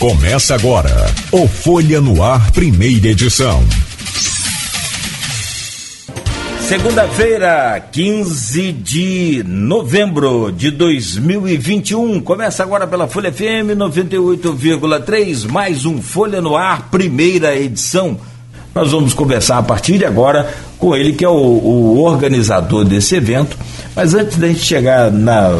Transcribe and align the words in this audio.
Começa 0.00 0.54
agora 0.54 0.90
o 1.30 1.46
Folha 1.46 2.00
no 2.00 2.22
Ar, 2.22 2.50
primeira 2.52 3.08
edição. 3.08 3.62
Segunda-feira, 6.62 7.78
15 7.92 8.72
de 8.72 9.44
novembro 9.46 10.50
de 10.50 10.70
2021. 10.70 12.18
Começa 12.20 12.62
agora 12.62 12.86
pela 12.86 13.06
Folha 13.08 13.30
FM 13.30 13.76
98,3, 13.76 15.46
mais 15.46 15.84
um 15.84 16.00
Folha 16.00 16.40
no 16.40 16.56
Ar, 16.56 16.88
primeira 16.90 17.54
edição. 17.54 18.18
Nós 18.74 18.92
vamos 18.92 19.12
conversar 19.12 19.58
a 19.58 19.62
partir 19.62 19.98
de 19.98 20.06
agora 20.06 20.50
com 20.78 20.96
ele, 20.96 21.12
que 21.12 21.26
é 21.26 21.28
o, 21.28 21.32
o 21.34 21.98
organizador 22.02 22.86
desse 22.86 23.16
evento. 23.16 23.54
Mas 23.94 24.14
antes 24.14 24.38
da 24.38 24.48
gente 24.48 24.60
chegar 24.60 25.10
na, 25.10 25.50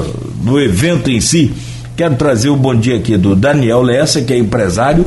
no 0.43 0.59
evento 0.59 1.11
em 1.11 1.21
si, 1.21 1.53
quero 2.01 2.15
trazer 2.15 2.49
o 2.49 2.57
bom 2.57 2.75
dia 2.75 2.97
aqui 2.97 3.15
do 3.19 3.37
Daniel 3.37 3.83
Lessa, 3.83 4.23
que 4.23 4.33
é 4.33 4.39
empresário, 4.39 5.05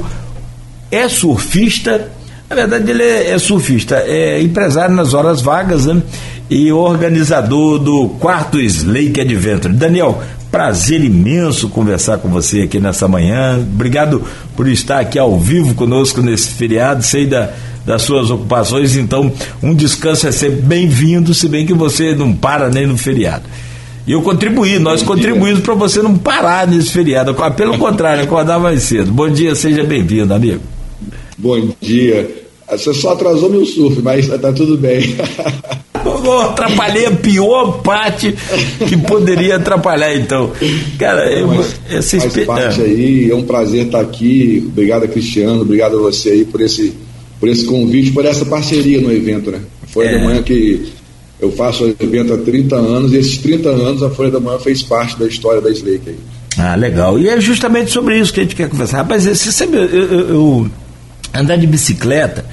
é 0.91 1.09
surfista 1.09 2.12
na 2.48 2.55
verdade, 2.55 2.91
ele 2.91 3.02
é, 3.02 3.31
é, 3.31 3.40
surfista, 3.40 3.95
é 4.05 4.40
empresário 4.40 4.94
nas 4.94 5.16
horas 5.16 5.41
vagas 5.41 5.88
né? 5.88 6.04
e 6.52 6.71
organizador 6.71 7.80
do 7.80 8.09
quarto 8.20 8.59
Slake 8.59 9.20
Adventure. 9.20 9.73
Daniel, 9.73 10.21
prazer 10.52 11.04
imenso 11.04 11.68
conversar 11.70 12.20
com 12.20 12.30
você 12.30 12.62
aqui 12.62 12.80
nessa 12.80 13.07
manhã. 13.07 13.57
Obrigado 13.57 14.21
por 14.55 14.68
estar 14.68 14.99
aqui 14.99 15.18
ao 15.18 15.40
vivo 15.40 15.73
conosco 15.73 16.21
nesse 16.21 16.49
feriado. 16.49 17.02
Sei 17.02 17.26
da, 17.26 17.49
das 17.84 18.04
suas 18.04 18.30
ocupações, 18.30 18.96
então 18.96 19.32
um 19.63 19.73
descanso 19.73 20.27
é 20.27 20.32
sempre 20.32 20.62
bem-vindo, 20.62 21.34
se 21.34 21.49
bem 21.49 21.66
que 21.66 21.73
você 21.73 22.13
não 22.13 22.35
para 22.35 22.70
nem 22.70 22.85
no 22.85 22.99
feriado. 22.99 23.46
E 24.05 24.12
eu 24.12 24.21
contribuí, 24.21 24.80
nós 24.80 25.02
contribuímos 25.02 25.62
para 25.62 25.73
você 25.75 26.02
não 26.02 26.17
parar 26.17 26.67
nesse 26.67 26.91
feriado. 26.91 27.34
Pelo 27.55 27.77
contrário, 27.77 28.23
acordar 28.23 28.59
mais 28.59 28.84
cedo. 28.84 29.12
Bom 29.12 29.29
dia, 29.29 29.55
seja 29.55 29.84
bem-vindo, 29.84 30.34
amigo. 30.34 30.60
Bom 31.37 31.70
dia. 31.79 32.29
Você 32.70 32.93
só 32.93 33.13
atrasou 33.13 33.49
meu 33.49 33.65
surf, 33.65 34.01
mas 34.01 34.27
tá 34.27 34.51
tudo 34.51 34.77
bem. 34.77 35.15
Eu 36.05 36.40
atrapalhei 36.41 37.05
a 37.05 37.12
pior 37.12 37.82
parte 37.82 38.34
que 38.87 38.98
poderia 38.98 39.55
atrapalhar, 39.55 40.15
então. 40.15 40.51
Cara, 40.98 41.32
eu, 41.32 41.49
essa 41.90 42.20
faz 42.20 42.45
parte 42.45 42.82
é. 42.82 42.84
aí, 42.84 43.32
é 43.32 43.35
um 43.35 43.43
prazer 43.43 43.85
estar 43.85 44.01
aqui. 44.01 44.63
Obrigado 44.67 45.04
a 45.04 45.07
Cristiano, 45.07 45.62
obrigado 45.62 45.98
a 45.98 46.01
você 46.01 46.32
aí 46.32 46.45
por 46.45 46.62
esse, 46.62 46.93
por 47.40 47.48
esse 47.48 47.65
convite, 47.65 48.12
por 48.12 48.26
essa 48.26 48.45
parceria 48.45 48.99
no 48.99 49.12
evento, 49.12 49.49
né? 49.51 49.62
A 49.82 49.88
Folha 49.88 50.10
é. 50.10 50.17
da 50.17 50.23
Manhã 50.26 50.43
que 50.43 50.91
eu 51.44 51.52
faço 51.52 51.84
o 51.86 51.96
evento 51.99 52.34
há 52.34 52.38
30 52.38 52.76
anos 52.76 53.13
e 53.13 53.18
esses 53.18 53.38
30 53.38 53.70
anos 53.70 54.04
a 54.04 54.10
Folha 54.10 54.32
da 54.32 54.40
Manhã 54.40 54.60
fez 54.60 54.82
parte 54.84 55.18
da 55.20 55.27
história 55.27 55.62
da 55.62 55.70
Slake 55.70 56.10
aí. 56.10 56.18
Ah, 56.58 56.76
legal. 56.76 57.20
E 57.20 57.27
é 57.27 57.40
justamente 57.41 57.91
sobre 57.91 58.20
isso 58.20 58.32
que 58.32 58.40
a 58.40 58.44
gente 58.44 58.55
quer 58.55 58.70
conversar. 58.70 58.98
Rapaz, 58.98 59.24
você 59.24 59.52
sabe, 59.52 59.77
eu, 59.77 59.84
eu, 59.84 60.30
eu 60.30 60.72
andar 61.34 61.58
de 61.58 61.66
bicicleta 61.68 62.46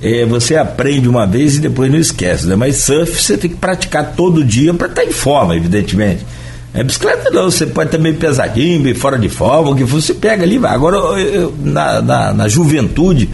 é, 0.00 0.24
você 0.24 0.56
aprende 0.56 1.08
uma 1.08 1.26
vez 1.26 1.56
e 1.56 1.60
depois 1.60 1.90
não 1.90 1.98
esquece, 1.98 2.46
né? 2.46 2.54
Mas 2.54 2.76
surf 2.76 3.20
você 3.20 3.36
tem 3.36 3.50
que 3.50 3.56
praticar 3.56 4.14
todo 4.14 4.44
dia 4.44 4.72
para 4.72 4.86
estar 4.86 5.02
tá 5.02 5.08
em 5.08 5.12
forma, 5.12 5.56
evidentemente. 5.56 6.24
É, 6.72 6.84
bicicleta 6.84 7.30
não, 7.30 7.50
você 7.50 7.66
pode 7.66 7.90
também 7.90 8.14
pesadinho, 8.14 8.82
bem 8.82 8.94
fora 8.94 9.18
de 9.18 9.28
forma, 9.28 9.70
o 9.70 9.74
que 9.74 9.84
for, 9.84 10.00
você 10.00 10.14
pega 10.14 10.44
ali, 10.44 10.58
vai. 10.58 10.72
Agora, 10.72 10.96
eu, 11.20 11.52
na, 11.60 12.00
na, 12.00 12.34
na, 12.34 12.48
juventude, 12.48 13.28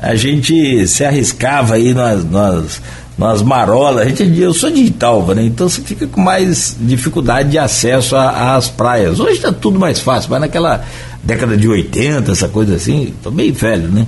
a 0.00 0.14
gente 0.16 0.86
se 0.88 1.04
arriscava 1.04 1.74
aí 1.74 1.94
nas, 1.94 2.24
nas, 2.24 2.82
nas 3.16 3.42
marolas. 3.42 4.06
A 4.06 4.08
gente, 4.08 4.40
eu 4.40 4.52
sou 4.52 4.70
de 4.70 4.82
Italva, 4.82 5.34
né? 5.34 5.44
Então 5.44 5.68
você 5.68 5.80
fica 5.80 6.06
com 6.06 6.20
mais 6.20 6.76
dificuldade 6.80 7.50
de 7.50 7.58
acesso 7.58 8.16
às 8.16 8.68
praias. 8.68 9.20
Hoje 9.20 9.36
está 9.36 9.52
tudo 9.52 9.78
mais 9.78 10.00
fácil, 10.00 10.30
mas 10.30 10.40
naquela 10.40 10.84
década 11.22 11.56
de 11.56 11.68
80, 11.68 12.32
essa 12.32 12.48
coisa 12.48 12.74
assim, 12.74 13.14
tô 13.22 13.30
bem 13.30 13.52
velho, 13.52 13.88
né? 13.88 14.06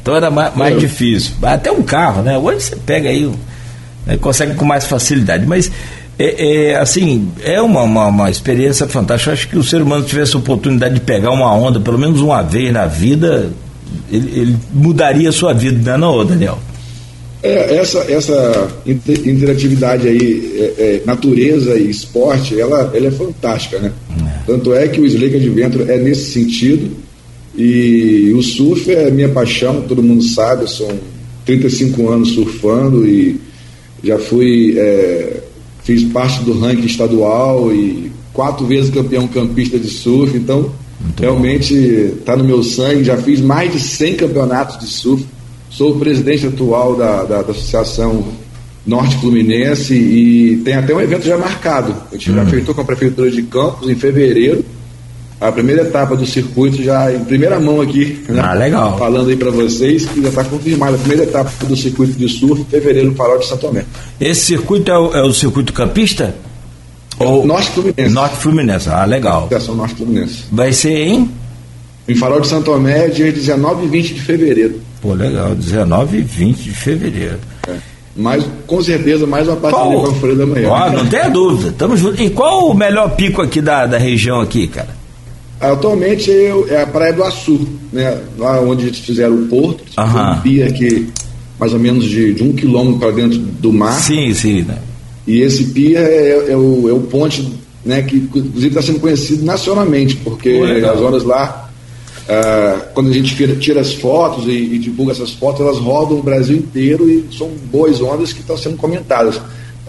Então 0.00 0.14
era 0.14 0.30
mais, 0.30 0.54
mais 0.54 0.78
difícil. 0.78 1.34
Até 1.42 1.70
um 1.70 1.82
carro, 1.82 2.22
né? 2.22 2.38
Hoje 2.38 2.60
você 2.60 2.76
pega 2.76 3.08
aí, 3.08 3.30
né? 4.06 4.16
consegue 4.16 4.54
com 4.54 4.64
mais 4.64 4.84
facilidade. 4.84 5.44
Mas, 5.46 5.70
é, 6.18 6.70
é 6.70 6.76
assim, 6.76 7.28
é 7.42 7.60
uma, 7.60 7.82
uma, 7.82 8.06
uma, 8.06 8.30
experiência 8.30 8.86
fantástica. 8.86 9.30
Eu 9.30 9.34
acho 9.34 9.48
que 9.48 9.58
o 9.58 9.64
ser 9.64 9.82
humano 9.82 10.04
tivesse 10.04 10.34
a 10.36 10.38
oportunidade 10.38 10.94
de 10.94 11.00
pegar 11.00 11.30
uma 11.30 11.52
onda, 11.52 11.80
pelo 11.80 11.98
menos 11.98 12.20
uma 12.20 12.40
vez 12.42 12.72
na 12.72 12.86
vida, 12.86 13.50
ele, 14.10 14.40
ele 14.40 14.56
mudaria 14.72 15.28
a 15.28 15.32
sua 15.32 15.52
vida, 15.52 15.98
não 15.98 16.14
é, 16.14 16.16
não, 16.18 16.24
Daniel? 16.24 16.58
É, 17.46 17.76
essa, 17.76 18.00
essa 18.10 18.68
interatividade 18.84 20.08
aí, 20.08 20.52
é, 20.58 20.62
é, 20.78 21.02
natureza 21.06 21.78
e 21.78 21.88
esporte, 21.88 22.58
ela, 22.60 22.90
ela 22.92 23.06
é 23.06 23.10
fantástica, 23.10 23.78
né? 23.78 23.92
É. 24.18 24.44
Tanto 24.46 24.74
é 24.74 24.88
que 24.88 25.00
o 25.00 25.06
Slake 25.06 25.36
Adventure 25.36 25.90
é 25.90 25.96
nesse 25.96 26.32
sentido 26.32 26.90
e 27.56 28.32
o 28.34 28.42
surf 28.42 28.90
é 28.90 29.10
minha 29.10 29.28
paixão, 29.28 29.82
todo 29.82 30.02
mundo 30.02 30.22
sabe, 30.22 30.62
eu 30.62 30.68
sou 30.68 30.92
35 31.44 32.08
anos 32.08 32.32
surfando 32.32 33.06
e 33.06 33.40
já 34.02 34.18
fui, 34.18 34.74
é, 34.76 35.40
fiz 35.84 36.02
parte 36.12 36.42
do 36.42 36.58
ranking 36.58 36.86
estadual 36.86 37.72
e 37.72 38.10
quatro 38.32 38.66
vezes 38.66 38.90
campeão 38.90 39.28
campista 39.28 39.78
de 39.78 39.88
surf, 39.88 40.36
então 40.36 40.72
Muito 41.00 41.20
realmente 41.20 41.74
está 41.74 42.36
no 42.36 42.44
meu 42.44 42.62
sangue, 42.62 43.04
já 43.04 43.16
fiz 43.16 43.40
mais 43.40 43.72
de 43.72 43.80
100 43.80 44.16
campeonatos 44.16 44.80
de 44.80 44.86
surf, 44.86 45.24
sou 45.76 45.90
o 45.90 45.98
presidente 45.98 46.46
atual 46.46 46.96
da, 46.96 47.22
da, 47.24 47.42
da 47.42 47.50
Associação 47.50 48.24
Norte 48.86 49.18
Fluminense 49.18 49.94
e 49.94 50.56
tem 50.64 50.74
até 50.74 50.94
um 50.94 51.00
evento 51.00 51.26
já 51.26 51.36
marcado, 51.36 51.94
a 52.10 52.14
gente 52.14 52.30
uhum. 52.30 52.36
já 52.36 52.46
feitou 52.46 52.74
com 52.74 52.80
a 52.80 52.84
Prefeitura 52.84 53.30
de 53.30 53.42
Campos 53.42 53.90
em 53.90 53.94
fevereiro, 53.94 54.64
a 55.38 55.52
primeira 55.52 55.82
etapa 55.82 56.16
do 56.16 56.24
circuito 56.24 56.82
já 56.82 57.12
em 57.12 57.22
primeira 57.24 57.60
mão 57.60 57.82
aqui. 57.82 58.24
Né? 58.26 58.40
Ah, 58.42 58.54
legal. 58.54 58.96
Falando 58.96 59.28
aí 59.28 59.36
para 59.36 59.50
vocês 59.50 60.06
que 60.06 60.22
já 60.22 60.28
está 60.30 60.44
confirmada 60.44 60.96
a 60.96 60.98
primeira 60.98 61.24
etapa 61.24 61.50
do 61.66 61.76
circuito 61.76 62.14
de 62.14 62.26
surf, 62.26 62.64
fevereiro 62.70 63.10
no 63.10 63.14
Farol 63.14 63.38
de 63.38 63.46
Santo 63.46 63.66
Tomé. 63.66 63.84
Esse 64.18 64.46
circuito 64.46 64.90
é 64.90 64.98
o, 64.98 65.14
é 65.14 65.22
o 65.22 65.34
circuito 65.34 65.74
campista? 65.74 66.34
Ou... 67.18 67.46
Norte 67.46 67.70
Fluminense. 67.70 68.14
Norte 68.14 68.36
Fluminense, 68.36 68.88
ah, 68.88 69.04
legal. 69.04 69.40
Associação 69.40 69.74
Norte 69.74 69.96
Fluminense. 69.96 70.44
Vai 70.50 70.72
ser 70.72 70.96
em? 70.96 71.30
Em 72.08 72.14
Farol 72.14 72.40
de 72.40 72.46
Santo 72.46 72.64
Tomé, 72.66 73.08
dia 73.08 73.30
19 73.30 73.84
e 73.84 73.88
20 73.88 74.14
de 74.14 74.20
fevereiro. 74.22 74.80
Pô, 75.06 75.14
legal, 75.14 75.54
19 75.54 76.18
e 76.18 76.20
20 76.22 76.56
de 76.64 76.70
fevereiro. 76.72 77.38
É. 77.68 77.76
Mas, 78.16 78.44
com 78.66 78.82
certeza, 78.82 79.24
mais 79.24 79.46
uma 79.46 79.54
parceria 79.54 80.00
com 80.00 80.06
a 80.06 80.14
Folha 80.14 80.34
da 80.34 80.46
Manhã. 80.46 80.68
Não 80.90 81.06
tenha 81.06 81.28
dúvida, 81.28 81.72
tamo 81.78 81.96
junto. 81.96 82.20
E 82.20 82.28
qual 82.28 82.70
o 82.70 82.74
melhor 82.74 83.14
pico 83.14 83.40
aqui 83.40 83.60
da, 83.60 83.86
da 83.86 83.98
região 83.98 84.40
aqui, 84.40 84.66
cara? 84.66 84.88
Atualmente 85.60 86.28
eu, 86.28 86.66
é 86.68 86.82
a 86.82 86.86
Praia 86.88 87.12
do 87.12 87.22
Açu, 87.22 87.68
né? 87.92 88.20
lá 88.36 88.60
onde 88.60 88.86
eles 88.86 88.98
fizeram 88.98 89.36
o 89.36 89.46
porto, 89.46 89.84
um 89.96 90.40
pia 90.40 90.66
aqui 90.66 91.08
mais 91.56 91.72
ou 91.72 91.78
menos 91.78 92.04
de, 92.04 92.34
de 92.34 92.42
um 92.42 92.52
quilômetro 92.52 92.98
para 92.98 93.12
dentro 93.12 93.38
do 93.38 93.72
mar. 93.72 93.92
Sim, 93.92 94.34
sim. 94.34 94.62
Né? 94.62 94.76
E 95.24 95.40
esse 95.40 95.66
pia 95.66 96.00
é, 96.00 96.50
é, 96.50 96.56
o, 96.56 96.88
é 96.88 96.92
o 96.92 97.00
ponte 97.00 97.48
né, 97.84 98.02
que 98.02 98.16
inclusive 98.16 98.68
está 98.68 98.82
sendo 98.82 98.98
conhecido 98.98 99.44
nacionalmente, 99.44 100.16
porque 100.16 100.50
as 100.84 101.00
horas 101.00 101.22
lá, 101.22 101.65
ah, 102.28 102.88
quando 102.92 103.10
a 103.10 103.12
gente 103.12 103.36
tira, 103.36 103.54
tira 103.56 103.80
as 103.80 103.94
fotos 103.94 104.46
e, 104.46 104.50
e, 104.50 104.78
divulga 104.78 105.12
essas 105.12 105.32
fotos, 105.32 105.60
elas 105.60 105.78
rodam 105.78 106.18
o 106.18 106.22
Brasil 106.22 106.56
inteiro 106.56 107.08
e 107.08 107.26
são 107.36 107.48
boas 107.70 108.00
ondas 108.00 108.32
que 108.32 108.40
estão 108.40 108.56
sendo 108.56 108.76
comentadas. 108.76 109.40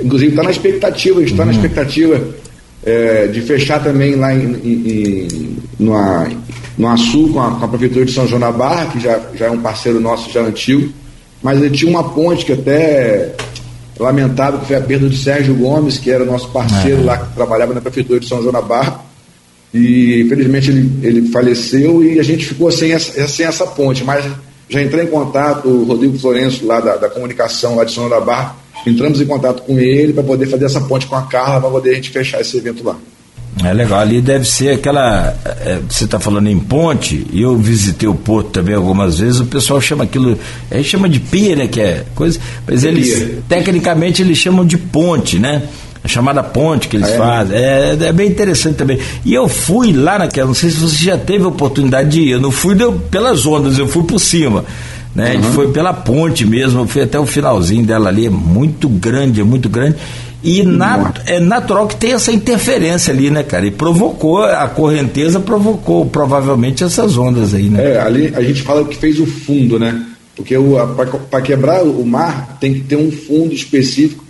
Inclusive 0.02 0.32
está 0.32 0.44
na 0.44 0.52
expectativa, 0.52 1.22
está 1.24 1.42
uhum. 1.42 1.48
na 1.48 1.52
expectativa 1.54 2.28
é, 2.86 3.28
de 3.28 3.42
fechar 3.42 3.84
também 3.84 4.16
lá 4.16 4.34
em, 4.34 4.54
em, 4.64 5.58
no, 5.80 5.94
no 6.78 6.88
Açu 6.88 7.30
com 7.30 7.42
a, 7.42 7.52
com 7.52 7.66
a, 7.66 7.68
Prefeitura 7.68 8.06
de 8.06 8.12
São 8.12 8.28
João 8.28 8.40
da 8.40 8.52
Barra, 8.52 8.86
que 8.92 9.00
já, 9.00 9.20
já 9.34 9.48
é 9.48 9.52
um 9.52 9.62
parceiro 9.62 10.00
nosso 10.00 10.32
já 10.32 10.42
antigo, 10.42 10.94
mas 11.42 11.60
ele 11.60 11.76
tinha 11.76 11.90
uma 11.90 12.04
ponte 12.04 12.46
que 12.46 12.54
até 12.54 13.34
lamentável 14.00 14.60
que 14.60 14.68
foi 14.68 14.76
a 14.76 14.82
perda 14.82 15.10
de 15.10 15.18
Sérgio 15.18 15.56
Gomes, 15.56 15.98
que 15.98 16.12
era 16.12 16.24
nosso 16.24 16.50
parceiro 16.50 17.02
é. 17.02 17.06
lá, 17.06 17.18
que 17.18 17.34
trabalhava 17.34 17.74
na 17.74 17.82
Prefeitura 17.82 18.20
de 18.20 18.28
São 18.28 18.42
João 18.42 18.54
da 18.54 18.62
Barra, 18.62 19.07
e 19.78 20.24
infelizmente 20.24 20.70
ele, 20.70 20.92
ele 21.04 21.30
faleceu 21.30 22.04
e 22.04 22.20
a 22.20 22.24
gente 22.24 22.46
ficou 22.46 22.72
sem 22.72 22.92
essa, 22.92 23.28
sem 23.28 23.46
essa 23.46 23.66
ponte, 23.66 24.04
mas 24.04 24.26
já 24.70 24.82
entrei 24.82 25.06
em 25.06 25.08
contato, 25.08 25.68
o 25.68 25.86
Rodrigo 25.86 26.18
Florenço 26.18 26.66
lá 26.66 26.80
da, 26.80 26.98
da 26.98 27.10
comunicação 27.10 27.76
lá 27.76 27.84
de 27.84 27.94
João 27.94 28.10
da 28.10 28.20
Barra, 28.20 28.56
entramos 28.86 29.22
em 29.22 29.26
contato 29.26 29.64
com 29.64 29.80
ele 29.80 30.14
para 30.14 30.24
poder 30.24 30.48
fazer 30.48 30.66
essa 30.66 30.82
ponte 30.82 31.08
com 31.08 31.16
a 31.16 31.24
Carla, 31.24 31.62
para 31.62 31.70
poder 31.70 31.92
a 31.92 31.96
gente 31.96 32.10
fechar 32.10 32.42
esse 32.42 32.58
evento 32.58 32.84
lá. 32.84 32.98
É 33.64 33.74
legal, 33.74 34.00
ali 34.00 34.22
deve 34.22 34.46
ser 34.46 34.70
aquela. 34.70 35.36
É, 35.66 35.80
você 35.90 36.06
está 36.06 36.20
falando 36.20 36.48
em 36.48 36.60
ponte, 36.60 37.26
e 37.32 37.42
eu 37.42 37.58
visitei 37.58 38.08
o 38.08 38.14
porto 38.14 38.52
também 38.52 38.76
algumas 38.76 39.20
vezes, 39.20 39.40
o 39.40 39.46
pessoal 39.46 39.82
chama 39.82 40.04
aquilo. 40.04 40.38
A 40.70 40.78
gente 40.78 40.90
chama 40.90 41.10
de 41.10 41.20
pia, 41.20 41.56
né? 41.56 41.68
Que 41.68 41.82
é 41.82 42.06
coisa. 42.14 42.40
Mas 42.68 42.84
eles, 42.84 43.40
tecnicamente, 43.50 44.22
eles 44.22 44.38
chamam 44.38 44.64
de 44.64 44.78
ponte, 44.78 45.40
né? 45.40 45.64
A 46.08 46.10
chamada 46.10 46.42
ponte 46.42 46.88
que 46.88 46.96
eles 46.96 47.10
ah, 47.10 47.14
é, 47.14 47.18
fazem. 47.18 47.58
É, 47.58 47.98
é, 48.00 48.14
bem 48.14 48.30
interessante 48.30 48.76
também. 48.76 48.98
E 49.26 49.34
eu 49.34 49.50
fui 49.50 49.92
lá 49.92 50.18
naquela, 50.18 50.48
não 50.48 50.54
sei 50.54 50.70
se 50.70 50.78
você 50.78 51.04
já 51.04 51.18
teve 51.18 51.44
a 51.44 51.50
oportunidade 51.50 52.10
de 52.10 52.22
ir, 52.22 52.30
eu 52.32 52.40
não 52.40 52.50
fui 52.50 52.76
deu, 52.76 52.94
pelas 52.94 53.46
ondas, 53.46 53.78
eu 53.78 53.90
fui 53.90 54.04
por 54.04 54.18
cima. 54.18 54.64
Né? 55.14 55.36
Uhum. 55.36 55.44
foi 55.52 55.72
pela 55.72 55.94
ponte 55.94 56.46
mesmo, 56.46 56.88
foi 56.88 57.02
até 57.02 57.20
o 57.20 57.26
finalzinho 57.26 57.84
dela 57.84 58.08
ali, 58.08 58.28
é 58.28 58.30
muito 58.30 58.88
grande, 58.88 59.42
é 59.42 59.44
muito 59.44 59.68
grande. 59.68 59.98
E 60.42 60.64
nat 60.64 61.20
é 61.26 61.42
natural 61.42 61.88
que 61.88 61.96
tenha 61.98 62.16
essa 62.16 62.32
interferência 62.32 63.12
ali, 63.12 63.30
né, 63.30 63.44
cara? 63.44 63.66
E 63.66 63.72
provocou, 63.72 64.44
a 64.44 64.68
correnteza 64.70 65.42
provocou 65.42 66.06
provavelmente 66.06 66.84
essas 66.84 67.18
ondas 67.18 67.54
aí, 67.54 67.64
né? 67.64 67.96
É, 67.96 68.00
ali 68.00 68.32
a 68.34 68.42
gente 68.42 68.62
fala 68.62 68.86
que 68.86 68.96
fez 68.96 69.20
o 69.20 69.26
fundo, 69.26 69.78
né? 69.78 70.06
Porque 70.38 70.56
para 71.32 71.42
quebrar 71.42 71.84
o 71.84 72.06
mar 72.06 72.58
tem 72.62 72.76
que 72.76 72.82
ter 72.82 72.96
um 72.96 73.12
fundo 73.12 73.54
específico, 73.54 74.24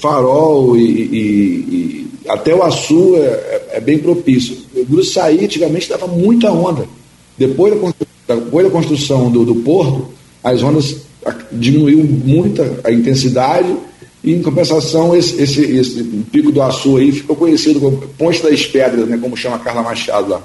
farol 0.00 0.76
e, 0.76 0.80
e, 0.82 1.16
e 1.16 2.06
até 2.28 2.54
o 2.54 2.62
açu 2.62 3.16
é, 3.16 3.68
é, 3.72 3.80
bem 3.80 3.98
propício. 3.98 4.56
O 4.74 4.84
Gruçaí 4.84 5.44
antigamente 5.44 5.88
dava 5.88 6.06
muita 6.06 6.50
onda. 6.50 6.86
Depois 7.38 7.74
da, 7.74 8.34
depois 8.34 8.66
da 8.66 8.72
construção 8.72 9.30
do, 9.30 9.44
do 9.44 9.56
porto, 9.56 10.08
as 10.42 10.62
ondas 10.62 10.96
diminuiu 11.52 12.04
muito 12.04 12.62
a 12.84 12.90
intensidade 12.90 13.74
e, 14.22 14.32
em 14.32 14.42
compensação, 14.42 15.14
esse, 15.14 15.40
esse, 15.40 15.60
esse 15.62 16.02
pico 16.32 16.50
do 16.50 16.62
Açu 16.62 16.96
aí 16.96 17.12
ficou 17.12 17.36
conhecido 17.36 17.80
como 17.80 17.96
Ponte 18.18 18.42
das 18.42 18.66
Pedras, 18.66 19.08
né, 19.08 19.18
como 19.20 19.36
chama 19.36 19.58
Carla 19.58 19.82
Machado 19.82 20.30
lá. 20.30 20.42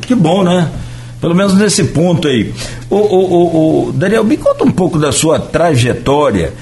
Que 0.00 0.14
bom, 0.14 0.42
né? 0.42 0.72
Pelo 1.20 1.34
menos 1.34 1.54
nesse 1.54 1.84
ponto 1.84 2.28
aí. 2.28 2.52
O, 2.90 2.96
o, 2.96 3.34
o, 3.34 3.88
o 3.88 3.92
Daniel, 3.92 4.24
me 4.24 4.36
conta 4.36 4.64
um 4.64 4.70
pouco 4.70 4.98
da 4.98 5.10
sua 5.10 5.38
trajetória. 5.38 6.52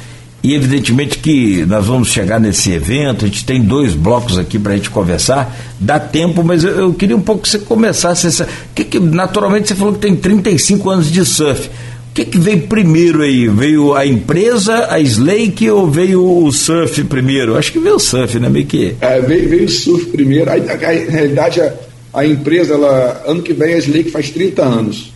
E 0.44 0.55
evidentemente 0.55 1.19
que 1.19 1.64
nós 1.64 1.87
vamos 1.87 2.08
chegar 2.08 2.38
nesse 2.38 2.70
evento, 2.70 3.25
a 3.25 3.29
gente 3.29 3.46
tem 3.46 3.62
dois 3.62 3.94
blocos 3.94 4.38
aqui 4.38 4.58
para 4.58 4.75
a 4.75 4.76
gente 4.76 4.91
conversar, 4.91 5.56
dá 5.81 5.99
tempo, 5.99 6.44
mas 6.44 6.62
eu, 6.62 6.70
eu, 6.70 6.94
queria 6.94 7.17
um 7.17 7.23
pouco 7.23 7.43
que 7.43 7.49
você 7.49 7.58
começasse 7.58 8.26
essa. 8.26 8.46
Que, 8.75 8.85
que, 8.85 9.00
naturalmente 9.00 9.69
você 9.69 9.75
falou 9.75 9.94
que 9.94 10.00
tem 10.00 10.14
35 10.14 10.91
anos 10.91 11.11
de 11.11 11.25
surf 11.25 11.70
que, 12.14 12.25
que 12.25 12.38
veio 12.38 12.61
primeiro 12.69 13.23
aí? 13.23 13.49
Veio 13.49 13.93
a 13.93 14.06
empresa, 14.06 14.87
a 14.88 15.00
Slake 15.00 15.69
ou 15.69 15.91
veio 15.91 16.25
o 16.25 16.52
surf 16.52 17.02
primeiro? 17.05 17.56
Acho 17.56 17.73
que 17.73 17.81
veio 17.81 17.97
o 17.97 18.00
surf, 18.00 18.38
né? 18.38 18.49
Meio 18.49 18.67
que. 18.67 18.94
É, 19.00 19.20
veio, 19.20 19.49
veio 19.49 19.64
o 19.64 19.69
surf 19.69 20.06
primeiro. 20.06 20.49
A, 20.49 20.55
a, 20.55 20.56
a 20.56 21.11
realidade, 21.11 21.61
a, 21.61 21.75
a, 22.12 22.25
empresa, 22.25 22.75
ela, 22.75 23.25
ano 23.26 23.43
que 23.43 23.52
vem 23.52 23.75
a 23.75 23.79
Slake 23.79 24.12
faz 24.12 24.31
30 24.31 24.62
anos. 24.62 25.12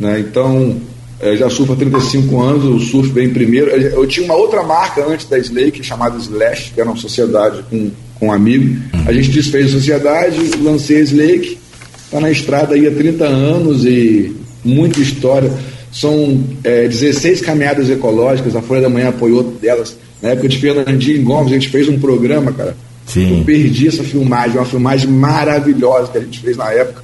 Né? 0.00 0.20
Então, 0.20 0.80
é, 1.24 1.34
já 1.38 1.48
surfa 1.48 1.72
há 1.72 1.76
35 1.76 2.38
anos, 2.38 2.64
o 2.66 2.78
surf 2.78 3.10
vem 3.10 3.30
primeiro. 3.30 3.70
Eu 3.70 4.06
tinha 4.06 4.26
uma 4.26 4.36
outra 4.36 4.62
marca 4.62 5.02
antes 5.08 5.26
da 5.26 5.38
Slake, 5.38 5.82
chamada 5.82 6.18
Slash, 6.18 6.72
que 6.74 6.80
era 6.80 6.90
uma 6.90 6.98
sociedade 6.98 7.64
com, 7.70 7.90
com 8.20 8.26
um 8.26 8.32
amigo. 8.32 8.78
A 9.06 9.12
gente 9.12 9.30
desfez 9.30 9.68
a 9.68 9.78
sociedade, 9.78 10.38
lancei 10.62 10.98
a 10.98 11.00
Slake, 11.00 11.58
está 12.04 12.20
na 12.20 12.30
estrada 12.30 12.74
aí 12.74 12.86
há 12.86 12.90
30 12.90 13.24
anos 13.24 13.86
e 13.86 14.36
muita 14.62 15.00
história. 15.00 15.50
São 15.90 16.44
é, 16.62 16.86
16 16.88 17.40
caminhadas 17.40 17.88
ecológicas, 17.88 18.54
a 18.54 18.60
Folha 18.60 18.82
da 18.82 18.90
Manhã 18.90 19.08
apoiou 19.08 19.44
delas. 19.44 19.96
Na 20.20 20.30
época 20.30 20.48
de 20.48 20.58
Fernandinho 20.58 21.24
Gomes, 21.24 21.52
a 21.52 21.54
gente 21.54 21.70
fez 21.70 21.88
um 21.88 21.98
programa, 21.98 22.52
cara. 22.52 22.76
Sim. 23.06 23.38
Eu 23.38 23.44
perdi 23.46 23.88
essa 23.88 24.04
filmagem, 24.04 24.58
uma 24.58 24.66
filmagem 24.66 25.08
maravilhosa 25.08 26.12
que 26.12 26.18
a 26.18 26.20
gente 26.20 26.40
fez 26.40 26.54
na 26.54 26.70
época. 26.70 27.02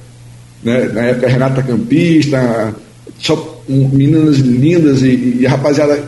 Né? 0.63 0.89
Na 0.93 1.01
época, 1.05 1.27
Renata 1.27 1.63
Campista, 1.63 2.75
só 3.17 3.60
um, 3.71 3.89
meninas 3.89 4.37
lindas 4.37 5.01
e, 5.01 5.39
e, 5.39 5.45
rapaziada 5.45 6.03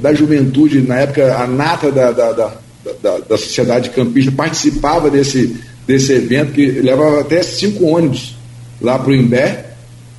da 0.00 0.12
juventude, 0.12 0.82
na 0.82 1.00
época, 1.00 1.34
a 1.36 1.46
nata 1.46 1.90
da, 1.90 2.12
da, 2.12 2.32
da, 2.32 2.52
da, 3.02 3.18
da 3.18 3.38
sociedade 3.38 3.90
campista 3.90 4.30
participava 4.30 5.10
desse, 5.10 5.56
desse 5.86 6.12
evento, 6.12 6.52
que 6.52 6.66
levava 6.66 7.20
até 7.20 7.42
cinco 7.42 7.86
ônibus 7.86 8.36
lá 8.80 8.98
para 8.98 9.10
o 9.10 9.14
Imbé 9.14 9.66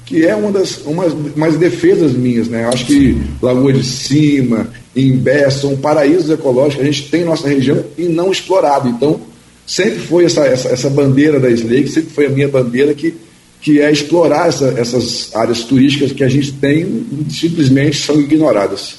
que 0.07 0.25
é 0.25 0.33
uma 0.33 0.53
das 0.53 0.77
umas, 0.85 1.11
umas 1.11 1.57
defesas 1.57 2.13
minhas, 2.13 2.47
né? 2.47 2.63
Eu 2.63 2.69
acho 2.69 2.85
que 2.85 3.21
Lagoa 3.41 3.73
de 3.73 3.83
Cima, 3.83 4.69
Imbé, 4.95 5.49
são 5.49 5.75
paraísos 5.75 6.29
ecológicos 6.29 6.81
a 6.81 6.89
gente 6.89 7.09
tem 7.09 7.21
em 7.21 7.25
nossa 7.25 7.47
região 7.47 7.83
e 7.97 8.03
não 8.03 8.31
explorado. 8.31 8.87
Então, 8.87 9.19
sempre 9.65 9.99
foi 9.99 10.23
essa, 10.23 10.45
essa, 10.45 10.69
essa 10.69 10.89
bandeira 10.89 11.41
da 11.41 11.49
Slake, 11.49 11.89
sempre 11.89 12.11
foi 12.11 12.25
a 12.27 12.29
minha 12.29 12.47
bandeira 12.47 12.93
que, 12.93 13.13
que 13.61 13.81
é 13.81 13.91
explorar 13.91 14.47
essa, 14.47 14.67
essas 14.77 15.35
áreas 15.35 15.63
turísticas 15.63 16.11
que 16.11 16.23
a 16.23 16.29
gente 16.29 16.53
tem 16.53 17.05
simplesmente 17.29 17.97
são 17.97 18.19
ignoradas. 18.19 18.95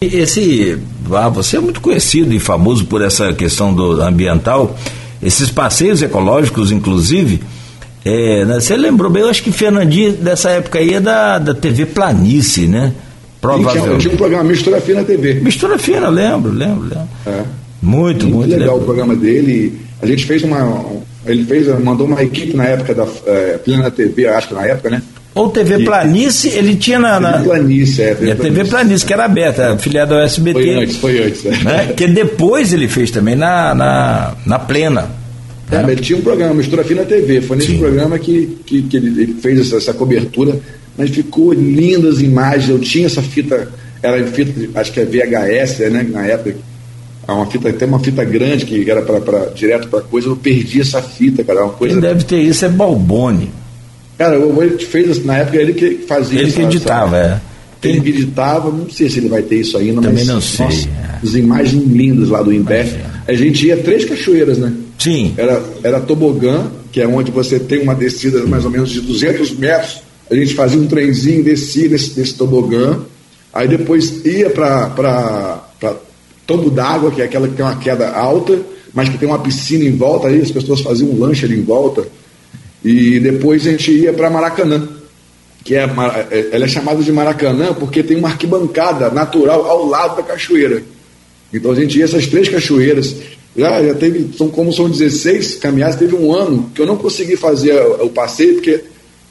Esse, 0.00 0.78
ah, 1.12 1.28
você 1.28 1.56
é 1.56 1.60
muito 1.60 1.80
conhecido 1.80 2.32
e 2.32 2.38
famoso 2.38 2.86
por 2.86 3.02
essa 3.02 3.32
questão 3.32 3.74
do 3.74 4.00
ambiental, 4.00 4.78
esses 5.22 5.50
passeios 5.50 6.02
ecológicos, 6.02 6.70
inclusive, 6.70 7.40
é, 8.04 8.44
né, 8.44 8.60
você 8.60 8.76
lembrou 8.76 9.10
bem, 9.10 9.22
eu 9.22 9.28
acho 9.28 9.42
que 9.42 9.50
Fernandinho 9.50 10.12
dessa 10.12 10.50
época 10.50 10.78
aí 10.78 10.94
é 10.94 11.00
da, 11.00 11.38
da 11.38 11.54
TV 11.54 11.84
Planície, 11.84 12.66
né? 12.66 12.94
Provavelmente. 13.40 13.92
Eu 13.92 13.98
tinha 13.98 14.14
um 14.14 14.16
programa 14.16 14.44
Mistura 14.44 14.80
Fina 14.80 15.04
TV. 15.04 15.34
Mistura 15.34 15.78
Fina, 15.78 16.08
lembro, 16.08 16.50
lembro, 16.50 16.82
lembro. 16.82 17.08
É. 17.26 17.44
Muito, 17.80 18.24
muito, 18.24 18.26
muito 18.28 18.50
legal 18.50 18.76
lembro. 18.76 18.82
o 18.82 18.84
programa 18.84 19.14
dele. 19.14 19.78
A 20.00 20.06
gente 20.06 20.26
fez 20.26 20.42
uma. 20.42 20.84
Ele 21.28 21.44
fez, 21.44 21.66
mandou 21.80 22.06
uma 22.06 22.22
equipe 22.22 22.56
na 22.56 22.64
época 22.64 22.94
da 22.94 23.06
é, 23.26 23.58
Plena 23.58 23.90
TV, 23.90 24.26
acho 24.28 24.48
que 24.48 24.54
na 24.54 24.66
época, 24.66 24.90
né? 24.90 25.02
Ou 25.34 25.50
TV 25.50 25.84
Planície, 25.84 26.50
ele 26.50 26.74
tinha 26.74 26.98
na. 26.98 27.20
na... 27.20 27.32
TV 27.34 27.44
Planície, 27.44 28.02
é. 28.02 28.14
TV, 28.14 28.30
é, 28.30 28.34
TV 28.34 28.64
Planície, 28.64 29.06
que 29.06 29.12
era 29.12 29.24
aberta, 29.24 29.72
afiliada 29.74 30.14
ao 30.14 30.20
SBT. 30.22 30.60
Foi 30.60 30.74
antes, 30.74 30.96
foi 30.96 31.22
antes. 31.22 31.46
É. 31.46 31.50
Né? 31.50 31.92
Que 31.96 32.08
depois 32.08 32.72
ele 32.72 32.88
fez 32.88 33.10
também 33.10 33.36
na, 33.36 33.74
na, 33.74 34.34
na 34.44 34.58
Plena. 34.58 35.08
É, 35.70 35.82
ele 35.82 36.00
tinha 36.00 36.18
um 36.18 36.22
programa, 36.22 36.54
Mistura 36.54 36.82
Fina 36.82 37.04
TV. 37.04 37.40
Foi 37.40 37.56
nesse 37.56 37.72
Sim. 37.72 37.78
programa 37.78 38.18
que, 38.18 38.58
que, 38.66 38.82
que 38.82 38.96
ele, 38.96 39.22
ele, 39.22 39.34
fez 39.34 39.60
essa, 39.60 39.76
essa, 39.76 39.94
cobertura. 39.94 40.58
Mas 40.96 41.10
ficou 41.10 41.52
lindas 41.52 42.20
imagens. 42.20 42.70
Eu 42.70 42.78
tinha 42.78 43.06
essa 43.06 43.22
fita, 43.22 43.68
era 44.02 44.26
fita, 44.26 44.80
acho 44.80 44.92
que 44.92 45.00
é 45.00 45.04
VHS, 45.04 45.78
né? 45.90 46.06
Na 46.10 46.26
época. 46.26 46.56
Uma 47.34 47.46
fita, 47.46 47.68
até 47.68 47.84
uma 47.84 47.98
fita 47.98 48.24
grande 48.24 48.64
que 48.64 48.90
era 48.90 49.02
pra, 49.02 49.20
pra 49.20 49.46
direto 49.46 49.88
para 49.88 50.00
coisa. 50.00 50.28
Eu 50.28 50.36
perdi 50.36 50.80
essa 50.80 51.02
fita, 51.02 51.44
cara. 51.44 51.64
Uma 51.64 51.72
coisa... 51.74 51.94
Quem 51.94 52.02
deve 52.02 52.24
ter 52.24 52.40
isso 52.40 52.64
é 52.64 52.68
Balboni. 52.68 53.50
Cara, 54.16 54.40
o 54.40 54.62
ele 54.62 54.78
fez, 54.78 55.24
na 55.24 55.38
época 55.38 55.56
ele 55.58 55.74
que 55.74 56.04
fazia 56.06 56.40
Ele 56.40 56.50
que 56.50 56.62
editava, 56.62 57.16
essa, 57.16 57.42
é. 57.82 57.88
Ele 57.88 58.00
que 58.00 58.08
editava, 58.08 58.70
não 58.70 58.90
sei 58.90 59.08
se 59.08 59.20
ele 59.20 59.28
vai 59.28 59.42
ter 59.42 59.60
isso 59.60 59.78
ainda, 59.78 60.00
Também 60.00 60.24
mas. 60.24 60.26
não 60.26 60.40
sei. 60.40 60.66
Nossa, 60.66 60.88
é. 60.88 61.18
As 61.22 61.34
imagens 61.34 61.84
lindas 61.84 62.28
lá 62.28 62.42
do 62.42 62.52
Imbé. 62.52 63.00
A 63.28 63.32
gente 63.34 63.66
ia 63.66 63.76
três 63.76 64.04
cachoeiras, 64.04 64.58
né? 64.58 64.72
Sim. 64.98 65.34
Era, 65.36 65.62
era 65.84 66.00
tobogã, 66.00 66.66
que 66.90 67.00
é 67.00 67.06
onde 67.06 67.30
você 67.30 67.60
tem 67.60 67.82
uma 67.82 67.94
descida 67.94 68.44
mais 68.46 68.64
ou 68.64 68.70
menos 68.70 68.90
de 68.90 69.00
200 69.00 69.52
metros. 69.52 70.00
A 70.30 70.34
gente 70.34 70.54
fazia 70.54 70.80
um 70.80 70.86
trenzinho, 70.86 71.44
descia 71.44 71.88
nesse, 71.88 72.18
nesse 72.18 72.34
tobogã. 72.34 72.98
Aí 73.52 73.68
depois 73.68 74.24
ia 74.24 74.50
para 74.50 75.67
Tombo 76.48 76.70
d'Água, 76.70 77.10
que 77.10 77.20
é 77.20 77.26
aquela 77.26 77.46
que 77.46 77.54
tem 77.54 77.64
uma 77.64 77.76
queda 77.76 78.08
alta, 78.10 78.58
mas 78.94 79.10
que 79.10 79.18
tem 79.18 79.28
uma 79.28 79.38
piscina 79.38 79.84
em 79.84 79.94
volta. 79.94 80.28
Aí 80.28 80.40
as 80.40 80.50
pessoas 80.50 80.80
faziam 80.80 81.10
um 81.10 81.20
lanche 81.20 81.44
ali 81.44 81.58
em 81.58 81.62
volta. 81.62 82.08
E 82.82 83.20
depois 83.20 83.66
a 83.66 83.70
gente 83.70 83.92
ia 83.92 84.14
para 84.14 84.30
Maracanã, 84.30 84.88
que 85.62 85.74
é, 85.74 85.84
é, 86.30 86.48
ela 86.52 86.64
é 86.64 86.68
chamada 86.68 87.02
de 87.02 87.12
Maracanã 87.12 87.74
porque 87.74 88.02
tem 88.02 88.16
uma 88.16 88.28
arquibancada 88.28 89.10
natural 89.10 89.66
ao 89.66 89.86
lado 89.86 90.16
da 90.16 90.22
cachoeira. 90.22 90.82
Então 91.52 91.72
a 91.72 91.74
gente 91.74 91.98
ia 91.98 92.04
essas 92.04 92.26
três 92.26 92.48
cachoeiras 92.48 93.14
já, 93.58 93.82
já 93.82 93.94
teve, 93.94 94.30
são, 94.36 94.48
como 94.48 94.72
são 94.72 94.88
16 94.88 95.56
caminhadas, 95.56 95.96
teve 95.96 96.14
um 96.14 96.32
ano 96.32 96.70
que 96.74 96.80
eu 96.80 96.86
não 96.86 96.96
consegui 96.96 97.36
fazer 97.36 97.74
o 98.00 98.08
passeio, 98.08 98.54
porque 98.54 98.84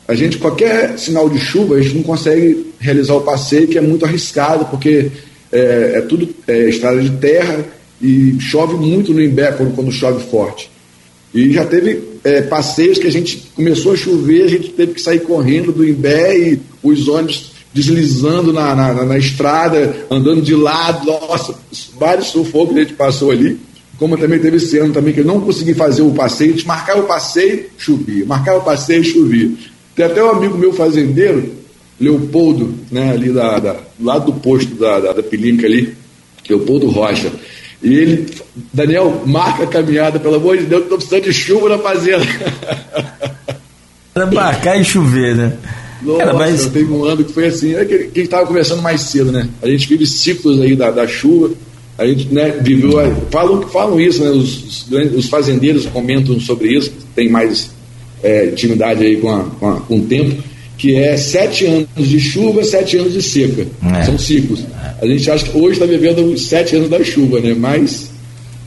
a 0.08 0.14
gente, 0.14 0.38
qualquer 0.38 0.98
sinal 1.00 1.30
de 1.30 1.40
chuva, 1.40 1.76
a 1.76 1.82
gente 1.82 1.96
não 1.96 2.04
consegue 2.04 2.74
realizar 2.80 3.16
o 3.16 3.22
passeio, 3.22 3.68
que 3.68 3.78
é 3.78 3.82
muito 3.82 4.06
arriscado, 4.06 4.66
porque 4.66 5.12
é, 5.52 5.94
é 5.96 6.02
tudo 6.02 6.28
é, 6.48 6.70
estrada 6.70 7.02
de 7.02 7.10
terra 7.12 7.66
e 8.02 8.38
chove 8.40 8.76
muito 8.76 9.14
no 9.14 9.22
Imbé 9.22 9.52
quando, 9.52 9.76
quando 9.76 9.92
chove 9.92 10.24
forte. 10.30 10.70
E 11.34 11.52
já 11.52 11.66
teve 11.66 12.02
é, 12.24 12.42
passeios 12.42 12.98
que 12.98 13.08
a 13.08 13.12
gente 13.12 13.38
começou 13.56 13.94
a 13.94 13.98
chover, 13.98 14.44
a 14.44 14.48
gente 14.48 14.70
teve 14.70 14.94
que 14.94 15.02
sair 15.02 15.20
correndo 15.20 15.72
do 15.72 15.88
Imbé 15.88 16.38
e 16.38 16.60
os 16.82 17.08
ônibus 17.08 17.52
deslizando 17.74 18.52
na, 18.54 18.74
na, 18.76 19.06
na 19.06 19.18
estrada, 19.18 19.96
andando 20.10 20.42
de 20.42 20.56
lado, 20.56 21.06
nossa, 21.06 21.54
vários 22.00 22.28
sufocos 22.28 22.74
que 22.74 22.80
a 22.80 22.84
gente 22.84 22.94
passou 22.94 23.30
ali 23.30 23.60
como 23.98 24.18
também 24.18 24.40
teve 24.40 24.58
esse 24.58 24.78
ano 24.78 24.94
também 24.94 25.14
que 25.14 25.22
eu 25.22 25.26
não 25.26 25.42
consegui 25.42 25.74
fazer 25.74 26.04
o 26.04 26.12
passeio, 26.12 26.54
de 26.54 26.66
marcar 26.66 26.98
o 26.98 27.04
passeio, 27.04 27.66
chovia, 27.78 28.26
marcar 28.26 28.56
o 28.56 28.62
passeio, 28.62 29.04
chovia. 29.04 29.52
Tem 29.96 30.06
até 30.06 30.24
um 30.24 30.30
amigo 30.30 30.58
meu 30.58 30.72
fazendeiro, 30.72 31.52
Leopoldo, 32.00 32.74
né, 32.92 33.12
ali 33.12 33.32
da, 33.32 33.60
da 33.60 33.74
do 33.74 34.06
lado 34.06 34.32
do 34.32 34.40
posto 34.40 34.76
da, 34.76 35.00
da, 35.00 35.14
da 35.14 35.24
Pilinca 35.24 35.66
ali, 35.66 35.96
Leopoldo 36.48 36.88
Rocha. 36.88 37.32
E 37.82 37.94
ele, 37.94 38.28
Daniel, 38.74 39.24
marca 39.26 39.64
a 39.64 39.68
caminhada, 39.68 40.20
pelo 40.20 40.36
amor 40.36 40.58
de 40.58 40.66
Deus, 40.66 40.84
estou 40.84 40.98
precisando 40.98 41.24
de 41.24 41.34
chuva 41.34 41.70
na 41.70 41.78
fazenda. 41.78 42.26
Para 44.14 44.26
marcar 44.26 44.80
e 44.80 44.84
chover, 44.84 45.36
né? 45.36 45.54
Nossa, 46.02 46.20
Cara, 46.20 46.34
mas... 46.34 46.66
teve 46.68 46.92
um 46.92 47.04
ano 47.04 47.24
que 47.24 47.34
foi 47.34 47.48
assim, 47.48 47.76
é 47.76 47.86
que 47.86 47.94
a 47.94 47.98
gente 48.00 48.22
estava 48.22 48.48
conversando 48.48 48.82
mais 48.82 49.02
cedo, 49.02 49.32
né? 49.32 49.48
A 49.62 49.68
gente 49.68 49.88
vive 49.88 50.06
ciclos 50.08 50.60
aí 50.62 50.76
da, 50.76 50.90
da 50.90 51.08
chuva, 51.08 51.52
a 51.98 52.06
gente 52.06 52.34
né, 52.34 52.50
viveu. 52.62 52.92
Falam, 53.32 53.62
falam 53.64 54.00
isso, 54.00 54.24
né, 54.24 54.30
os, 54.30 54.90
os 55.16 55.28
fazendeiros 55.28 55.86
comentam 55.88 56.40
sobre 56.40 56.76
isso, 56.76 56.92
tem 57.16 57.30
mais 57.30 57.72
é, 58.24 58.48
intimidade 58.48 59.04
aí 59.04 59.18
com, 59.18 59.30
a, 59.30 59.44
com, 59.44 59.70
a, 59.70 59.80
com 59.82 59.98
o 59.98 60.06
tempo. 60.06 60.44
Que 60.78 60.96
é 60.96 61.18
sete 61.18 61.66
anos 61.66 61.88
de 61.98 62.20
chuva, 62.20 62.64
sete 62.64 62.98
anos 62.98 63.14
de 63.14 63.22
seca. 63.22 63.66
É. 64.00 64.04
São 64.04 64.18
ciclos. 64.18 64.64
A 65.02 65.06
gente 65.06 65.30
acha 65.30 65.46
que 65.46 65.58
hoje 65.58 65.74
está 65.74 65.86
vivendo 65.86 66.20
os 66.34 66.48
sete 66.48 66.76
anos 66.76 66.90
da 66.90 67.04
chuva, 67.04 67.40
né? 67.40 67.56
Mas 67.58 68.07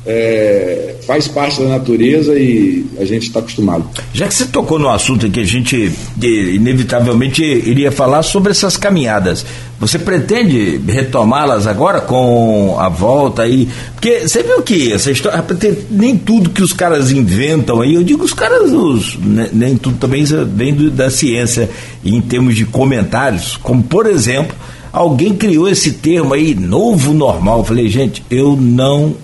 é, 0.06 0.96
faz 1.06 1.28
parte 1.28 1.60
da 1.60 1.68
natureza 1.68 2.34
e 2.34 2.86
a 2.98 3.04
gente 3.04 3.26
está 3.26 3.40
acostumado. 3.40 3.84
Já 4.12 4.26
que 4.26 4.34
você 4.34 4.46
tocou 4.46 4.78
no 4.78 4.88
assunto 4.88 5.30
que 5.30 5.40
a 5.40 5.44
gente 5.44 5.92
inevitavelmente 6.22 7.42
iria 7.42 7.92
falar 7.92 8.22
sobre 8.22 8.50
essas 8.52 8.76
caminhadas, 8.76 9.44
você 9.78 9.98
pretende 9.98 10.80
retomá-las 10.86 11.66
agora 11.66 12.00
com 12.00 12.76
a 12.78 12.88
volta 12.88 13.42
aí? 13.42 13.68
Porque 13.94 14.26
você 14.26 14.42
viu 14.42 14.62
que 14.62 14.92
essa 14.92 15.10
história, 15.10 15.44
nem 15.90 16.16
tudo 16.16 16.50
que 16.50 16.62
os 16.62 16.72
caras 16.72 17.10
inventam 17.10 17.80
aí, 17.80 17.94
eu 17.94 18.02
digo 18.02 18.24
os 18.24 18.32
caras, 18.32 18.72
os, 18.72 19.18
né, 19.18 19.50
nem 19.52 19.76
tudo 19.76 19.98
também 19.98 20.24
vem 20.24 20.74
da 20.90 21.10
ciência 21.10 21.68
em 22.04 22.20
termos 22.22 22.56
de 22.56 22.64
comentários, 22.64 23.58
como 23.62 23.82
por 23.82 24.06
exemplo 24.06 24.56
Alguém 24.92 25.34
criou 25.34 25.68
esse 25.68 25.92
termo 25.92 26.34
aí, 26.34 26.54
novo 26.54 27.12
normal. 27.14 27.58
Eu 27.58 27.64
falei, 27.64 27.88
gente, 27.88 28.24
eu 28.30 28.56
não, 28.56 29.14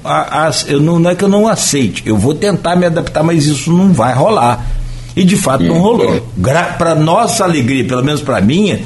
eu 0.68 0.80
não, 0.80 0.98
não 0.98 1.10
é 1.10 1.14
que 1.14 1.24
eu 1.24 1.28
não 1.28 1.48
aceite, 1.48 2.02
eu 2.06 2.16
vou 2.16 2.34
tentar 2.34 2.76
me 2.76 2.86
adaptar, 2.86 3.22
mas 3.22 3.46
isso 3.46 3.72
não 3.72 3.92
vai 3.92 4.14
rolar. 4.14 4.64
E 5.16 5.24
de 5.24 5.36
fato 5.36 5.64
não 5.64 5.78
rolou. 5.80 6.24
Para 6.76 6.94
nossa 6.94 7.42
alegria, 7.42 7.84
pelo 7.84 8.04
menos 8.04 8.20
para 8.20 8.40
minha, 8.40 8.80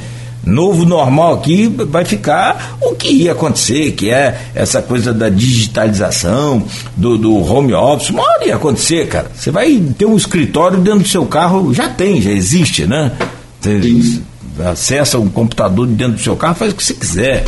novo 0.45 0.85
normal 0.85 1.35
aqui 1.35 1.67
vai 1.67 2.05
ficar 2.05 2.79
o 2.81 2.95
que 2.95 3.09
ia 3.09 3.33
acontecer, 3.33 3.93
que 3.93 4.11
é 4.11 4.41
essa 4.55 4.81
coisa 4.81 5.13
da 5.13 5.29
digitalização, 5.29 6.63
do, 6.97 7.19
do 7.19 7.37
home 7.37 7.75
office. 7.75 8.11
Uma 8.11 8.23
hora 8.23 8.47
ia 8.47 8.57
acontecer, 8.57 9.09
cara. 9.09 9.31
Você 9.35 9.51
vai 9.51 9.83
ter 9.99 10.07
um 10.07 10.17
escritório 10.17 10.79
dentro 10.79 11.01
do 11.01 11.09
seu 11.09 11.27
carro, 11.27 11.75
já 11.75 11.89
tem, 11.89 12.23
já 12.23 12.31
existe, 12.31 12.87
né? 12.87 13.13
Você, 13.61 14.23
acessa 14.67 15.19
um 15.19 15.29
computador 15.29 15.87
dentro 15.87 16.15
do 16.15 16.21
seu 16.21 16.37
carro, 16.37 16.55
faz 16.55 16.73
o 16.73 16.77
que 16.77 16.85
você 16.85 16.95
quiser. 16.95 17.45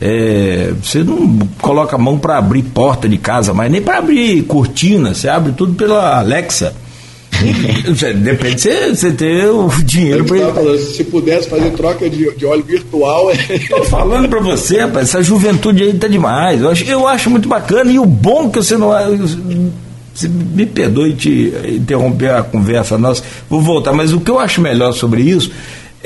É, 0.00 0.72
você 0.82 1.02
não 1.02 1.38
coloca 1.60 1.96
a 1.96 1.98
mão 1.98 2.18
para 2.18 2.36
abrir 2.36 2.62
porta 2.62 3.08
de 3.08 3.16
casa, 3.16 3.54
mas 3.54 3.70
nem 3.70 3.80
para 3.80 3.98
abrir 3.98 4.42
cortina, 4.42 5.14
você 5.14 5.28
abre 5.28 5.52
tudo 5.52 5.74
pela 5.74 6.18
Alexa. 6.18 6.74
Depende 8.16 8.54
de 8.54 8.62
você, 8.62 8.94
você 8.94 9.12
ter 9.12 9.46
o 9.46 9.68
dinheiro 9.82 10.24
para 10.24 10.78
Se 10.78 11.04
pudesse 11.04 11.48
fazer 11.48 11.70
troca 11.72 12.08
de, 12.08 12.34
de 12.34 12.46
óleo 12.46 12.64
virtual. 12.64 13.30
Estou 13.30 13.84
falando 13.84 14.28
para 14.28 14.40
você, 14.40 14.80
rapaz, 14.80 15.08
essa 15.08 15.22
juventude 15.22 15.82
aí 15.82 15.92
tá 15.94 16.08
demais. 16.08 16.62
Eu 16.62 16.70
acho, 16.70 16.84
eu 16.84 17.06
acho 17.06 17.30
muito 17.30 17.48
bacana 17.48 17.90
e 17.90 17.98
o 17.98 18.06
bom 18.06 18.50
que 18.50 18.62
você 18.62 18.76
não. 18.76 18.90
Você 20.14 20.28
me 20.28 20.64
perdoe 20.64 21.12
te 21.12 21.52
interromper 21.66 22.30
a 22.30 22.42
conversa 22.42 22.96
nossa, 22.96 23.22
vou 23.50 23.60
voltar, 23.60 23.92
mas 23.92 24.14
o 24.14 24.20
que 24.20 24.30
eu 24.30 24.38
acho 24.38 24.62
melhor 24.62 24.92
sobre 24.92 25.20
isso 25.20 25.50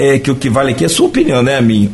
é 0.01 0.19
que 0.19 0.31
o 0.31 0.35
que 0.35 0.49
vale 0.49 0.71
aqui 0.71 0.83
é 0.83 0.87
a 0.87 0.91
sua 0.91 1.09
opinião, 1.09 1.43
né, 1.43 1.59
a 1.59 1.61
minha. 1.61 1.91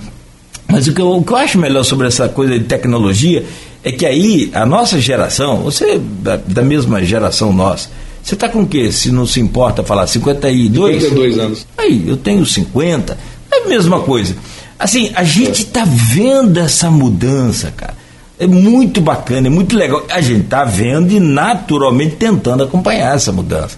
Mas 0.69 0.87
o 0.87 0.95
que, 0.95 1.01
eu, 1.01 1.11
o 1.11 1.25
que 1.25 1.33
eu 1.33 1.37
acho 1.37 1.59
melhor 1.59 1.83
sobre 1.85 2.07
essa 2.07 2.29
coisa 2.29 2.57
de 2.57 2.65
tecnologia 2.65 3.45
é 3.83 3.91
que 3.91 4.07
aí 4.07 4.49
a 4.55 4.65
nossa 4.65 5.01
geração, 5.01 5.59
você 5.59 5.99
da, 5.99 6.37
da 6.37 6.63
mesma 6.63 7.03
geração 7.05 7.53
nossa, 7.53 7.89
você 8.23 8.35
está 8.35 8.49
com 8.49 8.63
o 8.63 8.67
quê? 8.67 8.93
Se 8.93 9.11
não 9.11 9.27
se 9.27 9.41
importa 9.41 9.83
falar 9.83 10.07
52? 10.07 11.03
52 11.03 11.39
anos. 11.39 11.67
Aí, 11.77 12.05
eu 12.07 12.17
tenho 12.17 12.47
50. 12.47 13.19
É 13.51 13.65
a 13.65 13.69
mesma 13.69 14.01
coisa. 14.01 14.37
Assim, 14.79 15.11
a 15.15 15.25
gente 15.25 15.63
está 15.63 15.85
vendo 15.85 16.61
essa 16.61 16.91
mudança, 16.91 17.73
cara. 17.77 17.95
É 18.39 18.47
muito 18.47 19.01
bacana, 19.01 19.49
é 19.49 19.51
muito 19.51 19.77
legal. 19.77 20.05
A 20.11 20.21
gente 20.21 20.45
está 20.45 20.65
vendo 20.65 21.13
e 21.13 21.19
naturalmente 21.19 22.17
tentando 22.17 22.63
acompanhar 22.63 23.17
essa 23.17 23.33
mudança. 23.33 23.77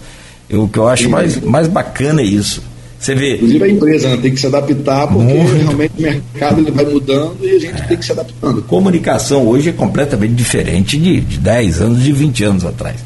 Eu, 0.49 0.63
o 0.63 0.69
que 0.69 0.77
eu 0.77 0.87
acho 0.87 1.09
mais, 1.09 1.39
mais 1.41 1.67
bacana 1.67 2.21
é 2.21 2.25
isso. 2.25 2.61
Você 2.99 3.15
vê. 3.15 3.35
Inclusive 3.35 3.63
a 3.63 3.67
empresa 3.69 4.09
né, 4.09 4.17
tem 4.21 4.33
que 4.33 4.39
se 4.39 4.47
adaptar, 4.47 5.07
porque 5.07 5.33
Muito. 5.33 5.55
realmente 5.55 5.93
o 5.97 6.01
mercado 6.01 6.59
ele 6.59 6.71
vai 6.71 6.85
mudando 6.85 7.37
e 7.41 7.55
a 7.55 7.59
gente 7.59 7.81
é. 7.81 7.85
tem 7.85 7.97
que 7.97 8.05
se 8.05 8.11
adaptando. 8.11 8.61
Comunicação 8.63 9.47
hoje 9.47 9.69
é 9.69 9.71
completamente 9.71 10.33
diferente 10.33 10.97
de, 10.97 11.21
de 11.21 11.37
10 11.37 11.81
anos, 11.81 12.03
de 12.03 12.11
20 12.11 12.43
anos 12.43 12.65
atrás. 12.65 12.97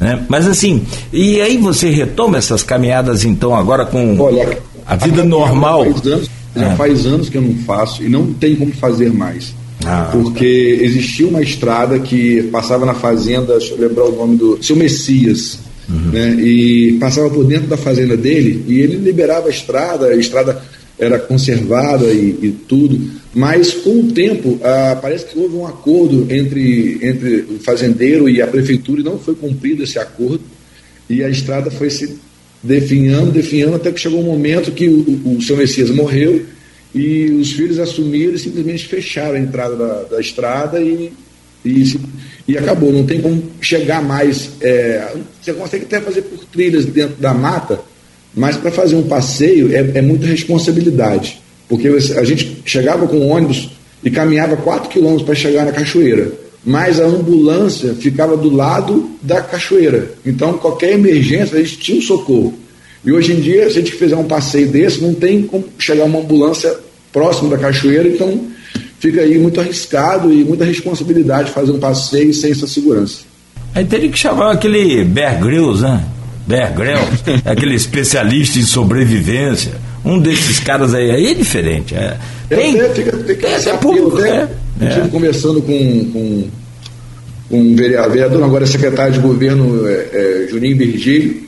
Né? 0.00 0.24
Mas 0.28 0.46
assim, 0.46 0.82
e 1.12 1.40
aí 1.40 1.58
você 1.58 1.90
retoma 1.90 2.38
essas 2.38 2.62
caminhadas 2.62 3.24
então 3.24 3.54
agora 3.54 3.84
com 3.84 4.18
Olha, 4.18 4.58
a 4.86 4.96
vida 4.96 5.22
a 5.22 5.24
normal? 5.24 5.84
Faz 5.84 6.06
anos, 6.06 6.30
já 6.56 6.66
é. 6.72 6.76
faz 6.76 7.06
anos 7.06 7.28
que 7.28 7.36
eu 7.36 7.42
não 7.42 7.54
faço 7.58 8.02
e 8.02 8.08
não 8.08 8.32
tem 8.32 8.56
como 8.56 8.72
fazer 8.72 9.12
mais. 9.12 9.54
Ah, 9.84 10.08
porque 10.10 10.76
tá. 10.78 10.84
existia 10.84 11.28
uma 11.28 11.42
estrada 11.42 11.98
que 11.98 12.44
passava 12.44 12.86
na 12.86 12.94
fazenda, 12.94 13.58
deixa 13.58 13.74
eu 13.74 13.80
lembrar 13.80 14.04
o 14.04 14.16
nome 14.16 14.36
do 14.36 14.62
seu 14.62 14.74
Messias, 14.74 15.58
Uhum. 15.88 16.10
Né? 16.10 16.34
E 16.40 16.96
passava 16.98 17.28
por 17.30 17.44
dentro 17.44 17.66
da 17.66 17.76
fazenda 17.76 18.16
dele 18.16 18.64
e 18.66 18.80
ele 18.80 18.96
liberava 18.96 19.48
a 19.48 19.50
estrada, 19.50 20.06
a 20.06 20.16
estrada 20.16 20.62
era 20.98 21.18
conservada 21.18 22.06
e, 22.06 22.38
e 22.42 22.50
tudo, 22.68 23.00
mas 23.34 23.72
com 23.72 24.00
o 24.00 24.12
tempo 24.12 24.58
ah, 24.62 24.96
parece 25.00 25.26
que 25.26 25.38
houve 25.38 25.56
um 25.56 25.66
acordo 25.66 26.26
entre, 26.30 26.98
entre 27.02 27.46
o 27.50 27.58
fazendeiro 27.58 28.28
e 28.28 28.40
a 28.40 28.46
prefeitura 28.46 29.00
e 29.00 29.04
não 29.04 29.18
foi 29.18 29.34
cumprido 29.34 29.82
esse 29.82 29.98
acordo 29.98 30.42
e 31.10 31.22
a 31.22 31.28
estrada 31.28 31.70
foi 31.70 31.90
se 31.90 32.16
definhando, 32.62 33.32
definhando 33.32 33.76
até 33.76 33.92
que 33.92 34.00
chegou 34.00 34.20
um 34.20 34.24
momento 34.24 34.72
que 34.72 34.88
o, 34.88 35.20
o, 35.24 35.36
o 35.36 35.42
seu 35.42 35.56
Messias 35.56 35.90
morreu 35.90 36.46
e 36.94 37.26
os 37.30 37.52
filhos 37.52 37.78
assumiram 37.78 38.34
e 38.34 38.38
simplesmente 38.38 38.86
fecharam 38.86 39.34
a 39.34 39.40
entrada 39.40 39.76
da, 39.76 40.02
da 40.04 40.20
estrada 40.20 40.80
e, 40.80 41.12
e 41.64 41.84
se 41.84 41.98
e 42.46 42.58
acabou, 42.58 42.92
não 42.92 43.06
tem 43.06 43.20
como 43.20 43.42
chegar 43.60 44.02
mais. 44.02 44.50
É, 44.60 45.12
você 45.40 45.52
consegue 45.52 45.84
até 45.84 46.00
fazer 46.00 46.22
por 46.22 46.44
trilhas 46.44 46.84
dentro 46.84 47.16
da 47.16 47.32
mata, 47.32 47.80
mas 48.34 48.56
para 48.56 48.70
fazer 48.70 48.96
um 48.96 49.04
passeio 49.04 49.74
é, 49.74 49.98
é, 49.98 50.02
muita 50.02 50.26
responsabilidade. 50.26 51.40
Porque 51.68 51.88
a 51.88 52.24
gente 52.24 52.62
chegava 52.66 53.06
com 53.06 53.28
ônibus 53.28 53.70
e 54.04 54.10
caminhava 54.10 54.56
4 54.56 54.90
quilômetros 54.90 55.24
para 55.24 55.34
chegar 55.34 55.64
na 55.64 55.72
cachoeira, 55.72 56.30
mas 56.62 57.00
a 57.00 57.06
ambulância 57.06 57.94
ficava 57.94 58.36
do 58.36 58.54
lado 58.54 59.10
da 59.22 59.40
cachoeira. 59.40 60.12
Então, 60.26 60.58
qualquer 60.58 60.92
emergência, 60.92 61.58
a 61.58 61.62
gente 61.62 61.78
tinha 61.78 61.98
um 61.98 62.02
socorro. 62.02 62.54
E 63.02 63.12
hoje 63.12 63.32
em 63.32 63.40
dia, 63.40 63.64
se 63.70 63.78
a 63.78 63.80
gente 63.80 63.92
fizer 63.92 64.16
um 64.16 64.24
passeio 64.24 64.68
desse, 64.68 65.00
não 65.00 65.14
tem 65.14 65.42
como 65.42 65.64
chegar 65.78 66.04
uma 66.04 66.20
ambulância 66.20 66.74
próximo 67.12 67.48
da 67.48 67.56
cachoeira, 67.56 68.08
então 68.08 68.48
fica 69.04 69.20
aí 69.20 69.38
muito 69.38 69.60
arriscado 69.60 70.32
e 70.32 70.42
muita 70.42 70.64
responsabilidade 70.64 71.50
fazer 71.50 71.72
um 71.72 71.78
passeio 71.78 72.32
sem 72.32 72.52
essa 72.52 72.66
segurança. 72.66 73.18
Aí 73.74 73.84
teria 73.84 74.08
que 74.08 74.18
chamar 74.18 74.52
aquele 74.52 75.04
Bear 75.04 75.38
Grylls, 75.42 75.82
né? 75.82 76.02
Bear 76.46 76.72
Grylls, 76.72 77.22
aquele 77.44 77.74
especialista 77.74 78.58
em 78.58 78.62
sobrevivência. 78.62 79.72
Um 80.02 80.18
desses 80.18 80.58
caras 80.58 80.94
aí, 80.94 81.10
aí 81.10 81.26
é 81.26 81.34
diferente. 81.34 81.94
É, 81.94 82.16
tem, 82.48 82.80
é, 82.80 82.88
fica, 82.90 83.12
que 83.34 83.60
ser 83.60 83.74
público, 83.74 84.18
né? 84.18 84.48
É. 84.80 84.88
Estive 84.88 85.08
conversando 85.10 85.60
com, 85.60 86.10
com, 86.10 86.44
com 87.50 87.60
um 87.60 87.76
vereador, 87.76 88.42
agora 88.42 88.64
é 88.64 88.66
secretário 88.66 89.12
de 89.12 89.20
governo, 89.20 89.86
é, 89.86 89.92
é, 89.92 90.48
Juninho 90.50 90.78
Virgílio, 90.78 91.42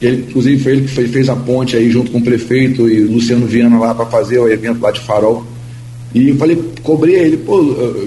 ele, 0.00 0.26
inclusive 0.28 0.62
foi 0.62 0.72
ele 0.72 0.88
que 0.88 1.08
fez 1.08 1.28
a 1.28 1.36
ponte 1.36 1.76
aí 1.76 1.90
junto 1.90 2.10
com 2.10 2.18
o 2.18 2.22
prefeito 2.22 2.88
e 2.88 3.00
Luciano 3.00 3.46
Viana 3.46 3.78
lá 3.78 3.94
para 3.94 4.06
fazer 4.06 4.38
o 4.38 4.50
evento 4.50 4.80
lá 4.80 4.90
de 4.90 5.00
Farol. 5.00 5.46
E 6.14 6.28
eu 6.28 6.36
falei, 6.36 6.62
cobrei 6.82 7.16
ele, 7.16 7.38
pô, 7.38 7.62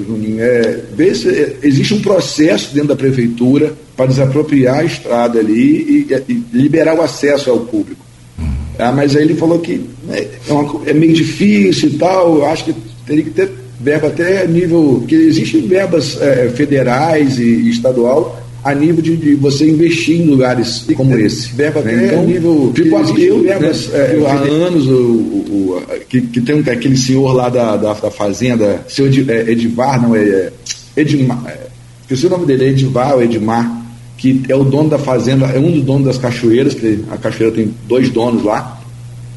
Juninho, 0.08 0.40
é, 0.40 0.80
vê 0.96 1.14
se 1.16 1.28
é, 1.30 1.58
existe 1.64 1.94
um 1.96 2.02
processo 2.02 2.74
dentro 2.74 2.90
da 2.90 2.96
prefeitura 2.96 3.74
para 3.96 4.06
desapropriar 4.06 4.80
a 4.80 4.84
estrada 4.84 5.40
ali 5.40 6.08
e, 6.10 6.32
e 6.32 6.44
liberar 6.54 6.96
o 6.96 7.02
acesso 7.02 7.50
ao 7.50 7.62
público. 7.62 8.06
Uhum. 8.38 8.46
Ah, 8.78 8.92
mas 8.92 9.16
aí 9.16 9.24
ele 9.24 9.36
falou 9.36 9.60
que 9.60 9.82
né, 10.08 10.28
é, 10.48 10.54
uma, 10.54 10.82
é, 10.86 10.94
meio 10.94 11.14
difícil 11.14 11.90
e 11.90 11.98
tal, 11.98 12.38
eu 12.38 12.46
acho 12.46 12.66
que 12.66 12.76
teria 13.08 13.24
que 13.24 13.32
ter 13.32 13.50
verba 13.80 14.08
até 14.08 14.48
nível. 14.48 15.04
que 15.08 15.16
existem 15.16 15.68
verbas 15.68 16.22
é, 16.22 16.50
federais 16.50 17.40
e, 17.40 17.44
e 17.44 17.70
estadual 17.72 18.45
a 18.66 18.74
nível 18.74 19.00
de, 19.00 19.16
de, 19.16 19.36
você 19.36 19.70
investir 19.70 20.20
em 20.20 20.26
lugares 20.26 20.88
como 20.98 21.16
esse. 21.16 21.54
Verba 21.54 21.82
né? 21.82 22.08
então, 22.08 22.26
nível. 22.26 22.72
Tipo 22.74 22.96
eu, 23.20 23.44
verbas, 23.44 23.90
né? 23.90 24.00
é, 24.00 24.26
há 24.26 24.34
anos, 24.66 24.88
o, 24.88 24.92
o, 24.92 25.78
o, 25.78 26.00
que, 26.10 26.20
que 26.20 26.42
tem 26.42 26.60
aquele 26.62 26.98
senhor 26.98 27.32
lá 27.32 27.48
da, 27.48 27.78
da, 27.78 27.94
da 27.94 28.10
fazenda, 28.10 28.84
senhor 28.90 29.12
é, 29.30 29.52
Edivar, 29.52 30.02
não 30.02 30.16
é. 30.16 30.20
é 30.20 30.52
Edmar. 30.98 31.44
É, 31.46 31.68
esqueci 32.02 32.26
o 32.26 32.30
nome 32.32 32.48
dele, 32.48 32.66
é 32.66 32.70
Edivar 32.70 33.14
ou 33.14 33.22
Edmar, 33.22 33.86
que 34.18 34.42
é 34.50 34.56
o 34.56 34.64
dono 34.64 34.90
da 34.90 34.98
fazenda, 34.98 35.46
é 35.46 35.60
um 35.60 35.70
dos 35.70 35.84
donos 35.84 36.06
das 36.06 36.18
cachoeiras, 36.18 36.74
que 36.74 37.06
a 37.12 37.18
cachoeira 37.18 37.54
tem 37.54 37.72
dois 37.88 38.10
donos 38.10 38.44
lá. 38.44 38.82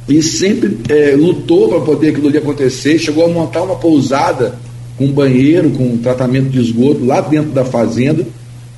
E 0.09 0.23
sempre 0.23 0.79
é, 0.89 1.15
lutou 1.15 1.69
para 1.69 1.81
poder 1.81 2.09
aquilo 2.09 2.29
ali 2.29 2.39
acontecer, 2.39 2.99
chegou 2.99 3.27
a 3.27 3.29
montar 3.29 3.63
uma 3.63 3.77
pousada 3.77 4.55
com 4.97 5.07
banheiro, 5.09 5.69
com 5.69 5.99
tratamento 5.99 6.49
de 6.49 6.61
esgoto 6.61 7.05
lá 7.05 7.21
dentro 7.21 7.51
da 7.51 7.63
fazenda 7.63 8.27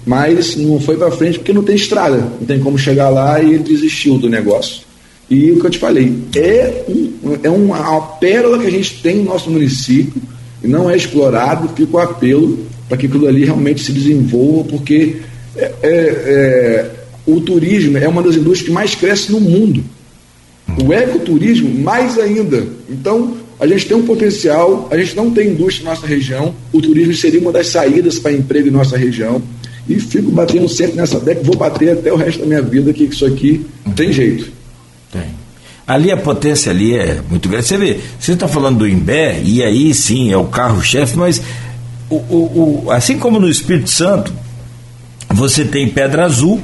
mas 0.06 0.56
não 0.56 0.80
foi 0.80 0.96
para 0.96 1.10
frente 1.10 1.38
porque 1.38 1.52
não 1.52 1.62
tem 1.62 1.76
estrada, 1.76 2.16
não 2.16 2.46
tem 2.46 2.58
como 2.58 2.78
chegar 2.78 3.08
lá 3.10 3.40
e 3.40 3.54
ele 3.54 3.62
desistiu 3.62 4.18
do 4.18 4.28
negócio. 4.28 4.82
E 5.28 5.52
o 5.52 5.60
que 5.60 5.66
eu 5.66 5.70
te 5.70 5.78
falei, 5.78 6.12
é, 6.34 6.84
um, 6.88 7.38
é 7.42 7.48
uma, 7.48 8.00
pérola 8.00 8.58
que 8.58 8.66
a 8.66 8.70
gente 8.70 9.00
tem 9.00 9.16
no 9.16 9.24
nosso 9.24 9.48
município 9.48 10.20
e 10.62 10.66
não 10.66 10.90
é 10.90 10.96
explorado, 10.96 11.68
fica 11.74 11.96
o 11.96 12.00
apelo 12.00 12.58
para 12.88 12.98
que 12.98 13.06
aquilo 13.06 13.28
ali 13.28 13.44
realmente 13.44 13.84
se 13.84 13.92
desenvolva, 13.92 14.64
porque 14.68 15.18
é, 15.56 15.64
é, 15.64 15.70
é, 15.84 16.90
o 17.24 17.40
turismo 17.40 17.96
é 17.96 18.08
uma 18.08 18.22
das 18.22 18.34
indústrias 18.34 18.68
que 18.68 18.72
mais 18.72 18.94
cresce 18.96 19.30
no 19.30 19.40
mundo. 19.40 19.84
O 20.84 20.92
ecoturismo, 20.92 21.72
mais 21.78 22.18
ainda. 22.18 22.66
Então, 22.88 23.36
a 23.60 23.66
gente 23.66 23.86
tem 23.86 23.96
um 23.96 24.02
potencial, 24.02 24.88
a 24.90 24.96
gente 24.96 25.14
não 25.14 25.30
tem 25.30 25.50
indústria 25.50 25.84
na 25.84 25.90
nossa 25.90 26.06
região, 26.06 26.54
o 26.72 26.80
turismo 26.80 27.14
seria 27.14 27.40
uma 27.40 27.52
das 27.52 27.68
saídas 27.68 28.18
para 28.18 28.32
emprego 28.32 28.68
em 28.68 28.72
nossa 28.72 28.96
região. 28.96 29.42
E 29.88 29.98
fico 29.98 30.30
batendo 30.30 30.68
sempre 30.68 30.96
nessa 30.96 31.18
década, 31.18 31.46
vou 31.46 31.56
bater 31.56 31.92
até 31.98 32.12
o 32.12 32.16
resto 32.16 32.40
da 32.40 32.46
minha 32.46 32.62
vida 32.62 32.92
que 32.92 33.04
isso 33.04 33.26
aqui 33.26 33.66
tem 33.96 34.12
jeito. 34.12 34.50
Tem. 35.10 35.40
Ali 35.86 36.12
a 36.12 36.16
potência 36.16 36.70
ali 36.70 36.94
é 36.94 37.20
muito 37.28 37.48
grande. 37.48 37.66
Você 37.66 37.76
vê, 37.76 37.98
você 38.18 38.32
está 38.32 38.46
falando 38.46 38.78
do 38.78 38.88
Imbé, 38.88 39.40
e 39.42 39.62
aí 39.62 39.92
sim 39.92 40.30
é 40.32 40.36
o 40.36 40.44
carro-chefe, 40.44 41.16
mas 41.16 41.42
o, 42.08 42.16
o, 42.16 42.84
o, 42.84 42.90
assim 42.90 43.18
como 43.18 43.40
no 43.40 43.48
Espírito 43.48 43.90
Santo, 43.90 44.32
você 45.28 45.64
tem 45.64 45.88
Pedra 45.88 46.24
Azul, 46.26 46.60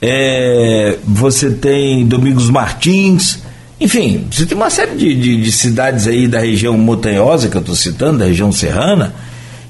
é, 0.00 0.96
você 1.04 1.50
tem 1.50 2.06
Domingos 2.06 2.48
Martins, 2.48 3.40
enfim, 3.78 4.26
você 4.30 4.46
tem 4.46 4.56
uma 4.56 4.70
série 4.70 4.96
de, 4.96 5.14
de, 5.14 5.42
de 5.42 5.52
cidades 5.52 6.06
aí 6.06 6.26
da 6.26 6.40
região 6.40 6.76
montanhosa 6.78 7.48
que 7.48 7.56
eu 7.56 7.60
estou 7.60 7.74
citando, 7.74 8.18
da 8.18 8.24
região 8.24 8.50
serrana, 8.50 9.14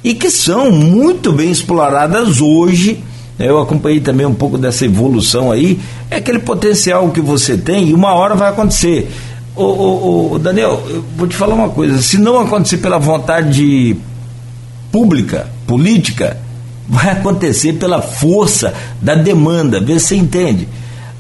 e 0.07 0.15
que 0.15 0.31
são 0.31 0.71
muito 0.71 1.33
bem 1.33 1.51
exploradas 1.51 2.41
hoje. 2.41 3.03
Eu 3.37 3.59
acompanhei 3.59 3.99
também 3.99 4.25
um 4.25 4.33
pouco 4.33 4.57
dessa 4.57 4.85
evolução 4.85 5.51
aí. 5.51 5.81
É 6.09 6.19
aquele 6.19 6.39
potencial 6.39 7.11
que 7.11 7.21
você 7.21 7.59
tem 7.59 7.89
e 7.89 7.93
uma 7.93 8.15
hora 8.15 8.37
vai 8.37 8.51
acontecer. 8.51 9.11
Ô, 9.57 9.65
ô, 9.65 10.33
ô, 10.35 10.39
Daniel, 10.39 10.81
eu 10.89 11.05
vou 11.17 11.27
te 11.27 11.35
falar 11.35 11.57
uma 11.57 11.71
coisa: 11.71 12.01
se 12.01 12.19
não 12.19 12.39
acontecer 12.39 12.77
pela 12.77 12.99
vontade 12.99 13.97
pública, 14.93 15.49
política, 15.67 16.37
vai 16.89 17.11
acontecer 17.11 17.73
pela 17.73 18.01
força 18.01 18.73
da 19.03 19.17
demanda. 19.17 19.81
Vê 19.81 19.99
se 19.99 20.07
você 20.07 20.17
entende. 20.17 20.69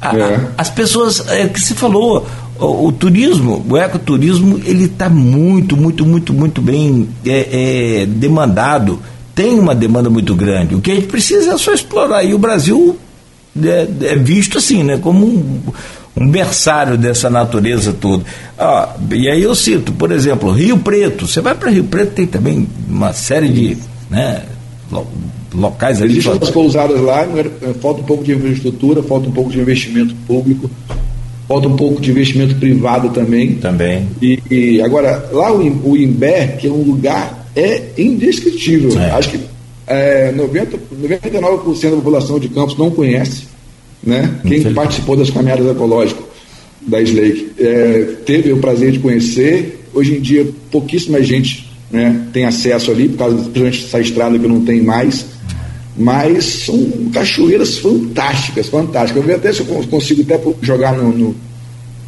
A, 0.00 0.16
é. 0.16 0.48
As 0.56 0.70
pessoas, 0.70 1.26
é 1.26 1.48
que 1.48 1.60
se 1.60 1.74
falou, 1.74 2.24
o, 2.58 2.86
o, 2.86 2.92
turismo, 2.92 3.64
o 3.68 3.76
ecoturismo, 3.76 4.60
ele 4.64 4.84
está 4.84 5.08
muito, 5.08 5.76
muito, 5.76 6.04
muito, 6.04 6.32
muito 6.32 6.62
bem 6.62 7.08
é, 7.24 8.02
é, 8.02 8.06
demandado. 8.06 9.00
Tem 9.34 9.58
uma 9.58 9.74
demanda 9.74 10.08
muito 10.08 10.34
grande. 10.34 10.74
O 10.74 10.80
que 10.80 10.90
a 10.90 10.94
gente 10.94 11.08
precisa 11.08 11.52
é 11.52 11.58
só 11.58 11.72
explorar. 11.72 12.24
E 12.24 12.34
o 12.34 12.38
Brasil 12.38 12.96
é, 13.62 13.88
é 14.12 14.16
visto 14.16 14.58
assim, 14.58 14.82
né, 14.82 14.98
como 14.98 15.26
um, 15.26 15.60
um 16.16 16.28
berçário 16.30 16.96
dessa 16.96 17.28
natureza 17.28 17.92
toda. 17.92 18.24
Ah, 18.58 18.94
e 19.10 19.28
aí 19.28 19.42
eu 19.42 19.54
cito, 19.54 19.92
por 19.92 20.10
exemplo, 20.10 20.50
Rio 20.50 20.78
Preto. 20.78 21.26
Você 21.26 21.40
vai 21.40 21.54
para 21.54 21.70
Rio 21.70 21.84
Preto, 21.84 22.12
tem 22.12 22.26
também 22.26 22.66
uma 22.88 23.12
série 23.12 23.48
de 23.48 23.76
né, 24.10 24.42
locais 25.54 26.00
ali. 26.00 26.12
Existem 26.18 26.38
as 26.40 26.50
pousadas 26.50 27.00
lá, 27.00 27.26
falta 27.82 28.00
um 28.00 28.04
pouco 28.04 28.24
de 28.24 28.32
infraestrutura, 28.32 29.02
falta 29.02 29.28
um 29.28 29.32
pouco 29.32 29.50
de 29.50 29.60
investimento 29.60 30.14
público 30.26 30.70
falta 31.48 31.68
um 31.68 31.76
pouco 31.76 32.00
de 32.00 32.10
investimento 32.10 32.54
privado 32.56 33.10
também. 33.10 33.54
Também. 33.54 34.08
E, 34.20 34.40
e 34.50 34.82
agora, 34.82 35.28
lá 35.32 35.52
o, 35.52 35.90
o 35.90 35.96
Imbé, 35.96 36.56
que 36.58 36.66
é 36.66 36.70
um 36.70 36.82
lugar 36.82 37.46
é 37.54 37.82
indescritível. 37.96 38.98
É. 39.00 39.10
Acho 39.12 39.30
que 39.30 39.40
é, 39.86 40.32
90, 40.32 40.78
99% 41.02 41.90
da 41.90 41.96
população 41.96 42.38
de 42.38 42.48
Campos 42.48 42.76
não 42.76 42.90
conhece. 42.90 43.44
Né? 44.02 44.38
Quem 44.46 44.72
participou 44.74 45.16
das 45.16 45.30
caminhadas 45.30 45.66
ecológicas 45.66 46.24
da 46.86 47.00
Slake 47.00 47.52
é, 47.58 48.14
teve 48.24 48.52
o 48.52 48.58
prazer 48.58 48.92
de 48.92 48.98
conhecer. 48.98 49.84
Hoje 49.94 50.16
em 50.16 50.20
dia, 50.20 50.46
pouquíssima 50.70 51.22
gente 51.22 51.68
né, 51.90 52.26
tem 52.32 52.44
acesso 52.44 52.90
ali, 52.90 53.08
por 53.08 53.18
causa 53.18 53.36
principalmente 53.36 53.82
dessa 53.82 54.00
estrada 54.00 54.38
que 54.38 54.46
não 54.46 54.64
tem 54.64 54.82
mais. 54.82 55.26
Mas 55.98 56.44
são 56.44 57.10
cachoeiras 57.12 57.78
fantásticas, 57.78 58.68
fantásticas. 58.68 59.16
Eu 59.16 59.22
vou 59.22 59.34
até 59.34 59.52
se 59.52 59.60
eu 59.60 59.66
consigo 59.88 60.22
até 60.22 60.38
jogar 60.60 60.92
no, 60.92 61.10
no 61.10 61.36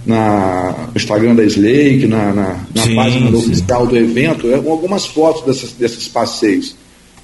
na, 0.05 0.89
Instagram 0.95 1.35
da 1.35 1.45
Slake, 1.45 2.07
na, 2.07 2.33
na, 2.33 2.57
na 2.75 2.83
sim, 2.83 2.95
página 2.95 3.31
do 3.31 3.39
oficial 3.39 3.87
do 3.87 3.97
evento, 3.97 4.51
é, 4.51 4.55
algumas 4.55 5.07
fotos 5.07 5.45
dessas, 5.45 5.73
desses 5.73 6.09
passeios. 6.09 6.75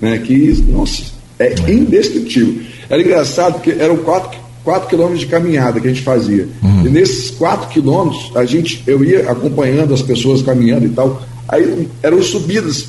Né, 0.00 0.18
que, 0.18 0.64
nossa, 0.68 1.04
é 1.38 1.54
indescritível. 1.70 2.62
Era 2.88 3.00
engraçado 3.00 3.54
porque 3.54 3.70
eram 3.70 3.96
quatro, 3.98 4.38
quatro 4.62 4.88
quilômetros 4.88 5.20
de 5.20 5.26
caminhada 5.26 5.80
que 5.80 5.86
a 5.86 5.90
gente 5.90 6.02
fazia. 6.02 6.48
Uhum. 6.62 6.86
E 6.86 6.90
nesses 6.90 7.30
quatro 7.30 7.68
quilômetros, 7.68 8.36
a 8.36 8.44
gente, 8.44 8.82
eu 8.86 9.04
ia 9.04 9.30
acompanhando 9.30 9.94
as 9.94 10.02
pessoas 10.02 10.42
caminhando 10.42 10.86
e 10.86 10.90
tal. 10.90 11.22
Aí 11.48 11.88
eram 12.02 12.22
subidas 12.22 12.88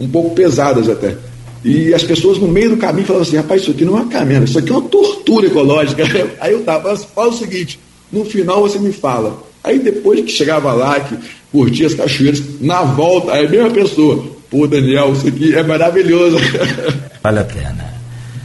um 0.00 0.08
pouco 0.08 0.34
pesadas 0.34 0.88
até. 0.88 1.16
E 1.64 1.92
as 1.94 2.02
pessoas 2.02 2.38
no 2.38 2.48
meio 2.48 2.70
do 2.70 2.76
caminho 2.76 3.06
falavam 3.06 3.26
assim, 3.26 3.36
rapaz, 3.36 3.62
isso 3.62 3.70
aqui 3.70 3.84
não 3.84 3.98
é 3.98 4.02
uma 4.02 4.08
caminhada, 4.08 4.44
isso 4.44 4.58
aqui 4.58 4.70
é 4.70 4.72
uma 4.72 4.88
tortura 4.88 5.46
ecológica. 5.46 6.04
Aí 6.40 6.52
eu 6.52 6.62
tava, 6.62 6.96
fala 6.96 7.28
o 7.28 7.36
seguinte, 7.36 7.80
no 8.12 8.24
final 8.24 8.60
você 8.60 8.78
me 8.78 8.92
fala. 8.92 9.42
Aí 9.64 9.80
depois 9.80 10.20
que 10.20 10.30
chegava 10.30 10.72
lá, 10.72 11.00
que 11.00 11.16
curtia 11.50 11.88
as 11.88 11.94
cachoeiras, 11.94 12.40
na 12.60 12.82
volta, 12.82 13.32
aí 13.32 13.46
a 13.46 13.48
mesma 13.48 13.70
pessoa, 13.70 14.24
pô, 14.48 14.64
Daniel, 14.64 15.12
isso 15.12 15.26
aqui 15.26 15.56
é 15.56 15.62
maravilhoso. 15.64 16.36
Vale 17.20 17.40
a 17.40 17.44
pena. 17.44 17.96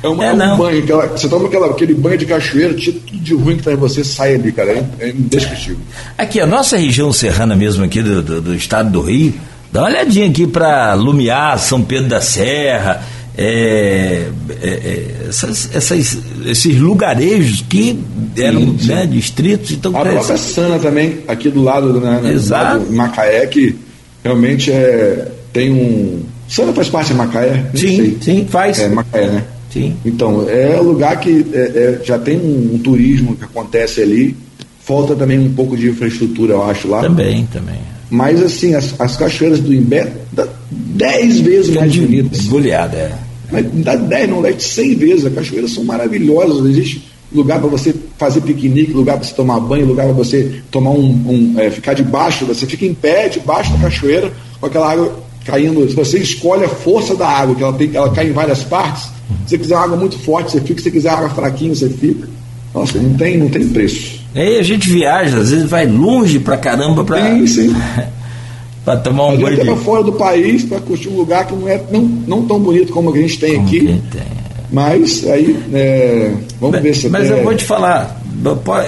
É, 0.04 0.08
uma, 0.08 0.26
é, 0.26 0.34
um 0.34 0.58
banho, 0.58 0.84
aquela, 0.84 1.06
você 1.06 1.30
toma 1.30 1.48
aquela, 1.48 1.70
aquele 1.70 1.94
banho 1.94 2.18
de 2.18 2.26
cachoeira, 2.26 2.74
tira 2.74 2.98
tudo 3.06 3.20
de 3.20 3.36
ruim 3.36 3.56
que 3.58 3.64
tá 3.64 3.72
em 3.72 3.76
você, 3.76 4.04
sai 4.04 4.34
ali, 4.34 4.52
cara. 4.52 4.72
É, 4.72 4.86
é 5.00 5.10
indescritível. 5.10 5.78
Aqui, 6.18 6.40
a 6.40 6.48
nossa 6.48 6.76
região 6.76 7.14
serrana 7.14 7.56
mesmo 7.56 7.84
aqui 7.84 8.02
do, 8.02 8.24
do, 8.24 8.42
do 8.42 8.56
estado 8.56 8.90
do 8.90 9.02
Rio, 9.02 9.36
Dá 9.72 9.82
uma 9.82 9.90
olhadinha 9.90 10.28
aqui 10.28 10.46
para 10.46 10.94
Lumiar, 10.96 11.58
São 11.58 11.82
Pedro 11.82 12.10
da 12.10 12.20
Serra, 12.20 13.04
é, 13.38 14.28
é, 14.62 14.68
é, 14.68 15.28
essas, 15.30 15.70
essas, 15.74 16.18
esses 16.46 16.78
lugarejos 16.78 17.64
que 17.70 17.98
eram 18.36 18.60
sim, 18.60 18.78
sim. 18.80 18.88
Né, 18.88 19.08
distritos. 19.08 19.72
Então, 19.72 19.96
a 19.96 20.02
própria 20.02 20.38
Sana 20.38 20.78
também, 20.78 21.20
aqui 21.28 21.50
do 21.50 21.64
lado, 21.64 22.00
né, 22.02 22.20
né 22.22 22.34
Exato. 22.34 22.86
do 22.86 22.94
Macaé, 22.94 23.48
que 23.48 23.76
realmente 24.24 24.72
é, 24.72 25.32
tem 25.54 25.72
um. 25.72 26.24
Sana 26.50 26.74
faz 26.74 26.90
parte 26.90 27.08
de 27.08 27.14
Macaé? 27.14 27.66
sim, 27.74 27.96
sei. 27.96 28.18
sim, 28.22 28.48
faz. 28.50 28.80
É 28.80 28.90
Macaé, 28.90 29.28
né? 29.28 29.44
Sim. 29.72 29.96
Então, 30.04 30.50
é 30.50 30.78
um 30.82 30.84
lugar 30.84 31.18
que 31.22 31.46
é, 31.54 31.58
é, 31.58 32.02
já 32.04 32.20
tem 32.20 32.38
um, 32.38 32.76
um, 32.76 32.78
turismo 32.80 33.38
que 33.38 33.46
acontece 33.46 34.02
ali. 34.02 34.36
Falta 34.84 35.16
também 35.16 35.40
um 35.40 35.54
pouco 35.54 35.78
de 35.78 35.90
infraestrutura, 35.90 36.54
eu 36.54 36.64
acho, 36.64 36.90
lá. 36.90 37.00
Também, 37.00 37.46
também. 37.46 37.80
Mas 38.12 38.44
assim, 38.44 38.76
as, 38.76 38.94
as 39.00 39.16
cachoeiras 39.16 39.62
do 39.62 39.74
Imbé 39.74 40.12
dá 40.34 40.46
dez 40.70 41.40
vezes 41.40 41.74
mais 41.74 41.96
bonitas. 41.96 42.46
Goleada, 42.46 42.98
é. 42.98 43.18
Mas 43.50 43.66
dá 43.76 43.96
dez, 43.96 44.30
não, 44.30 44.42
dá 44.42 44.52
cem 44.60 44.96
vezes. 44.96 45.26
As 45.26 45.34
cachoeiras 45.34 45.72
são 45.72 45.86
maravilhosas. 45.86 46.66
Existe 46.70 47.10
lugar 47.34 47.60
para 47.60 47.70
você 47.70 47.96
fazer 48.18 48.42
piquenique, 48.42 48.92
lugar 48.92 49.18
para 49.18 49.26
você 49.26 49.34
tomar 49.34 49.60
banho, 49.62 49.86
lugar 49.86 50.06
para 50.08 50.14
você 50.14 50.62
tomar 50.70 50.92
um, 50.92 51.54
um 51.56 51.56
é, 51.58 51.72
ficar 51.72 51.94
debaixo, 51.94 52.46
você 52.46 52.66
fica 52.66 52.86
em 52.86 52.94
pé 52.94 53.30
debaixo 53.30 53.72
da 53.72 53.80
cachoeira 53.80 54.32
com 54.60 54.66
aquela 54.66 54.92
água 54.92 55.24
caindo. 55.46 55.88
Se 55.88 55.96
você 55.96 56.20
escolhe 56.20 56.66
a 56.66 56.70
força 56.70 57.16
da 57.16 57.28
água, 57.28 57.56
que 57.56 57.64
ela, 57.64 57.74
tem, 57.74 57.90
ela 57.94 58.12
cai 58.12 58.28
em 58.28 58.34
várias 58.34 58.64
partes, 58.64 59.04
se 59.46 59.52
você 59.52 59.58
quiser 59.58 59.76
água 59.76 59.96
muito 59.96 60.20
forte, 60.20 60.52
você 60.52 60.60
fica, 60.60 60.80
se 60.80 60.84
você 60.84 60.92
quiser 60.92 61.10
água 61.10 61.30
fraquinha, 61.30 61.74
você 61.74 61.90
fica. 61.90 62.28
Nossa, 62.74 62.98
não 63.00 63.14
tem, 63.16 63.38
não 63.38 63.50
tem 63.50 63.68
preço. 63.70 64.21
Aí 64.34 64.58
a 64.58 64.64
gente 64.64 64.90
viaja, 64.90 65.40
às 65.40 65.50
vezes 65.52 65.70
vai 65.70 65.86
longe 65.86 66.40
pra 66.40 66.58
caramba 66.58 67.04
pra. 67.04 67.22
Sim, 67.22 67.48
sim. 67.48 67.76
para 68.86 68.98
tomar 69.00 69.28
um 69.28 69.38
banho. 69.38 69.62
A 69.62 69.66
gente 69.66 69.84
fora 69.84 70.04
do 70.04 70.14
país 70.14 70.64
para 70.64 70.80
curtir 70.80 71.10
um 71.10 71.18
lugar 71.18 71.46
que 71.46 71.54
não 71.54 71.68
é 71.68 71.82
não, 71.92 72.02
não 72.02 72.46
tão 72.46 72.60
bonito 72.60 72.92
como 72.92 73.14
a 73.14 73.18
gente 73.18 73.40
tem 73.40 73.56
como 73.56 73.68
aqui. 73.68 74.02
Tem. 74.12 74.42
Mas 74.72 75.28
aí, 75.28 75.62
é, 75.74 76.34
vamos 76.60 76.76
mas, 76.76 76.84
ver 76.84 76.96
se 76.96 77.10
Mas 77.10 77.30
eu 77.30 77.44
vou 77.44 77.54
te 77.54 77.66
falar, 77.66 78.22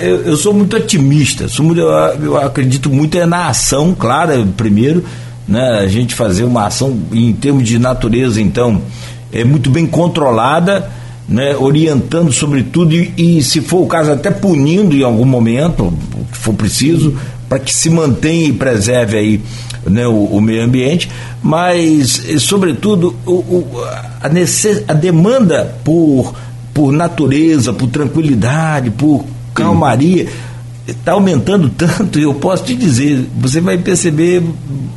eu, 0.02 0.22
eu 0.22 0.38
sou 0.38 0.54
muito 0.54 0.78
otimista, 0.78 1.50
sou 1.50 1.66
muito, 1.66 1.82
eu, 1.82 1.90
eu, 1.90 2.38
acredito 2.38 2.90
muito 2.90 3.18
é 3.18 3.26
na 3.26 3.50
ação, 3.50 3.94
claro, 3.94 4.48
primeiro, 4.56 5.04
né, 5.46 5.80
a 5.82 5.88
gente 5.88 6.16
fazer 6.16 6.46
uma 6.46 6.68
ação 6.68 6.98
em 7.12 7.34
termos 7.34 7.68
de 7.68 7.78
natureza, 7.78 8.42
então, 8.42 8.82
é 9.30 9.44
muito 9.44 9.70
bem 9.70 9.86
controlada 9.86 10.90
né, 11.28 11.56
orientando 11.56 12.32
sobre 12.32 12.64
tudo 12.64 12.94
e, 12.94 13.14
e, 13.18 13.44
se 13.44 13.62
for 13.62 13.82
o 13.82 13.88
caso, 13.88 14.12
até 14.12 14.30
punindo 14.30 14.96
em 14.96 15.04
algum 15.04 15.26
momento, 15.26 15.94
que 16.32 16.38
for 16.38 16.54
preciso, 16.54 17.16
para 17.48 17.60
que 17.60 17.74
se 17.74 17.90
mantenha 17.90 18.50
e 18.50 18.54
preserve 18.54 19.18
aí 19.18 19.42
né, 19.86 20.08
o, 20.08 20.26
o, 20.26 20.42
meio 20.42 20.64
ambiente, 20.64 21.10
mas, 21.42 22.22
sobretudo, 22.40 23.16
o, 23.26 23.32
o, 23.32 23.84
a, 24.22 24.30
necess, 24.30 24.84
a 24.88 24.94
demanda 24.94 25.76
por, 25.84 26.34
por 26.74 26.92
natureza, 26.92 27.74
por 27.74 27.88
tranquilidade, 27.88 28.90
por 28.92 29.26
calmaria, 29.54 30.28
está 30.88 31.14
aumentando 31.14 31.70
tanto, 31.70 32.20
eu 32.20 32.34
posso 32.34 32.64
te 32.64 32.76
dizer, 32.76 33.26
você 33.38 33.62
vai 33.62 33.78
perceber, 33.78 34.44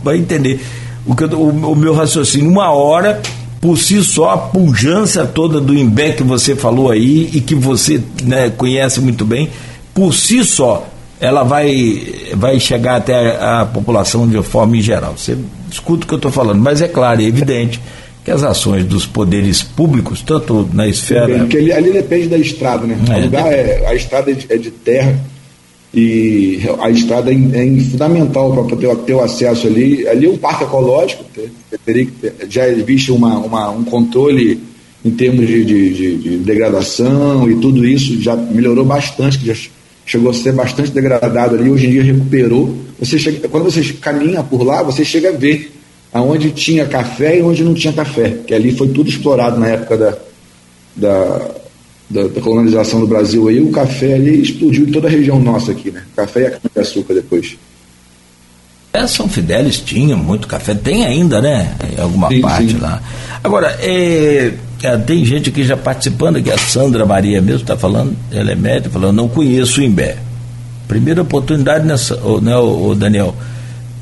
vai 0.03 0.17
entender 0.17 0.61
o, 1.05 1.15
que 1.15 1.25
eu, 1.25 1.31
o, 1.39 1.73
o 1.73 1.77
meu 1.77 1.95
raciocínio. 1.95 2.51
Uma 2.51 2.71
hora 2.71 3.21
por 3.61 3.79
si 3.79 4.03
só 4.03 4.31
a 4.31 4.39
pujança 4.39 5.27
toda 5.27 5.61
do 5.61 5.75
Imbé 5.75 6.13
que 6.13 6.23
você 6.23 6.55
falou 6.55 6.91
aí 6.91 7.31
e 7.33 7.41
que 7.41 7.55
você 7.55 8.01
né, 8.23 8.51
conhece 8.51 9.01
muito 9.01 9.25
bem, 9.25 9.51
por 9.95 10.15
si 10.15 10.45
só 10.45 10.87
ela 11.19 11.43
vai, 11.43 12.03
vai 12.35 12.61
chegar 12.61 12.97
até 12.97 13.37
a, 13.37 13.63
a 13.63 13.67
população 13.67 14.29
de 14.29 14.43
forma 14.43 14.77
em 14.77 14.83
geral. 14.83 15.15
Você 15.17 15.37
escuta 15.71 16.05
o 16.05 16.09
que 16.09 16.15
eu 16.15 16.19
estou 16.19 16.31
falando, 16.31 16.61
mas 16.61 16.81
é 16.83 16.89
claro, 16.89 17.21
é 17.21 17.25
evidente 17.25 17.81
que 18.25 18.31
as 18.31 18.43
ações 18.43 18.85
dos 18.85 19.07
poderes 19.07 19.63
públicos, 19.63 20.21
tanto 20.21 20.69
na 20.73 20.87
esfera. 20.87 21.39
Porque 21.39 21.57
ali, 21.57 21.73
ali 21.73 21.93
depende 21.93 22.27
da 22.27 22.37
estrada, 22.37 22.87
né? 22.87 22.99
É, 23.09 23.19
o 23.19 23.23
lugar 23.23 23.53
é, 23.53 23.87
a 23.87 23.95
estrada 23.95 24.31
é 24.31 24.35
de, 24.35 24.47
é 24.53 24.59
de 24.59 24.71
terra 24.71 25.19
e 25.95 26.61
a 26.81 26.91
estrada 26.91 27.33
é, 27.33 27.35
é 27.35 27.81
fundamental 27.81 28.53
para 28.53 28.77
ter, 28.77 28.97
ter 28.97 29.15
o 29.15 29.21
acesso 29.21 29.67
ali. 29.67 30.07
Ali 30.07 30.27
é 30.27 30.31
um 30.31 30.37
parque 30.37 30.65
ecológico, 30.65 31.25
teria, 31.85 32.09
já 32.49 32.69
existe 32.69 33.13
uma, 33.13 33.39
uma, 33.39 33.71
um 33.71 33.85
controle 33.85 34.61
em 35.05 35.11
termos 35.11 35.47
de, 35.47 35.65
de, 35.65 35.95
de, 35.95 36.17
de, 36.17 36.37
degradação 36.39 37.49
e 37.51 37.57
tudo 37.57 37.87
isso 37.87 38.21
já 38.21 38.35
melhorou 38.35 38.85
bastante, 38.85 39.39
já 39.45 39.55
chegou 40.05 40.31
a 40.31 40.35
ser 40.35 40.53
bastante 40.53 40.91
degradado 40.91 41.55
ali, 41.55 41.71
hoje 41.71 41.87
em 41.87 41.91
dia 41.91 42.03
recuperou. 42.03 42.75
Você 42.99 43.19
chega, 43.19 43.49
quando 43.49 43.65
você 43.65 43.83
caminha 43.95 44.43
por 44.43 44.63
lá, 44.65 44.83
você 44.83 45.05
chega 45.05 45.29
a 45.29 45.33
ver 45.33 45.73
aonde 46.13 46.51
tinha 46.51 46.87
café 46.87 47.39
e 47.39 47.43
onde 47.43 47.63
não 47.63 47.75
tinha 47.75 47.93
café, 47.93 48.39
que 48.47 48.55
ali 48.55 48.73
foi 48.73 48.89
tudo 48.89 49.09
explorado 49.09 49.59
na 49.59 49.69
época 49.69 49.97
da, 49.97 50.19
da, 50.97 51.51
da, 52.09 52.29
da 52.29 52.41
colonização 52.41 53.01
do 53.01 53.07
Brasil 53.07 53.49
aí, 53.49 53.61
o 53.61 53.71
café 53.71 54.15
ali 54.15 54.43
explodiu 54.43 54.89
em 54.89 54.93
toda 54.93 55.09
a 55.09 55.11
região 55.11 55.41
nossa 55.41 55.73
aqui, 55.73 55.91
né? 55.91 56.03
Café 56.15 56.41
e 56.41 56.47
a 56.47 56.51
cana-de-açúcar 56.51 57.15
depois. 57.15 57.57
É, 58.93 59.07
São 59.07 59.29
Fidélis 59.29 59.79
tinha 59.81 60.17
muito 60.17 60.49
café, 60.49 60.75
tem 60.75 61.05
ainda, 61.05 61.41
né? 61.43 61.75
Em 61.97 62.01
alguma 62.01 62.29
sim, 62.29 62.41
parte 62.41 62.71
sim. 62.71 62.79
lá. 62.79 63.03
Agora, 63.45 63.77
é, 63.81 64.55
é, 64.83 64.97
tem 64.97 65.25
gente 65.25 65.51
aqui 65.51 65.65
já 65.65 65.77
participando, 65.77 66.43
que 66.43 66.51
a 66.51 66.57
Sandra 66.57 67.05
Maria 67.05 67.43
mesmo 67.43 67.61
está 67.61 67.77
falando, 67.77 68.17
ela 68.33 68.51
é 68.51 68.55
médica, 68.55 68.91
falando, 68.91 69.17
não 69.17 69.29
conheço 69.29 69.81
o 69.81 69.85
Imbé. 69.85 70.17
Primeira 70.89 71.23
oportunidade 71.23 71.87
nessa, 71.87 72.17
né, 72.41 72.57
o, 72.57 72.95
Daniel, 72.95 73.35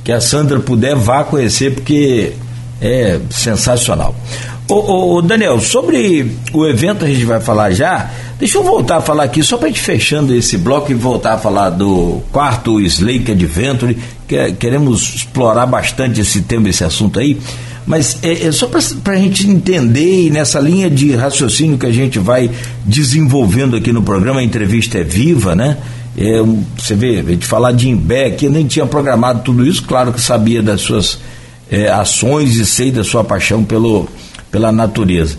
que 0.04 0.12
a 0.12 0.20
Sandra 0.20 0.60
puder, 0.60 0.94
vá 0.94 1.24
conhecer, 1.24 1.74
porque 1.74 2.34
é 2.84 3.18
sensacional. 3.30 4.14
Ô, 4.68 5.20
Daniel, 5.22 5.58
sobre 5.60 6.36
o 6.52 6.66
evento 6.66 7.04
a 7.04 7.08
gente 7.08 7.24
vai 7.24 7.40
falar 7.40 7.70
já. 7.70 8.10
Deixa 8.38 8.58
eu 8.58 8.62
voltar 8.62 8.98
a 8.98 9.00
falar 9.00 9.24
aqui, 9.24 9.42
só 9.42 9.56
para 9.56 9.68
gente 9.68 9.80
fechando 9.80 10.34
esse 10.34 10.58
bloco 10.58 10.90
e 10.90 10.94
voltar 10.94 11.34
a 11.34 11.38
falar 11.38 11.70
do 11.70 12.22
quarto 12.30 12.80
Slake 12.80 13.32
Adventure. 13.32 13.96
Que, 14.28 14.52
queremos 14.52 15.14
explorar 15.14 15.66
bastante 15.66 16.20
esse 16.20 16.42
tema, 16.42 16.68
esse 16.68 16.84
assunto 16.84 17.18
aí. 17.18 17.38
Mas 17.86 18.18
é, 18.22 18.46
é 18.46 18.52
só 18.52 18.66
para 18.66 19.12
a 19.12 19.16
gente 19.16 19.48
entender, 19.48 20.26
e 20.26 20.30
nessa 20.30 20.58
linha 20.58 20.90
de 20.90 21.14
raciocínio 21.14 21.78
que 21.78 21.86
a 21.86 21.92
gente 21.92 22.18
vai 22.18 22.50
desenvolvendo 22.84 23.76
aqui 23.76 23.92
no 23.92 24.02
programa, 24.02 24.40
a 24.40 24.44
entrevista 24.44 24.98
é 24.98 25.04
viva, 25.04 25.54
né? 25.54 25.76
É, 26.16 26.40
você 26.76 26.94
vê, 26.94 27.20
a 27.20 27.30
gente 27.30 27.46
falar 27.46 27.72
de 27.72 27.88
Imbé, 27.88 28.30
que 28.30 28.48
nem 28.48 28.66
tinha 28.66 28.86
programado 28.86 29.42
tudo 29.42 29.66
isso, 29.66 29.82
claro 29.82 30.12
que 30.12 30.20
sabia 30.20 30.62
das 30.62 30.80
suas 30.80 31.18
é, 31.74 31.90
ações 31.90 32.54
e 32.54 32.64
sei 32.64 32.92
da 32.92 33.02
sua 33.02 33.24
paixão 33.24 33.64
pelo, 33.64 34.08
pela 34.50 34.70
natureza. 34.70 35.36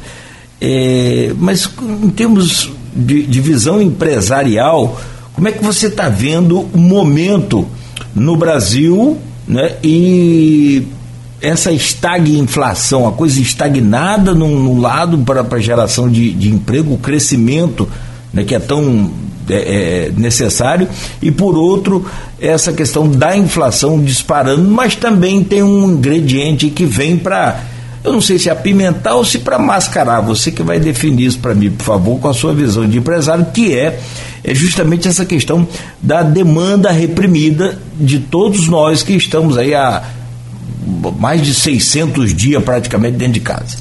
É, 0.60 1.32
mas 1.38 1.70
em 2.04 2.10
termos 2.10 2.70
de, 2.94 3.24
de, 3.24 3.40
visão 3.40 3.82
empresarial, 3.82 5.00
como 5.34 5.48
é 5.48 5.54
que 5.54 5.64
você 5.64 5.88
está 5.88 6.10
vendo 6.10 6.68
o 6.74 6.78
momento 6.78 7.66
no 8.14 8.36
Brasil 8.36 9.18
né, 9.48 9.76
e 9.82 10.86
essa 11.42 11.72
estagflação, 11.72 13.08
a 13.08 13.14
coisa 13.14 13.40
estagnada 13.40 14.34
num, 14.34 14.60
num 14.60 14.82
lado 14.82 15.18
para 15.20 15.46
a 15.50 15.60
geração 15.60 16.10
de, 16.10 16.34
de 16.34 16.50
emprego, 16.50 16.96
o 16.96 16.98
crescimento 16.98 17.88
né, 18.34 18.44
que 18.44 18.56
é 18.56 18.60
tão 18.60 19.12
é, 19.50 19.56
é, 20.08 20.12
necessário, 20.16 20.88
e 21.22 21.32
por 21.32 21.58
outro, 21.58 22.06
essa 22.40 22.74
questão 22.74 23.08
da 23.08 23.36
inflação 23.36 24.02
disparando, 24.02 24.70
mas 24.70 24.96
também 24.96 25.44
tem 25.44 25.64
um 25.64 25.92
ingrediente 25.92 26.70
que 26.70 26.86
vem 26.86 27.18
para 27.18 27.64
eu 28.06 28.14
não 28.14 28.22
sei 28.22 28.38
se 28.38 28.50
é 28.50 28.52
apimentar 28.52 29.16
ou 29.16 29.26
se 29.26 29.40
para 29.40 29.58
mascarar. 29.58 30.22
Você 30.22 30.52
que 30.52 30.62
vai 30.62 30.80
definir 30.80 31.26
isso 31.26 31.40
para 31.40 31.56
mim, 31.56 31.72
por 31.72 31.84
favor, 31.84 32.20
com 32.20 32.28
a 32.28 32.34
sua 32.36 32.54
visão 32.54 32.88
de 32.88 33.00
empresário, 33.00 33.48
que 33.52 33.74
é, 33.74 34.00
é 34.44 34.54
justamente 34.54 35.08
essa 35.08 35.26
questão 35.26 35.68
da 36.00 36.22
demanda 36.22 36.92
reprimida 36.92 37.80
de 38.00 38.20
todos 38.20 38.68
nós 38.68 39.02
que 39.02 39.14
estamos 39.14 39.58
aí 39.58 39.74
há 39.74 40.04
mais 41.18 41.42
de 41.42 41.52
600 41.52 42.32
dias 42.36 42.64
praticamente 42.64 43.18
dentro 43.18 43.34
de 43.34 43.40
casa. 43.40 43.78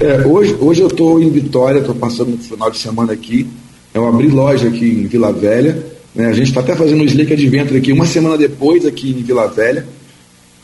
É, 0.00 0.26
hoje, 0.26 0.56
hoje 0.60 0.80
eu 0.82 0.88
estou 0.88 1.22
em 1.22 1.30
Vitória, 1.30 1.78
estou 1.78 1.94
passando 1.94 2.32
no 2.32 2.38
final 2.38 2.68
de 2.68 2.78
semana 2.78 3.12
aqui. 3.12 3.48
Eu 3.94 4.06
abri 4.06 4.28
loja 4.28 4.68
aqui 4.68 4.84
em 4.84 5.06
Vila 5.06 5.32
Velha. 5.32 5.84
Né? 6.14 6.26
A 6.26 6.32
gente 6.32 6.48
está 6.48 6.60
até 6.60 6.74
fazendo 6.74 7.02
um 7.02 7.06
Slake 7.06 7.32
Adventure 7.32 7.78
aqui 7.78 7.92
uma 7.92 8.06
semana 8.06 8.36
depois 8.36 8.84
aqui 8.84 9.10
em 9.10 9.22
Vila 9.22 9.48
Velha. 9.48 9.86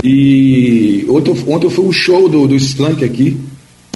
E 0.03 1.07
ontem, 1.09 1.35
ontem 1.47 1.71
foi 1.71 1.85
um 1.85 1.93
show 1.93 2.29
do, 2.29 2.49
do 2.49 2.57
Slank 2.57 3.05
aqui, 3.05 3.37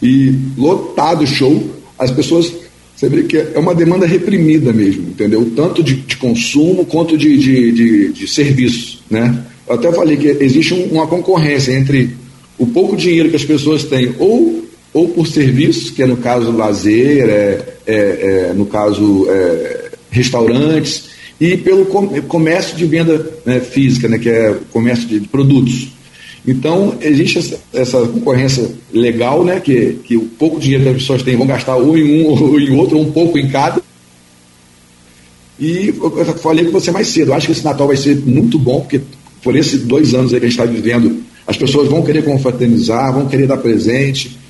e 0.03 0.35
lotado 0.57 1.25
o 1.25 1.27
show, 1.27 1.69
as 1.99 2.11
pessoas, 2.11 2.53
você 2.95 3.09
vê 3.09 3.25
que 3.25 3.37
é 3.37 3.59
uma 3.59 3.75
demanda 3.75 4.07
reprimida 4.07 4.73
mesmo, 4.73 5.09
entendeu? 5.09 5.51
Tanto 5.57 5.83
de, 5.83 5.95
de 5.95 6.17
consumo 6.17 6.85
quanto 6.85 7.17
de, 7.17 7.37
de, 7.37 7.73
de, 7.73 8.13
de 8.13 8.29
serviço, 8.29 9.03
né? 9.11 9.45
Eu 9.67 9.75
até 9.75 9.91
falei 9.91 10.17
que 10.17 10.29
existe 10.29 10.75
um, 10.75 10.85
uma 10.93 11.09
concorrência 11.09 11.73
entre 11.73 12.11
o 12.57 12.67
pouco 12.67 12.97
dinheiro 12.97 13.31
que 13.31 13.37
as 13.37 13.45
pessoas 13.45 13.83
têm 13.85 14.15
ou, 14.19 14.65
ou 14.97 15.09
por 15.09 15.27
serviço, 15.27 15.93
que 15.93 16.03
é 16.03 16.07
no 16.07 16.17
caso 16.17 16.51
lazer, 16.51 17.29
é, 17.29 17.65
é, 17.87 17.97
é 18.49 18.53
no 18.55 18.65
caso 18.65 19.27
é, 19.29 19.91
restaurantes, 20.11 21.11
e 21.39 21.55
pelo 21.59 21.85
comércio 21.85 22.75
de 22.75 22.87
venda 22.87 23.31
né, 23.45 23.61
física, 23.61 24.09
né, 24.09 24.19
que 24.19 24.31
é 24.31 24.57
comércio 24.73 25.07
de 25.07 25.21
produtos. 25.21 25.89
Então, 26.49 26.97
existe 27.03 27.59
essa, 27.75 28.07
concorrência 28.07 28.71
legal, 28.91 29.45
né, 29.45 29.61
que, 29.61 29.99
que 30.03 30.17
o 30.17 30.23
pouco 30.23 30.59
dinheiro 30.59 30.85
que 30.85 30.91
as 30.91 30.97
pessoas 30.97 31.23
têm 31.23 31.37
vão 31.37 31.47
gastar 31.47 31.77
ou 31.77 31.99
em 31.99 32.23
um 32.23 32.29
ou 32.33 32.59
em 32.59 32.75
outro, 32.75 32.97
ou 32.97 33.05
um 33.05 33.13
pouco 33.13 33.37
em 33.37 33.51
cada. 33.51 33.83
E 35.61 35.89
eu 35.89 36.25
falei 36.39 36.65
com 36.65 36.73
você 36.73 36.91
mais 36.91 37.09
cedo, 37.09 37.35
acho 37.35 37.45
que 37.45 37.53
esse 37.53 37.65
Natal 37.65 37.87
vai 37.87 37.99
ser 37.99 38.17
muito 38.17 38.59
bom, 38.59 38.81
porque 38.81 39.03
por 39.43 39.55
esses 39.55 39.83
dois 39.83 40.15
anos 40.15 40.31
que 40.31 40.37
a 40.39 40.41
gente 40.41 40.53
está 40.53 40.65
vivendo, 40.65 41.23
as 41.47 41.59
pessoas 41.59 41.87
vão 41.87 42.03
querer 42.03 42.25
confraternizar, 42.25 43.13
vão 43.13 43.27
querer 43.27 43.47
dar 43.47 43.59
presente. 43.59 44.46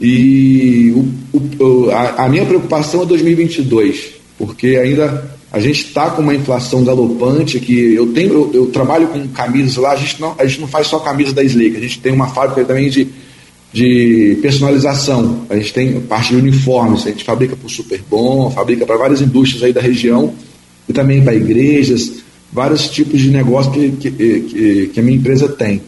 E 0.00 0.92
o, 0.94 1.64
o, 1.64 1.90
a, 1.90 2.24
a 2.24 2.28
minha 2.28 2.44
preocupação 2.44 3.02
é 3.02 3.06
2022, 3.06 4.10
porque 4.38 4.76
ainda 4.76 5.36
a 5.50 5.58
gente 5.58 5.86
está 5.86 6.10
com 6.10 6.22
uma 6.22 6.34
inflação 6.34 6.84
galopante 6.84 7.58
que 7.58 7.94
eu 7.94 8.06
tenho, 8.12 8.32
eu, 8.32 8.50
eu, 8.54 8.66
trabalho 8.66 9.08
com 9.08 9.26
camisas 9.28 9.76
lá, 9.76 9.92
a 9.92 9.96
gente, 9.96 10.20
não, 10.20 10.34
a 10.38 10.46
gente 10.46 10.60
não 10.60 10.68
faz 10.68 10.86
só 10.86 10.98
camisa 10.98 11.32
da 11.32 11.42
Slake, 11.42 11.76
a 11.76 11.80
gente 11.80 12.00
tem 12.00 12.12
uma 12.12 12.28
fábrica 12.28 12.64
também 12.64 12.90
de, 12.90 13.08
de 13.72 14.38
personalização, 14.42 15.46
a 15.48 15.56
gente 15.56 15.72
tem 15.72 16.00
parte 16.02 16.30
de 16.30 16.36
uniformes, 16.36 17.06
a 17.06 17.10
gente 17.10 17.24
fabrica 17.24 17.56
para 17.56 17.66
o 17.66 17.70
Super 17.70 18.02
Bom, 18.08 18.50
fabrica 18.50 18.84
para 18.84 18.96
várias 18.96 19.22
indústrias 19.22 19.62
aí 19.62 19.72
da 19.72 19.80
região 19.80 20.34
e 20.86 20.92
também 20.92 21.22
para 21.22 21.34
igrejas, 21.34 22.22
vários 22.52 22.88
tipos 22.88 23.20
de 23.20 23.30
negócio 23.30 23.72
que, 23.72 23.90
que, 23.92 24.10
que, 24.10 24.90
que 24.92 25.00
a 25.00 25.02
minha 25.02 25.16
empresa 25.16 25.48
tem. 25.48 25.80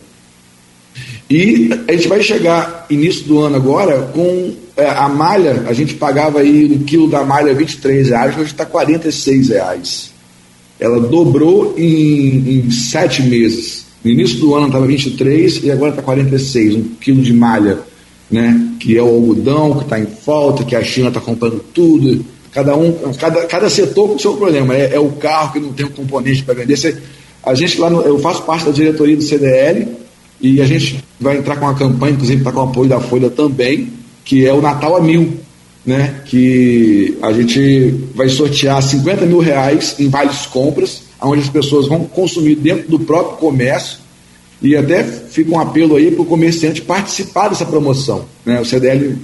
E 1.31 1.71
a 1.87 1.93
gente 1.93 2.09
vai 2.09 2.21
chegar 2.25 2.87
início 2.91 3.25
do 3.25 3.39
ano 3.39 3.55
agora 3.55 4.03
com 4.13 4.53
é, 4.77 4.85
a 4.89 5.09
malha, 5.09 5.65
a 5.69 5.73
gente 5.73 5.95
pagava 5.95 6.41
aí 6.41 6.69
no 6.69 6.81
quilo 6.81 7.09
da 7.09 7.23
malha 7.25 7.55
23 7.55 8.09
reais, 8.09 8.37
hoje 8.37 8.51
está 8.51 8.67
46 8.67 9.51
reais. 9.51 10.11
Ela 10.81 10.99
dobrou 10.99 11.75
em, 11.79 12.65
em 12.67 12.71
sete 12.73 13.23
meses. 13.23 13.87
No 14.03 14.11
início 14.11 14.41
do 14.41 14.57
ano 14.57 14.67
estava 14.67 14.87
23 14.87 15.63
e 15.63 15.71
agora 15.71 15.91
está 15.91 16.03
46, 16.03 16.75
um 16.75 16.83
quilo 17.01 17.23
de 17.23 17.33
malha, 17.33 17.79
né? 18.29 18.69
Que 18.81 18.99
é 18.99 19.03
o 19.03 19.07
algodão 19.07 19.77
que 19.77 19.85
está 19.85 20.01
em 20.01 20.07
falta, 20.07 20.65
que 20.65 20.75
a 20.75 20.83
China 20.83 21.09
está 21.09 21.21
comprando 21.21 21.63
tudo. 21.73 22.25
Cada 22.51 22.75
um, 22.75 23.13
cada, 23.13 23.45
cada 23.45 23.71
setor 23.71 24.09
com 24.09 24.15
o 24.17 24.19
seu 24.19 24.35
problema. 24.35 24.75
É, 24.75 24.95
é 24.95 24.99
o 24.99 25.11
carro 25.11 25.53
que 25.53 25.61
não 25.61 25.73
tem 25.73 25.87
um 25.87 25.91
componente 25.91 26.43
para 26.43 26.55
vender. 26.55 26.77
A 27.45 27.55
gente 27.55 27.79
lá, 27.79 27.89
no, 27.89 28.03
eu 28.03 28.19
faço 28.19 28.43
parte 28.43 28.65
da 28.65 28.73
diretoria 28.73 29.17
do 29.17 29.23
CDL 29.23 30.00
e 30.41 30.61
a 30.61 30.67
gente 30.67 31.03
vai 31.21 31.39
entrar 31.39 31.57
com 31.57 31.67
uma 31.67 31.75
campanha, 31.75 32.13
inclusive 32.13 32.39
está 32.39 32.53
com 32.53 32.61
o 32.61 32.65
apoio 32.65 32.89
da 32.89 33.01
Folha 33.01 33.29
também, 33.29 33.93
que 34.25 34.47
é 34.47 34.53
o 34.53 34.61
Natal 34.61 34.97
a 34.97 35.01
Mil, 35.01 35.39
né? 35.85 36.23
que 36.25 37.19
a 37.23 37.33
gente 37.33 38.09
vai 38.15 38.29
sortear 38.29 38.83
50 38.83 39.27
mil 39.27 39.39
reais 39.39 39.97
em 39.99 40.09
várias 40.09 40.47
compras, 40.47 41.03
onde 41.21 41.43
as 41.43 41.49
pessoas 41.49 41.87
vão 41.87 42.05
consumir 42.05 42.55
dentro 42.55 42.89
do 42.89 43.01
próprio 43.01 43.37
comércio 43.37 43.99
e 44.63 44.77
até 44.77 45.03
fica 45.03 45.51
um 45.51 45.59
apelo 45.59 45.97
aí 45.97 46.11
para 46.11 46.23
o 46.23 46.27
comerciante 46.27 46.83
participar 46.83 47.49
dessa 47.49 47.65
promoção. 47.65 48.25
Né? 48.45 48.61
O 48.61 48.65
CDL 48.65 49.19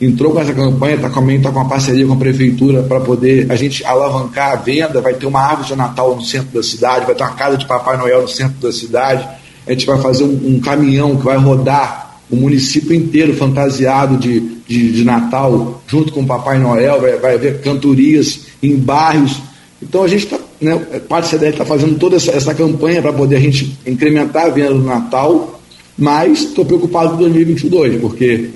entrou 0.00 0.32
com 0.32 0.40
essa 0.40 0.52
campanha, 0.52 0.96
está 0.96 1.10
com, 1.10 1.40
tá 1.40 1.52
com 1.52 1.58
uma 1.58 1.68
parceria 1.68 2.06
com 2.06 2.14
a 2.14 2.16
prefeitura 2.16 2.82
para 2.82 3.00
poder 3.00 3.50
a 3.50 3.56
gente 3.56 3.84
alavancar 3.84 4.52
a 4.52 4.56
venda, 4.56 5.00
vai 5.00 5.14
ter 5.14 5.26
uma 5.26 5.40
árvore 5.40 5.68
de 5.68 5.76
Natal 5.76 6.16
no 6.16 6.22
centro 6.22 6.48
da 6.52 6.62
cidade, 6.62 7.06
vai 7.06 7.14
ter 7.14 7.22
uma 7.22 7.34
casa 7.34 7.56
de 7.56 7.66
Papai 7.66 7.96
Noel 7.98 8.22
no 8.22 8.28
centro 8.28 8.58
da 8.60 8.72
cidade, 8.72 9.28
a 9.66 9.72
gente 9.72 9.86
vai 9.86 10.00
fazer 10.00 10.24
um, 10.24 10.56
um 10.56 10.60
caminhão 10.60 11.16
que 11.16 11.24
vai 11.24 11.36
rodar 11.36 12.18
o 12.30 12.36
município 12.36 12.94
inteiro 12.94 13.34
fantasiado 13.34 14.16
de, 14.16 14.40
de, 14.66 14.92
de, 14.92 15.04
Natal, 15.04 15.82
junto 15.86 16.12
com 16.12 16.20
o 16.20 16.26
Papai 16.26 16.58
Noel, 16.58 17.00
vai, 17.00 17.18
vai 17.18 17.34
haver 17.34 17.60
cantorias 17.60 18.46
em 18.62 18.76
bairros. 18.76 19.42
Então 19.82 20.04
a 20.04 20.08
gente 20.08 20.24
está, 20.24 20.38
né, 20.60 20.76
parte 21.08 21.24
da 21.24 21.30
CDL 21.30 21.52
está 21.52 21.64
fazendo 21.64 21.98
toda 21.98 22.16
essa, 22.16 22.30
essa 22.30 22.54
campanha 22.54 23.02
para 23.02 23.12
poder 23.12 23.36
a 23.36 23.40
gente 23.40 23.76
incrementar 23.84 24.46
a 24.46 24.50
venda 24.50 24.74
do 24.74 24.82
Natal, 24.82 25.60
mas 25.98 26.44
estou 26.44 26.64
preocupado 26.64 27.10
com 27.10 27.16
2022, 27.16 28.00
porque 28.00 28.48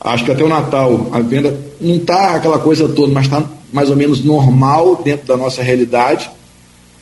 acho 0.00 0.24
que 0.24 0.30
até 0.30 0.44
o 0.44 0.48
Natal 0.48 1.08
a 1.12 1.20
venda 1.20 1.58
não 1.80 1.96
está 1.96 2.34
aquela 2.34 2.58
coisa 2.58 2.88
toda, 2.88 3.12
mas 3.12 3.24
está 3.24 3.42
mais 3.72 3.88
ou 3.88 3.96
menos 3.96 4.22
normal 4.24 5.00
dentro 5.02 5.26
da 5.26 5.36
nossa 5.36 5.62
realidade. 5.62 6.30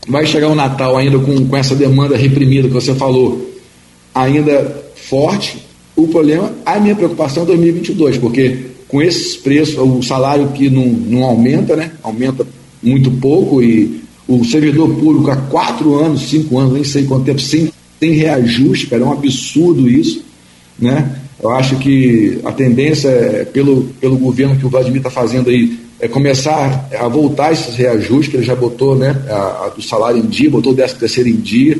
Vai 0.08 0.26
chegar 0.26 0.48
o 0.48 0.54
Natal 0.54 0.96
ainda 0.96 1.18
com, 1.18 1.46
com 1.46 1.56
essa 1.56 1.74
demanda 1.74 2.16
reprimida 2.16 2.68
que 2.68 2.74
você 2.74 2.94
falou, 2.94 3.54
ainda 4.14 4.84
forte. 4.94 5.64
O 5.96 6.08
problema, 6.08 6.52
a 6.66 6.78
minha 6.80 6.94
preocupação 6.94 7.44
é 7.44 7.46
2022, 7.46 8.18
porque 8.18 8.66
com 8.88 9.00
esses 9.00 9.36
preços, 9.36 9.76
o 9.78 10.02
salário 10.02 10.48
que 10.48 10.68
não, 10.68 10.86
não 10.86 11.24
aumenta, 11.24 11.76
né? 11.76 11.92
Aumenta 12.02 12.46
muito 12.82 13.10
pouco 13.12 13.62
e 13.62 14.02
o 14.26 14.44
servidor 14.44 14.88
público 14.94 15.30
há 15.30 15.36
quatro 15.36 15.94
anos, 15.94 16.28
cinco 16.28 16.58
anos, 16.58 16.74
nem 16.74 16.84
sei 16.84 17.04
quanto 17.04 17.24
tempo, 17.24 17.40
sem, 17.40 17.70
sem 17.98 18.12
reajuste, 18.12 18.86
cara, 18.86 19.02
é 19.02 19.06
um 19.06 19.12
absurdo 19.12 19.88
isso, 19.88 20.22
né? 20.78 21.18
Eu 21.42 21.50
acho 21.50 21.76
que 21.76 22.38
a 22.44 22.52
tendência, 22.52 23.08
é, 23.08 23.44
pelo, 23.44 23.84
pelo 24.00 24.16
governo 24.16 24.56
que 24.56 24.64
o 24.64 24.70
Vladimir 24.70 24.98
está 24.98 25.10
fazendo 25.10 25.50
aí, 25.50 25.78
é 26.04 26.08
começar 26.08 26.86
a 27.00 27.08
voltar 27.08 27.50
esses 27.50 27.76
reajustes, 27.76 28.28
que 28.28 28.36
ele 28.36 28.44
já 28.44 28.54
botou 28.54 28.94
né, 28.94 29.16
a, 29.26 29.64
a 29.64 29.68
do 29.74 29.80
salário 29.80 30.18
em 30.18 30.26
dia, 30.26 30.50
botou 30.50 30.74
o 30.74 30.76
13 30.76 30.96
terceiro 30.96 31.30
em 31.30 31.36
dia. 31.36 31.78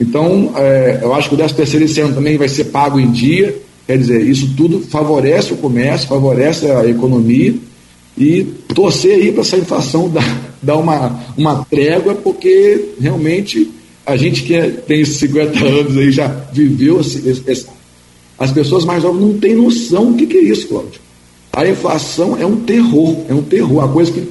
Então, 0.00 0.52
é, 0.56 1.00
eu 1.02 1.12
acho 1.12 1.28
que 1.28 1.34
o 1.34 1.36
13 1.36 1.54
terceiro 1.54 1.84
esse 1.84 2.00
ano 2.00 2.14
também 2.14 2.38
vai 2.38 2.48
ser 2.48 2.66
pago 2.66 3.00
em 3.00 3.10
dia. 3.10 3.60
Quer 3.84 3.98
dizer, 3.98 4.24
isso 4.24 4.54
tudo 4.56 4.82
favorece 4.82 5.52
o 5.52 5.56
comércio, 5.56 6.06
favorece 6.06 6.70
a 6.70 6.86
economia 6.86 7.56
e 8.16 8.44
torcer 8.72 9.16
aí 9.16 9.32
para 9.32 9.40
essa 9.40 9.56
inflação 9.56 10.08
dar, 10.14 10.54
dar 10.62 10.76
uma, 10.76 11.18
uma 11.36 11.64
trégua, 11.64 12.14
porque 12.14 12.90
realmente 13.00 13.68
a 14.06 14.16
gente 14.16 14.44
que 14.44 14.54
é, 14.54 14.70
tem 14.70 15.04
50 15.04 15.58
anos 15.64 15.96
aí 15.96 16.12
já 16.12 16.28
viveu 16.52 17.00
esse, 17.00 17.28
esse, 17.28 17.66
as 18.38 18.52
pessoas 18.52 18.84
mais 18.84 19.02
novas 19.02 19.20
não 19.20 19.36
têm 19.36 19.56
noção 19.56 20.12
do 20.12 20.18
que, 20.18 20.24
que 20.24 20.36
é 20.36 20.42
isso, 20.42 20.68
Cláudio. 20.68 21.05
A 21.56 21.66
inflação 21.66 22.36
é 22.38 22.44
um 22.44 22.56
terror, 22.56 23.16
é 23.30 23.32
um 23.32 23.40
terror. 23.40 23.82
A 23.82 23.88
coisa 23.88 24.12
que 24.12 24.28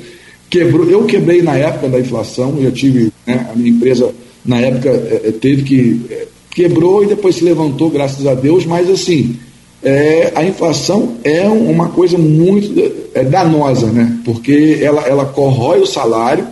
quebrou. 0.47 0.87
Eu 0.87 1.05
quebrei 1.05 1.41
na 1.41 1.57
época 1.57 1.89
da 1.89 1.99
inflação, 1.99 2.55
eu 2.59 2.71
tive, 2.71 3.11
né, 3.25 3.49
a 3.51 3.55
minha 3.55 3.71
empresa 3.71 4.13
na 4.45 4.59
época 4.59 4.89
é, 4.89 5.31
teve 5.31 5.63
que. 5.63 6.01
É, 6.11 6.27
quebrou 6.51 7.03
e 7.03 7.07
depois 7.07 7.35
se 7.35 7.43
levantou, 7.43 7.89
graças 7.89 8.25
a 8.27 8.33
Deus, 8.35 8.65
mas 8.65 8.89
assim, 8.89 9.35
é, 9.83 10.31
a 10.35 10.45
inflação 10.45 11.17
é 11.23 11.49
uma 11.49 11.89
coisa 11.89 12.17
muito 12.17 12.93
é, 13.13 13.23
danosa, 13.23 13.87
né? 13.87 14.19
Porque 14.23 14.77
ela, 14.79 15.01
ela 15.01 15.25
corrói 15.25 15.81
o 15.81 15.85
salário 15.85 16.47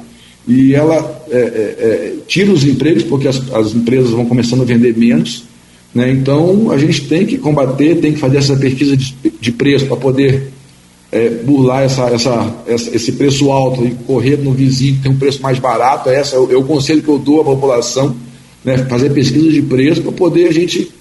e 0.47 0.73
ela 0.73 1.23
é, 1.29 1.37
é, 1.37 2.13
tira 2.27 2.51
os 2.51 2.63
empregos, 2.65 3.03
porque 3.03 3.27
as, 3.27 3.37
as 3.53 3.75
empresas 3.75 4.09
vão 4.09 4.25
começando 4.25 4.61
a 4.61 4.65
vender 4.65 4.97
menos. 4.97 5.43
Né? 5.93 6.11
Então, 6.11 6.71
a 6.71 6.77
gente 6.77 7.07
tem 7.07 7.25
que 7.25 7.37
combater, 7.37 7.99
tem 8.01 8.13
que 8.13 8.19
fazer 8.19 8.37
essa 8.37 8.55
pesquisa 8.55 8.97
de, 8.97 9.15
de 9.39 9.51
preço 9.51 9.85
para 9.85 9.97
poder 9.97 10.52
é, 11.13 11.29
burlar 11.29 11.83
essa, 11.83 12.05
essa, 12.09 12.55
essa, 12.65 12.95
esse 12.95 13.11
preço 13.11 13.51
alto 13.51 13.85
e 13.85 13.91
correr 13.91 14.37
no 14.37 14.51
vizinho 14.51 14.95
que 14.95 15.03
tem 15.03 15.11
um 15.11 15.17
preço 15.17 15.43
mais 15.43 15.59
barato. 15.59 16.09
Esse 16.09 16.33
é 16.33 16.39
o, 16.39 16.51
é 16.51 16.55
o 16.55 16.63
conselho 16.63 17.03
que 17.03 17.07
eu 17.07 17.19
dou 17.19 17.41
à 17.41 17.43
população, 17.43 18.15
né? 18.65 18.79
fazer 18.89 19.11
pesquisa 19.11 19.51
de 19.51 19.61
preço 19.61 20.01
para 20.01 20.11
poder 20.11 20.47
a 20.47 20.51
gente 20.51 20.91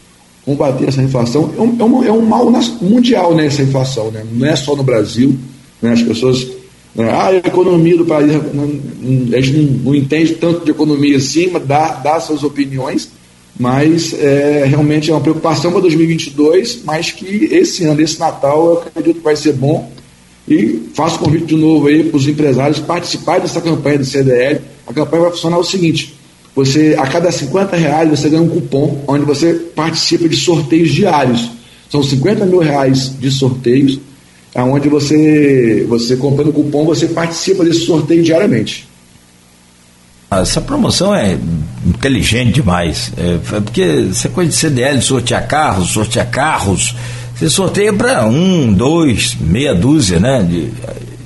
combater 0.45 0.87
essa 0.89 1.03
inflação. 1.03 1.51
É 1.57 1.61
um, 1.63 1.77
é 1.81 1.85
um, 1.85 2.05
é 2.05 2.13
um 2.13 2.21
mal 2.21 2.53
mundial 2.83 3.35
né, 3.35 3.47
essa 3.47 3.63
inflação, 3.63 4.11
né? 4.11 4.23
não 4.31 4.47
é 4.47 4.55
só 4.55 4.77
no 4.77 4.83
Brasil. 4.83 5.35
Né? 5.81 5.93
As 5.93 6.03
pessoas. 6.03 6.47
Né? 6.95 7.09
Ah, 7.11 7.29
a 7.29 7.37
economia 7.37 7.97
do 7.97 8.05
país. 8.05 8.31
a 8.31 9.41
gente 9.41 9.57
não, 9.57 9.63
não, 9.85 9.95
entende 9.95 10.35
tanto 10.35 10.63
de 10.67 10.73
economia 10.73 11.17
assim, 11.17 11.49
mas 11.51 11.67
dá, 11.67 11.95
dá 11.95 12.21
suas 12.21 12.43
opiniões 12.45 13.11
mas 13.59 14.15
é, 14.15 14.65
realmente 14.65 15.11
é 15.11 15.15
uma 15.15 15.21
preocupação 15.21 15.71
para 15.71 15.83
2022, 15.83 16.83
mas 16.85 17.13
que 17.13 17.27
esse 17.53 17.85
ano, 17.85 18.01
esse 18.01 18.19
Natal, 18.19 18.65
eu 18.65 18.79
acredito 18.79 19.17
que 19.17 19.23
vai 19.23 19.37
ser 19.37 19.53
bom. 19.53 19.92
E 20.49 20.91
faço 20.95 21.19
convite 21.19 21.47
de 21.47 21.57
novo 21.57 21.87
aí 21.87 22.05
para 22.05 22.17
os 22.17 22.27
empresários 22.27 22.81
participarem 22.81 23.43
dessa 23.43 23.61
campanha 23.61 23.99
do 23.99 24.05
CDL. 24.05 24.61
A 24.87 24.93
campanha 24.93 25.23
vai 25.23 25.31
funcionar 25.31 25.59
o 25.59 25.65
seguinte: 25.65 26.15
você 26.55 26.97
a 26.99 27.07
cada 27.07 27.31
50 27.31 27.77
reais 27.77 28.11
você 28.11 28.29
ganha 28.29 28.43
um 28.43 28.49
cupom 28.49 29.05
onde 29.07 29.25
você 29.25 29.55
participa 29.55 30.29
de 30.29 30.37
sorteios 30.37 30.91
diários. 30.91 31.51
São 31.91 32.03
50 32.03 32.47
mil 32.47 32.59
reais 32.59 33.13
de 33.19 33.31
sorteios, 33.31 33.99
onde 34.57 34.89
você, 34.89 35.85
você 35.89 36.17
comprando 36.17 36.49
o 36.49 36.53
cupom, 36.53 36.85
você 36.87 37.07
participa 37.07 37.65
desse 37.65 37.87
sorteio 37.87 38.23
diariamente. 38.23 38.89
Essa 40.31 40.63
promoção 40.63 41.15
é 41.15 41.39
inteligente 41.87 42.55
demais. 42.55 43.13
É, 43.19 43.39
porque 43.61 44.07
você 44.11 44.29
coisa 44.31 44.51
de 44.51 44.57
CDL, 44.57 45.03
sortear 45.03 45.47
carros, 45.47 45.91
sortear 45.91 46.31
carros. 46.31 46.95
Você 47.43 47.51
sorteia 47.51 47.93
para 47.93 48.25
um, 48.25 48.73
dois, 48.73 49.37
meia 49.41 49.75
dúzia, 49.75 50.21
né? 50.21 50.47
De, 50.49 50.67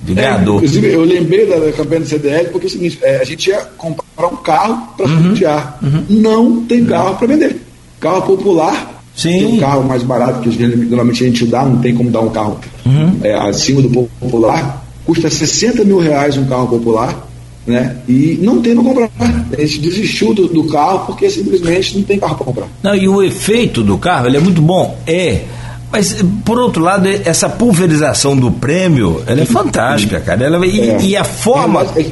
de 0.03 0.13
é, 0.13 0.15
ganhador. 0.15 0.57
Inclusive, 0.57 0.91
eu 0.91 1.05
lembrei 1.05 1.45
da, 1.45 1.71
campanha 1.73 2.01
do 2.01 2.07
CDL 2.07 2.49
porque 2.49 2.67
é 2.67 2.69
o 2.69 2.73
seguinte: 2.73 2.99
é, 3.03 3.17
a 3.21 3.25
gente 3.25 3.51
ia 3.51 3.59
comprar 3.77 4.27
um 4.27 4.37
carro 4.37 4.95
para 4.97 5.07
uhum, 5.07 5.23
sortear. 5.25 5.79
Uhum. 5.83 6.05
Não 6.09 6.65
tem 6.65 6.87
carro 6.87 7.17
para 7.17 7.27
vender. 7.27 7.61
Carro 8.01 8.23
popular. 8.23 9.03
Sim. 9.15 9.31
Tem 9.31 9.47
um 9.47 9.59
carro 9.59 9.85
mais 9.85 10.03
barato 10.03 10.41
que 10.41 10.51
geralmente 10.51 11.23
a 11.23 11.27
gente 11.27 11.45
dá, 11.45 11.67
não 11.67 11.83
tem 11.83 11.95
como 11.95 12.11
dar 12.11 12.21
um 12.21 12.31
carro 12.31 12.61
uhum. 12.87 13.19
é, 13.23 13.35
acima 13.35 13.83
do 13.83 13.91
popular. 14.19 14.87
Custa 15.05 15.29
60 15.29 15.85
mil 15.85 15.99
reais 15.99 16.39
um 16.39 16.47
carro 16.47 16.67
popular 16.67 17.27
né? 17.67 17.97
E 18.09 18.39
não 18.41 18.63
tem 18.63 18.75
para 18.75 18.85
comprar. 18.85 19.11
A 19.53 19.61
gente 19.61 19.81
desistiu 19.81 20.33
do, 20.33 20.47
do, 20.47 20.65
carro 20.65 21.07
porque 21.07 21.29
simplesmente 21.29 21.97
não 21.97 22.05
tem 22.05 22.19
carro 22.19 22.37
para 22.37 22.47
comprar. 22.47 22.69
Não, 22.83 22.95
e 22.95 23.09
o 23.09 23.23
efeito 23.23 23.83
do 23.83 23.99
carro 23.99 24.29
ele 24.29 24.37
é 24.37 24.41
muito 24.41 24.63
bom, 24.63 24.97
é. 25.07 25.43
Mas, 25.91 26.17
por 26.45 26.59
outro 26.59 26.83
lado, 26.83 27.09
essa 27.09 27.49
pulverização 27.49 28.37
do 28.37 28.51
prêmio, 28.51 29.23
ela 29.27 29.41
é 29.41 29.45
fantástica, 29.45 30.21
cara. 30.21 30.45
Ela, 30.45 30.67
e, 30.67 30.81
é. 30.81 31.01
e 31.01 31.17
a 31.17 31.25
forma. 31.25 31.83
É, 31.97 32.05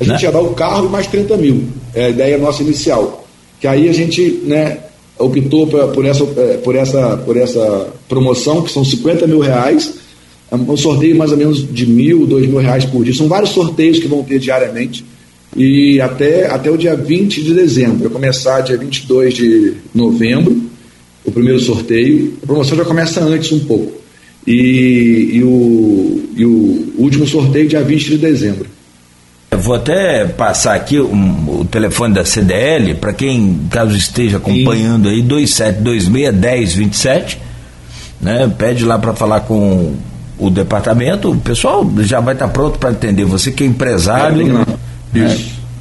a 0.00 0.04
gente 0.04 0.16
né? 0.16 0.22
ia 0.22 0.32
dar 0.32 0.40
o 0.40 0.54
carro 0.54 0.86
e 0.86 0.88
mais 0.88 1.06
30 1.06 1.36
mil. 1.36 1.64
É 1.94 2.06
a 2.06 2.08
ideia 2.10 2.38
nossa 2.38 2.62
inicial. 2.62 3.26
Que 3.60 3.66
aí 3.66 3.88
a 3.88 3.92
gente 3.92 4.42
né, 4.44 4.78
optou 5.18 5.66
por, 5.66 5.88
por, 5.88 6.06
essa, 6.06 6.24
é, 6.24 6.56
por, 6.58 6.76
essa, 6.76 7.16
por 7.18 7.36
essa 7.36 7.88
promoção, 8.08 8.62
que 8.62 8.72
são 8.72 8.84
50 8.84 9.26
mil 9.26 9.40
reais 9.40 10.02
é 10.52 10.54
um 10.54 10.76
sorteio 10.76 11.16
mais 11.16 11.32
ou 11.32 11.38
menos 11.38 11.66
de 11.66 11.86
mil, 11.86 12.26
dois 12.26 12.46
mil 12.46 12.58
reais 12.58 12.84
por 12.84 13.02
dia. 13.02 13.14
São 13.14 13.26
vários 13.26 13.50
sorteios 13.50 13.98
que 13.98 14.06
vão 14.06 14.22
ter 14.22 14.38
diariamente. 14.38 15.02
E 15.56 15.98
até, 15.98 16.46
até 16.46 16.70
o 16.70 16.76
dia 16.76 16.94
20 16.94 17.42
de 17.42 17.54
dezembro. 17.54 18.00
Vai 18.00 18.10
começar 18.10 18.60
dia 18.60 18.76
22 18.76 19.32
de 19.32 19.74
novembro, 19.94 20.62
o 21.24 21.30
primeiro 21.30 21.60
sorteio. 21.60 22.34
A 22.42 22.46
promoção 22.46 22.76
já 22.76 22.84
começa 22.84 23.22
antes 23.22 23.52
um 23.52 23.60
pouco. 23.60 23.92
E, 24.46 25.30
e, 25.34 25.42
o, 25.42 26.28
e 26.36 26.44
o 26.44 26.92
último 26.98 27.26
sorteio 27.26 27.68
dia 27.68 27.82
20 27.82 28.10
de 28.10 28.18
dezembro. 28.18 28.66
Eu 29.52 29.58
vou 29.58 29.74
até 29.74 30.24
passar 30.24 30.74
aqui 30.74 30.98
um, 30.98 31.60
o 31.60 31.64
telefone 31.64 32.14
da 32.14 32.24
CDL, 32.24 32.94
para 32.94 33.12
quem, 33.12 33.60
caso 33.70 33.94
esteja 33.94 34.38
acompanhando 34.38 35.10
Sim. 35.10 35.14
aí, 35.14 35.22
2726-1027, 35.22 37.36
né? 38.20 38.50
Pede 38.56 38.84
lá 38.84 38.98
para 38.98 39.14
falar 39.14 39.40
com 39.40 39.94
o 40.38 40.50
departamento, 40.50 41.30
o 41.30 41.36
pessoal 41.36 41.88
já 41.98 42.18
vai 42.18 42.34
estar 42.34 42.48
pronto 42.48 42.78
para 42.78 42.90
atender. 42.90 43.26
Você 43.26 43.52
que 43.52 43.62
é 43.62 43.66
empresário, 43.66 44.40
é, 44.40 44.44
né? 44.44 44.64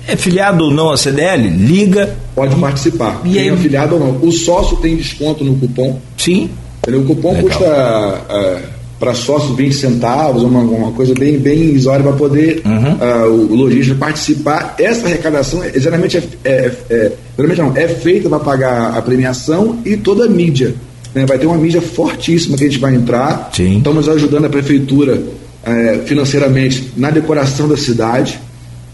É 0.08 0.16
filiado 0.16 0.66
ou 0.66 0.72
não 0.72 0.92
à 0.92 0.98
CDL, 0.98 1.48
liga. 1.48 2.16
Pode 2.36 2.56
participar. 2.56 3.22
E 3.26 3.32
Quem 3.32 3.42
aí... 3.42 3.48
é 3.50 3.52
afiliado 3.52 3.96
ou 3.96 4.00
não. 4.00 4.18
O 4.22 4.32
sócio 4.32 4.78
tem 4.78 4.96
desconto 4.96 5.44
no 5.44 5.56
cupom. 5.56 6.00
Sim. 6.18 6.50
O 6.88 7.04
cupom 7.04 7.34
Legal. 7.34 7.50
custa 7.50 8.22
uh, 8.30 8.82
para 9.02 9.16
sócio 9.16 9.56
20 9.56 9.74
centavos, 9.74 10.44
uma, 10.44 10.60
uma 10.60 10.92
coisa 10.92 11.14
bem, 11.16 11.40
bem 11.40 11.58
irrisória 11.58 12.04
para 12.04 12.14
poder 12.14 12.62
uhum. 12.64 12.94
uh, 12.94 13.52
o, 13.52 13.56
lojista 13.56 13.96
participar. 13.96 14.76
Essa 14.78 15.08
arrecadação 15.08 15.64
é, 15.64 15.72
geralmente, 15.80 16.18
é, 16.18 16.22
é, 16.44 16.72
é, 16.90 17.12
geralmente 17.36 17.62
não, 17.62 17.76
é 17.76 17.88
feita 17.88 18.30
para 18.30 18.40
pagar 18.40 18.96
a 18.96 19.02
premiação 19.02 19.80
e 19.84 19.98
toda 19.98 20.26
a 20.26 20.30
mídia. 20.30 20.76
Né? 21.16 21.26
Vai 21.26 21.40
ter 21.40 21.48
uma 21.48 21.58
mídia 21.58 21.82
fortíssima 21.82 22.56
que 22.56 22.64
a 22.64 22.68
gente 22.68 22.80
vai 22.80 22.94
entrar. 22.94 23.50
Sim. 23.54 23.80
Estamos 23.80 24.08
ajudando 24.08 24.46
a 24.46 24.50
prefeitura 24.50 25.22
é, 25.64 26.02
financeiramente 26.06 26.92
na 26.96 27.10
decoração 27.10 27.68
da 27.68 27.78
cidade. 27.78 28.40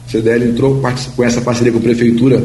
A 0.07 0.11
CDL 0.11 0.45
entrou 0.45 0.81
com 1.15 1.23
essa 1.23 1.41
parceria 1.41 1.71
com 1.71 1.79
a 1.79 1.81
prefeitura, 1.81 2.41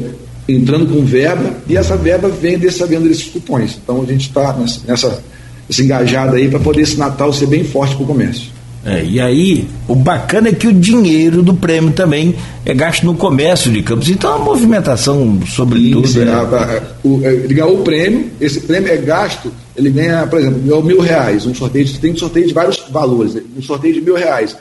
entrando 0.48 0.86
com 0.86 1.04
verba, 1.04 1.54
e 1.68 1.76
essa 1.76 1.96
verba 1.96 2.28
vem 2.28 2.58
dessa 2.58 2.86
venda 2.86 3.08
desses 3.08 3.28
cupons. 3.28 3.78
Então 3.82 4.02
a 4.02 4.04
gente 4.04 4.28
está 4.28 4.52
nessa, 4.54 4.80
nessa, 4.86 5.22
engajada 5.80 6.36
aí 6.36 6.48
para 6.48 6.58
poder 6.58 6.82
esse 6.82 6.98
Natal 6.98 7.32
ser 7.32 7.46
bem 7.46 7.62
forte 7.62 7.94
para 7.94 8.04
o 8.04 8.06
comércio. 8.06 8.50
É, 8.84 9.04
e 9.04 9.20
aí, 9.20 9.68
o 9.86 9.94
bacana 9.94 10.48
é 10.48 10.52
que 10.52 10.66
o 10.66 10.72
dinheiro 10.72 11.40
do 11.40 11.54
prêmio 11.54 11.92
também 11.92 12.34
é 12.66 12.74
gasto 12.74 13.04
no 13.04 13.14
comércio 13.14 13.70
de 13.70 13.80
Campos. 13.80 14.08
Então, 14.08 14.34
a 14.34 14.38
movimentação, 14.38 15.40
sobretudo. 15.46 16.08
Sim, 16.08 16.22
é... 16.22 16.32
a, 16.32 16.82
o, 17.04 17.24
é, 17.24 17.32
ele 17.32 17.54
ganhou 17.54 17.78
o 17.78 17.84
prêmio, 17.84 18.28
esse 18.40 18.60
prêmio 18.60 18.90
é 18.90 18.96
gasto, 18.96 19.52
ele 19.76 19.88
ganha, 19.88 20.26
por 20.26 20.40
exemplo, 20.40 20.58
ganhou 20.58 20.82
mil 20.82 21.00
reais. 21.00 21.46
Um 21.46 21.54
sorteio, 21.54 21.88
tem 22.00 22.12
um 22.12 22.16
sorteio 22.16 22.48
de 22.48 22.52
vários 22.52 22.82
valores, 22.90 23.40
um 23.56 23.62
sorteio 23.62 23.94
de 23.94 24.00
mil 24.00 24.16
reais. 24.16 24.56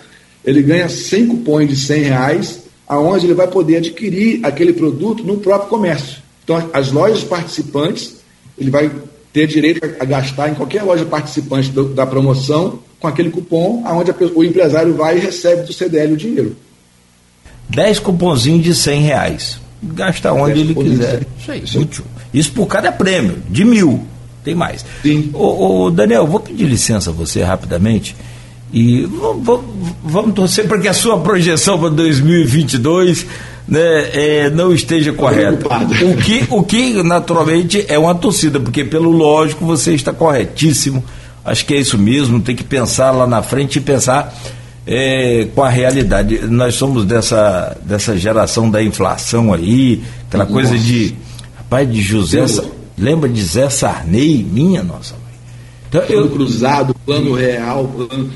Ele 0.46 0.62
ganha 0.62 0.88
100 0.88 1.28
cupons 1.28 1.68
de 1.68 1.76
100 1.76 2.04
reais, 2.04 2.60
aonde 2.92 3.26
ele 3.26 3.34
vai 3.34 3.48
poder 3.48 3.78
adquirir 3.78 4.42
aquele 4.44 4.74
produto 4.74 5.24
no 5.24 5.38
próprio 5.38 5.70
comércio. 5.70 6.18
Então, 6.44 6.70
as 6.74 6.92
lojas 6.92 7.24
participantes, 7.24 8.18
ele 8.60 8.70
vai 8.70 8.92
ter 9.32 9.48
direito 9.48 9.82
a 9.98 10.04
gastar 10.04 10.50
em 10.50 10.56
qualquer 10.56 10.84
loja 10.84 11.06
participante 11.06 11.70
do, 11.70 11.86
da 11.86 12.06
promoção 12.06 12.80
com 13.00 13.08
aquele 13.08 13.30
cupom, 13.30 13.82
aonde 13.86 14.14
o 14.36 14.44
empresário 14.44 14.94
vai 14.94 15.16
e 15.18 15.22
recebe 15.22 15.64
do 15.64 15.72
CDL 15.72 16.12
o 16.12 16.18
dinheiro. 16.18 16.58
10 17.70 18.00
cupomzinhos 18.00 18.62
de 18.62 18.76
100 18.76 19.02
reais. 19.02 19.58
gastar 19.82 20.34
onde 20.34 20.60
ele 20.60 20.76
quiser. 20.76 21.26
Isso 21.40 21.52
aí, 21.52 21.64
útil. 21.82 22.04
Isso 22.34 22.52
por 22.52 22.68
cada 22.68 22.92
prêmio, 22.92 23.38
de 23.50 23.64
mil. 23.64 24.06
Tem 24.44 24.54
mais. 24.54 24.86
Sim. 25.02 25.30
Ô, 25.34 25.86
ô 25.86 25.92
Daniel, 25.92 26.28
vou 26.28 26.42
pedir 26.42 26.66
licença 26.66 27.10
a 27.10 27.14
você 27.14 27.42
rapidamente. 27.42 28.18
E 28.74 29.02
vamos, 29.06 29.62
vamos 30.04 30.34
torcer 30.34 30.68
para 30.68 30.80
que 30.80 30.88
a 30.88 30.94
sua 30.94 31.20
projeção 31.20 31.78
para 31.78 31.90
2022 31.90 33.26
né, 33.68 33.80
é, 34.14 34.50
não 34.50 34.74
esteja 34.74 35.12
correta. 35.12 35.68
O 36.06 36.18
que, 36.18 36.46
o 36.50 36.64
que, 36.64 37.04
naturalmente, 37.04 37.86
é 37.88 37.98
uma 37.98 38.16
torcida, 38.16 38.60
porque, 38.60 38.84
pelo 38.84 39.12
lógico, 39.12 39.66
você 39.66 39.94
está 39.94 40.14
corretíssimo. 40.14 41.04
Acho 41.44 41.66
que 41.66 41.74
é 41.74 41.78
isso 41.78 41.98
mesmo, 41.98 42.40
tem 42.40 42.56
que 42.56 42.64
pensar 42.64 43.12
lá 43.12 43.28
na 43.28 43.42
frente 43.42 43.78
e 43.78 43.82
pensar 43.82 44.34
é, 44.86 45.48
com 45.54 45.64
a 45.64 45.70
realidade. 45.70 46.40
Nós 46.48 46.76
somos 46.76 47.06
dessa, 47.06 47.78
dessa 47.84 48.18
geração 48.18 48.70
da 48.70 48.82
inflação 48.82 49.54
aí, 49.54 50.02
aquela 50.28 50.46
nossa. 50.46 50.54
coisa 50.54 50.78
de. 50.78 51.16
Rapaz, 51.58 51.92
de 51.92 52.02
José. 52.02 52.46
Lembra 52.98 53.28
de 53.28 53.42
Zé 53.42 53.70
Sarney? 53.70 54.44
Minha 54.44 54.84
nossa 54.84 55.16
mãe. 55.16 55.34
Então, 55.90 56.02
plano 56.02 56.26
eu, 56.26 56.30
cruzado, 56.30 56.96
plano 57.06 57.34
real, 57.34 57.86
plano. 57.88 58.30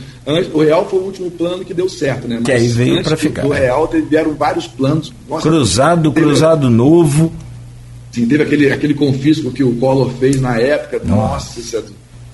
O 0.53 0.61
real 0.61 0.87
foi 0.89 0.99
o 0.99 1.03
último 1.03 1.29
plano 1.29 1.63
que 1.63 1.73
deu 1.73 1.87
certo, 1.87 2.27
né? 2.27 2.37
Mas 2.37 2.45
que 2.45 2.51
aí 2.51 2.67
veio 2.67 3.03
para 3.03 3.15
ficar. 3.15 3.45
O 3.45 3.49
real 3.49 3.89
vieram 4.09 4.33
vários 4.33 4.67
planos. 4.67 5.13
Nossa, 5.29 5.47
cruzado, 5.47 6.11
teve, 6.11 6.25
cruzado 6.25 6.69
novo. 6.69 7.31
Sim, 8.11 8.27
teve 8.27 8.43
aquele, 8.43 8.71
aquele 8.71 8.93
confisco 8.93 9.51
que 9.51 9.63
o 9.63 9.75
Collor 9.75 10.09
fez 10.19 10.41
na 10.41 10.57
época. 10.59 10.99
Nossa, 11.05 11.59
nossa 11.59 11.83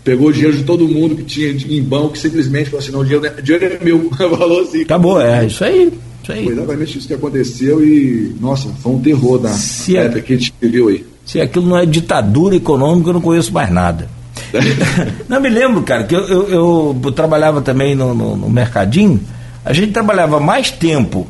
pegou 0.03 0.29
o 0.29 0.33
dinheiro 0.33 0.57
de 0.57 0.63
todo 0.63 0.87
mundo 0.87 1.15
que 1.15 1.23
tinha 1.23 1.49
em 1.49 1.81
banco, 1.83 2.13
que 2.13 2.19
falou 2.19 2.79
assim, 2.79 2.91
não, 2.91 2.99
o 3.01 3.05
dinheiro, 3.05 3.37
o 3.37 3.41
dinheiro 3.41 3.77
é 3.79 3.83
meu. 3.83 4.09
Falou 4.15 4.61
assim. 4.61 4.81
Acabou, 4.81 5.21
é, 5.21 5.45
isso 5.45 5.63
aí. 5.63 5.91
Isso 6.23 6.31
aí. 6.31 6.43
Foi 6.43 6.53
exatamente 6.53 6.97
isso 6.97 7.07
que 7.07 7.13
aconteceu 7.13 7.83
e, 7.83 8.35
nossa, 8.39 8.69
foi 8.69 8.91
um 8.91 8.99
terror 8.99 9.39
da 9.39 9.49
se 9.49 9.97
época 9.97 10.19
é, 10.19 10.21
que 10.21 10.33
a 10.33 10.37
gente 10.37 10.53
viveu 10.61 10.87
aí. 10.87 11.05
Se 11.25 11.39
aquilo 11.39 11.67
não 11.67 11.77
é 11.77 11.85
ditadura 11.85 12.55
econômica, 12.55 13.09
eu 13.09 13.13
não 13.13 13.21
conheço 13.21 13.53
mais 13.53 13.71
nada. 13.71 14.09
não 15.27 15.39
me 15.39 15.49
lembro, 15.49 15.81
cara, 15.83 16.03
que 16.03 16.15
eu, 16.15 16.21
eu, 16.27 17.01
eu 17.03 17.11
trabalhava 17.11 17.61
também 17.61 17.95
no, 17.95 18.13
no, 18.13 18.35
no, 18.35 18.49
mercadinho, 18.49 19.19
a 19.63 19.73
gente 19.73 19.91
trabalhava 19.91 20.39
mais 20.39 20.71
tempo 20.71 21.27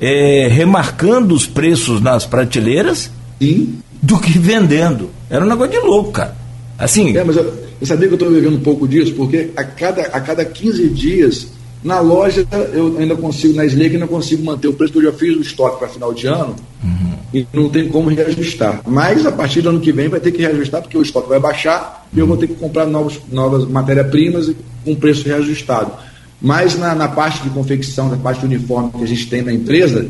é, 0.00 0.48
remarcando 0.50 1.34
os 1.34 1.46
preços 1.46 2.00
nas 2.00 2.26
prateleiras 2.26 3.10
Sim. 3.40 3.78
do 4.00 4.18
que 4.18 4.38
vendendo. 4.38 5.10
Era 5.28 5.44
um 5.44 5.48
negócio 5.48 5.72
de 5.72 5.78
louco, 5.78 6.12
cara. 6.12 6.36
Assim. 6.78 7.16
É, 7.16 7.22
mas 7.22 7.36
eu, 7.36 7.44
eu 7.80 7.86
sabia 7.86 8.08
que 8.08 8.14
eu 8.14 8.16
estou 8.16 8.30
vivendo 8.30 8.56
um 8.56 8.62
pouco 8.62 8.88
disso, 8.88 9.14
porque 9.14 9.50
a 9.56 9.64
cada, 9.64 10.02
a 10.02 10.20
cada 10.20 10.44
15 10.44 10.88
dias, 10.88 11.48
na 11.82 12.00
loja, 12.00 12.46
eu 12.72 12.96
ainda 12.98 13.16
consigo, 13.16 13.54
na 13.54 13.64
Slake, 13.64 13.94
ainda 13.94 14.06
consigo 14.06 14.44
manter 14.44 14.68
o 14.68 14.72
preço, 14.72 14.92
porque 14.92 15.06
eu 15.06 15.12
já 15.12 15.18
fiz 15.18 15.36
o 15.36 15.40
estoque 15.40 15.78
para 15.78 15.88
final 15.88 16.12
de 16.12 16.26
ano 16.26 16.56
uhum. 16.82 17.09
E 17.32 17.46
não 17.52 17.68
tem 17.68 17.88
como 17.88 18.08
reajustar. 18.08 18.82
Mas 18.86 19.24
a 19.26 19.32
partir 19.32 19.62
do 19.62 19.70
ano 19.70 19.80
que 19.80 19.92
vem 19.92 20.08
vai 20.08 20.20
ter 20.20 20.32
que 20.32 20.42
reajustar, 20.42 20.82
porque 20.82 20.96
o 20.96 21.02
estoque 21.02 21.28
vai 21.28 21.38
baixar 21.38 22.06
uhum. 22.12 22.18
e 22.18 22.20
eu 22.20 22.26
vou 22.26 22.36
ter 22.36 22.46
que 22.46 22.54
comprar 22.54 22.86
novos, 22.86 23.20
novas 23.30 23.64
matérias-primas 23.66 24.52
com 24.84 24.94
preço 24.94 25.26
reajustado. 25.26 25.92
Mas 26.40 26.78
na, 26.78 26.94
na 26.94 27.08
parte 27.08 27.42
de 27.42 27.50
confecção, 27.50 28.08
na 28.08 28.16
parte 28.16 28.40
de 28.40 28.46
uniforme 28.46 28.90
que 28.92 29.04
a 29.04 29.06
gente 29.06 29.28
tem 29.28 29.42
na 29.42 29.52
empresa, 29.52 30.06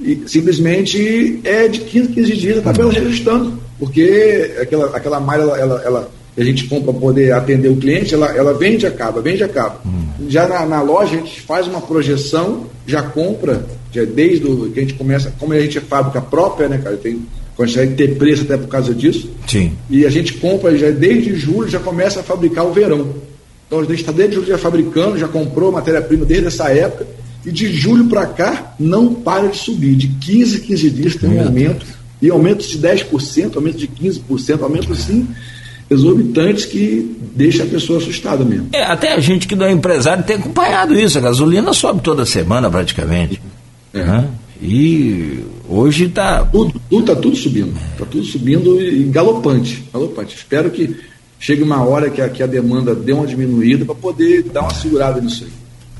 e 0.00 0.22
simplesmente 0.26 1.40
é 1.44 1.68
de 1.68 1.80
15 1.80 2.08
15 2.12 2.36
dias 2.36 2.58
a 2.58 2.62
tabela 2.62 2.92
reajustando 2.92 3.68
porque 3.78 4.56
aquela, 4.60 4.96
aquela 4.96 5.20
malha, 5.20 5.42
ela, 5.42 5.58
ela, 5.58 5.82
ela 5.82 6.10
a 6.36 6.44
gente 6.44 6.64
compra 6.68 6.92
para 6.92 7.00
poder 7.00 7.32
atender 7.32 7.68
o 7.68 7.76
cliente, 7.76 8.14
ela, 8.14 8.28
ela 8.28 8.54
vende 8.54 8.84
e 8.84 8.88
acaba, 8.88 9.20
vende 9.20 9.42
acaba. 9.42 9.80
Hum. 9.84 10.28
Já 10.28 10.46
na, 10.46 10.64
na, 10.66 10.82
loja, 10.82 11.14
a 11.14 11.18
gente 11.18 11.40
faz 11.40 11.66
uma 11.66 11.80
projeção, 11.80 12.66
já 12.86 13.02
compra, 13.02 13.66
já 13.92 14.04
desde 14.04 14.46
o, 14.46 14.70
que 14.70 14.80
a 14.80 14.82
gente 14.82 14.94
começa, 14.94 15.32
como 15.38 15.52
a 15.52 15.60
gente 15.60 15.78
é 15.78 15.80
fábrica 15.80 16.20
própria, 16.20 16.68
né, 16.68 16.78
cara, 16.78 16.96
tem, 16.96 17.22
consegue 17.56 17.94
ter 17.94 18.16
preço 18.16 18.42
até 18.42 18.56
por 18.56 18.68
causa 18.68 18.94
disso. 18.94 19.30
Sim. 19.46 19.72
E 19.90 20.04
a 20.06 20.10
gente 20.10 20.34
compra 20.34 20.76
já 20.76 20.90
desde 20.90 21.34
julho, 21.34 21.68
já 21.68 21.80
começa 21.80 22.20
a 22.20 22.22
fabricar 22.22 22.66
o 22.66 22.72
verão. 22.72 23.14
Então 23.66 23.80
a 23.80 23.84
gente 23.84 24.00
está 24.00 24.12
desde 24.12 24.36
julho 24.36 24.48
já 24.48 24.58
fabricando, 24.58 25.18
já 25.18 25.28
comprou 25.28 25.72
matéria-prima 25.72 26.24
desde 26.24 26.46
essa 26.46 26.70
época, 26.70 27.06
e 27.44 27.52
de 27.52 27.72
julho 27.72 28.06
para 28.06 28.26
cá 28.26 28.74
não 28.78 29.14
para 29.14 29.48
de 29.48 29.56
subir. 29.56 29.94
De 29.94 30.08
15 30.08 30.60
15 30.60 30.90
dias 30.90 31.16
tem 31.16 31.30
um 31.30 31.42
aumento 31.42 31.86
e 32.20 32.30
aumentos 32.30 32.66
de 32.68 32.78
10%, 32.78 33.56
aumentos 33.56 33.80
de 33.80 33.88
15%, 33.88 34.62
aumentos 34.62 34.90
assim 34.90 35.28
exorbitantes 35.90 36.66
que 36.66 37.16
deixa 37.34 37.62
a 37.62 37.66
pessoa 37.66 37.98
assustada 37.98 38.44
mesmo. 38.44 38.68
É, 38.72 38.82
até 38.82 39.14
a 39.14 39.20
gente 39.20 39.48
que 39.48 39.56
não 39.56 39.66
é 39.66 39.72
empresário 39.72 40.22
tem 40.22 40.36
acompanhado 40.36 40.98
isso, 40.98 41.16
a 41.16 41.20
gasolina 41.20 41.72
sobe 41.72 42.02
toda 42.02 42.26
semana 42.26 42.70
praticamente. 42.70 43.40
Né? 44.04 44.28
E 44.60 45.44
hoje 45.68 46.06
está. 46.06 46.44
Tudo, 46.44 46.80
tudo, 46.90 47.14
tá 47.14 47.20
tudo 47.20 47.36
subindo. 47.36 47.74
Está 47.92 48.04
tudo 48.04 48.24
subindo 48.24 48.80
e 48.80 49.04
galopante, 49.04 49.84
galopante. 49.92 50.34
Espero 50.36 50.70
que 50.70 50.96
chegue 51.38 51.62
uma 51.62 51.82
hora 51.84 52.10
que 52.10 52.20
a, 52.20 52.28
que 52.28 52.42
a 52.42 52.46
demanda 52.46 52.94
dê 52.94 53.12
uma 53.12 53.26
diminuída 53.26 53.84
para 53.84 53.94
poder 53.94 54.42
dar 54.44 54.62
uma 54.62 54.74
segurada 54.74 55.20
nisso 55.20 55.44
aí. 55.44 55.50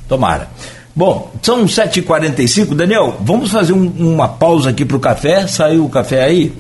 Tomara. 0.09 0.51
Bom, 0.95 1.33
são 1.43 1.65
7h45. 1.65 2.75
Daniel, 2.75 3.19
vamos 3.21 3.53
fazer 3.53 3.73
um, 3.73 3.87
uma 3.99 4.27
pausa 4.27 4.71
aqui 4.71 4.85
para 4.85 4.97
o 4.97 5.01
café. 5.01 5.47
Saiu 5.47 5.85
o 5.85 5.89
café 5.89 6.25
aí? 6.25 6.53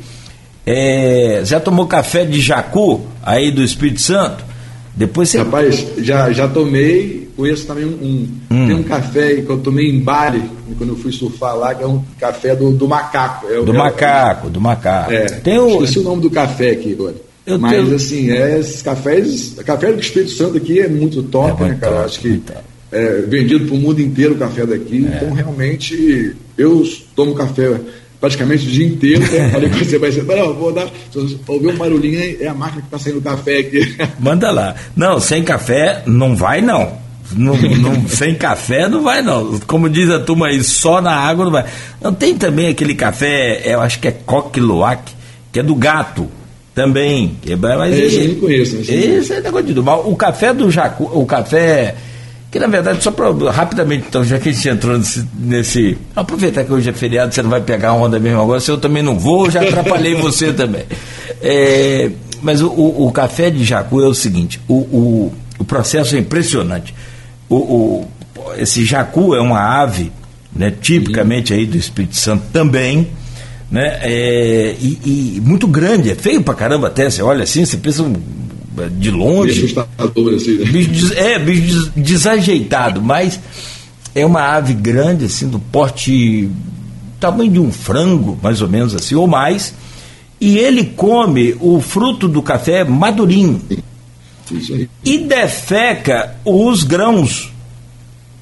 É, 0.64 1.42
já 1.44 1.58
tomou 1.58 1.86
café 1.86 2.24
de 2.24 2.40
jacu 2.40 3.00
aí 3.22 3.50
do 3.50 3.62
Espírito 3.62 4.00
Santo? 4.00 4.44
Depois 4.94 5.30
você. 5.30 5.38
Rapaz, 5.38 5.84
já, 5.98 6.30
já 6.30 6.46
tomei. 6.46 7.27
Conheço 7.38 7.68
também 7.68 7.84
um. 7.84 7.90
um 7.90 8.28
hum. 8.50 8.66
Tem 8.66 8.74
um 8.74 8.82
café 8.82 9.36
que 9.36 9.48
eu 9.48 9.58
tomei 9.58 9.88
em 9.88 10.00
Bali, 10.00 10.42
quando 10.76 10.90
eu 10.90 10.96
fui 10.96 11.12
surfar 11.12 11.56
lá, 11.56 11.72
que 11.72 11.84
é 11.84 11.86
um 11.86 12.02
café 12.18 12.56
do, 12.56 12.72
do 12.72 12.88
macaco. 12.88 13.46
É, 13.46 13.62
do 13.62 13.72
é, 13.72 13.78
macaco, 13.78 14.50
do 14.50 14.60
macaco. 14.60 15.12
É, 15.12 15.26
tem 15.26 15.56
o... 15.56 15.74
Esqueci 15.74 16.00
o 16.00 16.02
nome 16.02 16.20
do 16.20 16.30
café 16.30 16.70
aqui 16.70 16.94
agora. 16.94 17.14
Eu 17.46 17.56
Mas 17.56 17.70
tenho... 17.70 17.94
assim, 17.94 18.30
é, 18.32 18.58
esses 18.58 18.82
cafés. 18.82 19.54
Café 19.64 19.92
do 19.92 20.00
Espírito 20.00 20.32
Santo 20.32 20.56
aqui 20.56 20.80
é 20.80 20.88
muito 20.88 21.22
top, 21.22 21.62
é 21.62 21.68
né, 21.68 21.78
cara? 21.80 21.92
Top, 21.92 22.06
Acho 22.06 22.18
que 22.18 22.42
é, 22.90 23.22
vendido 23.28 23.66
para 23.66 23.74
o 23.76 23.78
mundo 23.78 24.02
inteiro 24.02 24.34
o 24.34 24.38
café 24.38 24.66
daqui. 24.66 25.06
É. 25.08 25.16
Então, 25.16 25.32
realmente, 25.32 26.34
eu 26.56 26.82
tomo 27.14 27.36
café 27.36 27.78
praticamente 28.20 28.66
o 28.66 28.70
dia 28.70 28.84
inteiro. 28.84 29.20
Né? 29.20 29.50
Falei 29.54 29.70
com 29.70 29.76
você, 29.76 29.96
mas 29.96 30.16
não, 30.26 30.54
vou 30.54 30.72
dar. 30.72 30.88
Se 31.12 31.38
ouvir 31.46 31.68
um 31.68 31.76
barulhinho, 31.76 32.36
é 32.40 32.48
a 32.48 32.54
máquina 32.54 32.80
que 32.80 32.88
está 32.88 32.98
saindo 32.98 33.22
café 33.22 33.58
aqui. 33.58 33.96
Manda 34.18 34.50
lá. 34.50 34.74
Não, 34.96 35.20
sem 35.20 35.44
café 35.44 36.02
não 36.04 36.34
vai, 36.34 36.60
não. 36.60 37.06
Não, 37.32 37.54
não 37.56 38.08
sem 38.08 38.34
café 38.34 38.88
não 38.88 39.02
vai, 39.02 39.22
não. 39.22 39.58
Como 39.60 39.88
diz 39.88 40.10
a 40.10 40.18
turma 40.20 40.48
aí, 40.48 40.62
só 40.62 41.00
na 41.00 41.14
água 41.14 41.44
não 41.44 41.52
vai. 41.52 41.64
Não 42.00 42.12
tem 42.12 42.36
também 42.36 42.68
aquele 42.68 42.94
café, 42.94 43.62
eu 43.64 43.80
acho 43.80 43.98
que 44.00 44.08
é 44.08 44.12
coque 44.12 44.60
luac, 44.60 45.12
que 45.52 45.60
é 45.60 45.62
do 45.62 45.74
gato 45.74 46.28
também. 46.74 47.36
Mas 47.76 47.98
esse 47.98 48.16
eu 48.16 48.28
não 48.28 48.40
conheço. 48.40 48.76
Esse 48.76 49.32
é 49.32 49.40
negócio 49.40 49.66
de 49.66 49.80
mal. 49.80 50.08
O 50.08 50.16
café 50.16 50.54
do 50.54 50.70
Jacu, 50.70 51.04
o 51.04 51.26
café 51.26 51.94
que 52.50 52.58
na 52.58 52.66
verdade, 52.66 53.02
só 53.02 53.10
para 53.10 53.30
rapidamente, 53.50 54.06
então, 54.08 54.24
já 54.24 54.38
que 54.38 54.48
a 54.48 54.52
gente 54.52 54.68
entrou 54.68 54.96
nesse, 54.96 55.26
nesse. 55.38 55.98
Aproveitar 56.16 56.64
que 56.64 56.72
hoje 56.72 56.88
é 56.88 56.92
feriado, 56.94 57.34
você 57.34 57.42
não 57.42 57.50
vai 57.50 57.60
pegar 57.60 57.90
a 57.90 57.94
onda 57.94 58.18
mesmo 58.18 58.40
agora, 58.40 58.58
se 58.58 58.70
eu 58.70 58.78
também 58.78 59.02
não 59.02 59.18
vou, 59.18 59.50
já 59.50 59.60
atrapalhei 59.60 60.14
você 60.16 60.50
também. 60.52 60.84
É, 61.42 62.10
mas 62.40 62.62
o, 62.62 62.68
o, 62.68 63.06
o, 63.06 63.12
café 63.12 63.50
de 63.50 63.64
jacu 63.64 64.00
é 64.00 64.06
o 64.06 64.14
seguinte: 64.14 64.60
o, 64.66 64.74
o, 64.74 65.32
o 65.58 65.64
processo 65.64 66.16
é 66.16 66.18
impressionante. 66.18 66.94
O, 67.48 67.56
o, 67.56 68.08
esse 68.56 68.84
jacu 68.84 69.34
é 69.34 69.40
uma 69.40 69.60
ave, 69.60 70.12
né, 70.54 70.70
tipicamente 70.70 71.52
aí 71.52 71.66
do 71.66 71.76
Espírito 71.76 72.16
Santo 72.16 72.44
também. 72.52 73.08
Né, 73.70 73.98
é, 74.02 74.76
e, 74.80 75.36
e 75.36 75.42
muito 75.44 75.66
grande, 75.66 76.10
é 76.10 76.14
feio 76.14 76.42
pra 76.42 76.54
caramba 76.54 76.86
até, 76.86 77.10
você 77.10 77.22
olha 77.22 77.44
assim, 77.44 77.64
você 77.64 77.76
pensa 77.76 78.02
um 78.02 78.14
de 78.86 79.10
longe. 79.10 79.64
Assustador, 79.64 80.34
assim, 80.34 80.58
né? 80.58 80.64
bicho, 80.64 81.12
é, 81.14 81.38
bicho 81.38 81.92
desajeitado, 81.96 83.02
mas 83.02 83.40
é 84.14 84.24
uma 84.24 84.42
ave 84.42 84.74
grande, 84.74 85.24
assim, 85.24 85.48
do 85.48 85.58
porte 85.58 86.48
tamanho 87.18 87.50
de 87.50 87.58
um 87.58 87.72
frango, 87.72 88.38
mais 88.42 88.62
ou 88.62 88.68
menos 88.68 88.94
assim, 88.94 89.14
ou 89.14 89.26
mais, 89.26 89.74
e 90.40 90.58
ele 90.58 90.84
come 90.84 91.56
o 91.60 91.80
fruto 91.80 92.28
do 92.28 92.40
café 92.40 92.84
madurinho. 92.84 93.60
Aí. 93.70 93.78
E 95.04 95.18
defeca 95.18 96.36
os 96.44 96.84
grãos. 96.84 97.52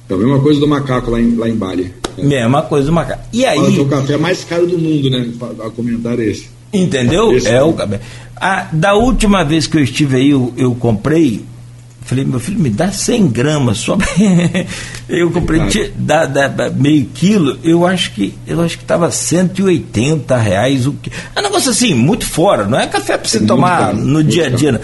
É 0.09 0.13
a 0.13 0.17
mesma 0.17 0.39
coisa 0.39 0.59
do 0.59 0.67
macaco 0.67 1.11
lá 1.11 1.19
em, 1.19 1.35
lá 1.35 1.49
em 1.49 1.55
Bali. 1.55 1.93
É. 2.17 2.23
Mesma 2.23 2.61
coisa 2.63 2.87
do 2.87 2.93
macaco. 2.93 3.23
E 3.33 3.45
aí. 3.45 3.57
Fala 3.57 3.71
que 3.71 3.79
é 3.79 3.81
o 3.81 3.87
café 3.87 4.17
mais 4.17 4.43
caro 4.43 4.65
do 4.65 4.77
mundo, 4.77 5.09
né? 5.09 5.29
A 5.65 5.69
comentar 5.69 6.19
esse. 6.19 6.49
Entendeu? 6.71 7.33
Esse 7.33 7.49
é 7.49 7.61
o 7.61 7.73
café. 7.73 7.99
Ah, 8.35 8.67
da 8.71 8.93
última 8.93 9.43
vez 9.43 9.67
que 9.67 9.77
eu 9.77 9.83
estive 9.83 10.17
aí, 10.17 10.29
eu, 10.29 10.53
eu 10.55 10.75
comprei. 10.75 11.43
Falei, 12.01 12.23
meu 12.23 12.39
filho, 12.39 12.59
me 12.59 12.69
dá 12.69 12.89
100 12.89 13.27
gramas 13.27 13.79
só. 13.79 13.97
eu 15.09 15.29
comprei 15.29 15.59
dá, 15.97 16.25
dá, 16.25 16.69
meio 16.69 17.05
quilo, 17.13 17.59
eu 17.65 17.85
acho 17.85 18.13
que 18.13 18.33
eu 18.47 18.61
acho 18.61 18.77
que 18.77 18.83
estava 18.85 19.11
180 19.11 20.37
reais 20.37 20.87
o 20.87 20.93
que. 20.93 21.11
É 21.35 21.39
um 21.39 21.43
negócio 21.43 21.69
assim, 21.69 21.93
muito 21.93 22.25
fora, 22.25 22.65
não 22.65 22.79
é 22.79 22.87
café 22.87 23.17
para 23.17 23.27
você 23.27 23.39
é 23.39 23.45
tomar 23.45 23.87
caro, 23.87 23.97
no 23.97 24.23
dia 24.23 24.45
a 24.45 24.49
dia. 24.49 24.71
Não. 24.71 24.79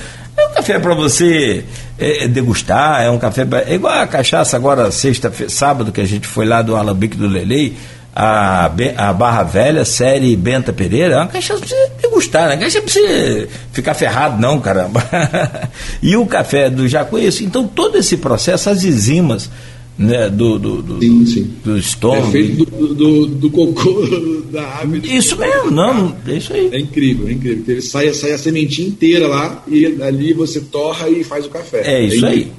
Café 0.56 0.80
para 0.80 0.94
você 0.94 1.66
é, 1.98 2.26
é, 2.26 2.28
degustar, 2.28 3.02
é 3.02 3.10
um 3.10 3.18
café. 3.18 3.46
Pra, 3.46 3.62
é 3.62 3.76
igual 3.76 3.94
a 3.94 4.08
cachaça 4.08 4.56
agora, 4.56 4.92
sexta, 4.92 5.32
sábado, 5.50 5.92
que 5.92 6.02
a 6.02 6.06
gente 6.06 6.28
foi 6.28 6.46
lá 6.46 6.62
do 6.62 6.76
Alambique 6.76 7.18
do 7.18 7.28
Lelei 7.28 7.76
a, 8.16 8.66
a 8.98 9.14
Barra 9.14 9.44
Velha, 9.44 9.84
série 9.84 10.36
Benta 10.36 10.72
Pereira, 10.72 11.16
é 11.16 11.18
uma 11.18 11.28
cachaça 11.28 11.60
pra 11.60 11.68
você 11.68 11.92
degustar, 12.02 12.48
né? 12.48 12.58
Cachaça 12.58 12.82
pra 12.82 12.94
você 12.94 13.50
ficar 13.72 13.94
ferrado, 13.96 14.40
não, 14.40 14.60
caramba. 14.60 15.04
e 16.02 16.16
o 16.16 16.26
café 16.26 16.70
do 16.70 16.88
Jacu 16.88 17.18
isso. 17.18 17.44
Então, 17.44 17.68
todo 17.68 17.98
esse 17.98 18.18
processo, 18.18 18.70
as 18.70 18.84
enzimas 18.84 19.50
né, 19.98 20.30
do, 20.30 20.58
do, 20.58 20.82
do, 20.82 21.00
sim, 21.00 21.26
sim. 21.26 21.54
do 21.64 21.78
estômago. 21.78 22.28
É 22.28 22.32
feito 22.32 22.66
do, 22.66 22.94
do, 22.96 23.28
do 23.28 23.50
cocô 23.50 24.08
da 24.52 24.80
ave. 24.80 25.02
Isso 25.04 25.38
mesmo, 25.38 25.72
não, 25.72 26.16
é 26.28 26.34
isso 26.34 26.54
aí. 26.54 26.70
É 26.72 26.80
incrível, 26.80 27.28
é 27.28 27.32
incrível. 27.34 27.64
Ele 27.68 27.82
sai, 27.82 28.14
sai 28.14 28.32
a 28.32 28.38
sementinha 28.38 28.88
inteira 28.88 29.28
lá 29.28 29.64
e 29.68 29.86
ali 30.02 30.34
você 30.34 30.60
torra 30.60 31.10
e 31.10 31.24
faz 31.24 31.46
o 31.46 31.50
café. 31.50 31.82
É 31.86 32.04
isso 32.04 32.26
é 32.26 32.30
aí. 32.30 32.52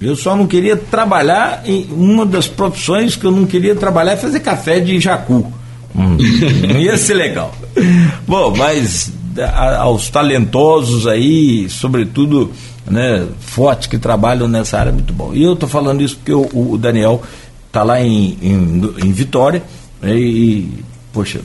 Eu 0.00 0.16
só 0.16 0.34
não 0.34 0.46
queria 0.46 0.76
trabalhar 0.76 1.62
em 1.66 1.86
uma 1.90 2.24
das 2.24 2.48
profissões 2.48 3.16
que 3.16 3.24
eu 3.26 3.30
não 3.30 3.44
queria 3.44 3.74
trabalhar 3.74 4.12
é 4.12 4.16
fazer 4.16 4.40
café 4.40 4.80
de 4.80 4.98
jacu. 4.98 5.52
Hum, 5.94 6.16
não 6.66 6.80
ia 6.80 6.96
ser 6.96 7.14
legal. 7.14 7.54
Bom, 8.26 8.54
mas 8.56 9.12
aos 9.78 10.08
talentosos 10.10 11.06
aí, 11.06 11.68
sobretudo 11.68 12.52
né, 12.86 13.26
fortes 13.38 13.86
que 13.86 13.98
trabalham 13.98 14.48
nessa 14.48 14.78
área, 14.78 14.92
muito 14.92 15.12
bom. 15.12 15.32
E 15.32 15.42
eu 15.42 15.52
estou 15.52 15.68
falando 15.68 16.02
isso 16.02 16.16
porque 16.16 16.32
o, 16.32 16.72
o 16.72 16.78
Daniel 16.78 17.22
está 17.66 17.82
lá 17.82 18.00
em, 18.00 18.36
em, 18.42 18.94
em 19.04 19.12
Vitória 19.12 19.62
né, 20.02 20.16
e, 20.16 20.82
poxa, 21.12 21.40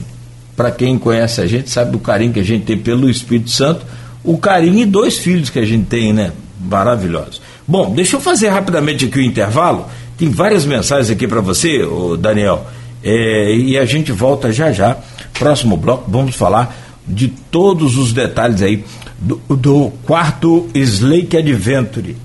para 0.56 0.70
quem 0.70 0.98
conhece 0.98 1.40
a 1.40 1.46
gente, 1.46 1.70
sabe 1.70 1.92
do 1.92 1.98
carinho 1.98 2.32
que 2.32 2.40
a 2.40 2.44
gente 2.44 2.64
tem 2.64 2.78
pelo 2.78 3.08
Espírito 3.08 3.50
Santo, 3.50 3.84
o 4.24 4.38
carinho 4.38 4.78
e 4.78 4.84
dois 4.84 5.18
filhos 5.18 5.50
que 5.50 5.58
a 5.58 5.64
gente 5.64 5.84
tem, 5.84 6.12
né? 6.12 6.32
Maravilhosos. 6.58 7.40
Bom, 7.68 7.94
deixa 7.94 8.16
eu 8.16 8.20
fazer 8.20 8.48
rapidamente 8.48 9.04
aqui 9.04 9.18
o 9.18 9.22
intervalo. 9.22 9.86
Tem 10.18 10.28
várias 10.30 10.64
mensagens 10.64 11.10
aqui 11.10 11.28
para 11.28 11.40
você, 11.40 11.80
Daniel. 12.18 12.66
É, 13.04 13.54
e 13.54 13.78
a 13.78 13.84
gente 13.84 14.10
volta 14.10 14.50
já 14.50 14.72
já. 14.72 14.96
Próximo 15.38 15.76
bloco, 15.76 16.10
vamos 16.10 16.34
falar 16.34 16.85
de 17.06 17.28
todos 17.28 17.96
os 17.96 18.12
detalhes 18.12 18.62
aí 18.62 18.84
do, 19.18 19.40
do 19.48 19.92
quarto 20.04 20.68
Slake 20.74 21.36
Adventure. 21.36 22.16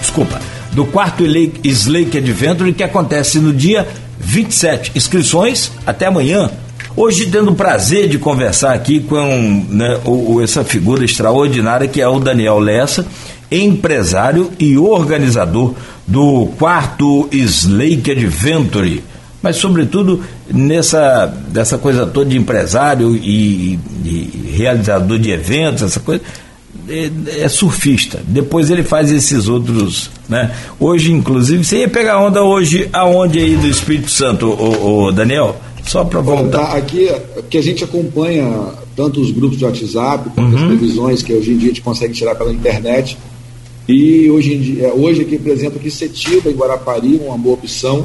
Desculpa, 0.00 0.40
do 0.72 0.84
quarto 0.86 1.24
Slake 1.24 2.18
Adventure 2.18 2.72
que 2.72 2.82
acontece 2.82 3.38
no 3.38 3.52
dia 3.52 3.86
27. 4.18 4.92
Inscrições 4.94 5.72
até 5.86 6.06
amanhã. 6.06 6.50
Hoje 6.94 7.26
tendo 7.26 7.52
o 7.52 7.54
prazer 7.54 8.08
de 8.08 8.18
conversar 8.18 8.74
aqui 8.74 9.00
com 9.00 9.66
né, 9.68 9.98
o, 10.04 10.40
essa 10.42 10.62
figura 10.62 11.04
extraordinária 11.04 11.88
que 11.88 12.00
é 12.00 12.08
o 12.08 12.20
Daniel 12.20 12.58
Lessa, 12.58 13.06
empresário 13.50 14.50
e 14.58 14.76
organizador 14.76 15.74
do 16.06 16.46
quarto 16.58 17.28
Slake 17.32 18.10
Adventure 18.10 19.02
mas 19.42 19.56
sobretudo 19.56 20.22
nessa 20.48 21.26
dessa 21.26 21.76
coisa 21.76 22.06
toda 22.06 22.30
de 22.30 22.38
empresário 22.38 23.16
e, 23.16 23.78
e 24.04 24.52
realizador 24.56 25.18
de 25.18 25.30
eventos, 25.30 25.82
essa 25.82 26.00
coisa 26.00 26.22
é, 26.88 27.10
é, 27.42 27.48
surfista. 27.48 28.20
Depois 28.26 28.70
ele 28.70 28.82
faz 28.82 29.10
esses 29.10 29.48
outros, 29.48 30.10
né? 30.28 30.54
Hoje, 30.80 31.12
inclusive, 31.12 31.64
você 31.64 31.78
ia 31.78 31.88
pegar 31.88 32.20
onda 32.20 32.42
hoje 32.42 32.88
aonde 32.92 33.38
aí 33.38 33.56
do 33.56 33.66
Espírito 33.66 34.10
Santo, 34.10 34.46
o, 34.46 35.06
o 35.06 35.12
Daniel? 35.12 35.56
Só 35.84 36.04
para 36.04 36.20
voltar. 36.20 36.66
Tá, 36.66 36.76
aqui 36.76 37.08
que 37.50 37.58
a 37.58 37.62
gente 37.62 37.82
acompanha 37.82 38.72
tanto 38.96 39.20
os 39.20 39.30
grupos 39.30 39.58
de 39.58 39.64
WhatsApp 39.64 40.30
quanto 40.30 40.54
uhum. 40.54 40.56
as 40.56 40.62
previsões 40.64 41.22
que 41.22 41.32
hoje 41.32 41.52
em 41.52 41.56
dia 41.56 41.66
a 41.66 41.68
gente 41.68 41.82
consegue 41.82 42.14
tirar 42.14 42.34
pela 42.34 42.52
internet. 42.52 43.18
E 43.88 44.30
hoje 44.30 44.54
em 44.54 44.60
dia, 44.60 44.94
hoje 44.94 45.22
aqui, 45.22 45.38
por 45.38 45.50
exemplo, 45.50 45.78
aqui 45.78 45.90
Setiba, 45.90 46.50
em 46.50 46.54
Guarapari, 46.54 47.20
uma 47.24 47.36
boa 47.36 47.54
opção 47.54 48.04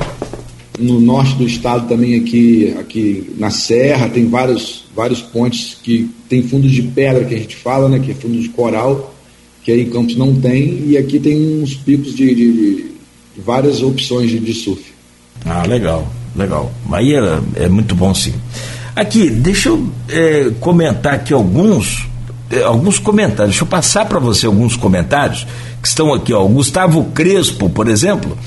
no 0.78 1.00
norte 1.00 1.36
do 1.36 1.46
estado 1.46 1.88
também 1.88 2.16
aqui, 2.16 2.76
aqui 2.80 3.34
na 3.38 3.50
Serra, 3.50 4.10
tem 4.10 4.28
vários, 4.28 4.86
vários 4.96 5.22
pontes 5.22 5.78
que 5.82 6.10
tem 6.30 6.44
fundos 6.44 6.72
de 6.72 6.84
pedra 6.84 7.26
que 7.26 7.36
a 7.36 7.38
gente 7.38 7.56
fala, 7.56 7.90
né, 7.90 8.00
que 8.00 8.12
é 8.12 8.14
fundo 8.14 8.40
de 8.40 8.50
coral, 8.50 9.14
que 9.64 9.72
aí 9.72 9.82
em 9.82 9.90
Campos 9.90 10.16
não 10.16 10.34
tem, 10.36 10.84
e 10.88 10.98
aqui 10.98 11.20
tem 11.20 11.62
uns 11.62 11.74
picos 11.76 12.16
de, 12.16 12.34
de, 12.34 12.52
de 12.54 12.86
várias 13.38 13.82
opções 13.82 14.30
de, 14.30 14.40
de, 14.40 14.54
surf. 14.54 14.84
Ah, 15.46 15.64
legal, 15.68 16.08
legal. 16.36 16.72
Aí 16.92 17.14
é, 17.14 17.40
é 17.56 17.68
muito 17.68 17.96
bom 17.96 18.14
sim. 18.14 18.34
Aqui, 18.96 19.30
deixa 19.30 19.70
eu 19.70 19.88
é, 20.10 20.52
comentar 20.60 21.14
aqui 21.14 21.34
alguns, 21.34 22.08
é, 22.50 22.64
alguns 22.64 22.98
comentários. 22.98 23.56
Deixa 23.56 23.64
eu 23.64 23.68
passar 23.68 24.06
para 24.06 24.20
você 24.20 24.46
alguns 24.46 24.76
comentários 24.76 25.46
que 25.82 25.88
estão 25.88 26.14
aqui. 26.14 26.34
Ó. 26.34 26.44
O 26.44 26.50
Gustavo 26.50 27.04
Crespo, 27.14 27.70
por 27.70 27.88
exemplo, 27.88 28.38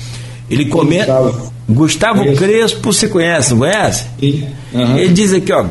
ele 0.49 0.65
comenta. 0.65 1.05
Gustavo, 1.05 1.50
Gustavo 1.69 2.23
Crespo, 2.35 2.91
você 2.91 3.07
conhece, 3.07 3.51
não 3.51 3.59
conhece? 3.59 4.05
Uhum. 4.73 4.97
Ele 4.97 5.13
diz 5.13 5.33
aqui, 5.33 5.51
ó, 5.51 5.65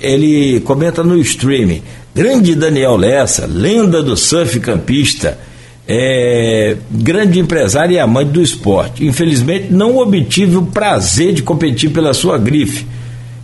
ele 0.00 0.60
comenta 0.60 1.02
no 1.02 1.18
streaming. 1.18 1.82
Grande 2.14 2.54
Daniel 2.54 2.96
Lessa, 2.96 3.46
lenda 3.46 4.02
do 4.02 4.16
surf 4.16 4.58
campista, 4.60 5.38
é, 5.86 6.76
grande 6.90 7.38
empresário 7.38 7.94
e 7.94 7.98
amante 7.98 8.30
do 8.30 8.42
esporte. 8.42 9.04
Infelizmente, 9.06 9.66
não 9.70 9.98
obtive 9.98 10.56
o 10.56 10.66
prazer 10.66 11.32
de 11.32 11.42
competir 11.42 11.90
pela 11.90 12.12
sua 12.14 12.38
grife. 12.38 12.86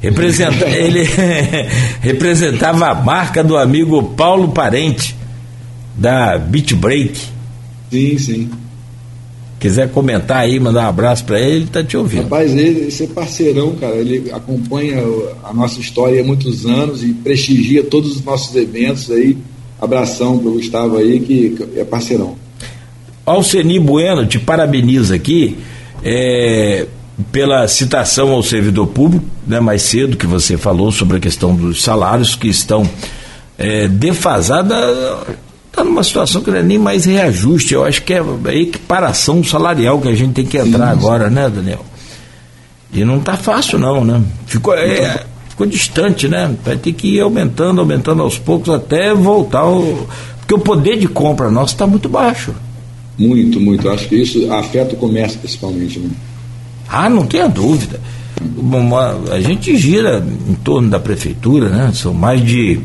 Representa, 0.01 0.65
ele 0.75 1.07
representava 2.01 2.87
a 2.89 2.95
marca 2.95 3.45
do 3.45 3.57
amigo 3.57 4.03
Paulo 4.03 4.49
Parente, 4.49 5.15
da 5.97 6.39
Beach 6.39 6.75
Break. 6.75 7.21
Sim, 7.91 8.19
sim. 8.19 8.51
Quiser 9.63 9.93
comentar 9.93 10.39
aí, 10.39 10.59
mandar 10.59 10.87
um 10.87 10.89
abraço 10.89 11.25
para 11.25 11.39
ele, 11.39 11.55
ele 11.55 11.65
está 11.67 11.85
te 11.85 11.97
ouvindo. 11.97 12.25
Rapaz, 12.25 12.53
ele, 12.53 12.89
esse 12.89 13.05
é 13.05 13.07
parceirão, 13.07 13.77
cara. 13.77 13.95
Ele 13.95 14.29
acompanha 14.33 15.01
a 15.45 15.55
nossa 15.55 15.79
história 15.79 16.21
há 16.21 16.25
muitos 16.25 16.67
anos 16.67 17.05
e 17.05 17.13
prestigia 17.13 17.85
todos 17.85 18.17
os 18.17 18.25
nossos 18.25 18.57
eventos 18.57 19.09
aí. 19.09 19.39
Abração 19.81 20.37
pro 20.37 20.51
Gustavo 20.51 20.97
aí, 20.97 21.21
que 21.21 21.57
é 21.77 21.85
parceirão. 21.85 22.35
Alceni 23.25 23.79
Bueno 23.79 24.27
te 24.27 24.41
parabeniza 24.41 25.15
aqui 25.15 25.57
é, 26.03 26.89
pela 27.31 27.69
citação 27.69 28.33
ao 28.33 28.43
servidor 28.43 28.89
público, 28.89 29.25
né, 29.47 29.61
mais 29.61 29.83
cedo 29.83 30.17
que 30.17 30.27
você 30.27 30.57
falou 30.57 30.91
sobre 30.91 31.19
a 31.19 31.21
questão 31.21 31.55
dos 31.55 31.85
salários 31.85 32.35
que 32.35 32.49
estão 32.49 32.83
é, 33.57 33.87
defasados 33.87 34.77
está 35.73 35.83
numa 35.83 36.05
situação 36.05 36.43
que 36.43 36.51
não 36.51 36.59
é 36.59 36.63
nem 36.63 36.79
mais 36.79 37.07
reajuste, 37.07 37.73
eu 37.73 37.85
acho 37.85 38.03
que 38.03 38.13
é 38.13 38.23
equiparação 38.61 39.43
salarial 39.43 40.01
que 40.01 40.09
a 40.09 40.15
gente 40.15 40.35
tem 40.35 40.45
que 40.45 40.59
entrar 40.59 40.87
sim, 40.87 40.93
agora, 40.93 41.31
né, 41.31 41.49
Daniel? 41.49 41.85
E 42.93 43.05
não 43.05 43.17
está 43.17 43.39
fácil 43.39 43.79
não, 43.79 44.05
né? 44.05 44.23
Ficou, 44.47 44.75
é, 44.75 45.25
ficou 45.49 45.67
distante, 45.67 46.29
né? 46.29 46.55
Vai 46.63 46.77
ter 46.77 46.93
que 46.93 47.17
ir 47.17 47.21
aumentando, 47.21 47.81
aumentando 47.81 48.23
aos 48.23 48.39
poucos 48.39 48.69
até 48.69 49.15
voltar 49.15 49.61
ao. 49.61 50.07
Porque 50.41 50.55
o 50.55 50.59
poder 50.59 50.99
de 50.99 51.09
compra 51.09 51.51
nosso 51.51 51.73
está 51.73 51.87
muito 51.87 52.07
baixo. 52.07 52.55
Muito, 53.19 53.59
muito. 53.59 53.89
Acho 53.89 54.07
que 54.09 54.17
isso 54.17 54.53
afeta 54.53 54.95
o 54.95 54.99
comércio 54.99 55.39
principalmente, 55.39 55.99
né? 55.99 56.11
Ah, 56.87 57.09
não 57.09 57.25
tenha 57.25 57.49
dúvida. 57.49 57.99
A 59.31 59.41
gente 59.41 59.75
gira 59.79 60.23
em 60.47 60.55
torno 60.55 60.91
da 60.91 61.01
prefeitura, 61.01 61.71
né? 61.71 61.93
São 61.95 62.13
mais 62.13 62.45
de 62.45 62.79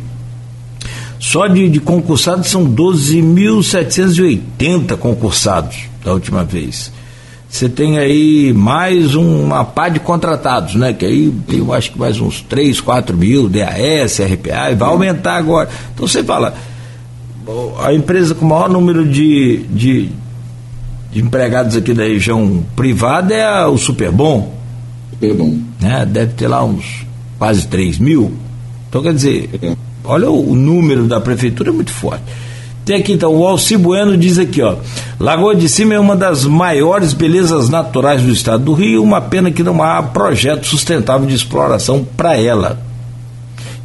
só 1.19 1.47
de, 1.47 1.67
de 1.69 1.79
concursados 1.79 2.47
são 2.47 2.65
12.780 2.65 4.97
concursados 4.97 5.77
da 6.03 6.11
última 6.13 6.43
vez. 6.43 6.91
Você 7.49 7.69
tem 7.69 7.97
aí 7.97 8.51
mais 8.53 9.15
uma 9.15 9.63
pá 9.63 9.87
de 9.89 9.99
contratados, 9.99 10.75
né? 10.75 10.93
Que 10.93 11.05
aí 11.05 11.33
tem, 11.47 11.57
eu 11.59 11.73
acho 11.73 11.91
que 11.91 11.99
mais 11.99 12.19
uns 12.19 12.41
3, 12.41 12.81
4 12.81 13.17
mil, 13.17 13.49
DAS, 13.49 14.19
RPA, 14.19 14.71
e 14.71 14.75
vai 14.75 14.89
aumentar 14.89 15.37
agora. 15.37 15.69
Então 15.93 16.05
você 16.05 16.23
fala, 16.23 16.53
a 17.83 17.93
empresa 17.93 18.35
com 18.35 18.45
o 18.45 18.49
maior 18.49 18.69
número 18.69 19.07
de, 19.07 19.63
de, 19.69 20.09
de 21.11 21.21
empregados 21.21 21.75
aqui 21.75 21.93
da 21.93 22.03
região 22.03 22.63
privada 22.75 23.33
é 23.33 23.45
a, 23.45 23.67
o 23.67 23.77
Superbom. 23.77 24.53
Superbom. 25.11 25.57
Né? 25.79 26.05
Deve 26.05 26.33
ter 26.33 26.49
lá 26.49 26.63
uns 26.63 27.07
quase 27.39 27.65
3 27.67 27.97
mil. 27.97 28.33
Então 28.89 29.01
quer 29.01 29.13
dizer. 29.13 29.49
É 29.61 29.86
Olha 30.07 30.29
o, 30.29 30.55
número 30.55 31.05
da 31.05 31.19
prefeitura, 31.19 31.69
é 31.69 31.73
muito 31.73 31.91
forte. 31.91 32.23
Tem 32.85 32.95
aqui 32.95 33.11
então, 33.11 33.35
o 33.35 33.45
Alci 33.45 33.75
Bueno 33.75 34.15
diz 34.15 34.39
aqui, 34.39 34.61
ó. 34.61 34.77
Lagoa 35.19 35.53
de 35.53 35.67
Cima 35.67 35.93
é 35.93 35.99
uma 35.99 36.15
das 36.15 36.45
maiores 36.45 37.11
belezas 37.11 37.67
naturais 37.67 38.21
do 38.21 38.31
estado 38.31 38.63
do 38.63 38.73
Rio, 38.73 39.03
uma 39.03 39.19
pena 39.19 39.51
que 39.51 39.61
não 39.61 39.83
há 39.83 40.01
projeto 40.01 40.65
sustentável 40.65 41.27
de 41.27 41.35
exploração 41.35 42.07
para 42.15 42.37
ela. 42.37 42.79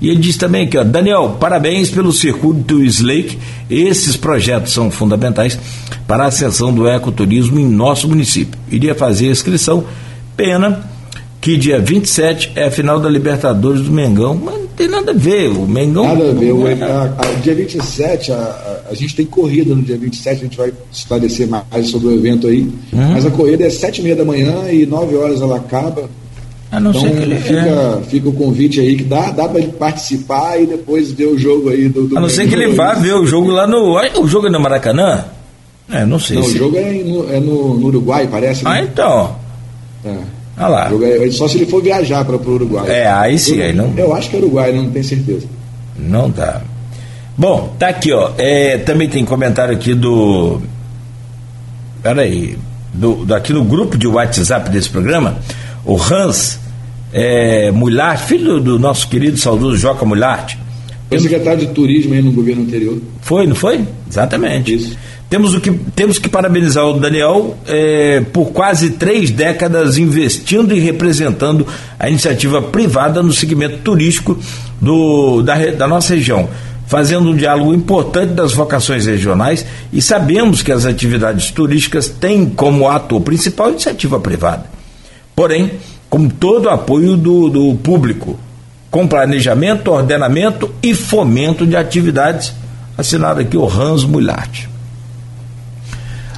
E 0.01 0.09
ele 0.09 0.21
diz 0.21 0.37
também 0.37 0.67
aqui, 0.67 0.79
ó, 0.79 0.85
Daniel, 0.85 1.37
parabéns 1.41 1.91
pelo 1.91 2.13
circuito 2.13 2.83
Slake. 2.83 3.39
Esses 3.69 4.17
projetos 4.17 4.73
são 4.73 4.91
fundamentais 4.91 5.59
para 6.07 6.25
a 6.25 6.29
ascensão 6.29 6.73
do 6.73 6.87
ecoturismo 6.89 7.59
em 7.59 7.69
nosso 7.69 8.09
município. 8.09 8.59
Iria 8.71 8.95
fazer 8.95 9.29
a 9.29 9.33
inscrição, 9.33 9.85
pena 10.37 10.89
que 11.41 11.57
dia 11.57 11.81
27 11.81 12.53
é 12.55 12.67
a 12.67 12.71
final 12.71 13.01
da 13.01 13.09
Libertadores 13.09 13.83
do 13.83 13.91
Mengão, 13.91 14.41
mas 14.45 14.62
tem 14.77 14.89
nada 14.89 15.13
a 15.13 15.15
ver. 15.15 15.49
O 15.49 15.67
Mengão. 15.67 16.05
Nada 16.05 16.31
a 16.31 16.35
ver. 16.35 16.53
O, 16.53 16.67
a, 16.67 17.05
a, 17.19 17.41
dia 17.41 17.55
27, 17.55 18.33
a, 18.33 18.83
a, 18.91 18.95
gente 18.95 19.17
tem 19.17 19.27
corrida 19.27 19.75
no 19.75 19.83
dia 19.83 19.97
27, 19.97 20.41
a 20.41 20.45
gente 20.45 20.57
vai 20.57 20.73
esclarecer 20.91 21.49
mais 21.49 21.89
sobre 21.89 22.09
o 22.09 22.15
evento 22.15 22.47
aí. 22.47 22.63
Uhum. 22.93 23.13
Mas 23.13 23.27
a 23.27 23.31
corrida 23.31 23.65
é 23.65 23.71
sete 23.71 24.01
e 24.01 24.05
meia 24.05 24.17
da 24.17 24.25
manhã 24.25 24.71
e 24.71 24.87
nove 24.87 25.17
horas 25.17 25.41
ela 25.41 25.57
acaba. 25.57 26.09
A 26.71 26.81
não 26.81 26.91
então, 26.91 27.03
ser 27.03 27.11
que 27.11 27.23
ele 27.23 27.37
fica, 27.37 28.01
é. 28.01 28.03
fica 28.09 28.29
o 28.31 28.33
convite 28.33 28.81
aí 28.81 28.97
que 28.97 29.05
dá, 29.05 29.31
dá 29.31 29.47
para 29.47 29.61
ele 29.61 29.73
participar 29.73 30.59
e 30.59 30.67
depois 30.67 31.13
ver 31.13 31.27
o 31.27 31.37
jogo 31.37 31.69
aí 31.69 31.89
do. 31.89 32.07
do 32.07 32.17
a 32.17 32.21
não 32.21 32.31
ser 32.31 32.49
que 32.49 32.55
ele 32.55 32.69
vá 32.69 32.95
ver 32.95 33.15
o 33.15 33.27
jogo 33.27 33.51
lá 33.51 33.67
no. 33.67 33.99
O 34.21 34.27
jogo 34.27 34.47
é 34.47 34.51
no 34.51 34.59
Maracanã? 34.59 35.27
É, 35.91 36.07
não 36.07 36.19
sei. 36.19 36.39
Não, 36.39 36.45
se... 36.45 36.55
o 36.55 36.59
jogo 36.59 36.77
é, 36.79 36.93
no, 36.93 37.31
é 37.31 37.41
no, 37.41 37.79
no 37.79 37.87
Uruguai, 37.89 38.27
parece. 38.27 38.65
Né? 38.65 38.71
Ah, 38.73 38.83
então. 38.83 39.37
É. 40.03 40.17
Ah 40.57 40.69
lá. 40.69 40.91
Só 41.31 41.49
se 41.49 41.59
ele 41.59 41.67
for 41.67 41.83
viajar 41.83 42.25
para 42.25 42.37
o 42.37 42.55
Uruguai. 42.55 42.91
É, 42.91 43.07
aí 43.07 43.39
sim, 43.39 43.57
eu, 43.57 43.65
aí 43.65 43.73
não. 43.73 43.93
Eu 43.97 44.15
acho 44.15 44.31
que 44.31 44.37
é 44.37 44.39
Uruguai, 44.39 44.73
não 44.73 44.91
tenho 44.91 45.05
certeza. 45.05 45.47
Não 45.99 46.31
dá. 46.31 46.61
Bom, 47.37 47.75
tá 47.79 47.89
aqui, 47.89 48.13
ó. 48.13 48.33
É, 48.37 48.79
também 48.79 49.09
tem 49.09 49.25
comentário 49.25 49.75
aqui 49.75 49.95
do. 49.95 50.61
Peraí. 52.03 52.59
Do, 52.93 53.25
do, 53.25 53.35
aqui 53.35 53.55
no 53.55 53.65
grupo 53.65 53.97
de 53.97 54.07
WhatsApp 54.07 54.69
desse 54.69 54.91
programa, 54.91 55.39
o 55.83 55.97
Hans 55.97 56.59
é, 57.13 57.71
Mulhart, 57.71 58.27
filho 58.27 58.61
do 58.61 58.79
nosso 58.79 59.09
querido 59.09 59.39
saudoso 59.39 59.77
Joca 59.77 60.05
Mulhart. 60.05 60.57
Foi 61.09 61.19
secretário 61.19 61.61
de 61.61 61.67
turismo 61.69 62.15
aí 62.15 62.23
no 62.23 62.33
governo 62.33 62.63
anterior. 62.63 62.99
Foi, 63.21 63.47
não 63.47 63.55
foi? 63.55 63.87
Exatamente. 64.09 64.75
Isso. 64.75 64.97
Temos, 65.33 65.55
o 65.55 65.63
que, 65.63 65.71
temos 65.97 66.19
que 66.19 66.29
parabenizar 66.29 66.85
o 66.85 67.01
Daniel 67.01 67.57
é, 67.67 68.21
por 68.35 68.53
quase 68.53 68.91
três 68.91 69.31
décadas 69.31 69.97
investindo 69.97 70.75
e 70.75 70.79
representando 70.79 71.67
a 71.99 72.07
iniciativa 72.07 72.61
privada 72.61 73.23
no 73.23 73.33
segmento 73.33 73.79
turístico 73.79 74.39
do, 74.79 75.41
da, 75.41 75.55
da 75.71 75.89
nossa 75.89 76.15
região, 76.15 76.51
fazendo 76.87 77.31
um 77.31 77.35
diálogo 77.35 77.73
importante 77.73 78.35
das 78.35 78.53
vocações 78.53 79.07
regionais 79.07 79.65
e 79.91 80.03
sabemos 80.03 80.61
que 80.61 80.71
as 80.71 80.85
atividades 80.85 81.51
turísticas 81.51 82.11
têm 82.11 82.45
como 82.45 82.87
ator 82.87 83.23
principal 83.23 83.69
a 83.69 83.71
iniciativa 83.71 84.21
privada. 84.21 84.67
Porém, 85.35 85.71
com 86.11 86.29
todo 86.29 86.67
o 86.67 86.69
apoio 86.71 87.17
do, 87.17 87.49
do 87.49 87.75
público, 87.77 88.39
com 88.91 89.09
planejamento, 89.09 89.93
ordenamento 89.93 90.75
e 90.83 90.93
fomento 90.93 91.67
de 91.67 91.75
atividades. 91.75 92.53
Assinado 92.99 93.41
aqui 93.41 93.57
o 93.57 93.67
Hans 93.67 94.05
Mulhart. 94.05 94.72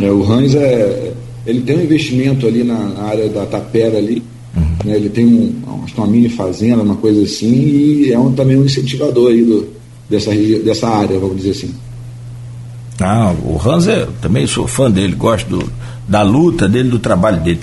É, 0.01 0.11
o 0.11 0.23
Hans 0.31 0.55
é, 0.55 1.13
ele 1.47 1.61
tem 1.63 1.79
um 1.79 1.83
investimento 1.83 2.47
ali 2.47 2.65
na, 2.65 3.03
área 3.03 3.29
da 3.29 3.47
tapera 3.47 3.99
ali, 3.99 4.23
uhum. 4.57 4.77
né, 4.85 4.97
ele 4.97 5.09
tem 5.09 5.27
um, 5.27 5.55
uma 5.97 6.07
mini 6.07 6.29
fazenda, 6.29 6.83
uma 6.83 6.97
coisa 6.97 7.23
assim, 7.23 7.53
e 7.53 8.13
é 8.13 8.19
um, 8.19 8.33
também 8.33 8.57
um 8.57 8.65
incentivador 8.65 9.31
aí 9.31 9.45
do, 9.45 9.69
dessa, 10.09 10.33
dessa 10.65 10.89
área, 10.89 11.19
vamos 11.19 11.37
dizer 11.37 11.51
assim. 11.51 11.75
Ah, 13.01 13.35
o 13.45 13.61
Hans 13.69 13.89
é, 13.89 14.07
também 14.21 14.47
sou 14.47 14.67
fã 14.67 14.91
dele, 14.91 15.15
gosto 15.15 15.49
do, 15.49 15.73
da 16.09 16.23
luta 16.23 16.69
dele, 16.69 16.89
do 16.89 16.99
trabalho 16.99 17.41
dele. 17.41 17.61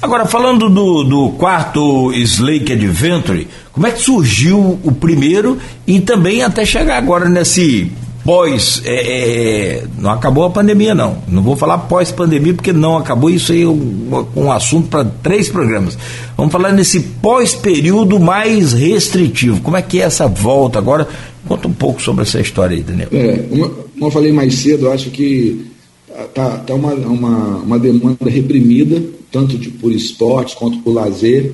Agora, 0.00 0.26
falando 0.26 0.68
do, 0.68 1.04
do 1.04 1.30
quarto 1.30 2.12
Slake 2.12 2.72
Adventure, 2.72 3.46
como 3.72 3.86
é 3.86 3.92
que 3.92 4.02
surgiu 4.02 4.80
o 4.82 4.90
primeiro 4.90 5.58
e 5.86 6.00
também 6.00 6.42
até 6.42 6.64
chegar 6.64 6.98
agora 6.98 7.28
nesse 7.28 7.90
pós, 8.24 8.82
é, 8.84 8.94
é, 8.94 9.84
não 9.98 10.10
acabou 10.10 10.44
a 10.44 10.50
pandemia 10.50 10.94
não, 10.94 11.18
não 11.28 11.42
vou 11.42 11.56
falar 11.56 11.78
pós-pandemia 11.78 12.54
porque 12.54 12.72
não 12.72 12.96
acabou, 12.96 13.30
isso 13.30 13.52
aí 13.52 13.62
é 13.62 13.66
um, 13.66 14.26
um 14.36 14.52
assunto 14.52 14.88
para 14.88 15.04
três 15.04 15.48
programas. 15.48 15.98
Vamos 16.36 16.52
falar 16.52 16.72
nesse 16.72 17.00
pós-período 17.00 18.18
mais 18.20 18.72
restritivo, 18.72 19.60
como 19.60 19.76
é 19.76 19.82
que 19.82 20.00
é 20.00 20.04
essa 20.04 20.26
volta 20.26 20.78
agora? 20.78 21.08
Conta 21.46 21.68
um 21.68 21.72
pouco 21.72 22.00
sobre 22.00 22.22
essa 22.22 22.40
história 22.40 22.76
aí, 22.76 22.82
Daniel. 22.82 23.08
É, 23.12 23.38
como 23.48 24.06
eu 24.06 24.10
falei 24.10 24.32
mais 24.32 24.54
cedo, 24.54 24.90
acho 24.90 25.10
que 25.10 25.72
tá, 26.34 26.58
tá 26.58 26.74
uma, 26.74 26.94
uma, 26.94 27.56
uma 27.58 27.78
demanda 27.78 28.28
reprimida, 28.28 29.02
tanto 29.30 29.56
de, 29.56 29.70
por 29.70 29.92
esportes 29.92 30.54
quanto 30.54 30.78
por 30.78 30.92
lazer, 30.92 31.52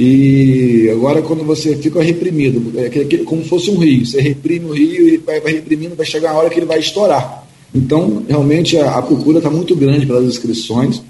e 0.00 0.88
agora, 0.92 1.20
quando 1.22 1.42
você 1.42 1.74
fica 1.74 2.00
reprimido, 2.00 2.72
é 2.78 3.16
como 3.24 3.42
se 3.42 3.48
fosse 3.48 3.68
um 3.68 3.78
rio, 3.78 4.06
você 4.06 4.20
reprime 4.20 4.66
o 4.66 4.72
rio 4.72 5.08
e 5.08 5.16
vai, 5.16 5.40
reprimindo, 5.40 5.96
vai 5.96 6.06
chegar 6.06 6.30
uma 6.30 6.38
hora 6.38 6.50
que 6.50 6.60
ele 6.60 6.66
vai 6.66 6.78
estourar. 6.78 7.44
Então, 7.74 8.22
realmente, 8.28 8.78
a, 8.78 8.94
a 8.94 9.02
procura 9.02 9.38
está 9.38 9.50
muito 9.50 9.74
grande 9.74 10.06
pelas 10.06 10.24
inscrições. 10.24 11.02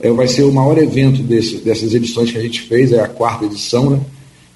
É, 0.00 0.10
vai 0.10 0.26
ser 0.26 0.44
o 0.44 0.52
maior 0.52 0.78
evento 0.78 1.22
desse, 1.22 1.58
dessas 1.58 1.92
edições 1.92 2.32
que 2.32 2.38
a 2.38 2.40
gente 2.40 2.62
fez, 2.62 2.90
é 2.90 3.00
a 3.00 3.06
quarta 3.06 3.44
edição, 3.44 3.90
né? 3.90 4.00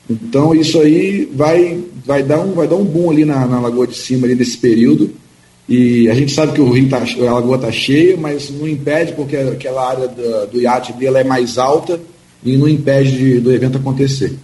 Então, 0.09 0.55
isso 0.55 0.81
aí 0.81 1.31
vai, 1.35 1.79
vai, 2.03 2.23
dar, 2.23 2.41
um, 2.41 2.53
vai 2.53 2.67
dar 2.67 2.77
um 2.77 2.85
boom 2.85 3.11
ali 3.11 3.27
na, 3.27 3.45
na 3.45 3.61
Lagoa 3.61 3.87
de 3.87 3.99
Cima, 3.99 4.27
ali 4.27 4.35
nesse 4.35 4.57
período. 4.57 5.11
E 5.69 6.09
a 6.09 6.15
gente 6.15 6.33
sabe 6.33 6.53
que 6.53 6.63
o 6.63 6.71
rio 6.71 6.89
tá, 6.89 7.03
a 7.03 7.33
lagoa 7.33 7.57
está 7.57 7.71
cheia, 7.71 8.17
mas 8.17 8.49
não 8.49 8.67
impede, 8.67 9.13
porque 9.13 9.37
aquela 9.37 9.87
área 9.87 10.09
do, 10.09 10.63
iate 10.63 10.95
dele 10.95 11.19
é 11.19 11.25
mais 11.25 11.59
alta 11.59 12.01
e 12.45 12.57
não 12.57 12.69
impede 12.69 13.17
de, 13.17 13.41
do 13.41 13.53
evento 13.53 13.79
acontecer. 13.79 14.37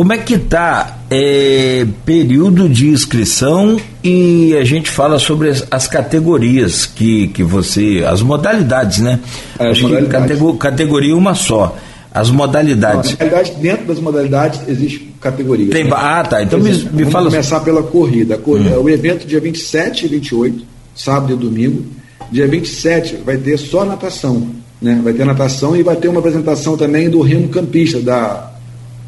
Como 0.00 0.12
é 0.12 0.18
que 0.18 0.34
está 0.34 1.00
é, 1.10 1.86
período 2.06 2.68
de 2.68 2.88
inscrição 2.88 3.78
e 4.02 4.56
a 4.56 4.64
gente 4.64 4.88
fala 4.88 5.18
sobre 5.18 5.50
as, 5.50 5.66
as, 5.70 5.86
categorias 5.86 6.86
que, 6.86 7.28
que 7.28 7.42
você. 7.42 8.04
as 8.08 8.22
modalidades, 8.22 9.00
né? 9.00 9.20
É, 9.58 9.68
Acho 9.68 9.82
modalidades. 9.82 10.22
que 10.22 10.28
categor, 10.28 10.56
categoria 10.56 11.14
uma 11.14 11.34
só. 11.34 11.76
As 12.12 12.30
modalidades. 12.30 13.16
Não, 13.18 13.60
dentro 13.60 13.86
das 13.86 14.00
modalidades 14.00 14.66
existe 14.66 15.12
categoria. 15.20 15.70
Tem, 15.70 15.84
né? 15.84 15.90
Ah, 15.94 16.24
tá. 16.24 16.42
Então 16.42 16.58
me, 16.58 16.70
me 16.70 16.76
Vamos 16.76 17.12
fala. 17.12 17.30
começar 17.30 17.60
pela 17.60 17.82
corrida. 17.82 18.38
corrida 18.38 18.80
hum. 18.80 18.84
O 18.84 18.88
evento 18.88 19.26
dia 19.26 19.38
27 19.38 20.06
e 20.06 20.08
28, 20.08 20.64
sábado 20.94 21.34
e 21.34 21.36
domingo. 21.36 21.84
Dia 22.32 22.48
27 22.48 23.16
vai 23.16 23.36
ter 23.36 23.58
só 23.58 23.84
natação. 23.84 24.48
Né? 24.80 25.00
Vai 25.02 25.12
ter 25.12 25.24
natação 25.24 25.76
e 25.76 25.82
vai 25.82 25.96
ter 25.96 26.08
uma 26.08 26.20
apresentação 26.20 26.76
também 26.76 27.10
do 27.10 27.20
remo 27.20 27.48
campista, 27.48 28.00
da, 28.00 28.52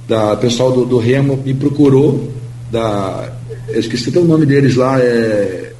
da 0.06 0.36
pessoal 0.36 0.72
do, 0.72 0.84
do 0.84 0.98
remo 0.98 1.40
me 1.44 1.54
procurou, 1.54 2.32
da, 2.70 3.32
eu 3.68 3.80
esqueci 3.80 4.10
até 4.10 4.18
o 4.18 4.24
nome 4.24 4.46
deles 4.46 4.76
lá, 4.76 5.00
é, 5.00 5.72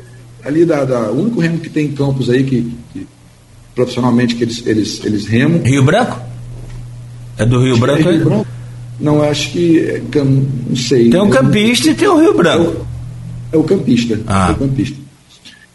ali 0.45 0.65
da, 0.65 0.85
da 0.85 1.11
o 1.11 1.21
único 1.21 1.41
remo 1.41 1.59
que 1.59 1.69
tem 1.69 1.87
em 1.87 1.93
campos 1.93 2.31
aí 2.31 2.45
que, 2.45 2.73
que 2.93 3.07
profissionalmente 3.75 4.35
que 4.35 4.45
eles, 4.45 4.67
eles, 4.67 5.05
eles 5.05 5.27
remam. 5.27 5.63
Rio 5.63 5.83
Branco? 5.83 6.21
É 7.37 7.45
do 7.45 7.63
Rio 7.63 7.79
Branco? 7.79 8.09
É 8.09 8.13
Rio 8.13 8.25
Branco? 8.25 8.47
Não, 9.01 9.23
acho 9.23 9.51
que. 9.51 9.81
É, 9.81 10.03
não 10.25 10.77
sei. 10.77 11.11
Tem 11.11 11.21
o 11.21 11.25
um 11.25 11.31
campista 11.31 11.91
e 11.91 11.95
tem 11.95 12.09
o 12.09 12.21
Rio 12.21 12.35
Branco. 12.35 12.87
É 13.51 13.57
o, 13.57 13.61
é 13.61 13.63
o 13.63 13.65
campista. 13.65 14.21
Ah. 14.27 14.51
É 14.51 14.53
o 14.53 14.69
campista. 14.69 15.02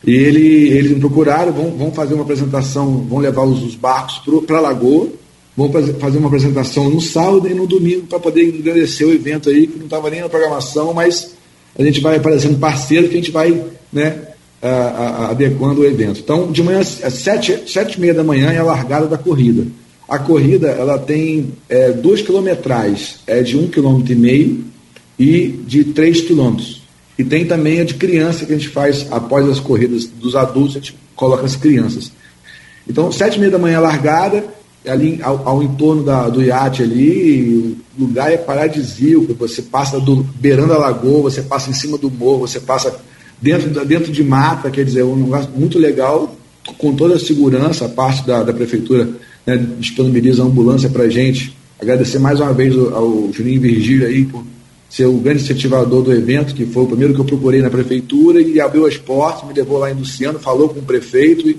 E 0.07 0.13
ele, 0.13 0.69
eles 0.69 0.91
me 0.91 1.01
procuraram, 1.01 1.51
vão, 1.51 1.71
vão 1.71 1.91
fazer 1.91 2.13
uma 2.13 2.23
apresentação, 2.23 3.05
vão 3.09 3.19
levar 3.19 3.43
os, 3.43 3.61
os 3.61 3.75
barcos 3.75 4.21
para 4.47 4.57
a 4.57 4.61
Lagoa, 4.61 5.09
vão 5.55 5.69
fazer 5.99 6.17
uma 6.17 6.29
apresentação 6.29 6.89
no 6.89 7.01
sábado 7.01 7.45
e 7.49 7.53
no 7.53 7.67
domingo 7.67 8.07
para 8.07 8.17
poder 8.17 8.47
agradecer 8.57 9.03
o 9.03 9.13
evento 9.13 9.49
aí, 9.49 9.67
que 9.67 9.77
não 9.77 9.83
estava 9.83 10.09
nem 10.09 10.21
na 10.21 10.29
programação, 10.29 10.93
mas 10.93 11.35
a 11.77 11.83
gente 11.83 11.99
vai 11.99 12.15
aparecendo 12.15 12.57
parceiro 12.57 13.09
que 13.09 13.15
a 13.15 13.17
gente 13.17 13.31
vai 13.31 13.61
né, 13.91 14.29
a, 14.61 14.69
a, 14.69 15.29
adequando 15.31 15.81
o 15.81 15.85
evento. 15.85 16.21
Então, 16.21 16.53
de 16.53 16.63
manhã, 16.63 16.79
às 16.79 17.13
sete, 17.13 17.69
sete 17.69 17.97
e 17.97 17.99
meia 17.99 18.13
da 18.13 18.23
manhã 18.23 18.49
é 18.53 18.59
a 18.59 18.63
largada 18.63 19.07
da 19.07 19.17
corrida. 19.17 19.67
A 20.07 20.17
corrida 20.17 20.69
ela 20.69 20.97
tem 20.97 21.51
é, 21.67 21.91
dois 21.91 22.21
quilometrais, 22.21 23.19
é 23.27 23.43
de 23.43 23.57
um 23.57 23.67
quilômetro 23.67 24.13
e 24.13 24.15
meio 24.15 24.63
e 25.19 25.47
de 25.67 25.83
três 25.83 26.21
quilômetros. 26.21 26.86
E 27.17 27.23
tem 27.23 27.45
também 27.45 27.79
a 27.79 27.83
de 27.83 27.95
criança 27.95 28.45
que 28.45 28.53
a 28.53 28.57
gente 28.57 28.69
faz 28.69 29.07
após 29.11 29.47
as 29.49 29.59
corridas 29.59 30.05
dos 30.05 30.35
adultos, 30.35 30.75
a 30.75 30.79
gente 30.79 30.95
coloca 31.15 31.45
as 31.45 31.55
crianças. 31.55 32.11
Então, 32.87 33.11
sete 33.11 33.37
e 33.37 33.39
meia 33.39 33.51
da 33.51 33.57
manhã 33.57 33.79
largada, 33.79 34.45
ali 34.87 35.19
ao, 35.21 35.47
ao 35.47 35.63
entorno 35.63 36.03
da, 36.03 36.29
do 36.29 36.41
iate 36.41 36.83
ali, 36.83 37.77
o 37.97 38.01
lugar 38.01 38.31
é 38.31 38.37
paradisíaco, 38.37 39.33
você 39.33 39.61
passa 39.61 39.99
do, 39.99 40.17
beirando 40.39 40.73
a 40.73 40.77
lagoa, 40.77 41.23
você 41.23 41.41
passa 41.41 41.69
em 41.69 41.73
cima 41.73 41.97
do 41.97 42.09
morro, 42.09 42.47
você 42.47 42.59
passa 42.59 42.95
dentro, 43.41 43.85
dentro 43.85 44.11
de 44.11 44.23
mata, 44.23 44.69
quer 44.69 44.85
dizer, 44.85 45.01
é 45.01 45.05
um 45.05 45.15
lugar 45.15 45.49
muito 45.55 45.79
legal, 45.79 46.35
com 46.77 46.95
toda 46.95 47.15
a 47.15 47.19
segurança, 47.19 47.85
a 47.85 47.89
parte 47.89 48.25
da, 48.25 48.43
da 48.43 48.53
prefeitura 48.53 49.09
né, 49.45 49.57
disponibiliza 49.79 50.43
a 50.43 50.45
ambulância 50.45 50.89
para 50.89 51.09
gente. 51.09 51.55
Agradecer 51.79 52.19
mais 52.19 52.39
uma 52.39 52.53
vez 52.53 52.75
ao, 52.75 52.93
ao 52.95 53.33
Juninho 53.33 53.61
Virgílio 53.61 54.07
aí 54.07 54.25
por 54.25 54.43
ser 54.89 55.05
o 55.05 55.13
grande 55.13 55.43
incentivador 55.43 56.01
do 56.01 56.13
evento, 56.13 56.53
que 56.53 56.65
foi 56.65 56.83
o 56.83 56.87
primeiro 56.87 57.13
que 57.13 57.19
eu 57.19 57.25
procurei 57.25 57.61
na 57.61 57.69
prefeitura, 57.69 58.41
e 58.41 58.59
abriu 58.59 58.85
as 58.85 58.97
portas, 58.97 59.47
me 59.47 59.53
levou 59.53 59.77
lá 59.77 59.91
em 59.91 59.95
Luciano, 59.95 60.39
falou 60.39 60.69
com 60.69 60.79
o 60.79 60.83
prefeito 60.83 61.49
e 61.49 61.57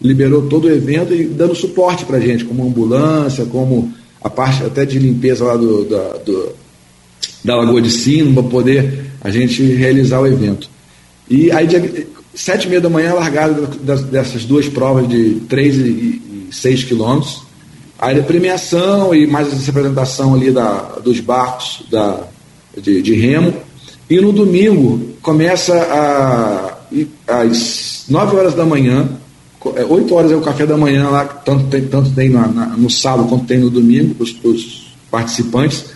liberou 0.00 0.48
todo 0.48 0.64
o 0.64 0.70
evento 0.70 1.14
e 1.14 1.24
dando 1.24 1.54
suporte 1.54 2.04
para 2.04 2.16
a 2.16 2.20
gente, 2.20 2.44
como 2.44 2.66
ambulância, 2.66 3.44
como 3.44 3.92
a 4.22 4.30
parte 4.30 4.64
até 4.64 4.84
de 4.84 4.98
limpeza 4.98 5.44
lá 5.44 5.56
do, 5.56 5.84
da, 5.84 6.16
do, 6.24 6.52
da 7.44 7.56
Lagoa 7.56 7.82
de 7.82 7.90
Sino, 7.90 8.32
para 8.32 8.42
poder 8.44 9.10
a 9.20 9.30
gente 9.30 9.62
realizar 9.62 10.20
o 10.20 10.26
evento. 10.26 10.70
E 11.28 11.50
aí, 11.52 11.66
dia, 11.66 12.06
sete 12.34 12.64
e 12.66 12.68
meia 12.68 12.80
da 12.80 12.88
manhã, 12.88 13.12
largada 13.12 13.66
dessas 14.10 14.44
duas 14.44 14.68
provas 14.68 15.06
de 15.06 15.34
3 15.48 15.76
e 15.76 16.48
6 16.50 16.84
quilômetros, 16.84 17.42
Aí 18.00 18.18
a 18.18 18.22
premiação 18.22 19.14
e 19.14 19.26
mais 19.26 19.52
essa 19.52 19.70
apresentação 19.70 20.34
ali 20.34 20.50
da, 20.50 20.98
dos 21.04 21.20
barcos 21.20 21.82
da, 21.90 22.26
de, 22.80 23.02
de 23.02 23.14
remo. 23.14 23.52
E 24.08 24.20
no 24.20 24.32
domingo 24.32 25.14
começa 25.22 25.74
a, 25.74 26.78
às 27.42 28.04
9 28.08 28.36
horas 28.36 28.54
da 28.54 28.64
manhã, 28.64 29.08
8 29.64 30.12
é, 30.12 30.16
horas 30.16 30.32
é 30.32 30.36
o 30.36 30.40
café 30.40 30.66
da 30.66 30.76
manhã 30.76 31.08
lá, 31.08 31.24
tanto 31.24 31.66
tem, 31.66 31.82
tanto 31.86 32.10
tem 32.10 32.28
na, 32.28 32.48
na, 32.48 32.66
no 32.68 32.90
sábado 32.90 33.28
quanto 33.28 33.44
tem 33.44 33.58
no 33.58 33.70
domingo, 33.70 34.14
para 34.14 34.24
os 34.50 34.94
participantes. 35.10 35.86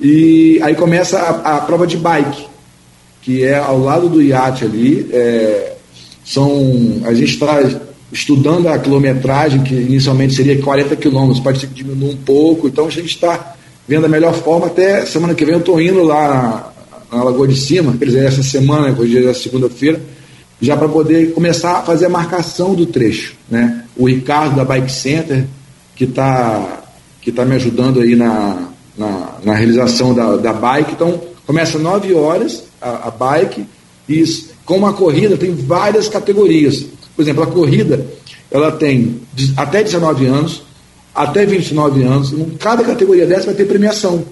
E 0.00 0.60
aí 0.62 0.74
começa 0.74 1.18
a, 1.18 1.56
a, 1.56 1.60
prova 1.60 1.86
de 1.86 1.96
bike, 1.96 2.46
que 3.22 3.44
é 3.44 3.56
ao 3.56 3.78
lado 3.78 4.08
do 4.08 4.20
iate 4.20 4.64
ali. 4.64 5.08
É, 5.12 5.74
são, 6.24 7.02
a 7.04 7.14
gente 7.14 7.34
está 7.34 7.60
estudando 8.12 8.68
a 8.68 8.78
quilometragem, 8.78 9.62
que 9.62 9.74
inicialmente 9.74 10.34
seria 10.34 10.60
40 10.60 10.96
quilômetros, 10.96 11.40
pode 11.40 11.60
ser 11.60 11.68
que 11.68 11.74
diminua 11.74 12.10
um 12.10 12.16
pouco, 12.16 12.68
então 12.68 12.86
a 12.86 12.90
gente 12.90 13.06
está 13.06 13.54
vendo 13.86 14.06
a 14.06 14.08
melhor 14.08 14.34
forma, 14.34 14.66
até 14.66 15.04
semana 15.06 15.34
que 15.34 15.44
vem 15.44 15.54
eu 15.54 15.60
estou 15.60 15.80
indo 15.80 16.02
lá 16.02 16.72
na, 17.10 17.18
na, 17.18 17.24
Lagoa 17.24 17.46
de 17.46 17.56
Cima, 17.56 17.94
quer 17.98 18.06
dizer, 18.06 18.24
essa 18.24 18.42
semana, 18.42 18.94
hoje 18.98 19.26
é 19.26 19.32
segunda-feira, 19.34 20.00
já 20.60 20.76
para 20.76 20.88
poder 20.88 21.32
começar 21.32 21.78
a 21.78 21.82
fazer 21.82 22.06
a 22.06 22.08
marcação 22.08 22.74
do 22.74 22.86
trecho. 22.86 23.34
Né? 23.50 23.84
O 23.96 24.08
Ricardo 24.08 24.56
da 24.56 24.64
Bike 24.64 24.90
Center, 24.90 25.44
que 25.94 26.04
está 26.04 26.80
que 27.20 27.32
tá 27.32 27.42
me 27.42 27.54
ajudando 27.54 28.00
aí 28.00 28.14
na, 28.14 28.68
na, 28.98 29.38
na 29.42 29.54
realização 29.54 30.12
da, 30.12 30.36
da 30.36 30.52
bike, 30.52 30.92
então 30.92 31.18
começa 31.46 31.78
9 31.78 32.12
horas 32.12 32.64
a, 32.80 33.08
a 33.08 33.10
bike, 33.10 33.66
e 34.06 34.22
como 34.66 34.86
a 34.86 34.92
corrida 34.92 35.36
tem 35.36 35.54
várias 35.54 36.06
categorias. 36.06 36.84
Por 37.16 37.22
exemplo, 37.22 37.42
a 37.42 37.46
corrida, 37.46 38.06
ela 38.50 38.70
tem 38.70 39.22
até 39.56 39.82
19 39.82 40.26
anos, 40.26 40.62
até 41.14 41.46
29 41.46 42.02
anos, 42.02 42.32
em 42.32 42.50
cada 42.58 42.82
categoria 42.82 43.26
dessa 43.26 43.46
vai 43.46 43.54
ter 43.54 43.66
premiação. 43.66 44.24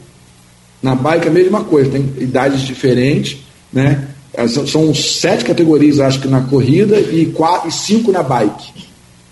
Na 0.82 0.96
bike 0.96 1.26
é 1.26 1.30
a 1.30 1.32
mesma 1.32 1.62
coisa, 1.62 1.90
tem 1.90 2.12
idades 2.18 2.62
diferentes, 2.62 3.38
né? 3.72 4.08
É, 4.34 4.48
são 4.48 4.94
sete 4.94 5.44
categorias, 5.44 6.00
acho 6.00 6.20
que 6.20 6.26
na 6.26 6.40
corrida, 6.40 6.98
e, 6.98 7.26
quatro, 7.26 7.68
e 7.68 7.72
cinco 7.72 8.10
na 8.10 8.22
bike. 8.22 8.72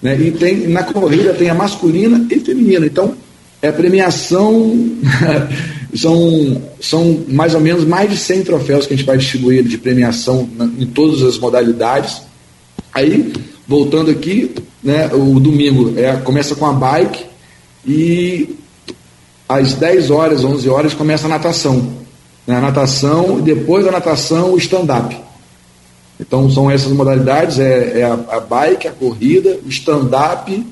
Né? 0.01 0.17
E 0.21 0.31
tem, 0.31 0.69
na 0.69 0.83
corrida 0.85 1.33
tem 1.33 1.49
a 1.49 1.55
masculina 1.55 2.27
e 2.31 2.39
feminina. 2.39 2.85
Então, 2.85 3.15
é 3.63 3.73
premiação, 3.73 4.99
são, 5.97 6.63
são 6.81 7.25
mais 7.29 7.55
ou 7.55 7.61
menos 7.61 7.85
mais 7.85 8.11
de 8.11 8.17
100 8.17 8.43
troféus 8.43 8.87
que 8.87 8.93
a 8.93 8.97
gente 8.97 9.07
vai 9.07 9.17
distribuir 9.17 9.65
de 9.65 9.79
premiação 9.79 10.49
em 10.79 10.87
todas 10.87 11.23
as 11.23 11.39
modalidades. 11.39 12.21
Aí, 12.93 13.33
voltando 13.67 14.11
aqui, 14.11 14.55
né, 14.85 15.11
o 15.15 15.41
domingo 15.41 15.99
é, 15.99 16.17
começa 16.17 16.55
com 16.55 16.67
a 16.67 16.73
bike 16.75 17.30
e 17.87 18.57
às 19.49 19.74
10 19.74 20.11
horas, 20.11 20.45
11 20.45 20.68
horas 20.68 20.95
começa 20.95 21.26
a 21.26 21.28
natação. 21.28 22.01
Né, 22.47 22.57
a 22.57 22.61
natação 22.61 23.39
e 23.39 23.43
depois 23.43 23.85
da 23.85 23.91
natação 23.91 24.53
o 24.53 24.59
stand-up. 24.59 25.16
Então 26.18 26.51
são 26.51 26.70
essas 26.70 26.93
modalidades, 26.93 27.59
é, 27.59 28.01
é 28.01 28.05
a, 28.05 28.37
a, 28.37 28.41
bike, 28.41 28.87
a 28.87 28.93
corrida, 28.93 29.59
o 29.64 29.68
stand-up, 29.68 30.66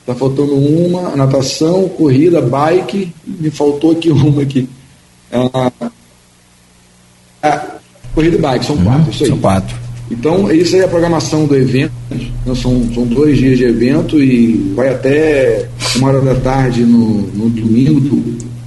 está 0.00 0.14
faltando 0.14 0.54
uma, 0.54 1.08
a 1.12 1.16
natação, 1.16 1.88
corrida, 1.88 2.40
bike, 2.40 3.12
me 3.24 3.50
faltou 3.50 3.92
aqui 3.92 4.10
uma 4.12 4.42
aqui. 4.42 4.68
A 7.42 7.66
corrida 8.14 8.36
e 8.36 8.40
bike, 8.40 8.66
são 8.66 8.76
quatro, 8.76 9.02
uhum, 9.02 9.10
isso 9.10 9.24
aí. 9.24 9.30
São 9.30 9.38
quatro. 9.38 9.76
Então, 10.10 10.52
isso 10.52 10.74
aí 10.74 10.82
é 10.82 10.84
a 10.84 10.88
programação 10.88 11.46
do 11.46 11.56
evento. 11.56 11.92
Né? 12.10 12.54
São, 12.54 12.92
são 12.92 13.06
dois 13.06 13.38
dias 13.38 13.56
de 13.56 13.64
evento 13.64 14.22
e 14.22 14.74
vai 14.76 14.90
até 14.90 15.68
uma 15.96 16.08
hora 16.08 16.20
da 16.20 16.34
tarde 16.34 16.82
no, 16.82 17.22
no 17.34 17.50
domingo 17.50 18.16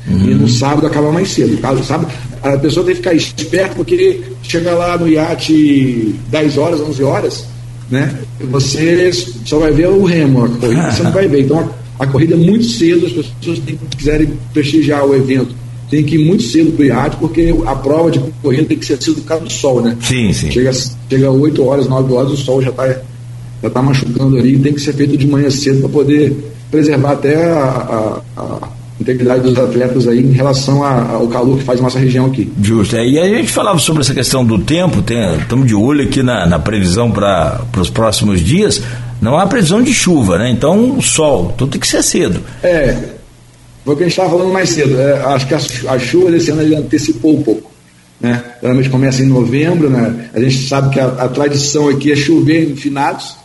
uhum. 0.07 0.29
e 0.29 0.35
no 0.35 0.47
sábado 0.47 0.87
acaba 0.87 1.11
mais 1.11 1.29
cedo. 1.29 1.57
Caso 1.57 1.83
sábado, 1.83 2.11
a 2.41 2.57
pessoa 2.57 2.85
tem 2.85 2.95
que 2.95 3.01
ficar 3.01 3.13
esperta 3.13 3.75
porque 3.75 4.21
chega 4.43 4.71
lá 4.73 4.97
no 4.97 5.07
iate 5.07 6.15
10 6.29 6.57
horas, 6.57 6.81
11 6.81 7.03
horas, 7.03 7.45
né? 7.89 8.17
Você 8.51 9.11
só 9.45 9.59
vai 9.59 9.71
ver 9.71 9.87
o 9.87 10.03
remo, 10.03 10.45
a 10.45 10.49
corrida 10.49 10.91
você 10.91 11.03
não 11.03 11.11
vai 11.11 11.27
ver. 11.27 11.41
Então, 11.41 11.71
a, 11.99 12.03
a 12.03 12.07
corrida 12.07 12.35
é 12.35 12.37
muito 12.37 12.65
cedo, 12.65 13.05
as 13.05 13.11
pessoas 13.11 13.59
têm, 13.59 13.79
quiserem 13.97 14.29
prestigiar 14.53 15.05
o 15.05 15.15
evento 15.15 15.65
tem 15.89 16.03
que 16.03 16.15
ir 16.15 16.25
muito 16.25 16.43
cedo 16.43 16.71
para 16.71 16.81
o 16.81 16.85
iate, 16.85 17.17
porque 17.17 17.53
a 17.65 17.75
prova 17.75 18.09
de 18.09 18.19
corrida 18.41 18.65
tem 18.65 18.77
que 18.77 18.85
ser 18.85 19.01
cedo 19.01 19.15
por 19.21 19.25
causa 19.25 19.45
do 19.45 19.51
sol, 19.51 19.81
né? 19.81 19.95
Sim, 20.01 20.33
sim. 20.33 20.51
Chega, 20.51 20.71
chega 21.09 21.31
8 21.31 21.63
horas, 21.63 21.87
9 21.87 22.13
horas, 22.13 22.31
o 22.31 22.37
sol 22.37 22.61
já 22.61 22.69
está 22.69 22.87
já 23.61 23.69
tá 23.69 23.81
machucando 23.81 24.37
ali, 24.37 24.57
tem 24.59 24.73
que 24.73 24.81
ser 24.81 24.93
feito 24.93 25.17
de 25.17 25.27
manhã 25.27 25.49
cedo 25.49 25.79
para 25.81 25.89
poder 25.89 26.35
preservar 26.75 27.11
até 27.11 27.35
a, 27.51 28.21
a, 28.35 28.41
a, 28.41 28.69
integridade 28.99 29.41
dos 29.41 29.57
atletas 29.57 30.07
aí 30.07 30.19
em 30.19 30.31
relação 30.31 30.83
ao 30.83 31.27
calor 31.27 31.57
que 31.57 31.63
faz 31.63 31.79
nossa 31.79 31.99
região 31.99 32.25
aqui. 32.25 32.51
Justo. 32.61 32.95
É, 32.97 33.07
e 33.07 33.17
a 33.19 33.27
gente 33.27 33.51
falava 33.51 33.79
sobre 33.79 34.01
essa 34.01 34.13
questão 34.13 34.45
do 34.45 34.59
tempo, 34.59 35.03
estamos 35.41 35.67
de 35.67 35.75
olho 35.75 36.03
aqui 36.03 36.21
na, 36.21 36.45
na 36.45 36.59
previsão 36.59 37.11
para 37.11 37.61
os 37.77 37.89
próximos 37.89 38.41
dias. 38.41 38.81
Não 39.21 39.37
há 39.37 39.47
previsão 39.47 39.81
de 39.81 39.93
chuva, 39.93 40.37
né? 40.37 40.49
Então, 40.49 41.01
sol, 41.01 41.53
tudo 41.57 41.71
tem 41.71 41.79
que 41.79 41.87
ser 41.87 42.03
cedo. 42.03 42.41
É, 42.61 42.97
foi 43.85 43.93
o 43.93 43.97
que 43.97 44.03
a 44.03 44.07
gente 44.07 44.13
estava 44.13 44.29
falando 44.29 44.51
mais 44.51 44.69
cedo. 44.69 44.99
É, 44.99 45.23
acho 45.25 45.47
que 45.47 45.53
a, 45.53 45.59
a, 45.93 45.99
chuva 45.99 46.31
desse 46.31 46.51
ano 46.51 46.61
ele 46.61 46.75
antecipou 46.75 47.37
um 47.37 47.41
pouco. 47.41 47.71
Né? 48.19 48.43
Geralmente 48.61 48.89
começa 48.89 49.21
em 49.21 49.27
novembro, 49.27 49.89
né? 49.89 50.29
a 50.33 50.39
gente 50.39 50.67
sabe 50.67 50.89
que 50.93 50.99
a, 50.99 51.05
a 51.05 51.27
tradição 51.27 51.87
aqui 51.89 52.11
é 52.11 52.15
chover 52.15 52.69
em 52.69 52.75
finados. 52.75 53.44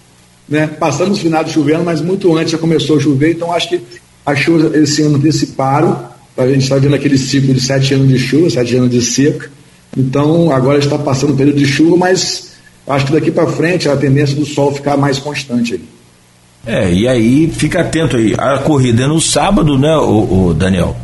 Né? 0.50 0.66
Passamos 0.66 1.18
os 1.18 1.22
finados 1.22 1.52
chovendo, 1.52 1.84
mas 1.84 2.00
muito 2.00 2.36
antes 2.36 2.50
já 2.50 2.58
começou 2.58 2.98
a 2.98 3.00
chover, 3.00 3.32
então 3.32 3.52
acho 3.52 3.68
que 3.68 3.80
as 4.26 4.38
chuvas 4.40 4.74
esse 4.74 5.02
ano 5.02 5.16
anteciparam. 5.16 6.10
A 6.36 6.46
gente 6.46 6.62
está 6.62 6.76
vendo 6.76 6.94
aquele 6.94 7.16
ciclo 7.16 7.54
de 7.54 7.60
sete 7.60 7.94
anos 7.94 8.08
de 8.08 8.18
chuva, 8.18 8.50
sete 8.50 8.74
anos 8.74 8.90
de 8.90 9.00
seca. 9.00 9.48
Então 9.96 10.50
agora 10.50 10.78
está 10.78 10.98
passando 10.98 11.34
o 11.34 11.36
período 11.36 11.58
de 11.58 11.66
chuva, 11.66 11.96
mas 11.96 12.50
acho 12.86 13.06
que 13.06 13.12
daqui 13.12 13.30
para 13.30 13.46
frente 13.46 13.88
a 13.88 13.96
tendência 13.96 14.34
do 14.34 14.44
sol 14.44 14.74
ficar 14.74 14.96
mais 14.96 15.18
constante 15.18 15.74
aí. 15.74 15.80
É, 16.66 16.92
e 16.92 17.06
aí 17.06 17.50
fica 17.54 17.80
atento 17.80 18.16
aí. 18.16 18.34
A 18.36 18.58
corrida 18.58 19.04
é 19.04 19.06
no 19.06 19.20
sábado, 19.20 19.78
né, 19.78 19.96
o, 19.96 20.48
o 20.48 20.54
Daniel? 20.54 20.96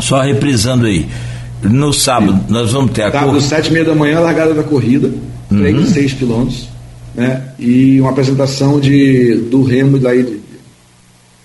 Só 0.00 0.20
reprisando 0.20 0.86
aí. 0.86 1.06
No 1.62 1.92
sábado 1.92 2.32
Sim. 2.32 2.52
nós 2.52 2.72
vamos 2.72 2.92
ter 2.92 3.02
a 3.02 3.10
corrida. 3.10 3.26
Sábado, 3.26 3.40
sete 3.42 3.68
e 3.68 3.72
meia 3.72 3.84
da 3.84 3.94
manhã, 3.94 4.20
largada 4.20 4.54
da 4.54 4.62
corrida, 4.62 5.08
uhum. 5.50 5.58
3 5.58 5.88
6 5.88 6.12
quilômetros, 6.14 6.68
né? 7.16 7.42
E 7.58 8.00
uma 8.00 8.10
apresentação 8.10 8.78
de, 8.78 9.36
do 9.50 9.62
remo 9.62 9.98
daí, 9.98 10.40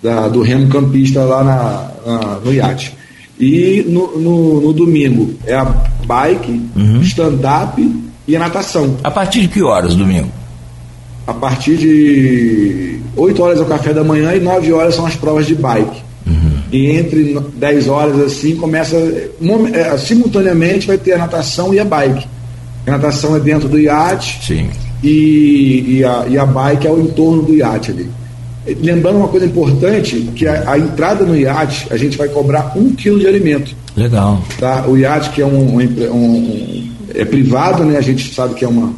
da, 0.04 0.28
do 0.28 0.42
remo 0.42 0.68
campista 0.68 1.24
lá 1.24 1.44
na, 1.44 2.12
na 2.12 2.40
no 2.44 2.54
iate. 2.54 2.94
E 3.40 3.84
no, 3.88 4.20
no, 4.20 4.62
no, 4.62 4.74
domingo 4.74 5.34
é 5.46 5.56
a 5.56 5.66
bike, 6.06 6.62
uhum. 6.76 7.02
stand-up 7.02 8.04
e 8.28 8.36
a 8.36 8.40
natação. 8.40 8.98
A 9.04 9.10
partir 9.10 9.42
de 9.42 9.48
que 9.48 9.64
horas 9.64 9.96
domingo? 9.96 10.30
A 11.26 11.34
partir 11.34 11.78
de 11.78 13.00
8 13.16 13.42
horas 13.42 13.60
é 13.60 13.62
o 13.64 13.66
café 13.66 13.94
da 13.94 14.04
manhã 14.04 14.36
e 14.36 14.40
9 14.40 14.74
horas 14.74 14.94
são 14.94 15.06
as 15.06 15.16
provas 15.16 15.48
de 15.48 15.56
bike. 15.56 16.02
Uhum. 16.28 16.60
E 16.72 16.92
entre 16.92 17.40
10 17.56 17.88
horas 17.88 18.20
assim 18.20 18.56
começa. 18.56 18.96
É, 19.74 19.98
simultaneamente 19.98 20.86
vai 20.86 20.98
ter 20.98 21.14
a 21.14 21.18
natação 21.20 21.74
e 21.74 21.80
a 21.80 21.86
bike. 21.86 22.28
A 22.86 22.92
natação 22.92 23.36
é 23.36 23.40
dentro 23.40 23.68
do 23.68 23.80
iate. 23.80 24.40
Sim. 24.46 24.70
E, 25.04 25.98
e, 25.98 26.04
a, 26.04 26.26
e 26.28 26.38
a 26.38 26.46
bike 26.46 26.88
é 26.88 26.92
o 26.92 27.02
entorno 27.02 27.42
do 27.42 27.56
iate 27.56 27.92
ali. 27.92 28.10
Lembrando 28.82 29.18
uma 29.18 29.28
coisa 29.28 29.46
importante, 29.46 30.30
que 30.36 30.48
a, 30.48 30.72
a 30.72 30.78
entrada 30.78 31.26
no 31.26 31.36
iate, 31.36 31.88
a 31.90 31.98
gente 31.98 32.18
vai 32.18 32.28
cobrar 32.28 32.74
um 32.78 32.94
quilo 32.94 33.20
de 33.20 33.28
alimento. 33.28 33.76
Legal. 33.96 34.42
Tá? 34.60 34.86
O 34.88 34.98
iate 34.98 35.32
que 35.32 35.42
é 35.42 35.46
um, 35.46 35.78
um, 35.78 36.14
um 36.14 36.92
é 37.16 37.26
privado, 37.26 37.84
né? 37.84 37.98
A 37.98 38.02
gente 38.02 38.34
sabe 38.34 38.54
que 38.54 38.64
é 38.64 38.68
uma, 38.68 38.94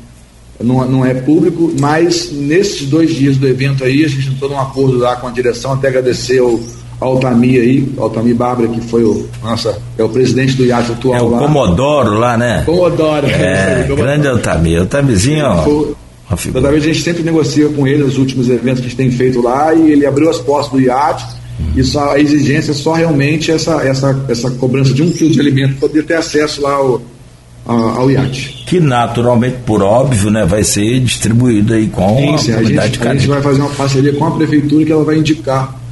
não, 0.62 0.86
não 0.90 1.06
é 1.06 1.14
público, 1.14 1.74
mas 1.80 2.32
nesses 2.32 2.88
dois 2.88 3.14
dias 3.14 3.38
do 3.38 3.48
evento 3.48 3.84
aí, 3.84 4.04
a 4.06 4.08
gente 4.08 4.30
entrou 4.30 4.50
num 4.50 4.60
acordo 4.60 4.98
lá 4.98 5.16
com 5.16 5.28
a 5.28 5.32
direção, 5.32 5.74
até 5.74 5.88
agradecer 5.88 6.40
ao, 6.40 6.60
ao 7.04 7.14
Altamir 7.14 7.62
aí, 7.62 7.94
Altamir 7.98 8.36
Bárbara, 8.36 8.68
que 8.70 8.80
foi 8.82 9.04
o, 9.04 9.28
nossa, 9.44 9.78
é 9.98 10.04
o 10.04 10.10
presidente 10.10 10.56
do 10.56 10.66
IAT 10.66 10.94
atual 10.94 11.16
é 11.16 11.22
o 11.22 11.30
lá. 11.30 11.40
Comodoro 11.40 12.18
lá, 12.18 12.38
né? 12.38 12.64
Comodoro. 12.66 13.28
É, 13.28 13.86
é 13.90 13.96
grande 13.96 14.28
Altamir, 14.28 14.80
Altamirzinho, 14.80 15.46
ó. 15.46 16.36
Toda 16.52 16.72
vez 16.72 16.84
a 16.84 16.88
gente 16.88 17.02
sempre 17.02 17.22
negocia 17.22 17.68
com 17.70 17.86
ele 17.86 18.04
os 18.04 18.18
últimos 18.18 18.50
eventos 18.50 18.80
que 18.80 18.88
a 18.88 18.90
gente 18.90 18.96
tem 18.96 19.12
feito 19.12 19.42
lá 19.42 19.74
e 19.74 19.92
ele 19.92 20.06
abriu 20.06 20.30
as 20.30 20.40
portas 20.40 20.72
do 20.72 20.80
iate 20.80 21.26
e 21.76 21.84
só, 21.84 22.14
a 22.14 22.20
exigência 22.20 22.72
é 22.72 22.74
só 22.74 22.94
realmente 22.94 23.52
essa, 23.52 23.84
essa, 23.84 24.26
essa 24.28 24.50
cobrança 24.52 24.94
de 24.94 25.04
um 25.04 25.12
quilo 25.12 25.30
de 25.30 25.40
alimento 25.40 25.76
poder 25.76 26.04
ter 26.04 26.16
acesso 26.16 26.62
lá 26.62 26.74
ao, 26.74 27.02
ao 27.66 28.10
iate. 28.10 28.64
Que 28.66 28.80
naturalmente, 28.80 29.58
por 29.66 29.84
óbvio, 29.84 30.32
né, 30.32 30.46
vai 30.46 30.64
ser 30.64 31.00
distribuído 31.02 31.74
aí 31.74 31.88
com 31.88 32.18
sim, 32.18 32.38
sim, 32.38 32.52
a 32.52 32.56
comunidade 32.56 32.88
a 32.88 32.92
gente, 32.92 33.08
a 33.08 33.14
gente 33.14 33.28
vai 33.28 33.42
fazer 33.42 33.62
uma 33.62 33.70
parceria 33.70 34.14
com 34.14 34.26
a 34.26 34.32
prefeitura 34.32 34.86
que 34.86 34.92
ela 34.92 35.04
vai 35.04 35.18
indicar 35.18 35.83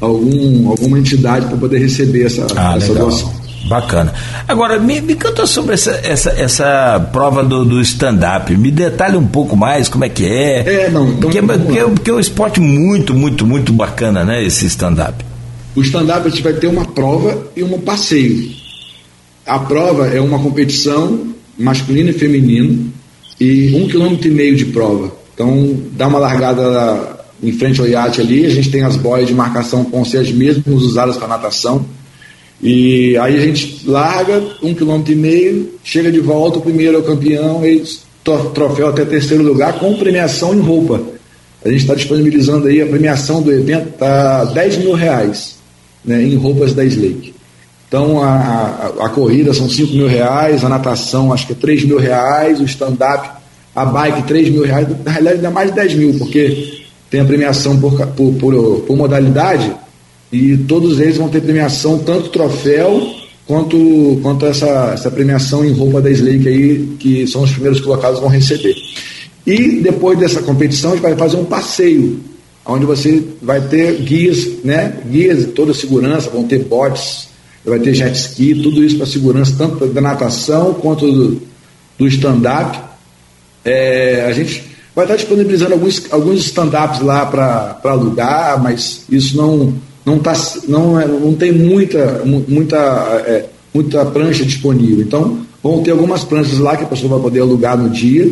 algum, 0.00 0.68
alguma 0.68 0.98
entidade 0.98 1.46
para 1.46 1.56
poder 1.56 1.78
receber 1.78 2.26
essa, 2.26 2.46
ah, 2.56 2.76
essa 2.76 2.94
doação. 2.94 3.32
Bacana. 3.68 4.14
Agora, 4.46 4.78
me, 4.78 5.00
me 5.00 5.14
conta 5.14 5.46
sobre 5.46 5.74
essa, 5.74 5.90
essa, 6.02 6.30
essa 6.30 7.08
prova 7.12 7.44
do, 7.44 7.64
do 7.64 7.80
stand-up. 7.82 8.56
Me 8.56 8.70
detalhe 8.70 9.16
um 9.16 9.26
pouco 9.26 9.56
mais 9.56 9.88
como 9.88 10.04
é 10.04 10.08
que 10.08 10.24
é. 10.24 10.84
É, 10.84 10.90
não. 10.90 11.08
Então, 11.08 11.20
porque, 11.30 11.42
porque, 11.42 11.80
porque 11.84 12.10
é 12.10 12.14
um 12.14 12.20
esporte 12.20 12.60
muito, 12.60 13.14
muito, 13.14 13.46
muito 13.46 13.72
bacana, 13.72 14.24
né? 14.24 14.42
Esse 14.42 14.64
stand-up. 14.66 15.22
O 15.76 15.82
stand-up 15.82 16.26
a 16.26 16.30
gente 16.30 16.42
vai 16.42 16.54
ter 16.54 16.66
uma 16.66 16.84
prova 16.86 17.46
e 17.54 17.62
um 17.62 17.78
passeio. 17.80 18.50
A 19.46 19.58
prova 19.58 20.08
é 20.08 20.20
uma 20.20 20.38
competição 20.38 21.34
masculino 21.58 22.10
e 22.10 22.14
feminino 22.14 22.92
e 23.38 23.74
um 23.74 23.86
quilômetro 23.86 24.28
e 24.28 24.30
meio 24.30 24.56
de 24.56 24.66
prova. 24.66 25.12
Então, 25.34 25.76
dá 25.92 26.08
uma 26.08 26.18
largada 26.18 27.17
em 27.42 27.52
frente 27.52 27.80
ao 27.80 27.86
iate 27.86 28.20
ali, 28.20 28.46
a 28.46 28.50
gente 28.50 28.70
tem 28.70 28.82
as 28.82 28.96
boias 28.96 29.28
de 29.28 29.34
marcação 29.34 29.84
com 29.84 30.04
ser 30.04 30.18
as 30.18 30.30
mesmas 30.30 30.82
usadas 30.82 31.16
para 31.16 31.28
natação. 31.28 31.84
E 32.60 33.16
aí 33.18 33.36
a 33.36 33.40
gente 33.40 33.82
larga 33.86 34.42
um 34.62 34.74
quilômetro 34.74 35.12
e 35.12 35.16
meio, 35.16 35.74
chega 35.84 36.10
de 36.10 36.18
volta, 36.18 36.58
o 36.58 36.62
primeiro 36.62 36.96
é 36.96 37.00
o 37.00 37.04
campeão, 37.04 37.64
e 37.64 37.84
troféu 38.52 38.88
até 38.88 39.04
terceiro 39.04 39.42
lugar 39.42 39.78
com 39.78 39.96
premiação 39.96 40.54
em 40.54 40.60
roupa. 40.60 41.00
A 41.64 41.68
gente 41.68 41.80
está 41.80 41.94
disponibilizando 41.94 42.66
aí 42.66 42.82
a 42.82 42.86
premiação 42.86 43.40
do 43.42 43.52
evento, 43.52 43.88
está 43.88 44.44
10 44.44 44.78
mil 44.78 44.92
reais 44.92 45.56
né, 46.04 46.22
em 46.22 46.34
roupas 46.36 46.72
da 46.72 46.84
Slake. 46.84 47.34
Então 47.88 48.22
a, 48.22 48.28
a, 48.28 49.06
a, 49.06 49.08
corrida 49.08 49.54
são 49.54 49.68
5 49.68 49.92
mil 49.94 50.06
reais, 50.06 50.62
a 50.62 50.68
natação 50.68 51.32
acho 51.32 51.46
que 51.46 51.52
é 51.52 51.56
3 51.56 51.84
mil 51.84 51.98
reais, 51.98 52.60
o 52.60 52.64
stand-up, 52.64 53.30
a 53.74 53.84
bike 53.84 54.22
3 54.24 54.50
mil 54.50 54.64
reais, 54.64 54.86
na 55.04 55.10
realidade 55.10 55.40
dá 55.40 55.50
mais 55.50 55.70
de 55.70 55.76
10 55.76 55.94
mil, 55.94 56.18
porque 56.18 56.77
tem 57.10 57.20
a 57.20 57.24
premiação 57.24 57.78
por, 57.78 57.94
por, 58.08 58.34
por, 58.34 58.80
por 58.80 58.96
modalidade 58.96 59.74
e 60.32 60.56
todos 60.56 61.00
eles 61.00 61.16
vão 61.16 61.28
ter 61.28 61.40
premiação, 61.40 61.98
tanto 61.98 62.28
troféu 62.28 63.14
quanto, 63.46 64.18
quanto 64.22 64.44
essa, 64.44 64.92
essa 64.92 65.10
premiação 65.10 65.64
em 65.64 65.72
roupa 65.72 66.02
da 66.02 66.10
Slake 66.10 66.48
aí, 66.48 66.96
que 66.98 67.26
são 67.26 67.42
os 67.42 67.52
primeiros 67.52 67.80
colocados 67.80 68.20
vão 68.20 68.28
receber. 68.28 68.76
E 69.46 69.80
depois 69.80 70.18
dessa 70.18 70.42
competição, 70.42 70.90
a 70.90 70.94
gente 70.94 71.02
vai 71.02 71.16
fazer 71.16 71.38
um 71.38 71.46
passeio, 71.46 72.20
onde 72.66 72.84
você 72.84 73.22
vai 73.40 73.62
ter 73.62 74.02
guias, 74.02 74.62
né? 74.62 74.98
Guias 75.06 75.38
de 75.38 75.46
toda 75.46 75.72
segurança, 75.72 76.28
vão 76.28 76.44
ter 76.44 76.58
bots, 76.58 77.28
vai 77.64 77.78
ter 77.78 77.94
jet 77.94 78.14
ski, 78.14 78.54
tudo 78.62 78.84
isso 78.84 78.98
para 78.98 79.06
segurança, 79.06 79.54
tanto 79.56 79.86
da 79.86 80.02
natação 80.02 80.74
quanto 80.74 81.10
do, 81.10 81.42
do 81.98 82.06
stand-up. 82.06 82.78
É, 83.64 84.26
a 84.28 84.32
gente 84.32 84.67
vai 84.98 85.04
estar 85.04 85.14
disponibilizando 85.14 85.74
alguns, 85.74 86.12
alguns 86.12 86.40
stand-ups 86.40 86.98
lá 87.02 87.24
para 87.24 87.78
alugar, 87.84 88.60
mas 88.60 89.04
isso 89.08 89.36
não 89.36 89.72
não, 90.04 90.18
tá, 90.18 90.32
não, 90.66 90.98
é, 90.98 91.06
não 91.06 91.34
tem 91.34 91.52
muita, 91.52 92.22
muita, 92.24 92.76
é, 93.24 93.44
muita 93.72 94.04
prancha 94.06 94.44
disponível. 94.44 95.04
Então, 95.04 95.38
vão 95.62 95.84
ter 95.84 95.92
algumas 95.92 96.24
pranchas 96.24 96.58
lá 96.58 96.76
que 96.76 96.82
a 96.82 96.86
pessoa 96.88 97.12
vai 97.12 97.20
poder 97.20 97.40
alugar 97.40 97.78
no 97.78 97.88
dia. 97.88 98.28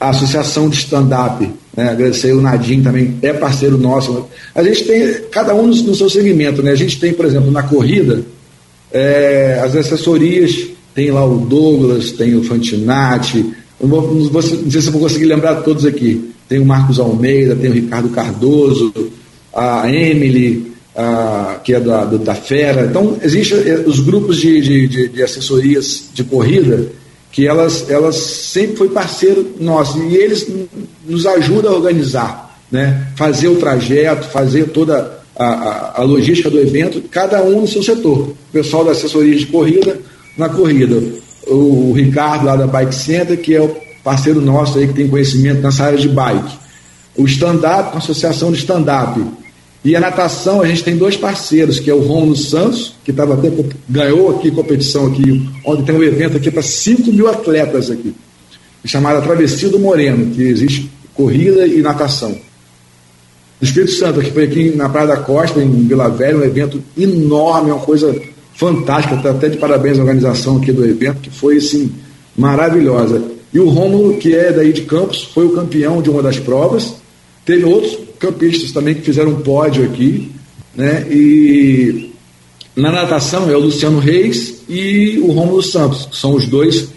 A 0.00 0.08
Associação 0.08 0.70
de 0.70 0.76
Stand-Up, 0.76 1.50
né, 1.76 1.90
agradecer 1.90 2.32
o 2.32 2.40
Nadim 2.40 2.82
também, 2.82 3.18
é 3.20 3.34
parceiro 3.34 3.76
nosso. 3.76 4.26
A 4.54 4.62
gente 4.62 4.84
tem, 4.84 5.20
cada 5.30 5.54
um 5.54 5.66
no, 5.66 5.74
no 5.74 5.94
seu 5.94 6.08
segmento, 6.08 6.62
né? 6.62 6.70
A 6.70 6.76
gente 6.76 6.98
tem, 6.98 7.12
por 7.12 7.26
exemplo, 7.26 7.50
na 7.50 7.64
corrida, 7.64 8.22
é, 8.90 9.60
as 9.62 9.76
assessorias, 9.76 10.68
tem 10.94 11.10
lá 11.10 11.26
o 11.26 11.40
Douglas, 11.40 12.12
tem 12.12 12.34
o 12.36 12.42
Fantinati, 12.42 13.52
não, 13.80 13.88
vou, 13.88 14.14
não, 14.14 14.30
vou, 14.30 14.42
não 14.42 14.70
sei 14.70 14.80
se 14.80 14.86
eu 14.86 14.92
vou 14.92 15.02
conseguir 15.02 15.26
lembrar 15.26 15.56
todos 15.56 15.84
aqui. 15.84 16.32
Tem 16.48 16.58
o 16.58 16.64
Marcos 16.64 16.98
Almeida, 16.98 17.56
tem 17.56 17.70
o 17.70 17.74
Ricardo 17.74 18.08
Cardoso, 18.10 18.92
a 19.54 19.90
Emily, 19.92 20.72
ah, 20.96 21.60
que 21.62 21.74
é 21.74 21.80
da, 21.80 22.04
do, 22.04 22.18
da 22.18 22.34
Fera. 22.34 22.86
Então, 22.86 23.18
existem 23.22 23.58
eh, 23.58 23.84
os 23.86 24.00
grupos 24.00 24.38
de, 24.38 24.60
de, 24.60 24.88
de, 24.88 25.08
de, 25.08 25.22
assessorias 25.22 26.04
de 26.14 26.24
corrida 26.24 26.88
que 27.30 27.46
elas, 27.46 27.90
elas 27.90 28.16
sempre 28.16 28.76
foi 28.76 28.88
parceiro 28.88 29.54
nosso 29.60 30.02
e 30.04 30.16
eles 30.16 30.46
nos 31.06 31.26
ajudam 31.26 31.72
a 31.72 31.76
organizar, 31.76 32.58
né? 32.72 33.08
fazer 33.14 33.48
o 33.48 33.56
trajeto, 33.56 34.26
fazer 34.28 34.68
toda 34.68 35.20
a, 35.36 35.44
a, 35.44 36.00
a 36.00 36.02
logística 36.02 36.48
do 36.48 36.58
evento, 36.58 37.02
cada 37.10 37.42
um 37.42 37.60
no 37.60 37.68
seu 37.68 37.82
setor. 37.82 38.28
O 38.28 38.36
pessoal 38.50 38.84
da 38.86 38.92
assessoria 38.92 39.36
de 39.36 39.44
corrida, 39.46 39.98
na 40.38 40.48
corrida. 40.48 40.98
O, 41.46 41.92
Ricardo 41.92 42.46
lá 42.46 42.56
da 42.56 42.66
Bike 42.66 42.94
Center, 42.94 43.40
que 43.40 43.54
é 43.54 43.60
o 43.60 43.76
parceiro 44.02 44.40
nosso 44.40 44.78
aí 44.78 44.86
que 44.86 44.94
tem 44.94 45.08
conhecimento 45.08 45.60
nessa 45.60 45.84
área 45.84 45.98
de 45.98 46.08
bike. 46.08 46.58
O 47.16 47.24
stand-up, 47.24 47.94
a 47.94 47.98
associação 47.98 48.52
de 48.52 48.58
stand-up 48.58 49.20
e 49.84 49.94
a 49.94 50.00
natação, 50.00 50.60
a 50.60 50.66
gente 50.66 50.82
tem 50.82 50.96
dois 50.96 51.16
parceiros, 51.16 51.78
que 51.78 51.88
é 51.88 51.94
o 51.94 52.00
Romulo 52.00 52.34
Santos, 52.36 52.94
que 53.04 53.12
tava 53.12 53.34
até, 53.34 53.52
ganhou 53.88 54.36
aqui 54.36 54.50
competição 54.50 55.06
aqui, 55.06 55.48
onde 55.64 55.84
tem 55.84 55.94
um 55.94 56.02
evento 56.02 56.36
aqui 56.36 56.50
para 56.50 56.62
5 56.62 57.12
mil 57.12 57.28
atletas 57.28 57.88
aqui, 57.88 58.12
chamado 58.84 59.24
Travessia 59.24 59.68
do 59.68 59.78
Moreno, 59.78 60.34
que 60.34 60.42
existe 60.42 60.90
corrida 61.14 61.66
e 61.66 61.80
natação. 61.82 62.36
Espírito 63.60 63.92
Santo, 63.92 64.20
que 64.20 64.32
foi 64.32 64.44
aqui 64.44 64.72
na 64.76 64.88
Praia 64.88 65.06
da 65.06 65.16
Costa, 65.18 65.62
em 65.62 65.86
Vila 65.86 66.10
Velha, 66.10 66.36
um 66.36 66.44
evento 66.44 66.82
enorme, 66.98 67.70
uma 67.70 67.80
coisa 67.80 68.14
fantástica, 68.56 69.16
tá 69.18 69.30
até 69.30 69.48
de 69.48 69.58
parabéns 69.58 69.98
à 69.98 70.00
organização 70.00 70.56
aqui 70.56 70.72
do 70.72 70.84
evento, 70.84 71.20
que 71.20 71.30
foi 71.30 71.58
assim, 71.58 71.92
maravilhosa. 72.36 73.22
E 73.52 73.60
o 73.60 73.68
Rômulo, 73.68 74.16
que 74.16 74.34
é 74.34 74.52
daí 74.52 74.72
de 74.72 74.82
Campos, 74.82 75.22
foi 75.22 75.46
o 75.46 75.50
campeão 75.50 76.02
de 76.02 76.10
uma 76.10 76.22
das 76.22 76.38
provas. 76.38 76.94
Teve 77.44 77.64
outros 77.64 77.98
campistas 78.18 78.72
também 78.72 78.94
que 78.94 79.02
fizeram 79.02 79.30
um 79.30 79.40
pódio 79.40 79.84
aqui, 79.84 80.32
né? 80.74 81.06
E 81.10 82.10
na 82.74 82.90
natação 82.90 83.48
é 83.50 83.56
o 83.56 83.60
Luciano 83.60 83.98
Reis 83.98 84.62
e 84.68 85.18
o 85.22 85.32
Rômulo 85.32 85.62
Santos, 85.62 86.06
que 86.06 86.16
são 86.16 86.34
os 86.34 86.46
dois 86.46 86.88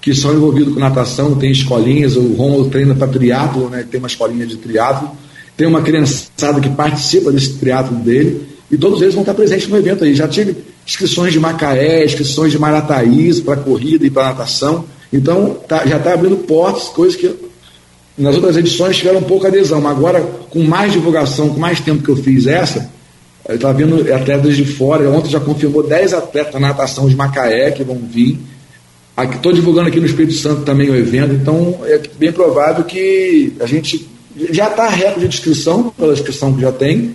que 0.00 0.14
são 0.14 0.32
envolvidos 0.32 0.72
com 0.72 0.78
natação, 0.78 1.34
tem 1.34 1.50
escolinhas, 1.50 2.16
o 2.16 2.34
Rômulo 2.34 2.70
treina 2.70 2.94
para 2.94 3.08
triatlo, 3.08 3.68
né? 3.68 3.84
Tem 3.90 3.98
uma 3.98 4.06
escolinha 4.06 4.46
de 4.46 4.56
triatlo, 4.56 5.10
tem 5.56 5.66
uma 5.66 5.82
criançada 5.82 6.60
que 6.60 6.70
participa 6.70 7.32
desse 7.32 7.54
triatlo 7.54 7.96
dele 7.96 8.55
e 8.70 8.76
todos 8.76 9.00
eles 9.00 9.14
vão 9.14 9.22
estar 9.22 9.34
presentes 9.34 9.68
no 9.68 9.76
evento 9.76 10.04
aí. 10.04 10.14
Já 10.14 10.26
tive 10.26 10.56
inscrições 10.86 11.32
de 11.32 11.40
Macaé, 11.40 12.04
inscrições 12.04 12.52
de 12.52 12.58
Marataízes 12.58 13.40
para 13.40 13.56
corrida 13.56 14.06
e 14.06 14.10
para 14.10 14.26
natação. 14.26 14.84
Então 15.12 15.56
tá, 15.68 15.86
já 15.86 15.96
está 15.96 16.14
abrindo 16.14 16.36
portas, 16.38 16.84
coisas 16.84 17.16
que 17.16 17.32
nas 18.18 18.34
outras 18.34 18.56
edições 18.56 18.96
tiveram 18.96 19.22
pouca 19.22 19.48
adesão, 19.48 19.80
mas 19.80 19.96
agora, 19.96 20.20
com 20.50 20.62
mais 20.62 20.92
divulgação, 20.92 21.50
com 21.50 21.60
mais 21.60 21.80
tempo 21.80 22.02
que 22.02 22.08
eu 22.08 22.16
fiz 22.16 22.46
essa, 22.46 22.90
está 23.48 23.72
vindo 23.72 24.12
atletas 24.12 24.56
de 24.56 24.64
fora. 24.64 25.08
Ontem 25.10 25.30
já 25.30 25.38
confirmou 25.38 25.82
10 25.82 26.14
atletas 26.14 26.54
na 26.54 26.68
natação 26.68 27.08
de 27.08 27.14
Macaé 27.14 27.70
que 27.70 27.84
vão 27.84 27.96
vir. 27.96 28.38
Estou 29.34 29.52
divulgando 29.52 29.88
aqui 29.88 30.00
no 30.00 30.06
Espírito 30.06 30.34
Santo 30.34 30.62
também 30.62 30.90
o 30.90 30.96
evento, 30.96 31.32
então 31.32 31.80
é 31.84 32.00
bem 32.18 32.32
provável 32.32 32.84
que 32.84 33.52
a 33.60 33.66
gente 33.66 34.06
já 34.50 34.68
está 34.68 34.88
reto 34.88 35.20
de 35.20 35.26
inscrição, 35.26 35.90
pela 35.96 36.12
inscrição 36.12 36.52
que 36.52 36.60
já 36.60 36.70
tem, 36.70 37.14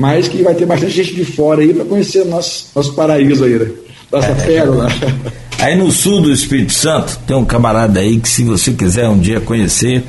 mas 0.00 0.28
que 0.28 0.42
vai 0.42 0.54
ter 0.54 0.64
bastante 0.64 0.92
gente 0.92 1.14
de 1.14 1.26
fora 1.26 1.60
aí 1.60 1.74
para 1.74 1.84
conhecer 1.84 2.24
nosso, 2.24 2.68
nosso 2.74 2.94
paraíso 2.94 3.44
aí, 3.44 3.58
né? 3.58 3.70
Nossa 4.10 4.28
é, 4.28 4.34
pérola. 4.34 4.88
Aí 5.60 5.76
no 5.76 5.92
sul 5.92 6.22
do 6.22 6.32
Espírito 6.32 6.72
Santo 6.72 7.18
tem 7.26 7.36
um 7.36 7.44
camarada 7.44 8.00
aí 8.00 8.18
que 8.18 8.30
se 8.30 8.42
você 8.42 8.72
quiser 8.72 9.06
um 9.10 9.18
dia 9.18 9.40
conhecer, 9.40 10.02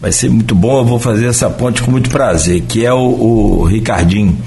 vai 0.00 0.10
ser 0.10 0.30
muito 0.30 0.54
bom. 0.54 0.78
Eu 0.78 0.86
vou 0.86 0.98
fazer 0.98 1.26
essa 1.26 1.50
ponte 1.50 1.82
com 1.82 1.90
muito 1.90 2.08
prazer, 2.08 2.62
que 2.62 2.82
é 2.82 2.90
o, 2.94 3.60
o 3.60 3.64
Ricardinho. 3.64 4.38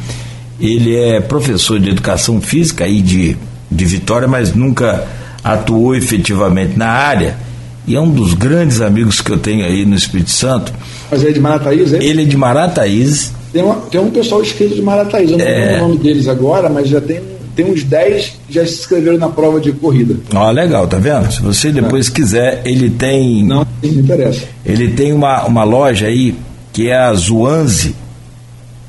Ele 0.59 0.95
é 0.95 1.21
professor 1.21 1.79
de 1.79 1.91
educação 1.91 2.41
física 2.41 2.83
aí 2.83 2.99
de, 2.99 3.37
de 3.69 3.85
Vitória, 3.85 4.27
mas 4.27 4.55
nunca 4.55 5.07
atuou 5.43 5.95
efetivamente 5.95 6.75
na 6.75 6.87
área. 6.89 7.37
E 7.85 7.95
é 7.95 8.01
um 8.01 8.09
dos 8.09 8.33
grandes 8.33 8.81
amigos 8.81 9.21
que 9.21 9.31
eu 9.31 9.37
tenho 9.37 9.63
aí 9.63 9.85
no 9.85 9.95
Espírito 9.95 10.31
Santo. 10.31 10.73
Mas 11.11 11.21
ele 11.21 11.29
é 11.29 11.33
de 11.33 11.39
Marataízes, 11.39 11.93
é? 11.93 12.03
Ele 12.03 12.23
é 12.23 12.25
de 12.25 12.35
Marataízes. 12.35 13.33
Tem, 13.52 13.64
uma, 13.64 13.76
tem 13.76 14.00
um 14.00 14.12
pessoal 14.12 14.41
inscrito 14.41 14.76
de 14.76 14.82
Marataízes, 14.82 15.32
eu 15.32 15.38
não 15.38 15.45
é... 15.45 15.66
lembro 15.66 15.76
o 15.76 15.88
nome 15.89 15.97
deles 15.97 16.28
agora, 16.28 16.70
mas 16.70 16.88
já 16.88 17.02
tem 17.02 17.22
tem 17.60 17.70
uns 17.70 17.84
10 17.84 18.38
que 18.47 18.54
já 18.54 18.66
se 18.66 18.76
inscreveram 18.76 19.18
na 19.18 19.28
prova 19.28 19.60
de 19.60 19.74
corrida. 19.74 20.16
Ó, 20.34 20.50
legal, 20.50 20.88
tá 20.88 20.97
vendo? 20.97 21.30
Se 21.30 21.41
você 21.41 21.74
depois 21.74 22.08
é. 22.08 22.12
quiser, 22.12 22.62
ele 22.64 22.89
tem. 22.89 23.43
Não, 23.43 23.68
me 23.84 23.89
interessa. 23.89 24.45
Ele 24.66 24.88
tem 24.89 25.12
uma, 25.12 25.43
uma 25.45 25.66
loja 25.66 26.08
aí 26.08 26.36
que 26.72 26.89
é 26.89 26.95
a 26.95 27.14
Zuanzi, 27.14 27.93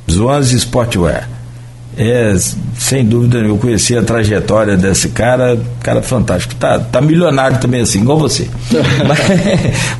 Zuanzi 0.09 0.57
Sportwear. 0.57 1.29
É, 1.97 2.35
sem 2.79 3.05
dúvida, 3.05 3.39
eu 3.39 3.57
conheci 3.59 3.97
a 3.97 4.03
trajetória 4.03 4.77
desse 4.77 5.09
cara, 5.09 5.59
cara 5.83 6.01
fantástico. 6.01 6.55
Tá, 6.55 6.79
tá 6.79 7.01
milionário 7.01 7.59
também, 7.59 7.81
assim, 7.81 8.01
igual 8.01 8.19
você. 8.19 8.49
mas, 9.07 9.19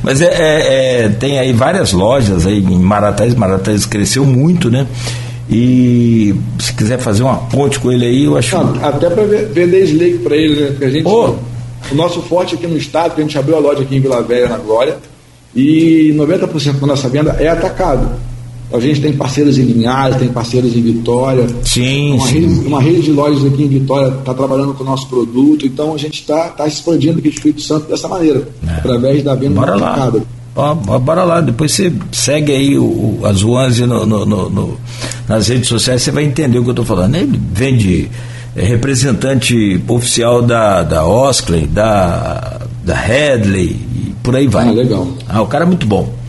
mas 0.01 0.21
é, 0.21 0.25
é, 0.25 1.03
é, 1.03 1.09
tem 1.09 1.37
aí 1.37 1.51
várias 1.53 1.91
lojas 1.91 2.47
aí 2.47 2.59
em 2.59 2.79
Marataízes, 2.79 3.37
Marataízes 3.37 3.85
cresceu 3.85 4.25
muito, 4.25 4.71
né? 4.71 4.87
E 5.49 6.33
se 6.59 6.73
quiser 6.73 6.97
fazer 6.97 7.23
uma 7.23 7.35
ponte 7.35 7.77
com 7.77 7.91
ele 7.91 8.05
aí, 8.05 8.23
eu 8.23 8.37
acho. 8.37 8.55
Não, 8.55 8.85
até 8.85 9.09
para 9.09 9.23
vender 9.23 9.83
slake 9.83 10.19
para 10.19 10.35
ele, 10.35 10.61
né? 10.61 10.67
Porque 10.67 10.85
a 10.85 10.89
gente. 10.89 11.07
Oh. 11.07 11.35
O 11.91 11.95
nosso 11.95 12.21
forte 12.21 12.55
aqui 12.55 12.67
no 12.67 12.77
estado, 12.77 13.15
que 13.15 13.21
a 13.21 13.23
gente 13.23 13.37
abriu 13.37 13.57
a 13.57 13.59
loja 13.59 13.81
aqui 13.81 13.95
em 13.95 13.99
Vila 13.99 14.21
Velha, 14.21 14.47
na 14.47 14.57
Glória, 14.57 14.97
e 15.53 16.13
90% 16.15 16.79
da 16.79 16.87
nossa 16.87 17.09
venda 17.09 17.35
é 17.39 17.47
atacado. 17.47 18.11
A 18.73 18.79
gente 18.79 19.01
tem 19.01 19.13
parceiros 19.13 19.57
em 19.57 19.63
Linhares, 19.63 20.17
tem 20.17 20.29
parceiros 20.29 20.75
em 20.75 20.81
Vitória. 20.81 21.47
Sim, 21.63 22.13
uma, 22.13 22.27
sim. 22.27 22.33
Rede, 22.33 22.67
uma 22.67 22.81
rede 22.81 23.01
de 23.01 23.11
lojas 23.11 23.45
aqui 23.45 23.63
em 23.63 23.67
Vitória 23.67 24.13
está 24.17 24.33
trabalhando 24.33 24.73
com 24.73 24.83
o 24.83 24.85
nosso 24.85 25.07
produto. 25.07 25.65
Então 25.65 25.93
a 25.93 25.97
gente 25.97 26.21
está 26.21 26.49
tá 26.49 26.67
expandindo 26.67 27.19
aqui 27.19 27.27
o 27.27 27.31
Espírito 27.31 27.61
Santo 27.61 27.87
dessa 27.87 28.07
maneira, 28.07 28.47
é. 28.67 28.71
através 28.71 29.23
da 29.23 29.35
venda 29.35 29.55
Bora 29.55 29.75
atacado. 29.75 30.27
Ó, 30.53 30.75
bora 30.75 31.23
lá, 31.23 31.39
depois 31.39 31.71
você 31.71 31.93
segue 32.11 32.51
aí 32.51 32.77
o, 32.77 32.83
o 32.83 33.21
as 33.23 33.41
Wanzi 33.41 33.85
no, 33.85 34.05
no, 34.05 34.25
no, 34.25 34.77
nas 35.27 35.47
redes 35.47 35.69
sociais, 35.69 36.01
você 36.01 36.11
vai 36.11 36.25
entender 36.25 36.59
o 36.59 36.63
que 36.63 36.69
eu 36.69 36.73
estou 36.73 36.85
falando. 36.85 37.15
Ele 37.15 37.39
vende 37.53 38.09
é 38.55 38.65
representante 38.65 39.81
oficial 39.87 40.41
da, 40.41 40.83
da 40.83 41.05
Oskley, 41.05 41.67
da, 41.67 42.59
da 42.83 42.95
Headley, 42.95 43.77
e 43.95 44.15
por 44.21 44.35
aí 44.35 44.47
vai. 44.47 44.67
Ah, 44.67 44.71
legal. 44.71 45.07
Ah, 45.27 45.41
o 45.41 45.47
cara 45.47 45.63
é 45.63 45.67
muito 45.67 45.87
bom. 45.87 46.20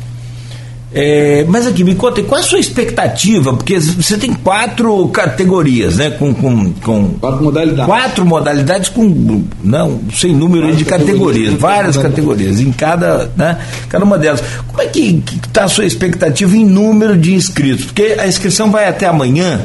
É, 0.95 1.45
mas 1.49 1.67
aqui, 1.67 1.83
me 1.83 1.95
conta, 1.95 2.23
qual 2.23 2.39
é 2.39 2.45
a 2.45 2.47
sua 2.47 2.59
expectativa? 2.59 3.55
Porque 3.55 3.81
você 3.81 4.19
tem 4.19 4.35
quatro 4.35 5.09
categorias, 5.09 5.97
né? 5.97 6.11
Com, 6.11 6.35
com, 6.35 6.73
com 6.73 7.09
quatro 7.19 7.43
modalidades. 7.43 7.87
Quatro 7.87 8.27
modalidades 8.27 8.89
com 8.91 9.45
não, 9.65 10.01
sem 10.15 10.35
número 10.35 10.63
várias 10.63 10.79
de 10.79 10.85
categorias, 10.85 11.53
categorias 11.53 11.61
várias 11.61 11.97
categorias, 11.97 12.61
em 12.61 12.73
cada, 12.73 13.31
né, 13.37 13.59
cada 13.89 14.05
uma 14.05 14.19
delas. 14.19 14.43
Como 14.69 14.83
é 14.83 14.87
que 14.87 15.23
está 15.47 15.65
a 15.65 15.69
sua 15.69 15.87
expectativa 15.87 16.55
em 16.55 16.65
número 16.65 17.17
de 17.17 17.35
inscritos? 17.35 17.87
Porque 17.87 18.17
a 18.19 18.27
inscrição 18.27 18.71
vai 18.71 18.87
até 18.87 19.07
amanhã. 19.07 19.65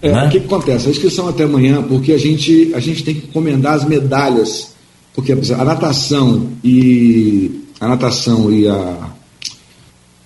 É, 0.00 0.12
né? 0.12 0.26
O 0.26 0.28
que, 0.30 0.38
que 0.38 0.46
acontece? 0.46 0.86
A 0.86 0.90
inscrição 0.90 1.28
até 1.28 1.42
amanhã, 1.42 1.82
porque 1.82 2.12
a 2.12 2.18
gente, 2.18 2.72
a 2.74 2.80
gente 2.80 3.02
tem 3.02 3.16
que 3.16 3.26
encomendar 3.26 3.74
as 3.74 3.84
medalhas, 3.84 4.72
porque 5.14 5.32
a 5.32 5.64
natação 5.64 6.46
e 6.62 7.62
a 7.80 7.88
natação 7.88 8.52
e 8.52 8.68
a 8.68 9.17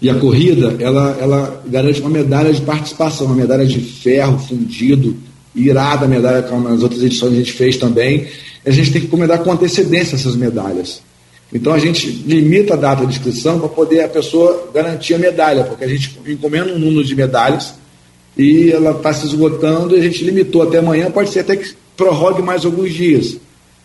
e 0.02 0.10
a 0.10 0.16
corrida, 0.16 0.74
ela, 0.80 1.16
ela 1.20 1.62
garante 1.64 2.00
uma 2.00 2.10
medalha 2.10 2.52
de 2.52 2.60
participação, 2.60 3.24
uma 3.28 3.36
medalha 3.36 3.64
de 3.64 3.78
ferro 3.78 4.36
fundido, 4.36 5.16
irada 5.54 6.08
medalha, 6.08 6.42
como 6.42 6.68
nas 6.68 6.82
outras 6.82 7.04
edições 7.04 7.34
a 7.34 7.36
gente 7.36 7.52
fez 7.52 7.76
também. 7.76 8.26
A 8.66 8.70
gente 8.72 8.90
tem 8.90 9.00
que 9.00 9.06
encomendar 9.06 9.38
com 9.44 9.52
antecedência 9.52 10.16
essas 10.16 10.34
medalhas. 10.34 11.00
Então 11.54 11.72
a 11.72 11.78
gente 11.78 12.08
limita 12.26 12.74
a 12.74 12.76
data 12.76 13.06
de 13.06 13.12
inscrição 13.12 13.60
para 13.60 13.68
poder 13.68 14.02
a 14.02 14.08
pessoa 14.08 14.72
garantir 14.74 15.14
a 15.14 15.18
medalha, 15.18 15.62
porque 15.62 15.84
a 15.84 15.88
gente 15.88 16.18
encomenda 16.26 16.72
um 16.72 16.80
número 16.80 17.04
de 17.04 17.14
medalhas 17.14 17.74
e 18.36 18.72
ela 18.72 18.90
está 18.90 19.14
se 19.14 19.26
esgotando 19.26 19.94
e 19.94 20.00
a 20.00 20.02
gente 20.02 20.24
limitou 20.24 20.62
até 20.62 20.78
amanhã, 20.78 21.12
pode 21.12 21.30
ser 21.30 21.40
até 21.40 21.54
que 21.54 21.74
prorrogue 21.96 22.42
mais 22.42 22.64
alguns 22.64 22.92
dias. 22.92 23.36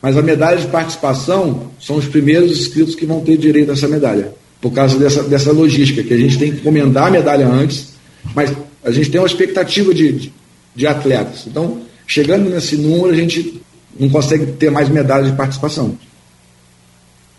Mas 0.02 0.18
a 0.18 0.24
medalha 0.24 0.58
de 0.58 0.68
participação 0.68 1.70
são 1.80 1.98
os 1.98 2.08
primeiros 2.08 2.50
inscritos 2.60 2.96
que 2.96 3.06
vão 3.06 3.20
ter 3.20 3.38
direito 3.38 3.70
a 3.70 3.74
essa 3.74 3.88
medalha 3.88 4.34
por 4.62 4.72
causa 4.72 4.98
dessa, 4.98 5.24
dessa 5.24 5.52
logística, 5.52 6.04
que 6.04 6.14
a 6.14 6.18
gente 6.18 6.38
tem 6.38 6.52
que 6.52 6.60
encomendar 6.60 7.08
a 7.08 7.12
medalha 7.12 7.48
antes, 7.48 7.90
mas 8.34 8.52
a 8.84 8.92
gente 8.92 9.10
tem 9.10 9.20
uma 9.20 9.28
expectativa 9.28 9.94
de, 9.94 10.12
de, 10.12 10.34
de 10.76 10.88
atletas. 10.88 11.46
Então, 11.48 11.82
chegando 12.06 12.50
nesse 12.50 12.76
número, 12.76 13.10
a 13.10 13.16
gente 13.16 13.62
não 14.00 14.10
consegue 14.10 14.48
ter 14.54 14.72
mais 14.72 14.90
medalhas 14.90 15.30
de 15.30 15.38
participação. 15.38 15.98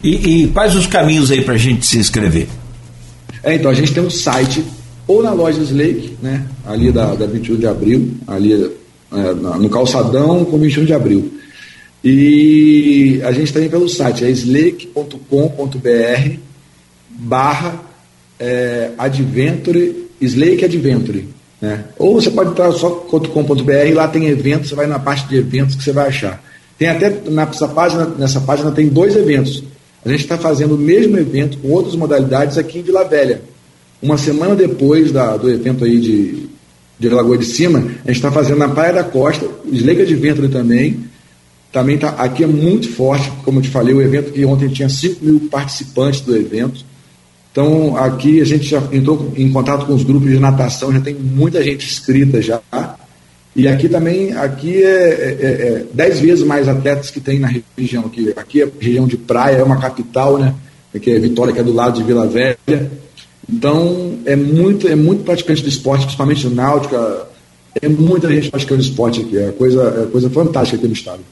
E, 0.02 0.44
e 0.44 0.48
quais 0.48 0.76
os 0.76 0.86
caminhos 0.86 1.30
aí 1.30 1.42
para 1.42 1.54
a 1.54 1.58
gente 1.58 1.84
se 1.84 1.98
inscrever? 1.98 2.46
É, 3.42 3.54
então, 3.54 3.70
a 3.70 3.74
gente 3.74 3.92
tem 3.92 4.02
um 4.02 4.10
site, 4.10 4.64
ou 5.06 5.22
na 5.22 5.32
loja 5.32 5.60
Slake, 5.62 6.16
né, 6.22 6.46
ali 6.64 6.92
da, 6.92 7.14
da 7.14 7.26
21 7.26 7.56
de 7.56 7.66
abril, 7.66 8.14
ali 8.26 8.70
é, 9.12 9.34
no 9.34 9.68
calçadão 9.70 10.44
com 10.44 10.58
21 10.58 10.84
de 10.84 10.92
abril. 10.92 11.32
E 12.04 13.20
a 13.24 13.32
gente 13.32 13.52
tem 13.52 13.68
pelo 13.68 13.88
site, 13.88 14.24
é 14.24 14.30
slake.com.br 14.30 16.47
barra 17.18 17.80
é, 18.38 18.92
Adventure, 18.96 20.08
Slake 20.20 20.64
Adventure. 20.64 21.28
Né? 21.60 21.84
Ou 21.98 22.14
você 22.14 22.30
pode 22.30 22.50
entrar 22.50 22.70
só 22.72 22.90
.com.br 22.90 23.94
lá 23.94 24.06
tem 24.06 24.26
eventos, 24.26 24.68
você 24.68 24.76
vai 24.76 24.86
na 24.86 24.98
parte 24.98 25.26
de 25.28 25.36
eventos 25.36 25.74
que 25.74 25.82
você 25.82 25.92
vai 25.92 26.08
achar. 26.08 26.42
Tem 26.78 26.88
até 26.88 27.10
nessa 27.28 27.66
página, 27.66 28.06
nessa 28.06 28.40
página 28.40 28.70
tem 28.70 28.88
dois 28.88 29.16
eventos. 29.16 29.64
A 30.04 30.08
gente 30.08 30.20
está 30.20 30.38
fazendo 30.38 30.76
o 30.76 30.78
mesmo 30.78 31.18
evento 31.18 31.58
com 31.58 31.68
outras 31.68 31.96
modalidades 31.96 32.56
aqui 32.56 32.78
em 32.78 32.82
Vila 32.82 33.04
Velha. 33.04 33.42
Uma 34.00 34.16
semana 34.16 34.54
depois 34.54 35.10
da, 35.10 35.36
do 35.36 35.50
evento 35.50 35.84
aí 35.84 35.98
de, 35.98 36.48
de 36.98 37.08
Lagoa 37.08 37.36
de 37.36 37.44
Cima, 37.44 37.80
a 37.80 37.82
gente 38.06 38.16
está 38.16 38.30
fazendo 38.30 38.58
na 38.58 38.68
Praia 38.68 38.92
da 38.92 39.02
Costa, 39.02 39.44
Slake 39.72 40.02
Adventure 40.02 40.48
também. 40.48 41.04
Também 41.72 41.98
tá, 41.98 42.10
aqui 42.10 42.44
é 42.44 42.46
muito 42.46 42.90
forte, 42.92 43.30
como 43.44 43.58
eu 43.58 43.62
te 43.62 43.68
falei, 43.68 43.92
o 43.92 44.00
evento 44.00 44.32
que 44.32 44.44
ontem 44.44 44.68
tinha 44.68 44.88
5 44.88 45.22
mil 45.22 45.40
participantes 45.50 46.20
do 46.20 46.34
evento. 46.34 46.84
Então, 47.58 47.96
aqui 47.96 48.40
a 48.40 48.44
gente 48.44 48.68
já 48.68 48.80
entrou 48.92 49.32
em 49.36 49.50
contato 49.50 49.84
com 49.84 49.92
os 49.92 50.04
grupos 50.04 50.30
de 50.30 50.38
natação, 50.38 50.92
já 50.92 51.00
tem 51.00 51.12
muita 51.12 51.60
gente 51.60 51.84
inscrita 51.84 52.40
já. 52.40 52.60
E 53.56 53.66
aqui 53.66 53.88
também, 53.88 54.32
aqui 54.32 54.80
é, 54.80 54.86
é, 54.86 55.44
é 55.44 55.84
dez 55.92 56.20
vezes 56.20 56.44
mais 56.44 56.68
atletas 56.68 57.10
que 57.10 57.18
tem 57.18 57.40
na 57.40 57.50
região 57.76 58.06
aqui. 58.06 58.32
Aqui 58.36 58.62
é 58.62 58.68
região 58.78 59.08
de 59.08 59.16
praia, 59.16 59.56
é 59.56 59.64
uma 59.64 59.80
capital, 59.80 60.38
né? 60.38 60.54
Que 61.02 61.10
é 61.10 61.18
Vitória, 61.18 61.52
que 61.52 61.58
é 61.58 61.64
do 61.64 61.72
lado 61.72 61.96
de 61.96 62.04
Vila 62.04 62.28
Velha. 62.28 62.56
Então, 63.52 64.20
é 64.24 64.36
muito, 64.36 64.86
é 64.86 64.94
muito 64.94 65.24
praticante 65.24 65.60
do 65.60 65.68
esporte, 65.68 66.02
principalmente 66.02 66.46
náutica. 66.46 67.26
É 67.82 67.88
muita 67.88 68.32
gente 68.32 68.52
praticando 68.52 68.82
esporte 68.82 69.22
aqui. 69.22 69.36
É 69.36 69.50
coisa, 69.50 70.06
é 70.06 70.12
coisa 70.12 70.30
fantástica 70.30 70.76
aqui 70.76 70.86
no 70.86 70.92
estado 70.92 71.22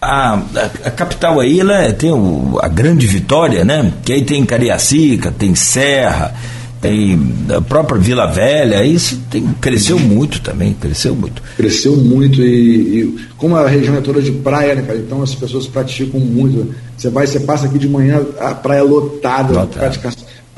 a, 0.00 0.34
a, 0.34 0.64
a, 0.86 0.90
capital 0.90 1.40
aí 1.40 1.60
ela 1.60 1.92
tem 1.92 2.10
o, 2.10 2.58
a 2.60 2.68
grande 2.68 3.06
vitória, 3.06 3.64
né? 3.64 3.92
Que 4.02 4.14
aí 4.14 4.24
tem 4.24 4.44
Cariacica, 4.46 5.30
tem 5.30 5.54
Serra, 5.54 6.34
tem 6.80 7.20
a 7.54 7.60
própria 7.60 8.00
Vila 8.00 8.26
Velha, 8.26 8.82
isso 8.82 9.20
tem, 9.30 9.46
cresceu 9.60 9.98
muito 9.98 10.40
também, 10.40 10.72
cresceu 10.72 11.14
muito. 11.14 11.42
Cresceu 11.56 11.96
muito 11.96 12.40
e, 12.40 13.00
e, 13.02 13.18
como 13.36 13.54
a 13.56 13.68
região 13.68 13.96
é 13.96 14.00
toda 14.00 14.22
de 14.22 14.32
praia, 14.32 14.74
né, 14.74 14.82
cara? 14.82 14.98
Então 14.98 15.22
as 15.22 15.34
pessoas 15.34 15.66
praticam 15.66 16.18
muito. 16.18 16.74
Você 16.96 17.10
vai, 17.10 17.26
você 17.26 17.40
passa 17.40 17.66
aqui 17.66 17.78
de 17.78 17.88
manhã, 17.88 18.24
a 18.38 18.54
praia 18.54 18.82
lotada, 18.82 19.52
lotada. 19.52 19.92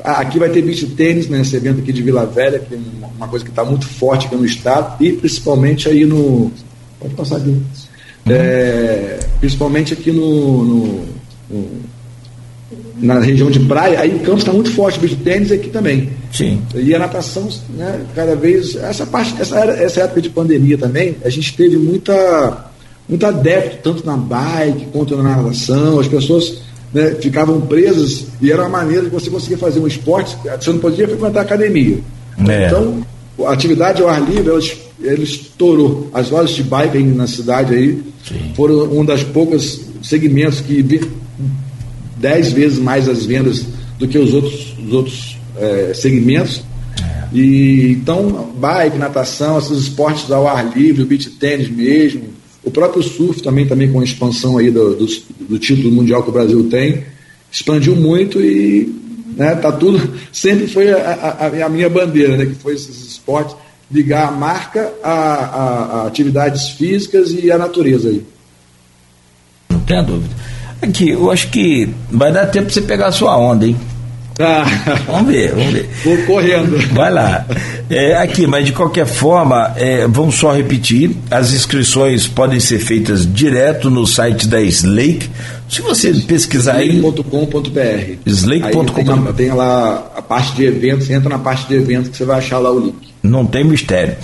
Aqui 0.01 0.39
vai 0.39 0.49
ter 0.49 0.61
beach 0.61 0.85
tênis 0.87 1.27
né, 1.27 1.37
nesse 1.37 1.55
evento 1.55 1.79
aqui 1.79 1.91
de 1.91 2.01
Vila 2.01 2.25
Velha, 2.25 2.59
que 2.59 2.73
é 2.73 2.79
uma 3.17 3.27
coisa 3.27 3.43
que 3.43 3.51
está 3.51 3.63
muito 3.63 3.85
forte 3.85 4.27
aqui 4.27 4.35
no 4.35 4.45
estado, 4.45 5.03
e 5.03 5.11
principalmente 5.11 5.89
aí 5.89 6.05
no. 6.05 6.51
Pode 6.99 7.13
passar 7.15 7.37
aqui 7.37 7.57
é, 8.27 9.19
principalmente 9.39 9.93
aqui 9.93 10.11
no, 10.11 10.63
no, 10.63 11.05
no, 11.49 11.69
na 12.97 13.19
região 13.19 13.51
de 13.51 13.59
praia, 13.59 13.99
aí 13.99 14.15
o 14.15 14.19
campo 14.19 14.39
está 14.39 14.53
muito 14.53 14.71
forte, 14.71 14.97
o 14.97 15.01
beach 15.01 15.15
tênis 15.17 15.51
aqui 15.51 15.69
também. 15.69 16.09
Sim. 16.31 16.61
E 16.73 16.95
a 16.95 16.99
natação, 16.99 17.49
né, 17.69 18.01
cada 18.15 18.35
vez. 18.35 18.75
Essa 18.75 19.05
parte, 19.05 19.41
essa, 19.41 19.59
essa 19.59 20.01
época 20.01 20.21
de 20.21 20.29
pandemia 20.29 20.77
também, 20.77 21.15
a 21.23 21.29
gente 21.29 21.55
teve 21.55 21.77
muita, 21.77 22.65
muito 23.07 23.25
adepto, 23.25 23.77
tanto 23.83 24.05
na 24.05 24.15
bike 24.15 24.87
quanto 24.91 25.15
na 25.17 25.35
natação, 25.35 25.99
as 25.99 26.07
pessoas 26.07 26.61
né, 26.93 27.15
ficavam 27.19 27.59
presas 27.61 28.27
e 28.41 28.51
era 28.51 28.61
uma 28.61 28.69
maneira 28.69 29.03
de 29.03 29.09
você 29.09 29.29
conseguir 29.29 29.57
fazer 29.57 29.79
um 29.79 29.87
esporte, 29.87 30.37
você 30.59 30.71
não 30.71 30.79
podia 30.79 31.07
frequentar 31.07 31.39
a 31.39 31.43
academia. 31.43 31.99
É. 32.47 32.67
Então, 32.67 33.05
a 33.45 33.51
atividade 33.51 34.01
ao 34.01 34.09
ar 34.09 34.21
livre, 34.21 34.51
eles, 34.51 34.77
eles 35.03 35.29
estourou. 35.29 36.09
As 36.13 36.29
lojas 36.29 36.55
de 36.55 36.63
bike 36.63 36.97
na 37.03 37.27
cidade 37.27 37.73
aí 37.73 38.01
Sim. 38.27 38.53
foram 38.55 38.91
um 38.91 39.05
das 39.05 39.23
poucas 39.23 39.81
segmentos 40.01 40.61
que 40.61 40.83
dez 42.17 42.51
vezes 42.51 42.79
mais 42.79 43.07
as 43.09 43.25
vendas 43.25 43.65
do 43.99 44.07
que 44.07 44.17
os 44.17 44.33
outros, 44.33 44.75
os 44.85 44.93
outros 44.93 45.37
é, 45.57 45.93
segmentos. 45.93 46.63
É. 47.01 47.37
E 47.37 47.91
então, 47.91 48.53
bike, 48.55 48.97
natação, 48.97 49.57
esses 49.57 49.79
esportes 49.79 50.31
ao 50.31 50.47
ar 50.47 50.75
livre, 50.75 51.03
o 51.03 51.05
beach 51.05 51.29
tênis 51.31 51.69
mesmo, 51.69 52.23
o 52.63 52.71
próprio 52.71 53.03
surf 53.03 53.41
também, 53.41 53.67
também 53.67 53.91
com 53.91 53.99
a 53.99 54.03
expansão 54.03 54.57
aí 54.57 54.71
do, 54.71 54.95
do, 54.95 55.05
do 55.49 55.59
título 55.59 55.91
mundial 55.91 56.23
que 56.23 56.29
o 56.29 56.33
Brasil 56.33 56.63
tem, 56.69 57.03
expandiu 57.51 57.95
muito 57.95 58.39
e 58.39 59.03
né? 59.35 59.55
Tá 59.55 59.71
tudo, 59.71 59.99
sempre 60.31 60.67
foi 60.67 60.91
a, 60.91 60.97
a, 60.97 61.65
a 61.65 61.69
minha 61.69 61.89
bandeira, 61.89 62.37
né? 62.37 62.45
que 62.45 62.55
foi 62.55 62.73
esses 62.73 63.05
esportes, 63.05 63.55
ligar 63.93 64.27
a 64.27 64.31
marca 64.31 64.91
a, 65.03 65.11
a, 65.11 66.01
a 66.01 66.07
atividades 66.07 66.69
físicas 66.69 67.31
e 67.31 67.51
a 67.51 67.57
natureza 67.57 68.09
aí. 68.09 68.25
Não 69.69 69.79
tenha 69.81 70.01
dúvida. 70.01 70.33
Aqui, 70.81 71.11
eu 71.11 71.31
acho 71.31 71.49
que 71.49 71.89
vai 72.11 72.31
dar 72.31 72.47
tempo 72.47 72.65
para 72.65 72.73
você 72.73 72.81
pegar 72.81 73.07
a 73.07 73.11
sua 73.11 73.37
onda, 73.37 73.67
hein? 73.67 73.77
Ah. 74.39 74.65
Vamos 75.05 75.31
ver, 75.31 75.53
vamos 75.53 75.73
ver. 75.73 75.89
Vou 76.03 76.17
correndo. 76.25 76.77
Vai 76.93 77.11
lá. 77.11 77.45
É, 77.87 78.15
aqui, 78.17 78.47
mas 78.47 78.65
de 78.65 78.71
qualquer 78.71 79.05
forma, 79.05 79.73
é, 79.75 80.07
vamos 80.07 80.35
só 80.35 80.51
repetir: 80.51 81.15
as 81.29 81.53
inscrições 81.53 82.27
podem 82.27 82.59
ser 82.59 82.79
feitas 82.79 83.31
direto 83.31 83.91
no 83.91 84.07
site 84.07 84.47
da 84.47 84.59
Slake. 84.59 85.29
Se 85.69 85.83
você 85.83 86.11
pesquisar 86.13 86.77
aí. 86.77 86.97
Slake.com.br. 86.97 88.17
Slake.com. 88.25 88.93
Tem, 88.93 89.33
tem 89.33 89.51
lá 89.51 90.11
a 90.15 90.21
parte 90.21 90.55
de 90.55 90.65
eventos, 90.65 91.09
entra 91.11 91.29
na 91.29 91.39
parte 91.39 91.67
de 91.67 91.75
eventos 91.75 92.09
que 92.09 92.17
você 92.17 92.25
vai 92.25 92.39
achar 92.39 92.57
lá 92.57 92.71
o 92.71 92.79
link. 92.79 93.12
Não 93.23 93.45
tem 93.45 93.63
mistério. 93.63 94.15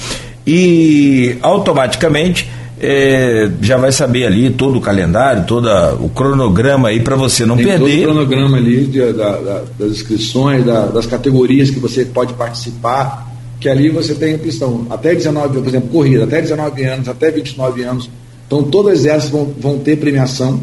E 0.46 1.38
automaticamente 1.42 2.50
é, 2.80 3.50
já 3.62 3.78
vai 3.78 3.92
saber 3.92 4.26
ali 4.26 4.50
todo 4.50 4.78
o 4.78 4.82
calendário, 4.82 5.46
todo 5.46 5.68
o 6.04 6.10
cronograma 6.10 6.90
aí 6.90 7.00
para 7.00 7.16
você 7.16 7.46
não 7.46 7.56
Tem 7.56 7.66
perder. 7.66 8.06
Todo 8.06 8.12
o 8.12 8.14
cronograma 8.14 8.58
ali 8.58 8.86
de, 8.86 9.14
da, 9.14 9.38
da, 9.38 9.64
das 9.80 9.92
inscrições, 9.92 10.66
da, 10.66 10.88
das 10.88 11.06
categorias 11.06 11.70
que 11.70 11.80
você 11.80 12.06
pode 12.06 12.34
participar, 12.34 13.28
que 13.60 13.70
ali 13.70 13.90
você 13.90 14.14
tem 14.14 14.36
opção. 14.36 14.86
Até 14.90 15.16
19, 15.16 15.60
por 15.60 15.68
exemplo, 15.68 15.90
corrida, 15.90 16.26
até 16.26 16.42
19 16.42 16.84
anos, 16.84 17.08
até 17.08 17.32
29 17.32 17.84
anos. 17.84 18.10
Então 18.46 18.64
todas 18.64 19.06
essas 19.06 19.30
vão, 19.30 19.54
vão 19.58 19.80
ter 19.80 19.98
premiação, 19.98 20.60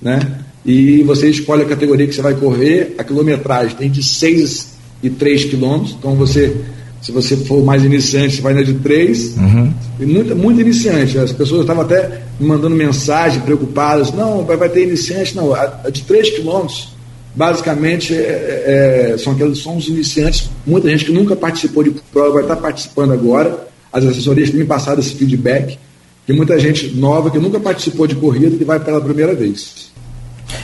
né? 0.00 0.20
e 0.64 1.02
você 1.02 1.28
escolhe 1.28 1.62
a 1.62 1.66
categoria 1.66 2.06
que 2.06 2.14
você 2.14 2.22
vai 2.22 2.34
correr, 2.34 2.94
a 2.98 3.04
quilometragem 3.04 3.76
tem 3.76 3.90
de 3.90 4.02
6 4.02 4.74
e 5.02 5.08
3 5.08 5.46
quilômetros, 5.46 5.96
então 5.98 6.14
você, 6.14 6.54
se 7.00 7.12
você 7.12 7.36
for 7.36 7.64
mais 7.64 7.84
iniciante, 7.84 8.36
você 8.36 8.42
vai 8.42 8.54
na 8.54 8.62
de 8.62 8.74
3, 8.74 9.36
uhum. 9.36 9.72
e 9.98 10.06
muito, 10.06 10.36
muito 10.36 10.60
iniciante, 10.60 11.18
as 11.18 11.32
pessoas 11.32 11.62
estavam 11.62 11.82
até 11.82 12.22
me 12.38 12.46
mandando 12.46 12.76
mensagem 12.76 13.40
preocupadas, 13.40 14.12
não, 14.12 14.44
vai, 14.44 14.56
vai 14.56 14.68
ter 14.68 14.86
iniciante, 14.86 15.34
não, 15.34 15.54
a, 15.54 15.80
a 15.84 15.90
de 15.90 16.02
3 16.02 16.30
quilômetros, 16.30 16.88
basicamente 17.34 18.14
é, 18.14 19.12
é, 19.14 19.18
são 19.18 19.32
aqueles 19.32 19.62
são 19.62 19.76
os 19.76 19.88
iniciantes, 19.88 20.50
muita 20.66 20.90
gente 20.90 21.06
que 21.06 21.12
nunca 21.12 21.34
participou 21.34 21.82
de 21.82 21.90
prova 22.12 22.32
vai 22.34 22.42
estar 22.42 22.56
participando 22.56 23.12
agora, 23.12 23.66
as 23.92 24.04
assessorias 24.04 24.50
têm 24.50 24.60
me 24.60 24.66
passado 24.66 25.00
esse 25.00 25.14
feedback, 25.14 25.78
que 26.26 26.32
muita 26.32 26.58
gente 26.58 26.88
nova 26.88 27.30
que 27.30 27.38
nunca 27.38 27.58
participou 27.58 28.06
de 28.06 28.14
corrida 28.14 28.56
que 28.56 28.64
vai 28.64 28.78
pela 28.78 29.00
primeira 29.00 29.34
vez. 29.34 29.89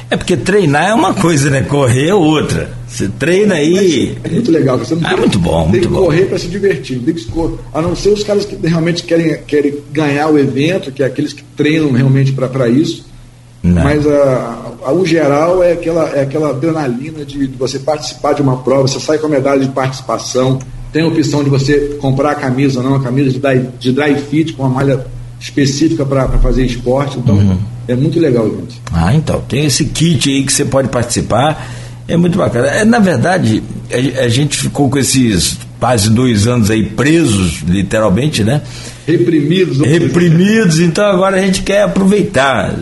É 0.08 0.16
porque 0.16 0.36
treinar 0.36 0.88
é 0.88 0.94
uma 0.94 1.12
coisa, 1.14 1.50
né? 1.50 1.62
Correr 1.62 2.08
é 2.08 2.14
outra. 2.14 2.70
Você 2.86 3.08
treina 3.08 3.56
aí. 3.56 4.16
É 4.22 4.28
muito 4.28 4.52
legal. 4.52 4.78
Você 4.78 4.94
não 4.94 5.02
ah, 5.04 5.12
é 5.12 5.16
muito 5.16 5.38
bom, 5.38 5.62
tem 5.62 5.70
muito 5.70 5.88
que 5.88 5.94
bom. 5.94 6.04
correr 6.04 6.26
para 6.26 6.38
se 6.38 6.46
divertir. 6.46 7.00
Tem 7.00 7.12
que 7.12 7.26
a 7.74 7.82
não 7.82 7.96
ser 7.96 8.10
os 8.10 8.22
caras 8.22 8.44
que 8.44 8.56
realmente 8.66 9.02
querem, 9.02 9.36
querem 9.46 9.74
ganhar 9.92 10.28
o 10.28 10.38
evento, 10.38 10.92
que 10.92 11.02
é 11.02 11.06
aqueles 11.06 11.32
que 11.32 11.42
treinam 11.56 11.90
realmente 11.90 12.32
para 12.32 12.68
isso. 12.68 13.04
Não. 13.62 13.82
Mas 13.82 14.06
a, 14.06 14.74
a, 14.84 14.92
o 14.92 15.04
geral 15.04 15.62
é 15.62 15.72
aquela, 15.72 16.08
é 16.10 16.22
aquela 16.22 16.50
adrenalina 16.50 17.24
de, 17.24 17.48
de, 17.48 17.56
você 17.56 17.80
participar 17.80 18.32
de 18.34 18.42
uma 18.42 18.58
prova, 18.58 18.86
você 18.86 19.00
sai 19.00 19.18
com 19.18 19.26
a 19.26 19.30
medalha 19.30 19.60
de 19.60 19.70
participação, 19.70 20.60
tem 20.92 21.02
a 21.02 21.08
opção 21.08 21.42
de 21.42 21.50
você 21.50 21.98
comprar 22.00 22.30
a 22.30 22.34
camisa, 22.36 22.80
não, 22.80 22.94
a 22.94 23.02
camisa 23.02 23.30
de 23.30 23.40
dry, 23.40 23.68
de 23.78 23.92
dry 23.92 24.14
fit 24.16 24.52
com 24.52 24.62
uma 24.62 24.68
malha 24.68 25.04
específica 25.40 26.04
para 26.04 26.28
fazer 26.38 26.64
esporte. 26.64 27.18
Então, 27.18 27.36
uhum. 27.36 27.58
é 27.86 27.94
muito 27.94 28.18
legal, 28.18 28.48
gente. 28.48 28.80
Ah, 28.92 29.14
então, 29.14 29.40
tem 29.42 29.64
esse 29.64 29.86
kit 29.86 30.30
aí 30.30 30.44
que 30.44 30.52
você 30.52 30.64
pode 30.64 30.88
participar. 30.88 31.68
É 32.08 32.16
muito 32.16 32.38
bacana. 32.38 32.68
É, 32.68 32.84
na 32.84 32.98
verdade, 32.98 33.62
a, 33.90 34.24
a 34.24 34.28
gente 34.28 34.56
ficou 34.56 34.88
com 34.88 34.98
esses 34.98 35.58
quase 35.78 36.10
dois 36.10 36.46
anos 36.46 36.70
aí 36.70 36.84
presos, 36.84 37.62
literalmente, 37.66 38.42
né? 38.42 38.62
Reprimidos. 39.06 39.78
Reprimidos, 39.80 40.80
então 40.80 41.04
agora 41.04 41.36
a 41.36 41.40
gente 41.40 41.62
quer 41.62 41.82
aproveitar. 41.82 42.74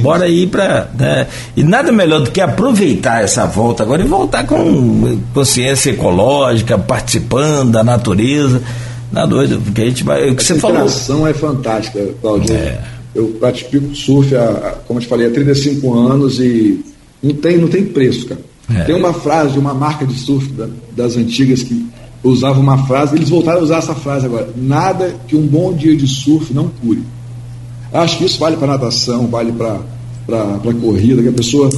Bora 0.00 0.26
ir 0.28 0.48
para. 0.48 0.88
Né? 0.98 1.26
E 1.56 1.62
nada 1.62 1.92
melhor 1.92 2.20
do 2.20 2.30
que 2.30 2.40
aproveitar 2.40 3.22
essa 3.22 3.46
volta 3.46 3.82
agora 3.82 4.02
e 4.02 4.06
voltar 4.06 4.44
com 4.44 5.18
consciência 5.34 5.90
ecológica, 5.90 6.78
participando 6.78 7.72
da 7.72 7.84
natureza. 7.84 8.62
Na 9.12 9.26
doida, 9.26 9.58
porque 9.62 9.82
a 9.82 9.84
gente 9.86 10.02
vai. 10.02 10.30
O 10.30 10.34
que 10.34 10.42
Essa 10.42 10.54
você 10.54 10.60
falou. 10.60 11.26
A 11.26 11.30
é 11.30 11.34
fantástica, 11.34 12.08
Claudio. 12.20 12.54
É. 12.54 12.82
Eu 13.14 13.28
pratico 13.38 13.94
surf, 13.94 14.34
há, 14.34 14.76
como 14.86 14.98
eu 14.98 15.02
te 15.02 15.08
falei, 15.08 15.26
há 15.26 15.30
35 15.30 15.94
anos 15.94 16.40
e 16.40 16.82
não 17.22 17.34
tem, 17.34 17.58
não 17.58 17.68
tem 17.68 17.84
preço, 17.84 18.26
cara. 18.26 18.40
É. 18.74 18.84
Tem 18.84 18.94
uma 18.94 19.12
frase 19.12 19.52
de 19.52 19.58
uma 19.58 19.74
marca 19.74 20.06
de 20.06 20.14
surf 20.14 20.50
da, 20.52 20.66
das 20.96 21.16
antigas 21.16 21.62
que 21.62 21.86
usava 22.24 22.58
uma 22.58 22.86
frase, 22.86 23.16
eles 23.16 23.28
voltaram 23.28 23.60
a 23.60 23.62
usar 23.62 23.78
essa 23.78 23.94
frase 23.94 24.26
agora. 24.26 24.48
Nada 24.56 25.14
que 25.26 25.36
um 25.36 25.46
bom 25.46 25.74
dia 25.74 25.96
de 25.96 26.06
surf 26.06 26.54
não 26.54 26.68
cure. 26.68 27.02
Acho 27.92 28.18
que 28.18 28.24
isso 28.24 28.38
vale 28.38 28.56
para 28.56 28.68
natação, 28.68 29.26
vale 29.26 29.52
para 29.52 29.78
corrida, 30.80 31.22
que 31.22 31.28
a 31.28 31.32
pessoa. 31.32 31.68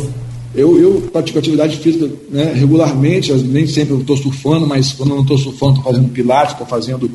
Eu, 0.55 0.79
eu 0.79 1.09
pratico 1.13 1.39
atividade 1.39 1.77
física 1.79 2.11
né, 2.31 2.53
regularmente, 2.55 3.33
nem 3.33 3.67
sempre 3.67 3.97
estou 3.97 4.17
surfando, 4.17 4.67
mas 4.67 4.93
quando 4.93 5.11
eu 5.11 5.17
não 5.17 5.23
estou 5.23 5.39
surfando, 5.39 5.79
estou 5.79 5.93
fazendo 5.93 6.09
pilates, 6.11 6.53
estou 6.53 6.67
fazendo 6.67 7.11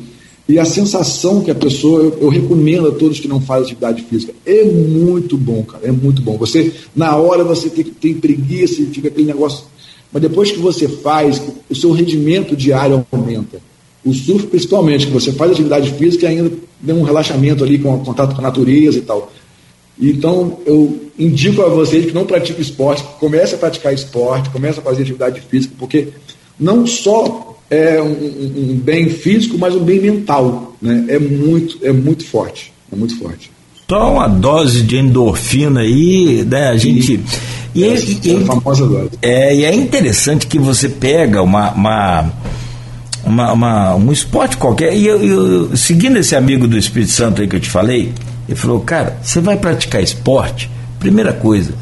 e 0.50 0.58
a 0.58 0.64
sensação 0.64 1.42
que 1.42 1.50
a 1.52 1.54
pessoa, 1.54 2.02
eu, 2.02 2.18
eu, 2.22 2.28
recomendo 2.28 2.88
a 2.88 2.90
todos 2.90 3.20
que 3.20 3.28
não 3.28 3.40
fazem 3.40 3.66
atividade 3.66 4.02
física, 4.02 4.34
é 4.44 4.64
muito 4.64 5.36
bom, 5.36 5.62
cara, 5.62 5.86
é 5.86 5.92
muito 5.92 6.20
bom. 6.22 6.36
Você, 6.38 6.72
na 6.94 7.14
hora, 7.14 7.44
você 7.44 7.70
tem, 7.70 7.84
tem 7.84 8.14
preguiça 8.14 8.82
e 8.82 8.86
fica 8.86 9.06
aquele 9.06 9.28
negócio. 9.28 9.64
Mas 10.12 10.22
depois 10.22 10.50
que 10.50 10.58
você 10.58 10.88
faz, 10.88 11.40
o 11.68 11.74
seu 11.76 11.92
rendimento 11.92 12.56
diário 12.56 13.06
aumenta. 13.12 13.62
O 14.04 14.12
surf, 14.12 14.48
principalmente, 14.48 15.06
que 15.06 15.12
você 15.12 15.30
faz 15.30 15.52
atividade 15.52 15.92
física 15.92 16.26
e 16.26 16.30
ainda 16.30 16.50
tem 16.84 16.96
um 16.96 17.04
relaxamento 17.04 17.62
ali 17.62 17.78
com 17.78 17.96
contato 18.00 18.34
com 18.34 18.40
a 18.40 18.44
natureza 18.44 18.98
e 18.98 19.02
tal. 19.02 19.30
Então, 20.00 20.58
eu 20.64 21.10
indico 21.18 21.62
a 21.62 21.68
vocês 21.68 22.06
que 22.06 22.12
não 22.12 22.24
praticam 22.24 22.62
esporte, 22.62 23.04
comece 23.18 23.54
a 23.54 23.58
praticar 23.58 23.92
esporte, 23.92 24.48
comece 24.50 24.78
a 24.78 24.82
fazer 24.82 25.02
atividade 25.02 25.40
física, 25.42 25.74
porque 25.78 26.08
não 26.58 26.86
só 26.86 27.58
é 27.70 28.00
um, 28.02 28.72
um, 28.72 28.80
bem 28.82 29.08
físico, 29.08 29.56
mas 29.56 29.74
um 29.74 29.84
bem 29.84 30.00
mental. 30.00 30.76
Né? 30.82 31.04
É, 31.08 31.18
muito, 31.18 31.78
é 31.82 31.92
muito 31.92 32.26
forte. 32.26 32.72
É 32.92 32.96
muito 32.96 33.16
forte. 33.18 33.50
Só 33.88 34.12
uma 34.12 34.28
dose 34.28 34.82
de 34.82 34.96
endorfina 34.96 35.80
aí, 35.80 36.44
né? 36.44 36.68
A 36.68 36.76
gente. 36.76 37.20
E, 37.74 37.84
é, 37.84 37.94
e, 37.94 38.36
é 38.36 38.40
famosa 38.44 38.86
dose. 38.86 39.10
É, 39.22 39.54
e 39.54 39.64
é 39.64 39.74
interessante 39.74 40.46
que 40.46 40.58
você 40.58 40.88
pega 40.88 41.42
uma, 41.42 41.72
uma, 41.72 42.32
uma, 43.24 43.52
uma 43.52 43.94
um 43.94 44.12
esporte 44.12 44.56
qualquer. 44.56 44.96
E 44.96 45.06
eu, 45.06 45.22
eu, 45.22 45.76
seguindo 45.76 46.18
esse 46.18 46.34
amigo 46.34 46.66
do 46.66 46.76
Espírito 46.76 47.12
Santo 47.12 47.42
aí 47.42 47.48
que 47.48 47.56
eu 47.56 47.60
te 47.60 47.70
falei, 47.70 48.12
ele 48.50 48.58
falou, 48.58 48.80
cara, 48.80 49.16
você 49.22 49.40
vai 49.40 49.56
praticar 49.56 50.02
esporte? 50.02 50.68
Primeira 50.98 51.32
coisa, 51.32 51.72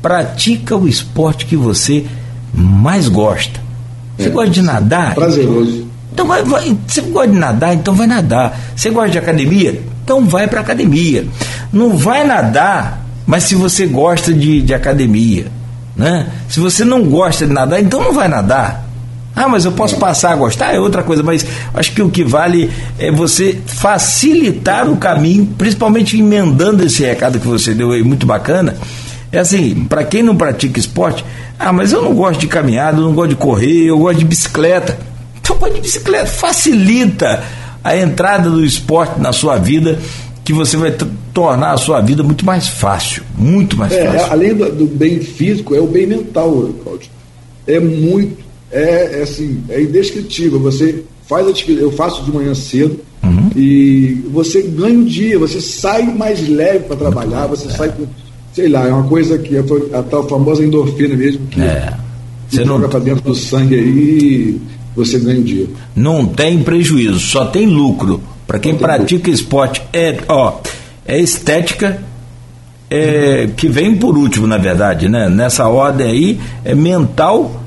pratica 0.00 0.76
o 0.76 0.86
esporte 0.86 1.46
que 1.46 1.56
você 1.56 2.06
mais 2.54 3.08
gosta. 3.08 3.58
Você 4.16 4.28
é, 4.28 4.30
gosta 4.30 4.50
de 4.50 4.62
nadar? 4.62 5.16
Prazeroso. 5.16 5.88
Então 6.12 6.24
vai, 6.24 6.44
vai, 6.44 6.78
você 6.86 7.00
gosta 7.00 7.32
de 7.32 7.36
nadar, 7.36 7.74
então 7.74 7.92
vai 7.92 8.06
nadar. 8.06 8.56
Você 8.76 8.90
gosta 8.90 9.10
de 9.10 9.18
academia? 9.18 9.82
Então 10.04 10.24
vai 10.24 10.46
para 10.46 10.60
academia. 10.60 11.26
Não 11.72 11.96
vai 11.96 12.24
nadar, 12.24 13.04
mas 13.26 13.42
se 13.42 13.56
você 13.56 13.88
gosta 13.88 14.32
de, 14.32 14.62
de 14.62 14.72
academia, 14.72 15.46
né? 15.96 16.28
Se 16.48 16.60
você 16.60 16.84
não 16.84 17.02
gosta 17.02 17.48
de 17.48 17.52
nadar, 17.52 17.82
então 17.82 18.00
não 18.00 18.12
vai 18.12 18.28
nadar. 18.28 18.86
Ah, 19.34 19.48
mas 19.48 19.64
eu 19.64 19.72
posso 19.72 19.96
passar 19.96 20.32
a 20.32 20.36
gostar, 20.36 20.74
é 20.74 20.80
outra 20.80 21.02
coisa, 21.02 21.22
mas 21.22 21.46
acho 21.72 21.92
que 21.92 22.02
o 22.02 22.10
que 22.10 22.22
vale 22.22 22.70
é 22.98 23.10
você 23.10 23.58
facilitar 23.66 24.90
o 24.90 24.96
caminho, 24.96 25.46
principalmente 25.56 26.18
emendando 26.18 26.84
esse 26.84 27.02
recado 27.02 27.40
que 27.40 27.46
você 27.46 27.72
deu 27.72 27.92
aí, 27.92 28.02
muito 28.02 28.26
bacana. 28.26 28.76
É 29.30 29.38
assim, 29.38 29.86
para 29.86 30.04
quem 30.04 30.22
não 30.22 30.36
pratica 30.36 30.78
esporte, 30.78 31.24
ah, 31.58 31.72
mas 31.72 31.92
eu 31.92 32.02
não 32.02 32.14
gosto 32.14 32.40
de 32.40 32.46
caminhada, 32.46 32.98
eu 32.98 33.04
não 33.04 33.14
gosto 33.14 33.30
de 33.30 33.36
correr, 33.36 33.84
eu 33.84 33.98
gosto 33.98 34.18
de 34.18 34.24
bicicleta. 34.26 34.98
Então, 35.40 35.56
pode 35.56 35.74
de 35.74 35.80
bicicleta 35.80 36.26
facilita 36.26 37.42
a 37.82 37.96
entrada 37.96 38.50
do 38.50 38.64
esporte 38.64 39.18
na 39.18 39.32
sua 39.32 39.56
vida, 39.56 39.98
que 40.44 40.52
você 40.52 40.76
vai 40.76 40.94
tornar 41.32 41.72
a 41.72 41.76
sua 41.76 42.00
vida 42.00 42.22
muito 42.22 42.44
mais 42.44 42.68
fácil, 42.68 43.22
muito 43.36 43.76
mais 43.76 43.92
é, 43.92 44.06
fácil. 44.06 44.32
Além 44.32 44.54
do, 44.54 44.70
do, 44.70 44.86
bem 44.86 45.20
físico, 45.20 45.74
é 45.74 45.80
o 45.80 45.86
bem 45.86 46.06
mental, 46.06 46.50
Claudio. 46.82 47.10
É 47.66 47.80
muito, 47.80 48.44
é, 48.72 49.20
é 49.20 49.22
assim, 49.22 49.62
é 49.68 49.80
indescritível. 49.82 50.58
Você 50.60 51.04
faz 51.28 51.46
atividade, 51.46 51.84
eu 51.84 51.92
faço 51.92 52.24
de 52.24 52.32
manhã 52.32 52.54
cedo 52.54 52.98
uhum. 53.22 53.50
e 53.54 54.24
você 54.32 54.62
ganha 54.62 54.98
o 54.98 55.04
dia, 55.04 55.38
você 55.38 55.60
sai 55.60 56.02
mais 56.02 56.48
leve 56.48 56.80
para 56.80 56.96
trabalhar, 56.96 57.46
você 57.46 57.68
é. 57.68 57.70
sai 57.70 57.88
com 57.90 58.06
sei 58.52 58.68
lá, 58.68 58.86
é 58.86 58.92
uma 58.92 59.04
coisa 59.04 59.38
que 59.38 59.56
é 59.56 59.60
a 59.98 60.02
tal 60.02 60.28
famosa 60.28 60.62
endorfina 60.62 61.16
mesmo, 61.16 61.46
que 61.46 61.60
é. 61.60 61.92
você 62.48 62.64
não 62.64 62.80
para 62.80 62.98
dentro 62.98 63.22
do 63.22 63.34
sangue 63.34 63.74
aí 63.74 63.80
e 63.80 64.60
você 64.94 65.18
ganha 65.18 65.40
o 65.40 65.42
dia. 65.42 65.66
Não 65.96 66.26
tem 66.26 66.62
prejuízo, 66.62 67.18
só 67.18 67.46
tem 67.46 67.66
lucro. 67.66 68.20
Para 68.46 68.58
quem 68.58 68.74
pratica 68.74 69.14
lucro. 69.16 69.32
esporte, 69.32 69.82
é, 69.92 70.18
ó, 70.28 70.58
é 71.06 71.18
estética 71.18 72.02
é, 72.90 73.48
que 73.56 73.68
vem 73.68 73.96
por 73.96 74.18
último, 74.18 74.46
na 74.46 74.58
verdade, 74.58 75.08
né? 75.08 75.30
Nessa 75.30 75.66
ordem 75.66 76.06
aí, 76.06 76.40
é 76.62 76.74
mental, 76.74 77.61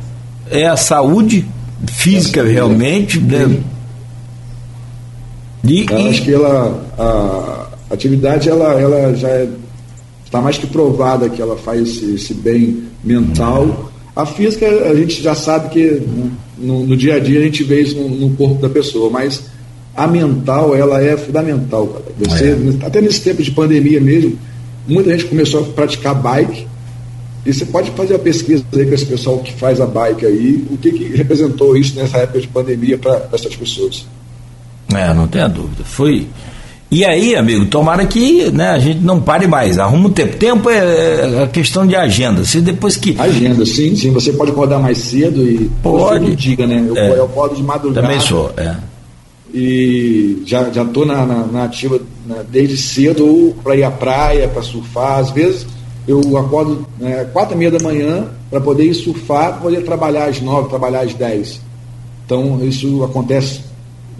é 0.49 0.67
a 0.67 0.77
saúde 0.77 1.45
física 1.87 2.41
é 2.41 2.51
realmente. 2.51 3.19
Né? 3.19 3.57
E, 5.63 5.85
Eu 5.89 6.09
acho 6.09 6.23
que 6.23 6.33
ela, 6.33 6.85
a 6.97 7.93
atividade 7.93 8.49
ela, 8.49 8.79
ela 8.79 9.15
já 9.15 9.29
é 9.29 9.49
está 10.35 10.41
mais 10.41 10.57
que 10.57 10.67
provada 10.67 11.29
que 11.29 11.41
ela 11.41 11.55
faz 11.55 11.81
esse, 11.81 12.15
esse, 12.15 12.33
bem 12.33 12.83
mental. 13.03 13.91
A 14.15 14.25
física, 14.25 14.65
a 14.89 14.95
gente 14.95 15.21
já 15.21 15.33
sabe 15.33 15.69
que 15.69 16.01
no, 16.57 16.85
no 16.85 16.97
dia 16.97 17.15
a 17.15 17.19
dia 17.19 17.39
a 17.39 17.43
gente 17.43 17.63
vê 17.63 17.81
isso 17.81 17.95
no, 17.95 18.09
no, 18.09 18.29
corpo 18.35 18.61
da 18.61 18.69
pessoa, 18.69 19.09
mas 19.09 19.43
a 19.95 20.07
mental, 20.07 20.75
ela 20.75 21.01
é 21.01 21.15
fundamental. 21.15 21.87
Cara. 21.87 22.05
Você, 22.19 22.51
é. 22.51 22.85
Até 22.85 23.01
nesse 23.01 23.21
tempo 23.21 23.41
de 23.41 23.51
pandemia 23.51 24.01
mesmo, 24.01 24.37
muita 24.87 25.11
gente 25.11 25.25
começou 25.25 25.61
a 25.61 25.63
praticar 25.63 26.15
bike. 26.15 26.67
E 27.45 27.53
você 27.53 27.65
pode 27.65 27.91
fazer 27.91 28.15
a 28.15 28.19
pesquisa 28.19 28.65
aí 28.73 28.85
com 28.85 28.93
esse 28.93 29.05
pessoal 29.05 29.37
que 29.39 29.53
faz 29.53 29.79
a 29.79 29.85
bike 29.85 30.25
aí, 30.25 30.65
o 30.69 30.77
que, 30.77 30.91
que 30.91 31.15
representou 31.15 31.77
isso 31.77 31.95
nessa 31.95 32.17
época 32.17 32.41
de 32.41 32.47
pandemia 32.47 32.97
para 32.97 33.29
essas 33.31 33.55
pessoas. 33.55 34.05
É, 34.93 35.13
não 35.13 35.27
tenha 35.27 35.47
dúvida. 35.47 35.83
Foi 35.83 36.27
e 36.89 37.03
aí, 37.03 37.35
amigo, 37.35 37.65
tomara 37.65 38.05
que 38.05 38.49
né, 38.51 38.69
a 38.69 38.79
gente 38.79 39.01
não 39.01 39.19
pare 39.19 39.47
mais. 39.47 39.79
Arruma 39.79 40.07
o 40.07 40.11
tempo. 40.11 40.37
Tempo 40.37 40.69
é, 40.69 40.77
é 40.77 41.43
a 41.43 41.47
questão 41.47 41.85
de 41.85 41.95
agenda. 41.95 42.45
Se 42.45 42.61
depois 42.61 42.95
que. 42.95 43.15
Agenda, 43.19 43.65
sim, 43.65 43.95
sim. 43.95 44.11
Você 44.11 44.31
pode 44.31 44.51
acordar 44.51 44.79
mais 44.79 44.99
cedo 44.99 45.43
e. 45.43 45.69
Pode. 45.81 46.25
Você 46.25 46.35
diga, 46.35 46.67
né? 46.67 46.85
Eu, 46.87 46.95
é. 46.95 47.17
eu 47.17 47.25
acordo 47.25 47.55
de 47.55 47.63
madrugada. 47.63 48.07
Também 48.07 48.19
sou, 48.19 48.51
é. 48.55 48.75
E 49.53 50.43
já 50.45 50.69
estou 50.69 51.05
na, 51.05 51.25
na, 51.25 51.45
na, 51.45 51.63
ativa 51.63 51.99
né, 52.25 52.43
desde 52.49 52.77
cedo, 52.77 53.25
ou 53.25 53.55
para 53.63 53.75
ir 53.75 53.83
à 53.83 53.91
praia, 53.91 54.47
para 54.47 54.61
surfar. 54.61 55.19
Às 55.19 55.31
vezes 55.31 55.65
eu 56.07 56.37
acordo 56.37 56.85
é, 57.01 57.25
quatro 57.25 57.55
e 57.55 57.57
meia 57.57 57.71
da 57.71 57.79
manhã 57.79 58.29
para 58.49 58.61
poder 58.61 58.85
ir 58.85 58.93
surfar, 58.93 59.59
poder 59.61 59.83
trabalhar 59.83 60.25
às 60.25 60.39
nove, 60.41 60.69
trabalhar 60.69 61.01
às 61.01 61.13
dez. 61.13 61.59
Então, 62.25 62.63
isso 62.65 63.03
acontece 63.03 63.61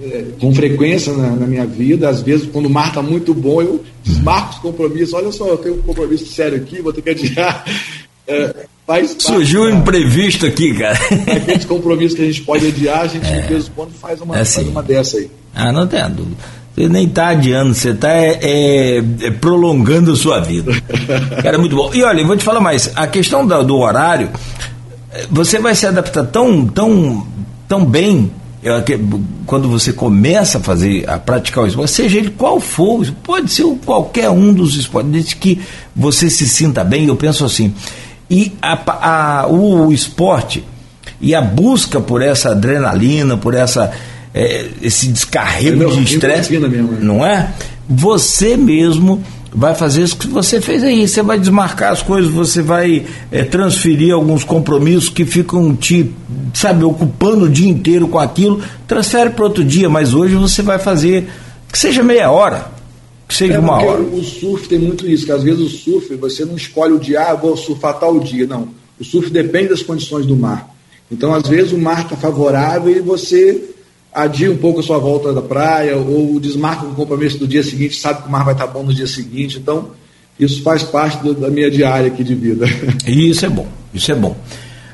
é, 0.01 0.25
com 0.39 0.53
frequência 0.53 1.13
na, 1.13 1.31
na, 1.31 1.47
minha 1.47 1.65
vida. 1.65 2.09
Às 2.09 2.21
vezes, 2.21 2.49
quando 2.51 2.65
o 2.65 2.69
mar 2.69 2.89
está 2.89 3.01
muito 3.01 3.33
bom, 3.33 3.61
eu 3.61 3.83
desmarco 4.03 4.55
os 4.55 4.59
compromissos. 4.59 5.13
Olha 5.13 5.31
só, 5.31 5.47
eu 5.47 5.57
tenho 5.57 5.75
um 5.75 5.81
compromisso 5.81 6.25
sério 6.27 6.57
aqui, 6.57 6.81
vou 6.81 6.93
ter 6.93 7.01
que 7.01 7.09
adiar. 7.09 7.65
É, 8.27 8.65
faz 8.87 9.15
Surgiu 9.19 9.61
um 9.61 9.69
imprevisto 9.69 10.47
aqui, 10.47 10.73
cara. 10.73 10.97
Aqueles 11.37 11.63
compromissos 11.63 12.15
que 12.15 12.23
a 12.23 12.25
gente 12.25 12.41
pode 12.41 12.65
adiar, 12.65 13.01
a 13.01 13.07
gente, 13.07 13.23
é. 13.29 13.41
de 13.41 13.47
vez 13.47 13.67
em 13.67 13.71
quando, 13.75 13.91
faz 13.91 14.19
uma, 14.19 14.35
é 14.35 14.41
assim. 14.41 14.55
faz 14.55 14.67
uma 14.69 14.81
dessa 14.81 15.17
aí. 15.17 15.29
Ah, 15.53 15.71
não 15.71 15.85
tem 15.85 16.01
dúvida. 16.09 16.35
Você 16.75 16.89
nem 16.89 17.05
está 17.05 17.29
adiando, 17.29 17.73
você 17.73 17.91
está 17.91 18.09
é, 18.09 18.39
é, 18.41 18.97
é, 18.97 19.31
prolongando 19.31 20.11
a 20.11 20.15
sua 20.15 20.41
vida. 20.41 20.73
Cara, 21.41 21.57
muito 21.57 21.75
bom. 21.75 21.93
E 21.93 22.03
olha, 22.03 22.19
eu 22.19 22.27
vou 22.27 22.35
te 22.35 22.43
falar 22.43 22.59
mais, 22.59 22.91
a 22.95 23.07
questão 23.07 23.47
do, 23.47 23.63
do 23.63 23.77
horário, 23.77 24.29
você 25.31 25.57
vai 25.57 25.73
se 25.73 25.87
adaptar 25.87 26.25
tão, 26.25 26.67
tão, 26.67 27.25
tão 27.67 27.85
bem 27.85 28.29
quando 29.45 29.69
você 29.69 29.93
começa 29.93 30.57
a 30.57 30.61
fazer, 30.61 31.07
a 31.07 31.19
praticar 31.19 31.63
o 31.63 31.67
esporte, 31.67 31.91
seja 31.91 32.17
ele 32.17 32.31
qual 32.31 32.59
for, 32.59 33.05
pode 33.23 33.51
ser 33.51 33.63
qualquer 33.85 34.29
um 34.31 34.51
dos 34.51 34.75
esportes, 34.75 35.11
desde 35.11 35.35
que 35.35 35.61
você 35.95 36.31
se 36.31 36.49
sinta 36.49 36.83
bem, 36.83 37.05
eu 37.05 37.15
penso 37.15 37.45
assim. 37.45 37.73
E 38.27 38.53
a, 38.59 39.41
a, 39.43 39.47
o, 39.47 39.87
o 39.87 39.93
esporte 39.93 40.63
e 41.21 41.35
a 41.35 41.41
busca 41.41 42.01
por 42.01 42.23
essa 42.23 42.51
adrenalina, 42.51 43.37
por 43.37 43.53
essa 43.53 43.91
é, 44.37 44.67
esse 44.81 45.07
descarrego 45.07 45.81
é 45.81 45.95
de 45.95 46.03
estresse, 46.03 46.59
não 46.99 47.25
é? 47.25 47.53
Você 47.87 48.57
mesmo 48.57 49.23
vai 49.53 49.73
fazer 49.73 50.03
isso 50.03 50.17
que 50.17 50.27
você 50.27 50.59
fez 50.59 50.83
aí. 50.83 51.07
Você 51.07 51.21
vai 51.21 51.39
desmarcar 51.39 51.93
as 51.93 52.01
coisas, 52.01 52.29
você 52.29 52.61
vai 52.61 53.05
é, 53.31 53.45
transferir 53.45 54.13
alguns 54.13 54.43
compromissos 54.43 55.07
que 55.07 55.23
ficam 55.23 55.73
te, 55.73 56.11
sabe, 56.53 56.83
ocupando 56.83 57.45
o 57.45 57.49
dia 57.49 57.69
inteiro 57.69 58.09
com 58.09 58.19
aquilo. 58.19 58.61
Transfere 58.85 59.29
para 59.29 59.45
outro 59.45 59.63
dia, 59.63 59.87
mas 59.87 60.13
hoje 60.13 60.35
você 60.35 60.61
vai 60.61 60.79
fazer 60.79 61.29
que 61.71 61.79
seja 61.79 62.03
meia 62.03 62.29
hora, 62.29 62.69
que 63.25 63.33
seja 63.33 63.53
é 63.53 63.59
uma 63.59 63.81
hora. 63.81 64.01
O 64.01 64.21
surf 64.21 64.67
tem 64.67 64.79
muito 64.79 65.09
isso, 65.09 65.25
que 65.25 65.31
às 65.31 65.43
vezes 65.43 65.61
o 65.61 65.69
surf 65.69 66.13
você 66.15 66.43
não 66.43 66.57
escolhe 66.57 66.91
o 66.91 66.99
dia, 66.99 67.21
ah, 67.21 67.35
vou 67.35 67.55
surfar 67.55 67.93
tal 67.93 68.19
dia. 68.19 68.45
Não. 68.45 68.67
O 68.99 69.03
surf 69.05 69.29
depende 69.29 69.69
das 69.69 69.81
condições 69.81 70.25
do 70.25 70.35
mar. 70.35 70.75
Então, 71.09 71.33
às 71.33 71.47
vezes, 71.47 71.71
o 71.71 71.77
mar 71.77 72.01
está 72.01 72.17
favorável 72.17 72.93
e 72.93 72.99
você 72.99 73.74
adia 74.15 74.49
um 74.49 74.55
pouco 74.55 74.79
a 74.79 74.83
sua 74.83 74.97
volta 74.97 75.33
da 75.33 75.41
praia, 75.41 75.97
ou 75.97 76.39
desmarca 76.39 76.85
o 76.85 76.95
compromisso 76.95 77.37
do 77.37 77.45
dia 77.45 77.61
seguinte, 77.61 77.97
sabe 77.97 78.21
que 78.21 78.29
o 78.29 78.31
mar 78.31 78.45
vai 78.45 78.53
estar 78.53 78.67
bom 78.67 78.81
no 78.81 78.93
dia 78.93 79.05
seguinte. 79.05 79.59
Então, 79.59 79.89
isso 80.39 80.63
faz 80.63 80.83
parte 80.83 81.21
do, 81.21 81.33
da 81.33 81.49
minha 81.49 81.69
diária 81.69 82.07
aqui 82.07 82.23
de 82.23 82.33
vida. 82.33 82.65
Isso 83.05 83.45
é 83.45 83.49
bom, 83.49 83.67
isso 83.93 84.11
é 84.11 84.15
bom. 84.15 84.35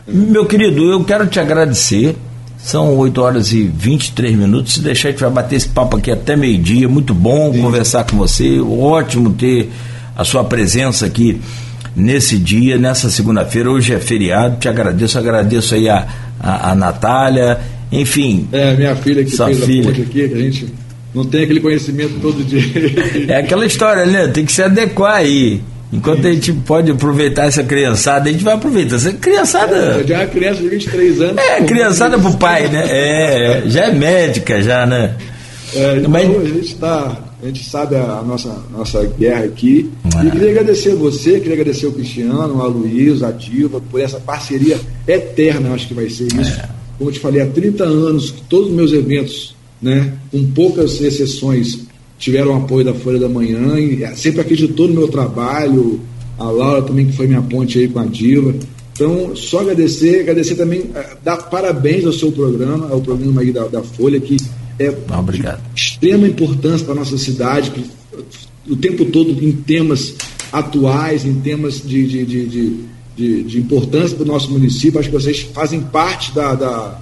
Meu 0.08 0.46
querido, 0.46 0.92
eu 0.92 1.04
quero 1.04 1.26
te 1.26 1.40
agradecer. 1.40 2.16
São 2.60 2.96
8 2.96 3.22
horas 3.22 3.52
e 3.54 3.64
23 3.64 4.36
minutos. 4.36 4.74
Se 4.74 4.82
deixar, 4.82 5.08
a 5.08 5.12
gente 5.12 5.22
vai 5.22 5.32
bater 5.32 5.56
esse 5.56 5.70
papo 5.70 5.98
aqui 5.98 6.12
até 6.12 6.36
meio-dia. 6.36 6.88
Muito 6.88 7.12
bom 7.12 7.52
Sim. 7.52 7.62
conversar 7.62 8.04
com 8.04 8.18
você. 8.18 8.60
Ótimo 8.60 9.34
ter 9.34 9.72
a 10.16 10.24
sua 10.24 10.44
presença 10.44 11.08
aqui 11.08 11.42
nesse 11.96 12.38
dia, 12.38 12.78
nessa 12.78 13.10
segunda-feira. 13.10 13.72
Hoje 13.72 13.96
é 13.96 14.00
feriado. 14.00 14.58
Te 14.58 14.70
agradeço, 14.70 15.18
agradeço 15.18 15.74
aí 15.74 15.90
a, 15.90 16.08
a, 16.40 16.72
a 16.72 16.76
Natália 16.76 17.60
enfim. 17.92 18.48
É, 18.52 18.74
minha 18.76 18.96
filha 18.96 19.24
que 19.24 19.36
fez 19.36 19.64
filha. 19.66 19.82
a 19.82 19.86
ponte 19.86 20.02
aqui, 20.02 20.30
que 20.30 20.34
a 20.34 20.38
gente 20.38 20.68
não 21.14 21.26
tem 21.26 21.44
aquele 21.44 21.60
conhecimento 21.60 22.14
todo 22.22 22.44
dia. 22.44 22.62
é 23.28 23.38
aquela 23.38 23.66
história, 23.66 24.06
né? 24.06 24.28
Tem 24.30 24.46
que 24.46 24.52
se 24.52 24.64
adequar 24.64 25.16
aí. 25.16 25.62
Enquanto 25.92 26.22
Sim. 26.22 26.30
a 26.30 26.32
gente 26.32 26.54
pode 26.54 26.89
aproveitar 26.89 27.48
essa 27.48 27.64
criançada, 27.64 28.30
a 28.30 28.32
gente 28.32 28.46
vai 28.46 28.54
aproveitar. 28.54 28.96
Essa 28.96 29.12
criançada. 29.12 29.76
É, 29.76 30.08
já 30.08 30.16
é 30.16 30.20
uma 30.20 30.28
criança 30.28 30.62
de 30.62 30.70
23 30.70 31.22
anos. 31.22 31.38
É, 31.38 31.62
criançada 31.64 32.18
pro 32.18 32.38
pai, 32.38 32.70
né? 32.70 32.86
É, 32.88 33.64
já 33.66 33.86
é 33.88 33.92
médica, 33.94 34.62
já, 34.62 34.86
né? 34.86 35.18
É, 35.76 35.98
então 35.98 36.10
Mas... 36.10 36.30
a 36.30 36.46
gente 36.46 36.74
está. 36.74 37.18
A 37.44 37.48
gente 37.48 37.68
sabe 37.68 37.96
a 37.96 38.22
nossa, 38.22 38.56
nossa 38.72 39.04
guerra 39.04 39.46
aqui. 39.46 39.92
É. 40.16 40.28
E 40.28 40.32
queria 40.32 40.52
agradecer 40.52 40.92
a 40.92 40.96
você, 40.96 41.39
queria 41.39 41.54
agradecer 41.54 41.88
o 41.88 41.92
Cristiano, 41.92 42.62
a 42.62 42.68
Luiz, 42.68 43.24
a 43.24 43.32
Diva, 43.32 43.82
por 43.82 44.00
essa 44.00 44.20
parceria 44.20 44.80
eterna, 45.08 45.74
acho 45.74 45.88
que 45.88 45.94
vai 45.96 46.08
ser 46.08 46.28
isso. 46.28 46.60
É 46.62 46.81
como 47.02 47.10
eu 47.10 47.16
te 47.16 47.20
falei, 47.20 47.41
há 47.41 47.47
30 47.47 47.84
anos 47.84 48.30
que 48.30 48.43
todos 48.43 48.68
os 48.68 48.76
meus 48.76 48.93
eventos, 48.93 49.56
né, 49.82 50.14
com 50.32 50.52
poucas 50.52 51.02
exceções, 51.02 51.80
tiveram 52.20 52.56
apoio 52.56 52.86
da 52.86 52.93
Folha 52.93 53.18
da 53.18 53.28
Manhã, 53.28 53.80
e 53.80 54.04
é, 54.04 54.14
sempre 54.14 54.41
acreditou 54.41 54.88
no 54.88 54.93
meu 54.93 55.08
trabalho, 55.08 55.99
a 56.38 56.43
Laura 56.43 56.84
também 56.84 57.08
que 57.08 57.14
foi 57.14 57.26
minha 57.26 57.41
ponte 57.41 57.80
aí 57.80 57.88
com 57.88 57.97
a 57.97 58.06
Diva. 58.06 58.54
Então, 58.93 59.36
só 59.36 59.62
agradecer, 59.62 60.20
agradecer 60.20 60.54
também, 60.54 60.91
é, 60.93 61.18
dar 61.24 61.38
parabéns 61.38 62.06
ao 62.06 62.14
seu 62.14 62.32
programa, 62.32 62.88
ao 62.91 63.02
programa 63.02 63.41
aí 63.41 63.52
da, 63.52 63.68
da 63.68 63.82
Folha, 63.82 64.20
que 64.20 64.38
é 64.78 64.95
ah, 65.10 65.22
de 65.24 65.43
extrema 65.76 66.28
importância 66.28 66.86
para 66.86 66.93
a 66.93 66.97
nossa 66.97 67.18
cidade, 67.18 67.72
o 68.70 68.76
tempo 68.76 69.06
todo 69.06 69.43
em 69.43 69.52
temas 69.54 70.14
atuais, 70.52 71.26
em 71.26 71.34
temas 71.34 71.82
de, 71.82 72.06
de, 72.06 72.26
de, 72.28 72.45
de 72.45 72.76
de, 73.22 73.44
de 73.44 73.60
importância 73.60 74.18
para 74.18 74.24
o 74.24 74.28
nosso 74.28 74.52
município. 74.52 75.00
Acho 75.00 75.10
que 75.10 75.16
vocês 75.16 75.42
fazem 75.54 75.82
parte 75.82 76.34
da, 76.34 76.56
da, 76.56 77.00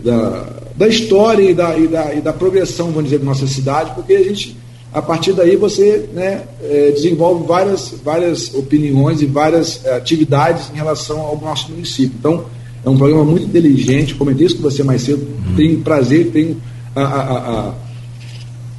da, 0.00 0.52
da 0.76 0.88
história 0.88 1.48
e 1.48 1.54
da, 1.54 1.78
e, 1.78 1.86
da, 1.86 2.14
e 2.14 2.20
da 2.20 2.32
progressão, 2.32 2.88
vamos 2.88 3.04
dizer, 3.04 3.18
da 3.18 3.24
nossa 3.24 3.46
cidade, 3.46 3.92
porque 3.94 4.14
a 4.14 4.24
gente, 4.24 4.56
a 4.92 5.00
partir 5.00 5.32
daí, 5.32 5.54
você 5.54 6.08
né, 6.12 6.42
é, 6.60 6.90
desenvolve 6.90 7.46
várias, 7.46 7.94
várias 8.04 8.52
opiniões 8.54 9.22
e 9.22 9.26
várias 9.26 9.84
é, 9.84 9.94
atividades 9.94 10.70
em 10.72 10.76
relação 10.76 11.20
ao 11.20 11.40
nosso 11.40 11.70
município. 11.70 12.16
Então, 12.18 12.44
é 12.84 12.90
um 12.90 12.98
programa 12.98 13.24
muito 13.24 13.46
inteligente, 13.46 14.16
comentei 14.16 14.46
isso 14.46 14.56
com 14.56 14.62
você 14.62 14.82
mais 14.82 15.02
cedo, 15.02 15.22
uhum. 15.22 15.54
tenho 15.54 15.80
prazer, 15.80 16.32
tenho 16.32 16.60
a, 16.96 17.02
a, 17.02 17.20
a, 17.20 17.68
a 17.68 17.74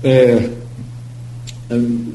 é, 0.03 0.49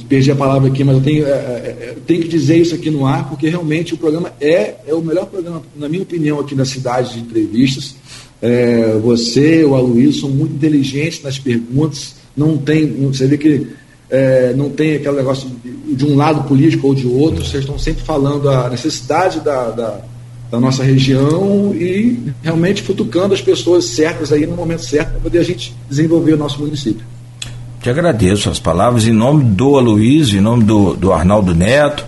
perdi 0.08 0.30
a 0.30 0.36
palavra 0.36 0.68
aqui, 0.68 0.84
mas 0.84 0.96
eu 0.96 1.02
tenho, 1.02 1.26
é, 1.26 1.30
é, 1.30 1.34
é 1.80 1.96
tenho 2.06 2.22
que 2.22 2.28
dizer 2.28 2.56
isso 2.58 2.74
aqui 2.74 2.90
no 2.90 3.06
ar, 3.06 3.28
porque 3.28 3.48
realmente 3.48 3.94
o 3.94 3.96
programa 3.96 4.32
é, 4.40 4.74
é 4.86 4.94
o 4.94 5.00
melhor 5.00 5.26
programa, 5.26 5.62
na 5.76 5.88
minha 5.88 6.02
opinião, 6.02 6.40
aqui 6.40 6.54
na 6.54 6.64
cidade 6.64 7.14
de 7.14 7.20
entrevistas. 7.20 7.94
É, 8.40 8.98
você, 9.02 9.64
o 9.64 9.74
Aloysio, 9.74 10.20
são 10.20 10.30
muito 10.30 10.54
inteligentes 10.54 11.22
nas 11.22 11.38
perguntas, 11.38 12.14
não 12.36 12.56
tem, 12.56 12.86
você 12.86 13.26
vê 13.26 13.36
que 13.36 13.66
é, 14.10 14.54
não 14.54 14.70
tem 14.70 14.94
aquele 14.94 15.16
negócio 15.16 15.50
de, 15.62 15.96
de, 15.96 16.04
um 16.04 16.16
lado 16.16 16.44
político 16.44 16.86
ou 16.86 16.94
de 16.94 17.06
outro, 17.06 17.44
vocês 17.44 17.62
estão 17.64 17.78
sempre 17.78 18.02
falando 18.02 18.48
a 18.48 18.70
necessidade 18.70 19.40
da, 19.40 19.70
da, 19.70 20.00
da 20.50 20.60
nossa 20.60 20.82
região 20.82 21.74
e 21.74 22.32
realmente 22.42 22.82
futucando 22.82 23.34
as 23.34 23.42
pessoas 23.42 23.84
certas 23.86 24.32
aí 24.32 24.46
no 24.46 24.56
momento 24.56 24.84
certo 24.84 25.10
para 25.10 25.20
poder 25.20 25.38
a 25.40 25.44
gente 25.44 25.74
desenvolver 25.88 26.34
o 26.34 26.38
nosso 26.38 26.60
município. 26.60 27.04
Te 27.80 27.90
agradeço 27.90 28.50
as 28.50 28.58
palavras 28.58 29.06
em 29.06 29.12
nome 29.12 29.44
do 29.44 29.76
Aloysio, 29.76 30.38
em 30.38 30.42
nome 30.42 30.64
do, 30.64 30.94
do 30.94 31.12
Arnaldo 31.12 31.54
Neto, 31.54 32.04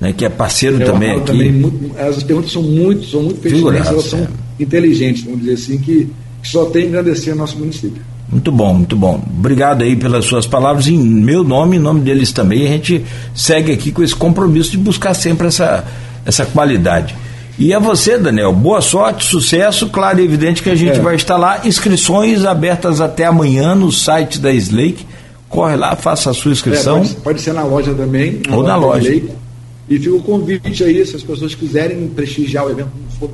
né, 0.00 0.12
que 0.12 0.24
é 0.24 0.28
parceiro 0.28 0.82
é, 0.82 0.84
também 0.84 1.12
aqui. 1.12 1.26
Também, 1.26 1.52
muito, 1.52 1.98
as 1.98 2.22
perguntas 2.22 2.50
são 2.50 2.62
muito, 2.62 3.06
são 3.06 3.22
muito 3.22 3.40
pertinentes, 3.40 3.88
elas 3.88 4.04
são 4.04 4.20
é. 4.20 4.28
inteligentes, 4.62 5.24
vamos 5.24 5.40
dizer 5.40 5.54
assim, 5.54 5.78
que, 5.78 6.10
só 6.42 6.64
tem 6.66 6.84
a 6.84 6.86
engrandecer 6.86 7.32
o 7.34 7.36
nosso 7.36 7.56
município. 7.58 8.02
Muito 8.28 8.50
bom, 8.50 8.74
muito 8.74 8.96
bom. 8.96 9.22
Obrigado 9.38 9.82
aí 9.82 9.94
pelas 9.94 10.24
suas 10.24 10.46
palavras, 10.46 10.88
em 10.88 10.98
meu 10.98 11.44
nome, 11.44 11.76
em 11.76 11.80
nome 11.80 12.00
deles 12.00 12.32
também. 12.32 12.64
A 12.64 12.70
gente 12.70 13.04
segue 13.34 13.70
aqui 13.70 13.92
com 13.92 14.02
esse 14.02 14.16
compromisso 14.16 14.70
de 14.70 14.78
buscar 14.78 15.14
sempre 15.14 15.46
essa, 15.46 15.84
essa 16.24 16.46
qualidade. 16.46 17.14
E 17.58 17.74
a 17.74 17.78
você, 17.78 18.16
Daniel, 18.16 18.52
boa 18.52 18.80
sorte, 18.80 19.24
sucesso. 19.24 19.88
Claro 19.90 20.18
e 20.18 20.24
evidente 20.24 20.62
que 20.62 20.70
a 20.70 20.74
gente 20.74 20.98
é. 20.98 21.02
vai 21.02 21.14
estar 21.14 21.36
lá. 21.36 21.60
Inscrições 21.64 22.44
abertas 22.44 23.00
até 23.00 23.26
amanhã 23.26 23.74
no 23.74 23.92
site 23.92 24.40
da 24.40 24.52
Slake. 24.52 25.06
Corre 25.52 25.76
lá, 25.76 25.94
faça 25.94 26.30
a 26.30 26.34
sua 26.34 26.50
inscrição. 26.50 26.96
É, 26.96 27.00
pode, 27.00 27.16
pode, 27.16 27.40
ser 27.42 27.52
na 27.52 27.62
loja 27.62 27.92
também. 27.92 28.40
Na 28.48 28.56
Ou 28.56 28.62
na 28.62 28.74
loja. 28.74 29.14
E 29.14 29.98
fica 29.98 30.14
o 30.14 30.22
convite 30.22 30.82
aí, 30.82 31.04
se 31.04 31.14
as 31.14 31.22
pessoas 31.22 31.54
quiserem 31.54 32.08
prestigiar 32.08 32.66
o 32.66 32.70
evento, 32.70 32.88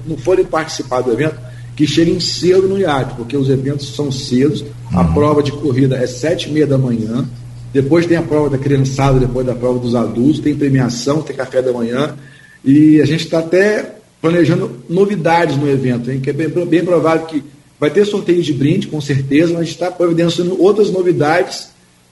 não 0.05 0.17
forem 0.17 0.45
participar 0.45 1.01
do 1.01 1.13
evento, 1.13 1.37
que 1.77 1.87
cheguem 1.87 2.19
cedo 2.19 2.67
no 2.67 2.77
iate, 2.77 3.15
porque 3.15 3.37
os 3.37 3.49
eventos 3.49 3.95
são 3.95 4.11
cedos. 4.11 4.63
Uhum. 4.63 4.99
A 4.99 5.05
prova 5.05 5.45
de 5.45 5.53
corrida 5.53 5.97
é 5.97 6.09
sete 6.09 6.49
e 6.49 6.53
meia 6.53 6.67
da 6.67 6.77
manhã. 6.77 7.25
Depois 7.73 8.05
tem 8.05 8.17
a 8.17 8.23
prova 8.23 8.51
da 8.51 8.59
criançada, 8.59 9.21
depois 9.21 9.47
da 9.47 9.55
prova 9.55 9.79
dos 9.79 9.95
adultos, 9.95 10.41
tem 10.41 10.57
premiação, 10.57 11.23
tem 11.23 11.37
café 11.37 11.63
da 11.63 11.73
manhã. 11.73 12.17
E 12.65 13.01
a 13.01 13.07
gente 13.07 13.27
está 13.27 13.39
até 13.39 13.95
planejando 14.21 14.73
novidades 14.89 15.57
no 15.57 15.71
evento, 15.71 16.11
hein? 16.11 16.19
que 16.19 16.31
é 16.31 16.33
bem, 16.33 16.49
bem 16.49 16.85
provável 16.85 17.27
que 17.27 17.45
vai 17.79 17.91
ter 17.91 18.05
sorteio 18.05 18.43
de 18.43 18.53
brinde, 18.53 18.89
com 18.89 19.01
certeza, 19.01 19.53
mas 19.53 19.61
a 19.61 19.65
gente 19.65 19.75
está 19.75 19.89
providenciando 19.89 20.61
outras 20.61 20.91
novidades, 20.91 21.69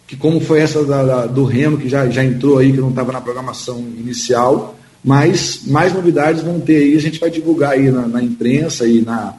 que 0.07 0.17
como 0.17 0.41
foi 0.41 0.61
essa 0.61 0.85
da, 0.85 1.03
da, 1.03 1.27
do 1.27 1.45
Remo, 1.45 1.79
que 1.79 1.89
já, 1.89 2.09
já 2.09 2.25
entrou 2.25 2.59
aí, 2.59 2.73
que 2.73 2.79
não 2.79 2.91
estava 2.91 3.13
na 3.13 3.21
programação 3.21 3.79
inicial, 3.99 4.77
mas 5.03 5.63
mais 5.67 5.93
novidades 5.93 6.43
vão 6.43 6.61
ter 6.61 6.77
aí, 6.77 6.97
a 6.97 7.01
gente 7.01 7.19
vai 7.19 7.31
divulgar 7.31 7.73
aí 7.73 7.91
na, 7.91 8.07
na 8.07 8.23
imprensa 8.23 8.87
e, 8.87 9.03
na, 9.03 9.35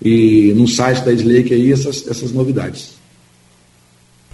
e 0.00 0.52
no 0.56 0.68
site 0.68 1.04
da 1.04 1.12
Slake 1.12 1.52
aí 1.52 1.72
essas, 1.72 2.06
essas 2.08 2.32
novidades. 2.32 3.02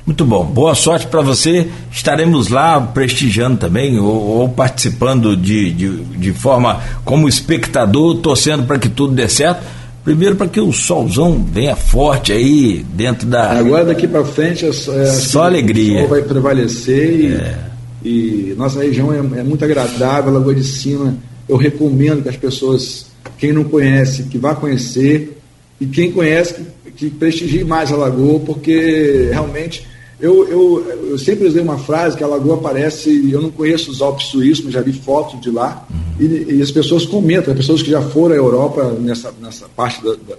Muito 0.09 0.25
bom. 0.25 0.43
Boa 0.43 0.75
sorte 0.75 1.07
para 1.07 1.21
você. 1.21 1.69
Estaremos 1.93 2.49
lá 2.49 2.81
prestigiando 2.81 3.59
também, 3.59 3.99
ou, 3.99 4.39
ou 4.39 4.49
participando 4.49 5.37
de, 5.37 5.71
de, 5.71 5.97
de, 6.03 6.33
forma 6.33 6.83
como 7.05 7.29
espectador, 7.29 8.17
torcendo 8.17 8.65
para 8.65 8.79
que 8.79 8.89
tudo 8.89 9.15
dê 9.15 9.29
certo. 9.29 9.63
Primeiro 10.05 10.37
para 10.37 10.49
que 10.49 10.61
o 10.61 10.73
solzão 10.73 11.45
venha 11.53 11.77
forte 11.77 12.33
aí 12.33 12.85
dentro 12.95 13.27
da. 13.27 13.53
Agora 13.53 13.85
daqui 13.85 14.07
para 14.07 14.25
frente 14.25 14.65
é, 14.65 14.69
é, 14.69 14.73
só 14.73 15.45
alegria. 15.45 15.99
O 15.99 16.01
sol 16.01 16.09
vai 16.09 16.23
prevalecer 16.23 17.21
e, 17.21 17.35
é. 17.35 17.59
e 18.05 18.55
nossa 18.57 18.83
região 18.83 19.13
é, 19.13 19.19
é 19.19 19.43
muito 19.43 19.65
agradável, 19.65 20.33
Lagoa 20.33 20.55
de 20.55 20.65
Cima. 20.65 21.17
Eu 21.49 21.57
recomendo 21.57 22.23
que 22.23 22.29
as 22.29 22.37
pessoas, 22.37 23.07
quem 23.39 23.53
não 23.53 23.65
conhece, 23.65 24.25
que 24.25 24.39
vá 24.39 24.55
conhecer 24.55 25.39
e 25.81 25.87
quem 25.87 26.13
conhece 26.13 26.55
que, 26.55 26.91
que 26.93 27.11
prestigie 27.11 27.65
mais 27.65 27.93
a 27.93 27.97
Lagoa, 27.97 28.41
porque 28.41 29.29
realmente 29.31 29.87
eu, 30.21 30.49
eu, 30.49 31.11
eu, 31.11 31.19
sempre 31.19 31.47
usei 31.47 31.63
uma 31.63 31.79
frase 31.79 32.17
que 32.17 32.25
a 32.25 32.27
lagoa 32.27 32.59
parece. 32.59 33.31
Eu 33.31 33.41
não 33.41 33.51
conheço 33.51 33.91
os 33.91 34.03
Alpes 34.03 34.27
suíços, 34.27 34.65
mas 34.65 34.75
já 34.75 34.81
vi 34.81 34.93
fotos 34.93 35.41
de 35.41 35.51
lá. 35.51 35.87
E, 36.19 36.57
e, 36.57 36.63
as 36.63 36.73
pessoas 36.73 37.07
comentam, 37.07 37.53
as 37.53 37.59
pessoas 37.59 37.83
que 37.83 37.91
já 37.91 38.03
foram 38.03 38.35
à 38.35 38.39
Europa 38.39 38.97
nessa, 39.01 39.33
nessa 39.41 39.67
parte 39.69 40.03
da, 40.03 40.11
da, 40.11 40.37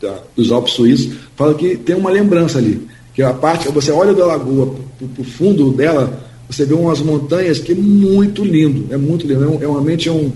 da, 0.00 0.18
dos 0.34 0.50
Alpes 0.50 0.72
suíços, 0.72 1.12
falam 1.36 1.54
que 1.54 1.76
tem 1.76 1.94
uma 1.94 2.10
lembrança 2.10 2.58
ali. 2.58 2.88
Que 3.12 3.22
a 3.22 3.34
parte, 3.34 3.68
você 3.68 3.90
olha 3.90 4.14
da 4.14 4.24
lagoa 4.24 4.74
para 4.98 5.22
o 5.22 5.24
fundo 5.24 5.72
dela, 5.72 6.26
você 6.48 6.64
vê 6.64 6.72
umas 6.72 7.00
montanhas 7.02 7.58
que 7.58 7.72
é 7.72 7.74
muito 7.74 8.42
lindo. 8.42 8.86
É 8.90 8.96
muito 8.96 9.26
lindo. 9.26 9.44
É, 9.44 9.46
um, 9.46 9.54
é 9.56 9.58
realmente 9.58 10.08
é 10.08 10.12
um, 10.12 10.32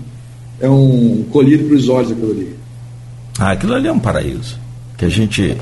é 0.61 0.69
um 0.69 1.25
colírio 1.31 1.67
para 1.67 1.77
os 1.77 1.89
olhos 1.89 2.11
aquilo 2.11 2.31
ali. 2.31 2.55
Ah, 3.39 3.53
aquilo 3.53 3.73
ali 3.73 3.87
é 3.87 3.91
um 3.91 3.99
paraíso. 3.99 4.59
Que 4.95 5.05
a 5.05 5.09
gente 5.09 5.57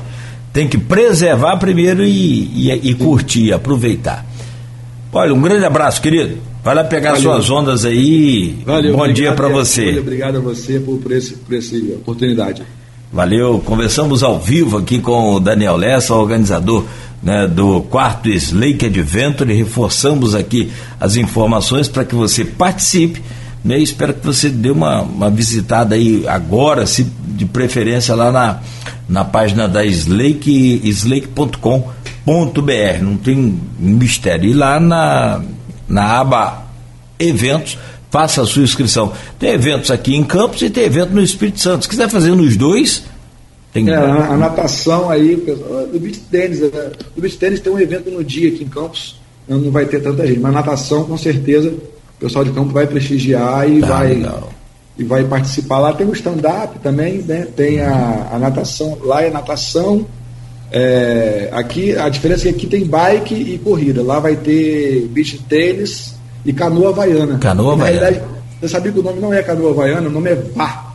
tem 0.52 0.68
que 0.68 0.76
preservar 0.76 1.56
primeiro 1.56 2.04
e, 2.04 2.70
e, 2.70 2.90
e 2.90 2.94
curtir, 2.94 3.52
aproveitar. 3.52 4.26
Olha, 5.12 5.34
um 5.34 5.40
grande 5.40 5.64
abraço, 5.64 6.00
querido. 6.00 6.38
Vai 6.62 6.74
lá 6.74 6.84
pegar 6.84 7.14
Valeu. 7.14 7.22
suas 7.22 7.50
ondas 7.50 7.84
aí. 7.84 8.56
Valeu, 8.64 8.96
Bom 8.96 9.12
dia 9.12 9.32
para 9.32 9.48
você. 9.48 9.98
Obrigado 9.98 10.36
a 10.36 10.40
você 10.40 10.78
por, 10.78 10.98
por, 10.98 11.12
esse, 11.12 11.34
por 11.34 11.54
essa 11.54 11.76
oportunidade. 11.76 12.62
Valeu. 13.12 13.60
Conversamos 13.64 14.22
ao 14.22 14.38
vivo 14.38 14.78
aqui 14.78 14.98
com 14.98 15.34
o 15.34 15.40
Daniel 15.40 15.76
Lessa, 15.76 16.14
organizador 16.14 16.84
né, 17.22 17.46
do 17.46 17.82
quarto 17.82 18.28
Slake 18.28 18.86
Adventure. 18.86 19.52
Reforçamos 19.52 20.34
aqui 20.34 20.70
as 21.00 21.16
informações 21.16 21.88
para 21.88 22.04
que 22.04 22.14
você 22.14 22.44
participe. 22.44 23.20
Né, 23.64 23.78
espero 23.78 24.14
que 24.14 24.26
você 24.26 24.48
dê 24.48 24.70
uma, 24.70 25.02
uma 25.02 25.30
visitada 25.30 25.94
aí 25.94 26.26
agora, 26.26 26.84
se 26.86 27.04
de 27.04 27.46
preferência 27.46 28.14
lá 28.14 28.32
na 28.32 28.60
na 29.08 29.24
página 29.24 29.68
da 29.68 29.84
Slake, 29.84 30.80
slake.com.br. 30.84 31.82
Não 33.02 33.16
tem 33.16 33.60
mistério. 33.78 34.48
E 34.48 34.54
lá 34.54 34.80
na, 34.80 35.42
na 35.86 36.20
aba 36.20 36.62
Eventos, 37.18 37.78
faça 38.10 38.42
a 38.42 38.46
sua 38.46 38.62
inscrição. 38.62 39.12
Tem 39.38 39.50
eventos 39.50 39.90
aqui 39.90 40.16
em 40.16 40.24
Campos 40.24 40.60
e 40.62 40.70
tem 40.70 40.84
evento 40.84 41.10
no 41.10 41.22
Espírito 41.22 41.60
Santo. 41.60 41.84
Se 41.84 41.88
quiser 41.88 42.08
fazer 42.08 42.34
nos 42.34 42.56
dois, 42.56 43.04
tem 43.72 43.88
é, 43.88 43.94
a, 43.94 44.32
a, 44.32 44.36
natação 44.36 45.08
aí, 45.08 45.36
do 45.36 46.00
beach 46.00 46.18
tênis, 46.30 46.60
né? 46.60 46.68
do 47.14 47.22
beach 47.22 47.36
tênis 47.36 47.60
tem 47.60 47.72
um 47.72 47.78
evento 47.78 48.10
no 48.10 48.24
dia 48.24 48.48
aqui 48.48 48.64
em 48.64 48.68
Campos, 48.68 49.20
não 49.48 49.70
vai 49.70 49.86
ter 49.86 50.02
tanta 50.02 50.26
gente, 50.26 50.40
mas 50.40 50.52
natação 50.52 51.04
com 51.04 51.16
certeza 51.16 51.68
o 51.68 51.80
pessoal 52.22 52.44
de 52.44 52.52
campo 52.52 52.72
vai 52.72 52.86
prestigiar 52.86 53.68
e 53.68 53.80
tá, 53.80 53.86
vai 53.86 54.14
legal 54.14 54.52
e 54.98 55.04
vai 55.04 55.24
participar 55.24 55.78
lá. 55.78 55.92
Tem 55.92 56.06
o 56.06 56.12
stand-up 56.12 56.78
também, 56.80 57.18
né? 57.22 57.46
tem 57.56 57.80
a, 57.80 58.28
a, 58.32 58.38
natação, 58.38 58.98
lá 59.02 59.22
é 59.22 59.30
natação. 59.30 60.06
É, 60.70 61.50
aqui 61.52 61.96
a 61.96 62.08
diferença 62.08 62.48
é 62.48 62.52
que 62.52 62.58
aqui 62.58 62.66
tem 62.66 62.84
bike 62.84 63.34
e 63.34 63.58
corrida. 63.58 64.02
Lá 64.02 64.18
vai 64.18 64.36
ter 64.36 65.06
beach 65.08 65.38
tênis 65.48 66.14
e 66.44 66.52
canoa 66.52 66.90
havaiana. 66.90 67.38
Canoa 67.38 67.74
havaiana. 67.74 68.22
Você 68.60 68.68
sabia 68.68 68.92
que 68.92 69.00
o 69.00 69.02
nome 69.02 69.20
não 69.20 69.34
é 69.34 69.42
canoa 69.42 69.72
havaiana, 69.72 70.08
o 70.08 70.12
nome 70.12 70.30
é 70.30 70.34
vá. 70.34 70.92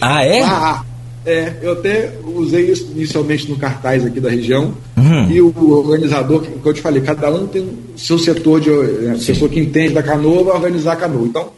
Ah, 0.00 0.22
é? 0.22 0.42
Vá. 0.42 0.84
É, 1.26 1.54
eu 1.60 1.72
até 1.72 2.12
usei 2.24 2.70
isso 2.70 2.92
inicialmente 2.94 3.50
no 3.50 3.56
cartaz 3.56 4.06
aqui 4.06 4.20
da 4.20 4.30
região. 4.30 4.72
Uhum. 4.96 5.28
E 5.28 5.42
o 5.42 5.52
organizador, 5.70 6.40
que 6.42 6.68
eu 6.68 6.72
te 6.72 6.80
falei, 6.80 7.02
cada 7.02 7.28
um 7.34 7.48
tem 7.48 7.62
o 7.62 7.98
seu 7.98 8.16
setor 8.16 8.60
de. 8.60 8.70
A 8.70 9.14
é, 9.14 9.18
pessoa 9.18 9.50
que 9.50 9.58
entende 9.58 9.92
da 9.92 10.04
canoa 10.04 10.44
vai 10.44 10.54
organizar 10.54 10.92
a 10.92 10.96
canoa. 10.96 11.26
Então, 11.26 11.48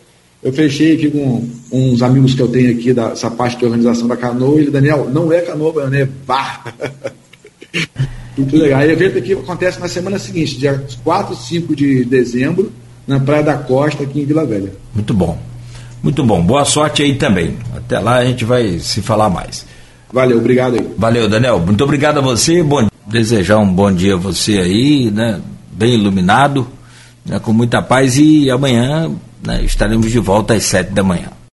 eu 0.42 0.52
fechei 0.54 0.94
aqui 0.94 1.10
com 1.10 1.46
uns 1.70 2.00
amigos 2.00 2.34
que 2.34 2.40
eu 2.40 2.48
tenho 2.48 2.70
aqui 2.70 2.94
dessa 2.94 3.30
parte 3.30 3.58
de 3.58 3.66
organização 3.66 4.08
da 4.08 4.16
canoa. 4.16 4.56
E 4.56 4.62
ele, 4.62 4.70
Daniel, 4.70 5.10
não 5.12 5.30
é 5.30 5.42
canoa, 5.42 5.94
é 5.94 6.08
bar. 6.26 6.74
Muito 8.38 8.56
legal. 8.56 8.82
E 8.84 8.86
o 8.86 8.90
evento 8.92 9.18
aqui 9.18 9.32
acontece 9.34 9.78
na 9.80 9.88
semana 9.88 10.18
seguinte, 10.18 10.56
dia 10.56 10.82
4 11.04 11.34
e 11.34 11.36
5 11.36 11.76
de 11.76 12.04
dezembro, 12.06 12.72
na 13.06 13.20
Praia 13.20 13.42
da 13.42 13.54
Costa, 13.58 14.04
aqui 14.04 14.20
em 14.20 14.24
Vila 14.24 14.46
Velha. 14.46 14.72
Muito 14.94 15.12
bom. 15.12 15.38
Muito 16.02 16.24
bom. 16.24 16.40
Boa 16.42 16.64
sorte 16.64 17.02
aí 17.02 17.14
também. 17.14 17.56
Até 17.76 17.98
lá 17.98 18.16
a 18.16 18.24
gente 18.24 18.44
vai 18.44 18.78
se 18.78 19.02
falar 19.02 19.28
mais. 19.28 19.66
Valeu, 20.12 20.38
obrigado 20.38 20.74
aí. 20.74 20.88
Valeu, 20.96 21.28
Daniel. 21.28 21.58
Muito 21.58 21.82
obrigado 21.84 22.18
a 22.18 22.22
você. 22.22 22.62
Bom, 22.62 22.88
desejar 23.06 23.58
um 23.58 23.70
bom 23.70 23.92
dia 23.92 24.14
a 24.14 24.18
você 24.18 24.58
aí, 24.58 25.10
né? 25.10 25.40
Bem 25.72 25.94
iluminado, 25.94 26.66
né? 27.24 27.38
com 27.38 27.52
muita 27.52 27.82
paz 27.82 28.16
e 28.16 28.50
amanhã 28.50 29.10
né, 29.44 29.62
estaremos 29.62 30.10
de 30.10 30.18
volta 30.18 30.54
às 30.54 30.64
sete 30.64 30.92
da 30.92 31.02
manhã. 31.02 31.37